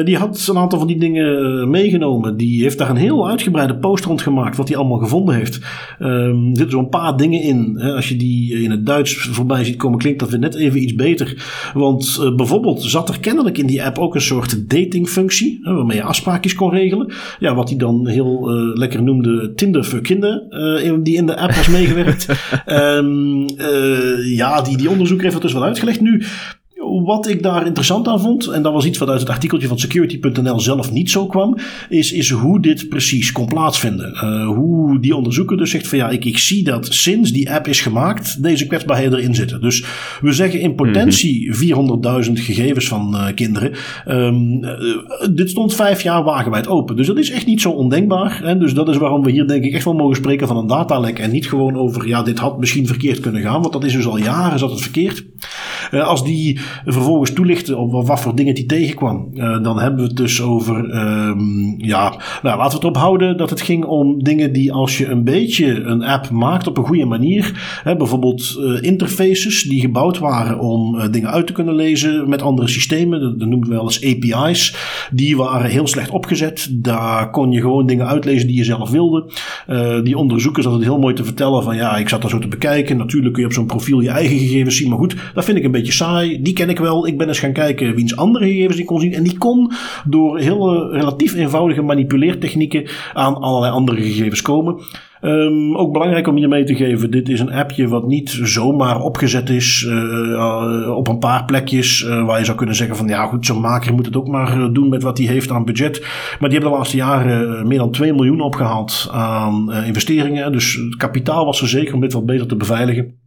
die 0.05 0.17
had 0.17 0.47
een 0.47 0.57
aantal 0.57 0.79
van 0.79 0.87
die 0.87 0.99
dingen 0.99 1.69
meegenomen. 1.69 2.37
Die 2.37 2.61
heeft 2.61 2.77
daar 2.77 2.89
een 2.89 2.95
heel 2.95 3.29
uitgebreide 3.29 3.75
post 3.75 4.05
rond 4.05 4.21
gemaakt, 4.21 4.57
wat 4.57 4.67
hij 4.67 4.77
allemaal 4.77 4.97
gevonden 4.97 5.35
heeft. 5.35 5.59
Um, 5.99 6.49
er 6.49 6.57
zitten 6.57 6.69
zo'n 6.69 6.89
paar 6.89 7.17
dingen 7.17 7.41
in. 7.41 7.75
Hè, 7.77 7.93
als 7.93 8.09
je 8.09 8.15
die 8.15 8.63
in 8.63 8.71
het 8.71 8.85
Duits 8.85 9.15
voorbij 9.15 9.63
ziet 9.63 9.77
komen, 9.77 9.99
klinkt 9.99 10.19
dat 10.19 10.29
weer 10.29 10.39
net 10.39 10.55
even 10.55 10.83
iets 10.83 10.95
beter. 10.95 11.45
Want 11.73 12.31
bijvoorbeeld 12.35 12.81
zat 12.81 13.09
er 13.09 13.19
kennelijk 13.19 13.57
in 13.57 13.67
die 13.67 13.83
app 13.83 13.97
ook 13.97 14.15
een 14.15 14.21
soort 14.21 14.69
datingfunctie, 14.69 15.59
waarmee 15.63 15.97
je 15.97 16.03
afspraakjes 16.03 16.55
kon 16.55 16.71
regelen. 16.71 17.13
Ja, 17.39 17.55
wat 17.55 17.69
hij 17.69 17.77
dan 17.77 18.07
heel 18.07 18.49
lekker 18.73 19.03
noemde 19.03 19.53
Tinder 19.53 19.85
voor 19.85 20.01
kinderen, 20.01 21.03
die 21.03 21.15
in 21.15 21.25
de 21.25 21.38
app 21.39 21.55
was 21.55 21.67
meegewerkt. 21.67 22.27
um, 22.65 23.49
uh, 23.57 24.35
ja, 24.37 24.61
die, 24.61 24.77
die 24.77 24.89
onderzoeker 24.89 25.23
heeft 25.23 25.35
dat 25.35 25.43
dus 25.43 25.53
wel 25.53 25.63
uitgelegd. 25.63 26.01
Nu, 26.01 26.25
wat 27.03 27.27
ik 27.27 27.43
daar 27.43 27.65
interessant 27.65 28.07
aan 28.07 28.19
vond, 28.19 28.47
en 28.47 28.61
dat 28.61 28.73
was 28.73 28.85
iets 28.85 28.97
wat 28.97 29.09
uit 29.09 29.19
het 29.19 29.29
artikeltje 29.29 29.67
van 29.67 29.79
security.nl 29.79 30.59
zelf 30.59 30.91
niet 30.91 31.09
zo 31.09 31.25
kwam, 31.25 31.57
is, 31.89 32.11
is 32.11 32.29
hoe 32.29 32.61
dit 32.61 32.89
precies 32.89 33.31
kon 33.31 33.45
plaatsvinden. 33.45 34.13
Uh, 34.13 34.47
hoe 34.47 34.99
die 34.99 35.15
onderzoeker 35.15 35.57
dus 35.57 35.71
zegt 35.71 35.87
van 35.87 35.97
ja, 35.97 36.09
ik, 36.09 36.25
ik 36.25 36.37
zie 36.37 36.63
dat 36.63 36.93
sinds 36.93 37.31
die 37.31 37.51
app 37.51 37.67
is 37.67 37.81
gemaakt, 37.81 38.43
deze 38.43 38.67
kwetsbaarheden 38.67 39.19
erin 39.19 39.35
zitten. 39.35 39.61
Dus 39.61 39.85
we 40.21 40.31
zeggen 40.31 40.59
in 40.59 40.75
potentie 40.75 41.55
400.000 41.55 41.61
mhm. 41.61 42.35
gegevens 42.35 42.87
van 42.87 43.15
uh, 43.15 43.25
kinderen. 43.35 43.71
Um, 44.07 44.63
uh, 44.63 44.71
dit 45.31 45.49
stond 45.49 45.75
vijf 45.75 46.01
jaar 46.01 46.23
wagenwijd 46.23 46.67
open. 46.67 46.95
Dus 46.95 47.07
dat 47.07 47.17
is 47.17 47.31
echt 47.31 47.45
niet 47.45 47.61
zo 47.61 47.69
ondenkbaar. 47.69 48.39
Hè? 48.43 48.57
Dus 48.57 48.73
dat 48.73 48.89
is 48.89 48.97
waarom 48.97 49.23
we 49.23 49.31
hier 49.31 49.47
denk 49.47 49.63
ik 49.63 49.73
echt 49.73 49.85
wel 49.85 49.93
mogen 49.93 50.15
spreken 50.15 50.47
van 50.47 50.57
een 50.57 50.67
datalek 50.67 51.19
en 51.19 51.31
niet 51.31 51.47
gewoon 51.47 51.77
over 51.77 52.07
ja, 52.07 52.23
dit 52.23 52.39
had 52.39 52.59
misschien 52.59 52.87
verkeerd 52.87 53.19
kunnen 53.19 53.41
gaan, 53.41 53.61
want 53.61 53.73
dat 53.73 53.83
is 53.83 53.93
dus 53.93 54.07
al 54.07 54.17
jaren 54.17 54.59
zat 54.59 54.71
het 54.71 54.81
verkeerd. 54.81 55.25
Als 55.91 56.23
die 56.23 56.59
vervolgens 56.85 57.33
toelichten 57.33 57.77
op 57.77 58.07
wat 58.07 58.19
voor 58.19 58.35
dingen 58.35 58.55
die 58.55 58.65
tegenkwam. 58.65 59.29
Uh, 59.33 59.63
dan 59.63 59.79
hebben 59.79 59.99
we 59.99 60.07
het 60.07 60.17
dus 60.17 60.41
over, 60.41 60.75
um, 60.75 61.75
ja, 61.77 62.09
nou, 62.41 62.57
laten 62.57 62.79
we 62.79 62.85
het 62.85 62.95
ophouden 62.95 63.37
dat 63.37 63.49
het 63.49 63.61
ging 63.61 63.85
om 63.85 64.23
dingen 64.23 64.53
die 64.53 64.73
als 64.73 64.97
je 64.97 65.07
een 65.07 65.23
beetje 65.23 65.81
een 65.81 66.03
app 66.03 66.29
maakt 66.29 66.67
op 66.67 66.77
een 66.77 66.85
goede 66.85 67.05
manier, 67.05 67.79
hè, 67.83 67.95
bijvoorbeeld 67.95 68.57
uh, 68.59 68.83
interfaces 68.83 69.63
die 69.63 69.81
gebouwd 69.81 70.17
waren 70.17 70.59
om 70.59 71.11
dingen 71.11 71.29
uit 71.29 71.47
te 71.47 71.53
kunnen 71.53 71.75
lezen 71.75 72.29
met 72.29 72.41
andere 72.41 72.67
systemen, 72.67 73.21
dat, 73.21 73.39
dat 73.39 73.47
noemen 73.47 73.67
we 73.67 73.75
wel 73.75 73.83
eens 73.83 74.05
API's, 74.05 74.75
die 75.11 75.37
waren 75.37 75.69
heel 75.69 75.87
slecht 75.87 76.09
opgezet. 76.09 76.69
Daar 76.71 77.29
kon 77.29 77.51
je 77.51 77.61
gewoon 77.61 77.85
dingen 77.85 78.07
uitlezen 78.07 78.47
die 78.47 78.57
je 78.57 78.63
zelf 78.63 78.89
wilde. 78.89 79.31
die 80.03 80.17
onderzoekers 80.17 80.65
hadden 80.65 80.83
het 80.83 80.93
heel 80.93 81.01
mooi 81.01 81.15
te 81.15 81.23
vertellen 81.23 81.63
van 81.63 81.75
ja, 81.75 81.97
ik 81.97 82.09
zat 82.09 82.21
daar 82.21 82.29
zo 82.29 82.39
te 82.39 82.47
bekijken. 82.47 82.97
Natuurlijk 82.97 83.33
kun 83.33 83.43
je 83.43 83.49
op 83.49 83.55
zo'n 83.55 83.65
profiel 83.65 83.99
je 83.99 84.09
eigen 84.09 84.37
gegevens 84.37 84.77
zien, 84.77 84.89
maar 84.89 84.97
goed, 84.97 85.15
dat 85.33 85.45
vind 85.45 85.57
ik 85.57 85.63
een 85.63 85.71
beetje 85.71 85.78
saai. 85.85 86.41
Die 86.41 86.53
ken 86.53 86.69
ik 86.69 86.79
wel. 86.79 87.07
Ik 87.07 87.17
ben 87.17 87.27
eens 87.27 87.39
gaan 87.39 87.53
kijken 87.53 87.95
wiens 87.95 88.15
andere 88.15 88.45
gegevens 88.45 88.75
die 88.75 88.85
kon 88.85 88.99
zien. 88.99 89.13
En 89.13 89.23
die 89.23 89.37
kon 89.37 89.71
door 90.05 90.39
hele 90.39 90.89
relatief 90.91 91.33
eenvoudige 91.33 91.81
manipuleertechnieken 91.81 92.87
aan 93.13 93.35
allerlei 93.35 93.73
andere 93.73 94.01
gegevens 94.01 94.41
komen. 94.41 94.81
Um, 95.21 95.77
ook 95.77 95.91
belangrijk 95.91 96.27
om 96.27 96.37
je 96.37 96.47
mee 96.47 96.63
te 96.63 96.75
geven: 96.75 97.11
dit 97.11 97.29
is 97.29 97.39
een 97.39 97.51
appje 97.51 97.87
wat 97.87 98.07
niet 98.07 98.39
zomaar 98.43 99.01
opgezet 99.01 99.49
is 99.49 99.85
uh, 99.87 100.95
op 100.95 101.07
een 101.07 101.19
paar 101.19 101.45
plekjes. 101.45 102.03
Uh, 102.03 102.25
waar 102.25 102.39
je 102.39 102.45
zou 102.45 102.57
kunnen 102.57 102.75
zeggen: 102.75 102.95
van 102.95 103.07
ja, 103.07 103.25
goed, 103.25 103.45
zo'n 103.45 103.61
maker 103.61 103.93
moet 103.93 104.05
het 104.05 104.15
ook 104.15 104.27
maar 104.27 104.73
doen 104.73 104.89
met 104.89 105.03
wat 105.03 105.17
hij 105.17 105.27
heeft 105.27 105.51
aan 105.51 105.65
budget. 105.65 105.99
Maar 106.39 106.49
die 106.49 106.51
hebben 106.51 106.69
de 106.69 106.77
laatste 106.77 106.97
jaren 106.97 107.67
meer 107.67 107.77
dan 107.77 107.91
2 107.91 108.13
miljoen 108.13 108.41
opgehaald 108.41 109.09
aan 109.11 109.73
investeringen. 109.73 110.51
Dus 110.51 110.73
het 110.73 110.95
kapitaal 110.95 111.45
was 111.45 111.61
er 111.61 111.67
zeker 111.67 111.93
om 111.93 112.01
dit 112.01 112.13
wat 112.13 112.25
beter 112.25 112.47
te 112.47 112.55
beveiligen. 112.55 113.18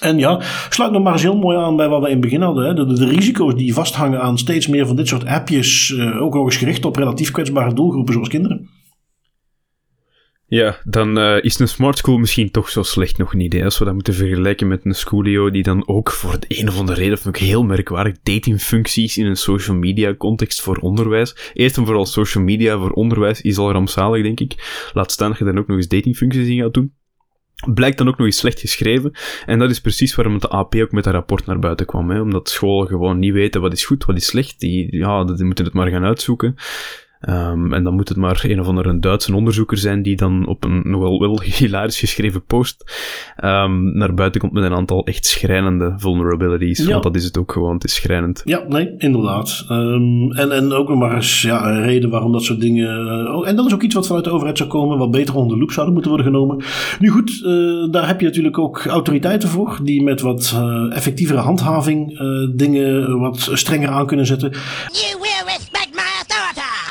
En 0.00 0.18
ja, 0.18 0.40
sluit 0.68 0.92
nog 0.92 1.02
maar 1.02 1.12
eens 1.12 1.22
heel 1.22 1.36
mooi 1.36 1.56
aan 1.56 1.76
bij 1.76 1.88
wat 1.88 2.00
we 2.00 2.06
in 2.06 2.12
het 2.12 2.20
begin 2.20 2.42
hadden. 2.42 2.64
Hè. 2.64 2.74
De, 2.74 2.94
de, 2.94 3.06
risico's 3.06 3.54
die 3.54 3.74
vasthangen 3.74 4.20
aan 4.20 4.38
steeds 4.38 4.66
meer 4.66 4.86
van 4.86 4.96
dit 4.96 5.08
soort 5.08 5.26
appjes, 5.26 5.90
uh, 5.90 6.22
ook 6.22 6.34
nog 6.34 6.44
eens 6.44 6.56
gericht 6.56 6.84
op 6.84 6.96
relatief 6.96 7.30
kwetsbare 7.30 7.74
doelgroepen 7.74 8.12
zoals 8.12 8.28
kinderen. 8.28 8.68
Ja, 10.50 10.76
dan 10.84 11.18
uh, 11.18 11.44
is 11.44 11.58
een 11.58 11.68
smart 11.68 11.98
school 11.98 12.18
misschien 12.18 12.50
toch 12.50 12.68
zo 12.68 12.82
slecht 12.82 13.18
nog 13.18 13.34
niet. 13.34 13.52
Hè? 13.52 13.64
Als 13.64 13.78
we 13.78 13.84
dat 13.84 13.94
moeten 13.94 14.14
vergelijken 14.14 14.68
met 14.68 14.84
een 14.84 14.94
schoolio 14.94 15.50
die 15.50 15.62
dan 15.62 15.88
ook 15.88 16.10
voor 16.10 16.40
de 16.40 16.60
een 16.60 16.68
of 16.68 16.78
andere 16.78 17.00
reden, 17.00 17.18
vind 17.18 17.36
ik 17.36 17.42
heel 17.42 17.62
merkwaardig, 17.62 18.14
datingfuncties 18.22 19.18
in 19.18 19.26
een 19.26 19.36
social 19.36 19.76
media 19.76 20.14
context 20.14 20.60
voor 20.60 20.76
onderwijs. 20.76 21.52
Eerst 21.54 21.76
en 21.76 21.84
vooral 21.84 22.06
social 22.06 22.44
media 22.44 22.78
voor 22.78 22.90
onderwijs 22.90 23.40
is 23.40 23.58
al 23.58 23.72
rampzalig, 23.72 24.22
denk 24.22 24.40
ik. 24.40 24.88
Laat 24.92 25.12
staan 25.12 25.28
dat 25.28 25.38
je 25.38 25.44
dan 25.44 25.58
ook 25.58 25.66
nog 25.66 25.76
eens 25.76 25.88
datingfuncties 25.88 26.48
in 26.48 26.62
gaat 26.62 26.74
doen. 26.74 26.92
Blijkt 27.74 27.98
dan 27.98 28.08
ook 28.08 28.16
nog 28.16 28.26
eens 28.26 28.36
slecht 28.36 28.60
geschreven. 28.60 29.12
En 29.46 29.58
dat 29.58 29.70
is 29.70 29.80
precies 29.80 30.14
waarom 30.14 30.38
de 30.38 30.48
AP 30.48 30.74
ook 30.74 30.92
met 30.92 31.04
dat 31.04 31.12
rapport 31.12 31.46
naar 31.46 31.58
buiten 31.58 31.86
kwam. 31.86 32.10
Hè? 32.10 32.20
Omdat 32.20 32.48
scholen 32.48 32.88
gewoon 32.88 33.18
niet 33.18 33.32
weten 33.32 33.60
wat 33.60 33.72
is 33.72 33.84
goed, 33.84 34.04
wat 34.04 34.16
is 34.16 34.26
slecht. 34.26 34.60
Die, 34.60 34.96
ja, 34.96 35.24
die 35.24 35.44
moeten 35.44 35.64
het 35.64 35.74
maar 35.74 35.88
gaan 35.88 36.04
uitzoeken. 36.04 36.56
Um, 37.28 37.72
en 37.72 37.84
dan 37.84 37.94
moet 37.94 38.08
het 38.08 38.18
maar 38.18 38.40
een 38.42 38.60
of 38.60 38.66
andere 38.66 38.98
Duitse 38.98 39.34
onderzoeker 39.34 39.76
zijn 39.76 40.02
die 40.02 40.16
dan 40.16 40.46
op 40.46 40.64
een 40.64 40.82
nogal 40.84 41.20
wel 41.20 41.40
hilarisch 41.42 41.98
geschreven 41.98 42.44
post 42.44 42.84
um, 43.44 43.96
naar 43.96 44.14
buiten 44.14 44.40
komt 44.40 44.52
met 44.52 44.64
een 44.64 44.74
aantal 44.74 45.06
echt 45.06 45.26
schrijnende 45.26 45.94
vulnerabilities. 45.96 46.86
Want 46.86 47.02
dat 47.02 47.16
is 47.16 47.24
het 47.24 47.38
ook 47.38 47.52
gewoon, 47.52 47.74
het 47.74 47.84
is 47.84 47.94
schrijnend. 47.94 48.42
Ja, 48.44 48.64
nee, 48.68 48.94
inderdaad. 48.98 49.66
Um, 49.70 50.32
en, 50.32 50.52
en 50.52 50.72
ook 50.72 50.88
nog 50.88 50.98
maar 50.98 51.14
eens 51.14 51.42
ja, 51.42 51.70
een 51.70 51.82
reden 51.82 52.10
waarom 52.10 52.32
dat 52.32 52.42
soort 52.42 52.60
dingen... 52.60 53.06
Uh, 53.06 53.36
oh, 53.36 53.48
en 53.48 53.56
dat 53.56 53.66
is 53.66 53.74
ook 53.74 53.82
iets 53.82 53.94
wat 53.94 54.06
vanuit 54.06 54.24
de 54.24 54.30
overheid 54.30 54.58
zou 54.58 54.68
komen, 54.68 54.98
wat 54.98 55.10
beter 55.10 55.34
onder 55.34 55.54
de 55.54 55.60
loep 55.60 55.72
zouden 55.72 55.94
moeten 55.94 56.12
worden 56.12 56.32
genomen. 56.32 56.64
Nu 56.98 57.08
goed, 57.08 57.42
uh, 57.44 57.92
daar 57.92 58.06
heb 58.06 58.20
je 58.20 58.26
natuurlijk 58.26 58.58
ook 58.58 58.86
autoriteiten 58.86 59.48
voor, 59.48 59.80
die 59.82 60.02
met 60.02 60.20
wat 60.20 60.54
uh, 60.54 60.96
effectievere 60.96 61.40
handhaving 61.40 62.18
dingen 62.56 63.18
wat 63.18 63.50
strenger 63.52 63.88
aan 63.88 64.06
kunnen 64.06 64.26
zetten. 64.26 64.50
You 64.50 65.29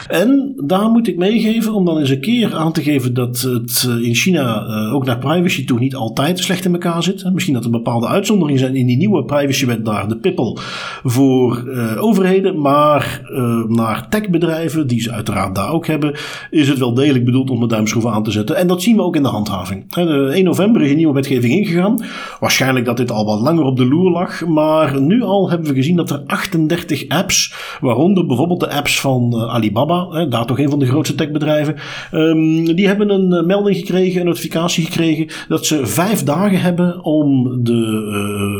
en 0.09 0.53
daar 0.57 0.89
moet 0.89 1.07
ik 1.07 1.17
meegeven 1.17 1.73
om 1.73 1.85
dan 1.85 1.97
eens 1.97 2.09
een 2.09 2.19
keer 2.19 2.55
aan 2.55 2.71
te 2.71 2.83
geven 2.83 3.13
dat 3.13 3.39
het 3.39 3.85
eh, 3.87 4.07
in 4.07 4.15
China 4.15 4.65
uh, 4.67 4.93
ook 4.93 5.05
naar 5.05 5.17
privacy 5.17 5.65
toe 5.65 5.79
niet 5.79 5.95
altijd 5.95 6.39
slecht 6.39 6.65
in 6.65 6.73
elkaar 6.73 7.03
zit. 7.03 7.33
Misschien 7.33 7.53
dat 7.53 7.63
er 7.63 7.69
bepaalde 7.69 8.07
uitzonderingen 8.07 8.59
zijn 8.59 8.75
in 8.75 8.85
die 8.85 8.97
nieuwe 8.97 9.25
privacywet 9.25 9.85
daar, 9.85 10.07
de 10.07 10.17
pippel, 10.17 10.57
voor 11.03 11.63
uh, 11.65 12.03
overheden. 12.03 12.61
Maar 12.61 13.21
naar 13.67 14.09
techbedrijven, 14.09 14.87
die 14.87 15.01
ze 15.01 15.11
uiteraard 15.11 15.55
daar 15.55 15.71
ook 15.71 15.87
hebben, 15.87 16.15
is 16.49 16.67
het 16.67 16.77
wel 16.77 16.93
degelijk 16.93 17.25
bedoeld 17.25 17.49
om 17.49 17.59
de 17.59 17.67
duimschroeven 17.67 18.11
aan 18.11 18.23
te 18.23 18.31
zetten. 18.31 18.55
En 18.55 18.67
dat 18.67 18.81
zien 18.81 18.95
we 18.95 19.01
ook 19.01 19.15
in 19.15 19.23
de 19.23 19.29
handhaving. 19.29 19.93
De 19.93 20.29
1 20.33 20.43
november 20.43 20.81
is 20.81 20.89
een 20.89 20.97
nieuwe 20.97 21.13
wetgeving 21.13 21.53
ingegaan. 21.53 22.03
Waarschijnlijk 22.39 22.85
dat 22.85 22.97
dit 22.97 23.11
al 23.11 23.25
wat 23.25 23.39
langer 23.39 23.63
op 23.63 23.77
de 23.77 23.85
loer 23.85 24.11
lag. 24.11 24.45
Maar 24.45 25.01
nu 25.01 25.23
al 25.23 25.49
hebben 25.49 25.67
we 25.67 25.73
gezien 25.73 25.95
dat 25.95 26.09
er 26.09 26.23
38 26.25 27.07
apps, 27.07 27.53
waaronder 27.81 28.25
bijvoorbeeld 28.25 28.59
de 28.59 28.69
apps 28.69 28.99
van 28.99 29.35
Alibaba, 29.35 29.98
daar 30.29 30.45
toch 30.45 30.59
een 30.59 30.69
van 30.69 30.79
de 30.79 30.85
grootste 30.85 31.15
techbedrijven, 31.15 31.75
um, 32.13 32.75
die 32.75 32.87
hebben 32.87 33.09
een 33.09 33.33
eh, 33.33 33.45
melding 33.45 33.77
gekregen, 33.77 34.19
een 34.19 34.25
notificatie 34.25 34.85
gekregen, 34.85 35.27
dat 35.47 35.65
ze 35.65 35.85
vijf 35.85 36.23
dagen 36.23 36.61
hebben 36.61 37.03
om 37.03 37.57
de 37.63 38.07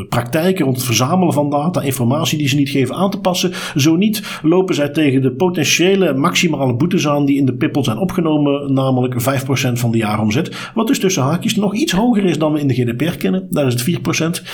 uh, 0.01 0.07
praktijken 0.09 0.65
rond 0.65 0.77
het 0.77 0.85
verzamelen 0.85 1.33
van 1.33 1.49
data, 1.49 1.81
informatie 1.81 2.37
die 2.37 2.47
ze 2.47 2.55
niet 2.55 2.69
geven, 2.69 2.95
aan 2.95 3.11
te 3.11 3.19
passen. 3.19 3.51
Zo 3.75 3.95
niet 3.95 4.39
lopen 4.41 4.75
zij 4.75 4.89
tegen 4.89 5.21
de 5.21 5.31
potentiële 5.31 6.13
maximale 6.13 6.75
boetes 6.75 7.07
aan 7.07 7.25
die 7.25 7.37
in 7.37 7.45
de 7.45 7.53
pippel 7.53 7.83
zijn 7.83 7.97
opgenomen, 7.97 8.73
namelijk 8.73 9.13
5% 9.13 9.71
van 9.73 9.91
de 9.91 9.97
jaaromzet. 9.97 10.71
Wat 10.73 10.87
dus 10.87 10.99
tussen 10.99 11.23
haakjes 11.23 11.55
nog 11.55 11.75
iets 11.75 11.91
hoger 11.91 12.25
is 12.25 12.37
dan 12.37 12.53
we 12.53 12.59
in 12.59 12.67
de 12.67 12.73
GDPR 12.73 13.17
kennen. 13.17 13.47
Daar 13.49 13.67
is 13.67 13.73
het 13.73 14.41
4%. 14.41 14.45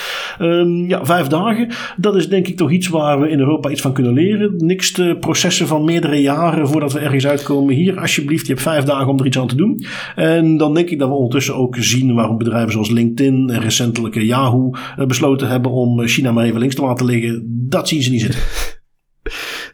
Um, 0.41 0.88
ja, 0.88 1.05
vijf 1.05 1.27
dagen. 1.27 1.67
Dat 1.97 2.15
is 2.15 2.29
denk 2.29 2.47
ik 2.47 2.57
toch 2.57 2.71
iets 2.71 2.88
waar 2.88 3.19
we 3.19 3.29
in 3.29 3.39
Europa 3.39 3.69
iets 3.69 3.81
van 3.81 3.93
kunnen 3.93 4.13
leren. 4.13 4.53
Niks 4.57 4.91
te 4.91 5.17
processen 5.19 5.67
van 5.67 5.83
meerdere 5.83 6.21
jaren 6.21 6.67
voordat 6.76 6.93
we 6.93 6.99
ergens 6.99 7.28
uitkomen. 7.28 7.76
Hier, 7.76 7.99
alsjeblieft, 7.99 8.47
je 8.47 8.53
hebt 8.53 8.65
vijf 8.65 8.84
dagen 8.84 9.07
om 9.07 9.19
er 9.19 9.26
iets 9.26 9.39
aan 9.39 9.47
te 9.47 9.55
doen. 9.55 9.86
En 10.15 10.57
dan 10.57 10.73
denk 10.73 10.89
ik 10.89 10.99
dat 10.99 11.07
we 11.07 11.15
ondertussen 11.15 11.55
ook 11.55 11.76
zien 11.80 12.13
waarom 12.13 12.38
bedrijven 12.38 12.71
zoals 12.71 12.89
LinkedIn 12.89 13.49
en 13.49 13.61
recentelijke 13.61 14.26
Yahoo 14.26 14.71
eh, 14.97 15.05
besloten 15.05 15.47
hebben 15.47 15.71
om 15.71 16.07
China 16.07 16.32
maar 16.32 16.45
even 16.45 16.59
links 16.59 16.76
te 16.76 16.82
laten 16.82 17.05
liggen. 17.05 17.43
Dat 17.69 17.88
zien 17.88 18.01
ze 18.01 18.11
niet 18.11 18.21
zitten. 18.21 18.39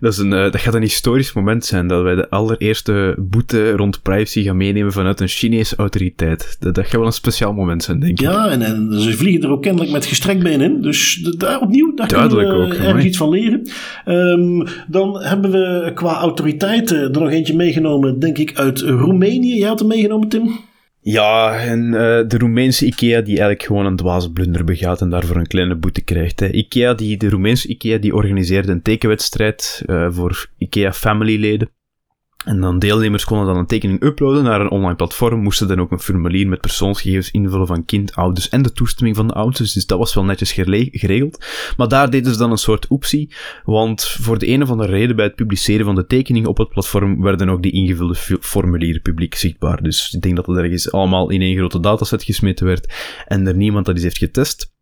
Dat, 0.02 0.14
is 0.14 0.18
een, 0.18 0.32
uh, 0.32 0.44
dat 0.44 0.60
gaat 0.60 0.74
een 0.74 0.82
historisch 0.82 1.34
moment 1.34 1.66
zijn 1.66 1.88
dat 1.88 2.04
wij 2.04 2.16
de 2.16 2.30
allereerste 2.30 3.16
boete 3.18 3.72
rond 3.72 4.02
privacy 4.02 4.44
gaan 4.44 4.58
meenemen 4.58 4.92
vanuit 4.92 5.20
een 5.20 5.28
Chinese 5.28 5.76
autoriteit. 5.76 6.58
Dat, 6.60 6.76
dat 6.76 6.84
gaat 6.84 6.98
wel 6.98 7.06
een 7.06 7.12
speciaal 7.12 7.54
moment 7.54 7.84
zijn, 7.84 8.00
denk 8.00 8.12
ik. 8.12 8.20
Ja, 8.20 8.50
en, 8.50 8.62
en 8.62 9.02
ze 9.02 9.14
vliegen 9.14 9.44
er 9.44 9.50
ook 9.50 9.62
kennelijk 9.62 9.92
met 9.92 10.06
gestrekt 10.06 10.44
been 10.44 10.62
in. 10.62 10.82
Dus 10.82 11.32
daar 11.38 11.60
opnieuw, 11.60 11.94
daar 11.94 12.08
Duidelijk 12.08 12.50
kunnen 12.50 12.70
we 12.70 12.76
ook, 12.76 12.82
ergens 12.82 13.06
iets 13.06 13.18
van 13.18 13.30
leren. 13.30 13.70
Um, 14.06 14.68
dan 14.88 15.22
hebben 15.22 15.52
we 15.52 15.92
qua 15.94 16.18
autoriteiten 16.18 17.02
er 17.02 17.12
nog 17.12 17.30
eentje 17.30 17.56
meegenomen, 17.56 18.20
denk 18.20 18.38
ik, 18.38 18.54
uit 18.56 18.80
Roemenië. 18.80 19.58
Jij 19.58 19.68
had 19.68 19.80
hem 19.80 19.88
meegenomen, 19.88 20.28
Tim? 20.28 20.70
Ja, 21.04 21.60
en 21.60 21.84
uh, 21.86 21.92
de 22.28 22.38
Roemeense 22.38 22.86
IKEA 22.86 23.22
die 23.22 23.34
eigenlijk 23.34 23.64
gewoon 23.64 23.86
een 23.86 23.96
dwaze 23.96 24.32
blunder 24.32 24.64
begaat 24.64 25.02
en 25.02 25.10
daarvoor 25.10 25.36
een 25.36 25.48
kleine 25.48 25.76
boete 25.76 26.02
krijgt. 26.02 26.40
Hè. 26.40 26.52
IKEA, 26.52 26.94
die, 26.94 27.18
de 27.18 27.30
Roemeense 27.30 27.68
IKEA, 27.68 27.98
die 27.98 28.16
organiseerde 28.16 28.72
een 28.72 28.82
tekenwedstrijd 28.82 29.84
uh, 29.86 30.08
voor 30.12 30.50
IKEA 30.58 30.94
family-leden. 30.94 31.70
En 32.46 32.62
dan 32.62 32.80
deelnemers 32.80 33.24
konden 33.24 33.48
dan 33.48 33.58
een 33.58 33.66
tekening 33.66 34.04
uploaden 34.04 34.44
naar 34.44 34.62
een 34.62 34.70
online 34.70 34.96
platform, 34.96 35.42
moesten 35.42 35.68
dan 35.68 35.80
ook 35.80 35.92
een 35.92 36.00
formulier 36.00 36.48
met 36.48 36.62
persoonsgegevens 36.62 37.32
invullen 37.32 37.68
van 37.68 37.86
kind, 37.86 38.16
ouders 38.16 38.50
en 38.50 38.62
de 38.62 38.72
toestemming 38.72 39.16
van 39.16 39.28
de 39.28 39.34
ouders. 39.34 39.74
Dus 39.74 39.86
dat 39.86 39.98
was 39.98 40.14
wel 40.14 40.24
netjes 40.24 40.52
geregeld. 40.52 41.46
Maar 41.78 41.88
daar 41.88 42.10
deden 42.10 42.34
ze 42.34 42.40
dan 42.40 42.52
een 42.52 42.58
soort 42.58 42.88
optie, 42.88 43.34
want 43.64 44.04
voor 44.04 44.38
de 44.38 44.48
een 44.48 44.62
of 44.62 44.70
andere 44.70 44.92
reden 44.92 45.16
bij 45.16 45.26
het 45.26 45.36
publiceren 45.36 45.86
van 45.86 45.96
de 45.96 46.06
tekeningen 46.06 46.50
op 46.50 46.58
het 46.58 46.70
platform 46.70 47.22
werden 47.22 47.50
ook 47.50 47.62
die 47.62 47.72
ingevulde 47.72 48.16
formulieren 48.40 49.02
publiek 49.02 49.36
zichtbaar. 49.36 49.84
Dus 49.84 50.14
ik 50.14 50.22
denk 50.22 50.36
dat 50.36 50.46
het 50.46 50.58
ergens 50.58 50.92
allemaal 50.92 51.30
in 51.30 51.42
één 51.42 51.58
grote 51.58 51.80
dataset 51.80 52.24
gesmeten 52.24 52.66
werd 52.66 52.94
en 53.28 53.48
er 53.48 53.56
niemand 53.56 53.86
dat 53.86 53.96
eens 53.96 54.04
heeft 54.04 54.18
getest 54.18 54.74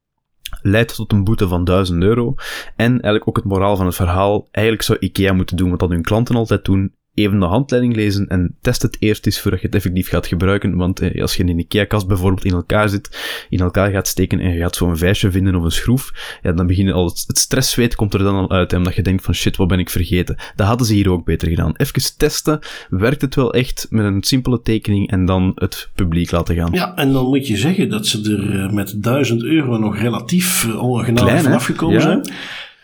leidt 0.61 0.95
tot 0.95 1.11
een 1.11 1.23
boete 1.23 1.47
van 1.47 1.63
1000 1.63 2.03
euro. 2.03 2.35
En 2.75 2.91
eigenlijk 2.91 3.27
ook 3.27 3.35
het 3.35 3.45
moraal 3.45 3.75
van 3.75 3.85
het 3.85 3.95
verhaal. 3.95 4.47
Eigenlijk 4.51 4.85
zou 4.85 4.99
IKEA 4.99 5.33
moeten 5.33 5.57
doen 5.57 5.69
wat 5.69 5.79
dat 5.79 5.89
hun 5.89 6.01
klanten 6.01 6.35
altijd 6.35 6.65
doen 6.65 6.93
even 7.13 7.39
de 7.39 7.45
handleiding 7.45 7.95
lezen 7.95 8.27
en 8.27 8.55
test 8.61 8.81
het 8.81 8.97
eerst 8.99 9.25
eens 9.25 9.39
voordat 9.39 9.59
je 9.59 9.65
het 9.65 9.75
effectief 9.75 10.09
gaat 10.09 10.27
gebruiken. 10.27 10.75
Want 10.75 10.99
eh, 10.99 11.21
als 11.21 11.35
je 11.35 11.43
een 11.43 11.59
IKEA-kast 11.59 12.07
bijvoorbeeld 12.07 12.45
in 12.45 12.53
elkaar 12.53 12.89
zit, 12.89 13.17
in 13.49 13.59
elkaar 13.59 13.91
gaat 13.91 14.07
steken 14.07 14.39
en 14.39 14.51
je 14.53 14.59
gaat 14.59 14.75
zo'n 14.75 14.97
vijsje 14.97 15.31
vinden 15.31 15.55
of 15.55 15.63
een 15.63 15.71
schroef, 15.71 16.37
ja, 16.41 16.51
dan 16.51 16.67
begin 16.67 16.85
je 16.85 16.93
al 16.93 17.05
het, 17.05 17.37
stresszweet 17.37 17.95
komt 17.95 18.13
er 18.13 18.19
dan 18.19 18.35
al 18.35 18.51
uit, 18.51 18.71
hè, 18.71 18.77
omdat 18.77 18.95
je 18.95 19.01
denkt 19.01 19.23
van 19.23 19.33
shit, 19.33 19.57
wat 19.57 19.67
ben 19.67 19.79
ik 19.79 19.89
vergeten. 19.89 20.37
Dat 20.55 20.67
hadden 20.67 20.87
ze 20.87 20.93
hier 20.93 21.09
ook 21.09 21.25
beter 21.25 21.47
gedaan. 21.47 21.73
Even 21.75 22.17
testen, 22.17 22.59
werkt 22.89 23.21
het 23.21 23.35
wel 23.35 23.53
echt 23.53 23.87
met 23.89 24.05
een 24.05 24.23
simpele 24.23 24.61
tekening 24.61 25.11
en 25.11 25.25
dan 25.25 25.51
het 25.55 25.89
publiek 25.95 26.31
laten 26.31 26.55
gaan. 26.55 26.71
Ja, 26.71 26.95
en 26.95 27.11
dan 27.11 27.25
moet 27.25 27.47
je 27.47 27.57
zeggen 27.57 27.89
dat 27.89 28.07
ze 28.07 28.31
er 28.31 28.63
eh, 28.63 28.71
met 28.71 29.03
1000 29.03 29.43
euro 29.43 29.77
nog 29.77 29.97
relatief 29.97 30.63
uh, 30.63 30.83
ongenadig 30.83 31.41
vanaf 31.41 31.65
gekomen 31.65 32.01
zijn. 32.01 32.21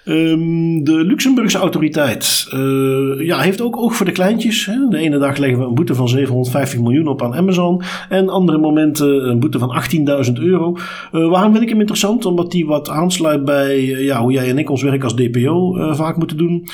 Um, 0.07 0.83
de 0.83 1.05
Luxemburgse 1.05 1.57
autoriteit 1.57 2.47
uh, 2.53 3.25
ja, 3.25 3.39
heeft 3.39 3.61
ook 3.61 3.77
oog 3.77 3.95
voor 3.95 4.05
de 4.05 4.11
kleintjes. 4.11 4.65
Hè. 4.65 4.87
De 4.89 4.97
ene 4.97 5.17
dag 5.17 5.37
leggen 5.37 5.59
we 5.59 5.65
een 5.65 5.73
boete 5.73 5.95
van 5.95 6.09
750 6.09 6.79
miljoen 6.79 7.07
op 7.07 7.23
aan 7.23 7.35
Amazon. 7.35 7.81
En 8.09 8.29
andere 8.29 8.57
momenten 8.57 9.29
een 9.29 9.39
boete 9.39 9.59
van 9.59 9.81
18.000 10.25 10.33
euro. 10.33 10.77
Uh, 11.11 11.29
waarom 11.29 11.51
vind 11.51 11.63
ik 11.63 11.69
hem 11.69 11.79
interessant? 11.79 12.25
Omdat 12.25 12.51
die 12.51 12.65
wat 12.65 12.89
aansluit 12.89 13.45
bij 13.45 13.77
uh, 13.77 14.03
ja, 14.03 14.21
hoe 14.21 14.31
jij 14.31 14.49
en 14.49 14.57
ik 14.57 14.69
ons 14.69 14.81
werk 14.81 15.03
als 15.03 15.15
DPO 15.15 15.73
vaak 15.93 16.17
moeten 16.17 16.37
doen. 16.37 16.67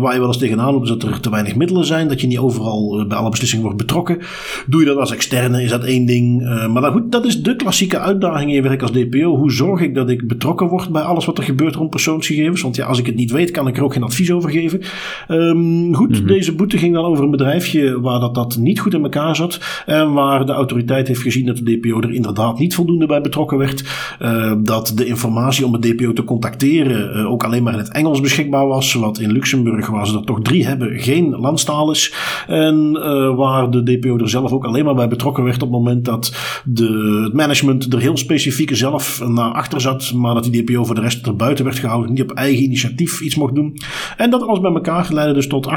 waar 0.00 0.12
je 0.12 0.18
wel 0.18 0.26
eens 0.26 0.38
tegenaan 0.38 0.72
loopt 0.72 0.88
dat 0.88 1.02
er 1.02 1.20
te 1.20 1.30
weinig 1.30 1.56
middelen 1.56 1.84
zijn. 1.84 2.08
Dat 2.08 2.20
je 2.20 2.26
niet 2.26 2.38
overal 2.38 3.06
bij 3.08 3.18
alle 3.18 3.30
beslissingen 3.30 3.64
wordt 3.64 3.80
betrokken. 3.80 4.18
Doe 4.66 4.80
je 4.80 4.86
dat 4.86 4.96
als 4.96 5.12
externe 5.12 5.62
is 5.62 5.70
dat 5.70 5.84
één 5.84 6.06
ding. 6.06 6.42
maar 6.72 6.82
dan 6.82 6.92
goed, 6.92 7.12
dat 7.12 7.24
is 7.24 7.42
de 7.42 7.56
klassieke 7.56 7.98
uitdaging 7.98 8.48
in 8.48 8.56
je 8.56 8.62
werk 8.62 8.82
als 8.82 8.92
DPO. 8.92 9.36
Hoe 9.36 9.52
zorg 9.52 9.80
ik 9.80 9.94
dat 9.94 10.10
ik 10.10 10.26
betrokken 10.26 10.66
word 10.66 10.88
bij 10.88 11.02
alles 11.02 11.24
wat 11.24 11.38
er 11.38 11.44
gebeurt 11.44 11.74
rond 11.74 11.90
persoonsgegevens? 11.90 12.44
Want 12.54 12.76
ja, 12.76 12.86
als 12.86 12.98
ik 12.98 13.06
het 13.06 13.14
niet 13.14 13.30
weet, 13.30 13.50
kan 13.50 13.68
ik 13.68 13.76
er 13.76 13.84
ook 13.84 13.92
geen 13.92 14.02
advies 14.02 14.32
over 14.32 14.50
geven. 14.50 14.80
Um, 15.28 15.94
goed, 15.94 16.10
mhm. 16.10 16.26
deze 16.26 16.54
boete 16.54 16.78
ging 16.78 16.94
dan 16.94 17.04
over 17.04 17.24
een 17.24 17.30
bedrijfje 17.30 18.00
waar 18.00 18.20
dat, 18.20 18.34
dat 18.34 18.56
niet 18.56 18.80
goed 18.80 18.94
in 18.94 19.02
elkaar 19.02 19.36
zat. 19.36 19.60
En 19.86 20.12
waar 20.12 20.46
de 20.46 20.52
autoriteit 20.52 21.08
heeft 21.08 21.22
gezien 21.22 21.46
dat 21.46 21.56
de 21.56 21.78
DPO 21.78 22.00
er 22.00 22.12
inderdaad 22.12 22.58
niet 22.58 22.74
voldoende 22.74 23.06
bij 23.06 23.20
betrokken 23.20 23.58
werd. 23.58 23.84
Uh, 24.22 24.52
dat 24.58 24.92
de 24.94 25.06
informatie 25.06 25.66
om 25.66 25.72
het 25.72 25.82
DPO 25.82 26.12
te 26.12 26.24
contacteren 26.24 27.16
uh, 27.16 27.30
ook 27.30 27.44
alleen 27.44 27.62
maar 27.62 27.72
in 27.72 27.78
het 27.78 27.92
Engels 27.92 28.20
beschikbaar 28.20 28.66
was. 28.66 28.94
Wat 28.94 29.18
in 29.18 29.32
Luxemburg, 29.32 29.86
waar 29.86 30.06
ze 30.06 30.16
er 30.16 30.24
toch 30.24 30.42
drie 30.42 30.66
hebben, 30.66 31.00
geen 31.00 31.36
landstaal 31.36 31.90
is. 31.90 32.14
En 32.46 32.96
uh, 32.98 33.36
waar 33.36 33.70
de 33.70 33.82
DPO 33.82 34.18
er 34.18 34.28
zelf 34.28 34.52
ook 34.52 34.64
alleen 34.64 34.84
maar 34.84 34.94
bij 34.94 35.08
betrokken 35.08 35.44
werd 35.44 35.62
op 35.62 35.72
het 35.72 35.78
moment 35.78 36.04
dat 36.04 36.34
de, 36.64 37.20
het 37.24 37.32
management 37.32 37.92
er 37.92 38.00
heel 38.00 38.16
specifiek 38.16 38.76
zelf 38.76 39.22
naar 39.26 39.52
achter 39.52 39.80
zat. 39.80 40.12
Maar 40.14 40.34
dat 40.34 40.44
die 40.44 40.64
DPO 40.64 40.84
voor 40.84 40.94
de 40.94 41.00
rest 41.00 41.26
er 41.26 41.36
buiten 41.36 41.64
werd 41.64 41.78
gehouden. 41.78 42.10
Niet 42.12 42.22
op 42.22 42.35
eigen 42.36 42.62
initiatief 42.64 43.20
iets 43.20 43.36
mocht 43.36 43.54
doen. 43.54 43.76
En 44.16 44.30
dat 44.30 44.42
alles 44.42 44.60
bij 44.60 44.72
elkaar 44.72 45.12
leidde 45.12 45.34
dus 45.34 45.46
tot 45.46 45.68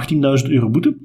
18.000 0.44 0.50
euro 0.50 0.70
boete. 0.70 0.96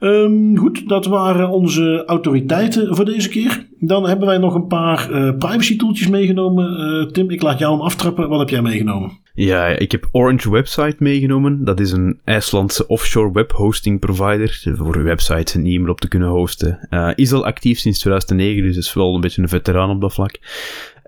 Um, 0.00 0.56
goed, 0.56 0.88
dat 0.88 1.06
waren 1.06 1.48
onze 1.48 2.02
autoriteiten 2.06 2.96
voor 2.96 3.04
deze 3.04 3.28
keer. 3.28 3.66
Dan 3.78 4.08
hebben 4.08 4.26
wij 4.26 4.38
nog 4.38 4.54
een 4.54 4.66
paar 4.66 5.10
uh, 5.10 5.36
privacy 5.38 5.76
tooltjes 5.76 6.08
meegenomen. 6.08 6.80
Uh, 6.80 7.10
Tim, 7.10 7.30
ik 7.30 7.42
laat 7.42 7.58
jou 7.58 7.72
hem 7.72 7.80
aftrappen. 7.80 8.28
Wat 8.28 8.38
heb 8.38 8.48
jij 8.48 8.62
meegenomen? 8.62 9.10
Ja, 9.34 9.66
ik 9.66 9.92
heb 9.92 10.08
Orange 10.12 10.50
Website 10.50 10.96
meegenomen. 10.98 11.64
Dat 11.64 11.80
is 11.80 11.92
een 11.92 12.20
IJslandse 12.24 12.86
offshore 12.86 13.32
webhosting 13.32 14.00
provider 14.00 14.60
voor 14.74 14.96
uw 14.96 15.02
websites 15.02 15.54
en 15.54 15.64
e-mail 15.64 15.90
op 15.90 16.00
te 16.00 16.08
kunnen 16.08 16.28
hosten. 16.28 16.86
Uh, 16.90 17.10
is 17.14 17.32
al 17.32 17.46
actief 17.46 17.78
sinds 17.78 17.98
2009, 17.98 18.62
dus 18.62 18.76
is 18.76 18.94
wel 18.94 19.14
een 19.14 19.20
beetje 19.20 19.42
een 19.42 19.48
veteraan 19.48 19.90
op 19.90 20.00
dat 20.00 20.14
vlak. 20.14 20.38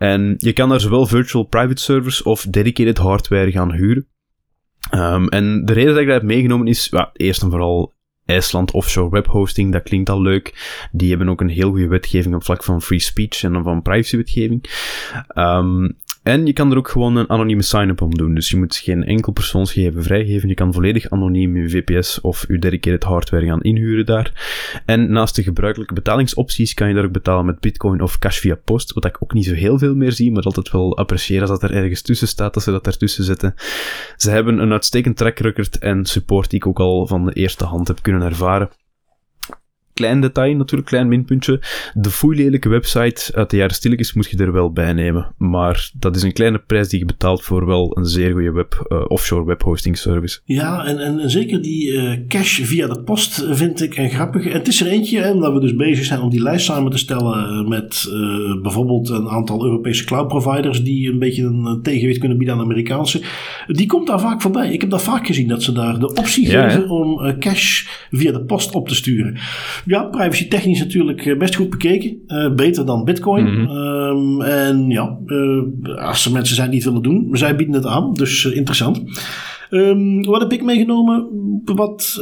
En 0.01 0.35
je 0.39 0.53
kan 0.53 0.69
daar 0.69 0.81
zowel 0.81 1.07
virtual 1.07 1.45
private 1.45 1.83
servers 1.83 2.23
of 2.23 2.43
dedicated 2.43 2.99
hardware 2.99 3.51
gaan 3.51 3.73
huren. 3.73 4.07
Um, 4.95 5.29
en 5.29 5.65
de 5.65 5.73
reden 5.73 5.93
dat 5.93 6.01
ik 6.01 6.07
dat 6.07 6.15
heb 6.15 6.25
meegenomen 6.25 6.67
is, 6.67 6.89
ja, 6.91 7.11
eerst 7.13 7.43
en 7.43 7.51
vooral 7.51 7.95
IJsland 8.25 8.71
offshore 8.71 9.11
webhosting, 9.11 9.73
dat 9.73 9.83
klinkt 9.83 10.11
al 10.11 10.23
leuk. 10.23 10.79
Die 10.93 11.09
hebben 11.09 11.29
ook 11.29 11.41
een 11.41 11.49
heel 11.49 11.71
goede 11.71 11.89
wetgeving 11.89 12.35
op 12.35 12.45
vlak 12.45 12.65
van 12.65 12.83
free 12.83 13.01
speech 13.01 13.43
en 13.43 13.63
van 13.63 13.83
privacywetgeving. 13.83 14.65
Um, 15.35 15.97
en 16.23 16.47
je 16.47 16.53
kan 16.53 16.71
er 16.71 16.77
ook 16.77 16.89
gewoon 16.89 17.17
een 17.17 17.31
anonieme 17.31 17.63
sign-up 17.63 18.01
om 18.01 18.15
doen. 18.15 18.35
Dus 18.35 18.51
je 18.51 18.57
moet 18.57 18.77
geen 18.77 19.05
enkel 19.05 19.33
persoonsgegeven 19.33 20.03
vrijgeven. 20.03 20.49
Je 20.49 20.55
kan 20.55 20.73
volledig 20.73 21.11
anoniem 21.11 21.57
je 21.57 21.69
VPS 21.69 22.21
of 22.21 22.45
je 22.49 22.59
dedicated 22.59 23.03
hardware 23.03 23.47
gaan 23.47 23.61
inhuren 23.61 24.07
daar. 24.07 24.33
En 24.87 25.13
naast 25.13 25.37
de 25.37 25.43
gebruikelijke 25.43 25.95
betalingsopties 25.95 26.75
kan 26.75 26.89
je 26.89 26.95
daar 26.95 27.05
ook 27.05 27.13
betalen 27.13 27.47
met 27.47 27.61
bitcoin 27.61 28.01
of 28.01 28.19
cash 28.19 28.39
via 28.39 28.55
post. 28.65 28.93
Wat 28.93 29.05
ik 29.05 29.17
ook 29.23 29.33
niet 29.33 29.45
zo 29.45 29.55
heel 29.55 29.79
veel 29.79 29.95
meer 29.95 30.13
zie, 30.13 30.33
maar 30.33 30.43
altijd 30.43 30.71
wel 30.71 30.97
appreciëren 30.97 31.49
als 31.49 31.61
dat 31.61 31.71
er 31.71 31.77
ergens 31.77 32.03
tussen 32.03 32.29
staat, 32.29 32.55
dat 32.55 32.63
ze 32.63 32.71
dat 32.71 32.87
ertussen 32.87 33.25
zetten. 33.25 33.55
Ze 34.17 34.31
hebben 34.31 34.59
een 34.59 34.73
uitstekend 34.73 35.17
track 35.17 35.39
record 35.39 35.79
en 35.79 36.05
support 36.05 36.51
die 36.51 36.59
ik 36.59 36.67
ook 36.67 36.81
al 36.81 37.07
van 37.07 37.27
de 37.27 37.33
eerste 37.33 37.65
hand 37.65 37.89
heb 37.89 38.03
kunnen 38.03 38.23
ervaren 38.23 38.71
klein 40.01 40.21
detail, 40.21 40.57
natuurlijk, 40.57 40.89
klein 40.89 41.09
minpuntje. 41.09 41.61
De 41.95 42.11
foeilelijke 42.11 42.69
website 42.69 43.33
uit 43.35 43.51
de 43.51 43.57
jaren 43.57 43.75
stilletjes 43.75 44.13
moet 44.13 44.31
je 44.31 44.37
er 44.37 44.53
wel 44.53 44.73
bij 44.73 44.93
nemen. 44.93 45.35
Maar 45.39 45.91
dat 45.95 46.17
is 46.17 46.23
een 46.23 46.33
kleine 46.33 46.59
prijs 46.59 46.89
die 46.89 46.99
je 46.99 47.05
betaalt 47.05 47.43
voor 47.43 47.67
wel 47.67 47.97
een 47.99 48.05
zeer 48.05 48.33
goede 48.33 48.53
web, 48.53 48.87
uh, 48.89 49.05
offshore 49.09 49.45
webhosting 49.45 49.99
service. 49.99 50.41
Ja, 50.45 50.85
en, 50.85 50.99
en 50.99 51.31
zeker 51.31 51.63
die 51.63 51.93
uh, 51.93 52.13
cash 52.29 52.61
via 52.61 52.87
de 52.87 53.03
post 53.03 53.47
vind 53.51 53.83
ik 53.83 53.97
een 53.97 54.11
grappig. 54.11 54.47
En 54.47 54.53
het 54.53 54.69
is 54.69 54.81
er 54.81 54.87
eentje, 54.87 55.21
en 55.21 55.39
dat 55.39 55.53
we 55.53 55.61
dus 55.61 55.77
bezig 55.77 56.05
zijn 56.05 56.21
om 56.21 56.31
die 56.31 56.43
lijst 56.43 56.65
samen 56.65 56.91
te 56.91 56.99
stellen 56.99 57.69
met 57.69 58.07
uh, 58.09 58.63
bijvoorbeeld 58.63 59.09
een 59.09 59.29
aantal 59.29 59.65
Europese 59.65 60.05
cloud 60.05 60.29
providers 60.29 60.83
die 60.83 61.13
een 61.13 61.19
beetje 61.19 61.43
een 61.43 61.81
tegenwicht 61.83 62.19
kunnen 62.19 62.39
bieden 62.39 62.57
aan 62.57 62.63
de 62.63 62.67
Amerikaanse. 62.67 63.23
Die 63.67 63.87
komt 63.87 64.07
daar 64.07 64.21
vaak 64.21 64.43
voorbij. 64.43 64.73
Ik 64.73 64.81
heb 64.81 64.91
dat 64.91 65.03
vaak 65.03 65.27
gezien, 65.27 65.49
dat 65.49 65.63
ze 65.63 65.73
daar 65.73 65.99
de 65.99 66.15
optie 66.15 66.51
ja, 66.51 66.69
geven 66.69 66.91
om 66.91 67.39
cash 67.39 67.87
via 68.11 68.33
de 68.33 68.45
post 68.45 68.75
op 68.75 68.89
te 68.89 68.95
sturen 68.95 69.39
ja, 69.91 70.05
privacy 70.05 70.49
technisch 70.49 70.79
natuurlijk 70.79 71.27
eh, 71.27 71.37
best 71.37 71.55
goed 71.55 71.71
bekeken. 71.71 72.23
Uh, 72.27 72.55
beter 72.55 72.87
dan 72.87 73.05
Bitcoin. 73.05 73.45
Mm 73.45 73.67
-hmm. 73.67 73.77
um, 73.77 74.43
en 74.43 74.89
ja, 74.89 75.19
uh, 75.27 75.63
als 75.97 76.27
er 76.27 76.33
mensen 76.33 76.57
zijn 76.57 76.71
die 76.71 76.79
het 76.79 76.89
willen 76.89 77.03
doen, 77.03 77.29
zij 77.33 77.57
bieden 77.57 77.75
het 77.75 77.87
aan. 77.87 78.13
Dus 78.13 78.45
interessant. 78.45 79.03
Um, 79.71 80.25
wat 80.25 80.41
heb 80.41 80.53
ik 80.53 80.63
meegenomen? 80.63 81.29
Wat 81.65 82.19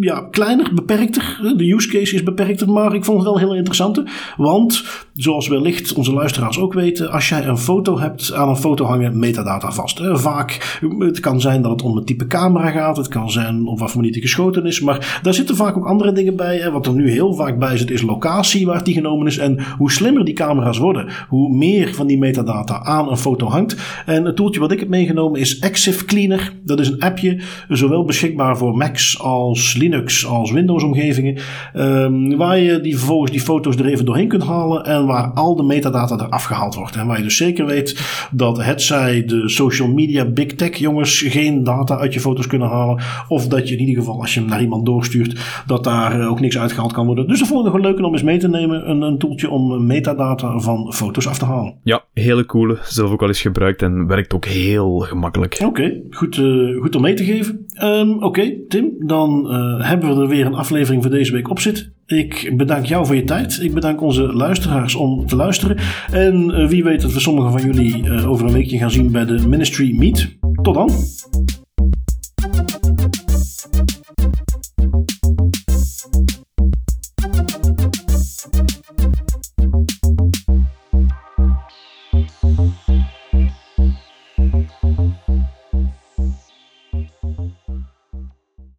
ja, 0.00 0.28
kleiner, 0.30 0.74
beperkter. 0.74 1.54
De 1.56 1.72
use 1.72 1.88
case 1.88 2.14
is 2.14 2.22
beperkter, 2.22 2.70
maar 2.70 2.94
ik 2.94 3.04
vond 3.04 3.18
het 3.18 3.26
wel 3.26 3.38
heel 3.38 3.54
interessant. 3.54 4.02
Want, 4.36 4.84
zoals 5.14 5.48
wellicht 5.48 5.92
onze 5.92 6.12
luisteraars 6.12 6.58
ook 6.58 6.72
weten, 6.72 7.10
als 7.10 7.28
jij 7.28 7.46
een 7.46 7.58
foto 7.58 7.98
hebt, 7.98 8.32
aan 8.32 8.48
een 8.48 8.56
foto 8.56 8.84
hangen 8.84 9.18
metadata 9.18 9.72
vast. 9.72 10.00
Vaak, 10.02 10.78
het 10.98 11.20
kan 11.20 11.40
zijn 11.40 11.62
dat 11.62 11.70
het 11.70 11.82
om 11.82 11.96
het 11.96 12.06
type 12.06 12.26
camera 12.26 12.70
gaat, 12.70 12.96
het 12.96 13.08
kan 13.08 13.30
zijn 13.30 13.66
op 13.66 13.78
wat 13.78 13.90
voor 13.90 14.00
manier 14.00 14.20
geschoten 14.20 14.66
is, 14.66 14.80
maar 14.80 15.20
daar 15.22 15.34
zitten 15.34 15.56
vaak 15.56 15.76
ook 15.76 15.86
andere 15.86 16.12
dingen 16.12 16.36
bij. 16.36 16.70
Wat 16.70 16.86
er 16.86 16.94
nu 16.94 17.10
heel 17.10 17.34
vaak 17.34 17.58
bij 17.58 17.76
zit, 17.76 17.90
is 17.90 18.02
locatie 18.02 18.66
waar 18.66 18.84
die 18.84 18.94
genomen 18.94 19.26
is. 19.26 19.38
En 19.38 19.60
hoe 19.78 19.90
slimmer 19.90 20.24
die 20.24 20.34
camera's 20.34 20.78
worden, 20.78 21.08
hoe 21.28 21.56
meer 21.56 21.94
van 21.94 22.06
die 22.06 22.18
metadata 22.18 22.82
aan 22.82 23.10
een 23.10 23.16
foto 23.16 23.46
hangt. 23.46 23.76
En 24.06 24.24
het 24.24 24.36
toeltje 24.36 24.60
wat 24.60 24.72
ik 24.72 24.80
heb 24.80 24.88
meegenomen 24.88 25.40
is 25.40 25.58
Exif 25.58 26.04
Cleaner. 26.04 26.52
Dat 26.64 26.80
is 26.80 26.88
een 26.88 27.00
appje, 27.00 27.40
zowel 27.68 28.04
beschikbaar 28.04 28.56
voor 28.56 28.76
Macs 28.76 29.20
als 29.20 29.74
Linux 29.74 29.88
Linux 29.90 30.26
als 30.26 30.52
Windows-omgevingen. 30.52 31.36
Um, 31.76 32.36
waar 32.36 32.58
je 32.58 32.80
die, 32.80 32.96
vervolgens 32.96 33.30
die 33.30 33.40
foto's 33.40 33.76
er 33.76 33.86
even 33.86 34.04
doorheen 34.04 34.28
kunt 34.28 34.42
halen 34.42 34.84
en 34.84 35.06
waar 35.06 35.30
al 35.30 35.56
de 35.56 35.62
metadata 35.62 36.14
eraf 36.14 36.44
gehaald 36.44 36.74
wordt. 36.74 36.96
En 36.96 37.06
waar 37.06 37.16
je 37.16 37.22
dus 37.22 37.36
zeker 37.36 37.66
weet 37.66 38.00
dat 38.32 38.64
het 38.64 38.82
zij 38.82 39.24
de 39.24 39.48
social 39.48 39.88
media 39.88 40.24
big 40.24 40.46
tech 40.46 40.76
jongens 40.76 41.20
geen 41.20 41.64
data 41.64 41.98
uit 41.98 42.14
je 42.14 42.20
foto's 42.20 42.46
kunnen 42.46 42.68
halen. 42.68 43.02
Of 43.28 43.48
dat 43.48 43.68
je 43.68 43.74
in 43.74 43.80
ieder 43.80 44.02
geval 44.02 44.20
als 44.20 44.34
je 44.34 44.40
hem 44.40 44.48
naar 44.48 44.62
iemand 44.62 44.86
doorstuurt, 44.86 45.62
dat 45.66 45.84
daar 45.84 46.28
ook 46.28 46.40
niks 46.40 46.58
uitgehaald 46.58 46.92
kan 46.92 47.06
worden. 47.06 47.26
Dus 47.26 47.38
dat 47.38 47.48
vond 47.48 47.66
ik 47.66 47.72
nog 47.72 47.82
leuk 47.82 47.98
om 47.98 48.12
eens 48.12 48.22
mee 48.22 48.38
te 48.38 48.48
nemen. 48.48 48.90
Een, 48.90 49.02
een 49.02 49.18
toeltje 49.18 49.50
om 49.50 49.86
metadata 49.86 50.58
van 50.58 50.92
foto's 50.92 51.28
af 51.28 51.38
te 51.38 51.44
halen. 51.44 51.74
Ja, 51.82 52.04
hele 52.14 52.46
coole. 52.46 52.78
Zelf 52.82 53.10
ook 53.10 53.22
al 53.22 53.28
eens 53.28 53.40
gebruikt 53.40 53.82
en 53.82 54.06
werkt 54.06 54.34
ook 54.34 54.44
heel 54.44 54.98
gemakkelijk. 54.98 55.54
Oké, 55.54 55.64
okay, 55.64 56.02
goed, 56.10 56.36
uh, 56.36 56.80
goed 56.80 56.96
om 56.96 57.02
mee 57.02 57.14
te 57.14 57.24
geven. 57.24 57.66
Um, 57.82 58.14
Oké, 58.14 58.24
okay, 58.24 58.58
Tim, 58.68 58.94
dan 58.98 59.46
uh, 59.46 59.79
hebben 59.82 60.16
we 60.16 60.22
er 60.22 60.28
weer 60.28 60.46
een 60.46 60.54
aflevering 60.54 61.02
voor 61.02 61.10
deze 61.10 61.32
week 61.32 61.50
op 61.50 61.60
zitten. 61.60 61.92
Ik 62.06 62.52
bedank 62.56 62.86
jou 62.86 63.06
voor 63.06 63.16
je 63.16 63.24
tijd. 63.24 63.58
Ik 63.62 63.74
bedank 63.74 64.00
onze 64.00 64.22
luisteraars 64.22 64.94
om 64.94 65.26
te 65.26 65.36
luisteren. 65.36 65.76
En 66.12 66.50
uh, 66.50 66.68
wie 66.68 66.84
weet 66.84 67.00
dat 67.00 67.12
we 67.12 67.20
sommigen 67.20 67.50
van 67.50 67.62
jullie 67.62 68.04
uh, 68.04 68.30
over 68.30 68.46
een 68.46 68.52
weekje 68.52 68.78
gaan 68.78 68.90
zien 68.90 69.10
bij 69.10 69.24
de 69.24 69.48
Ministry 69.48 69.96
Meet. 69.96 70.38
Tot 70.62 70.74
dan. 70.74 70.90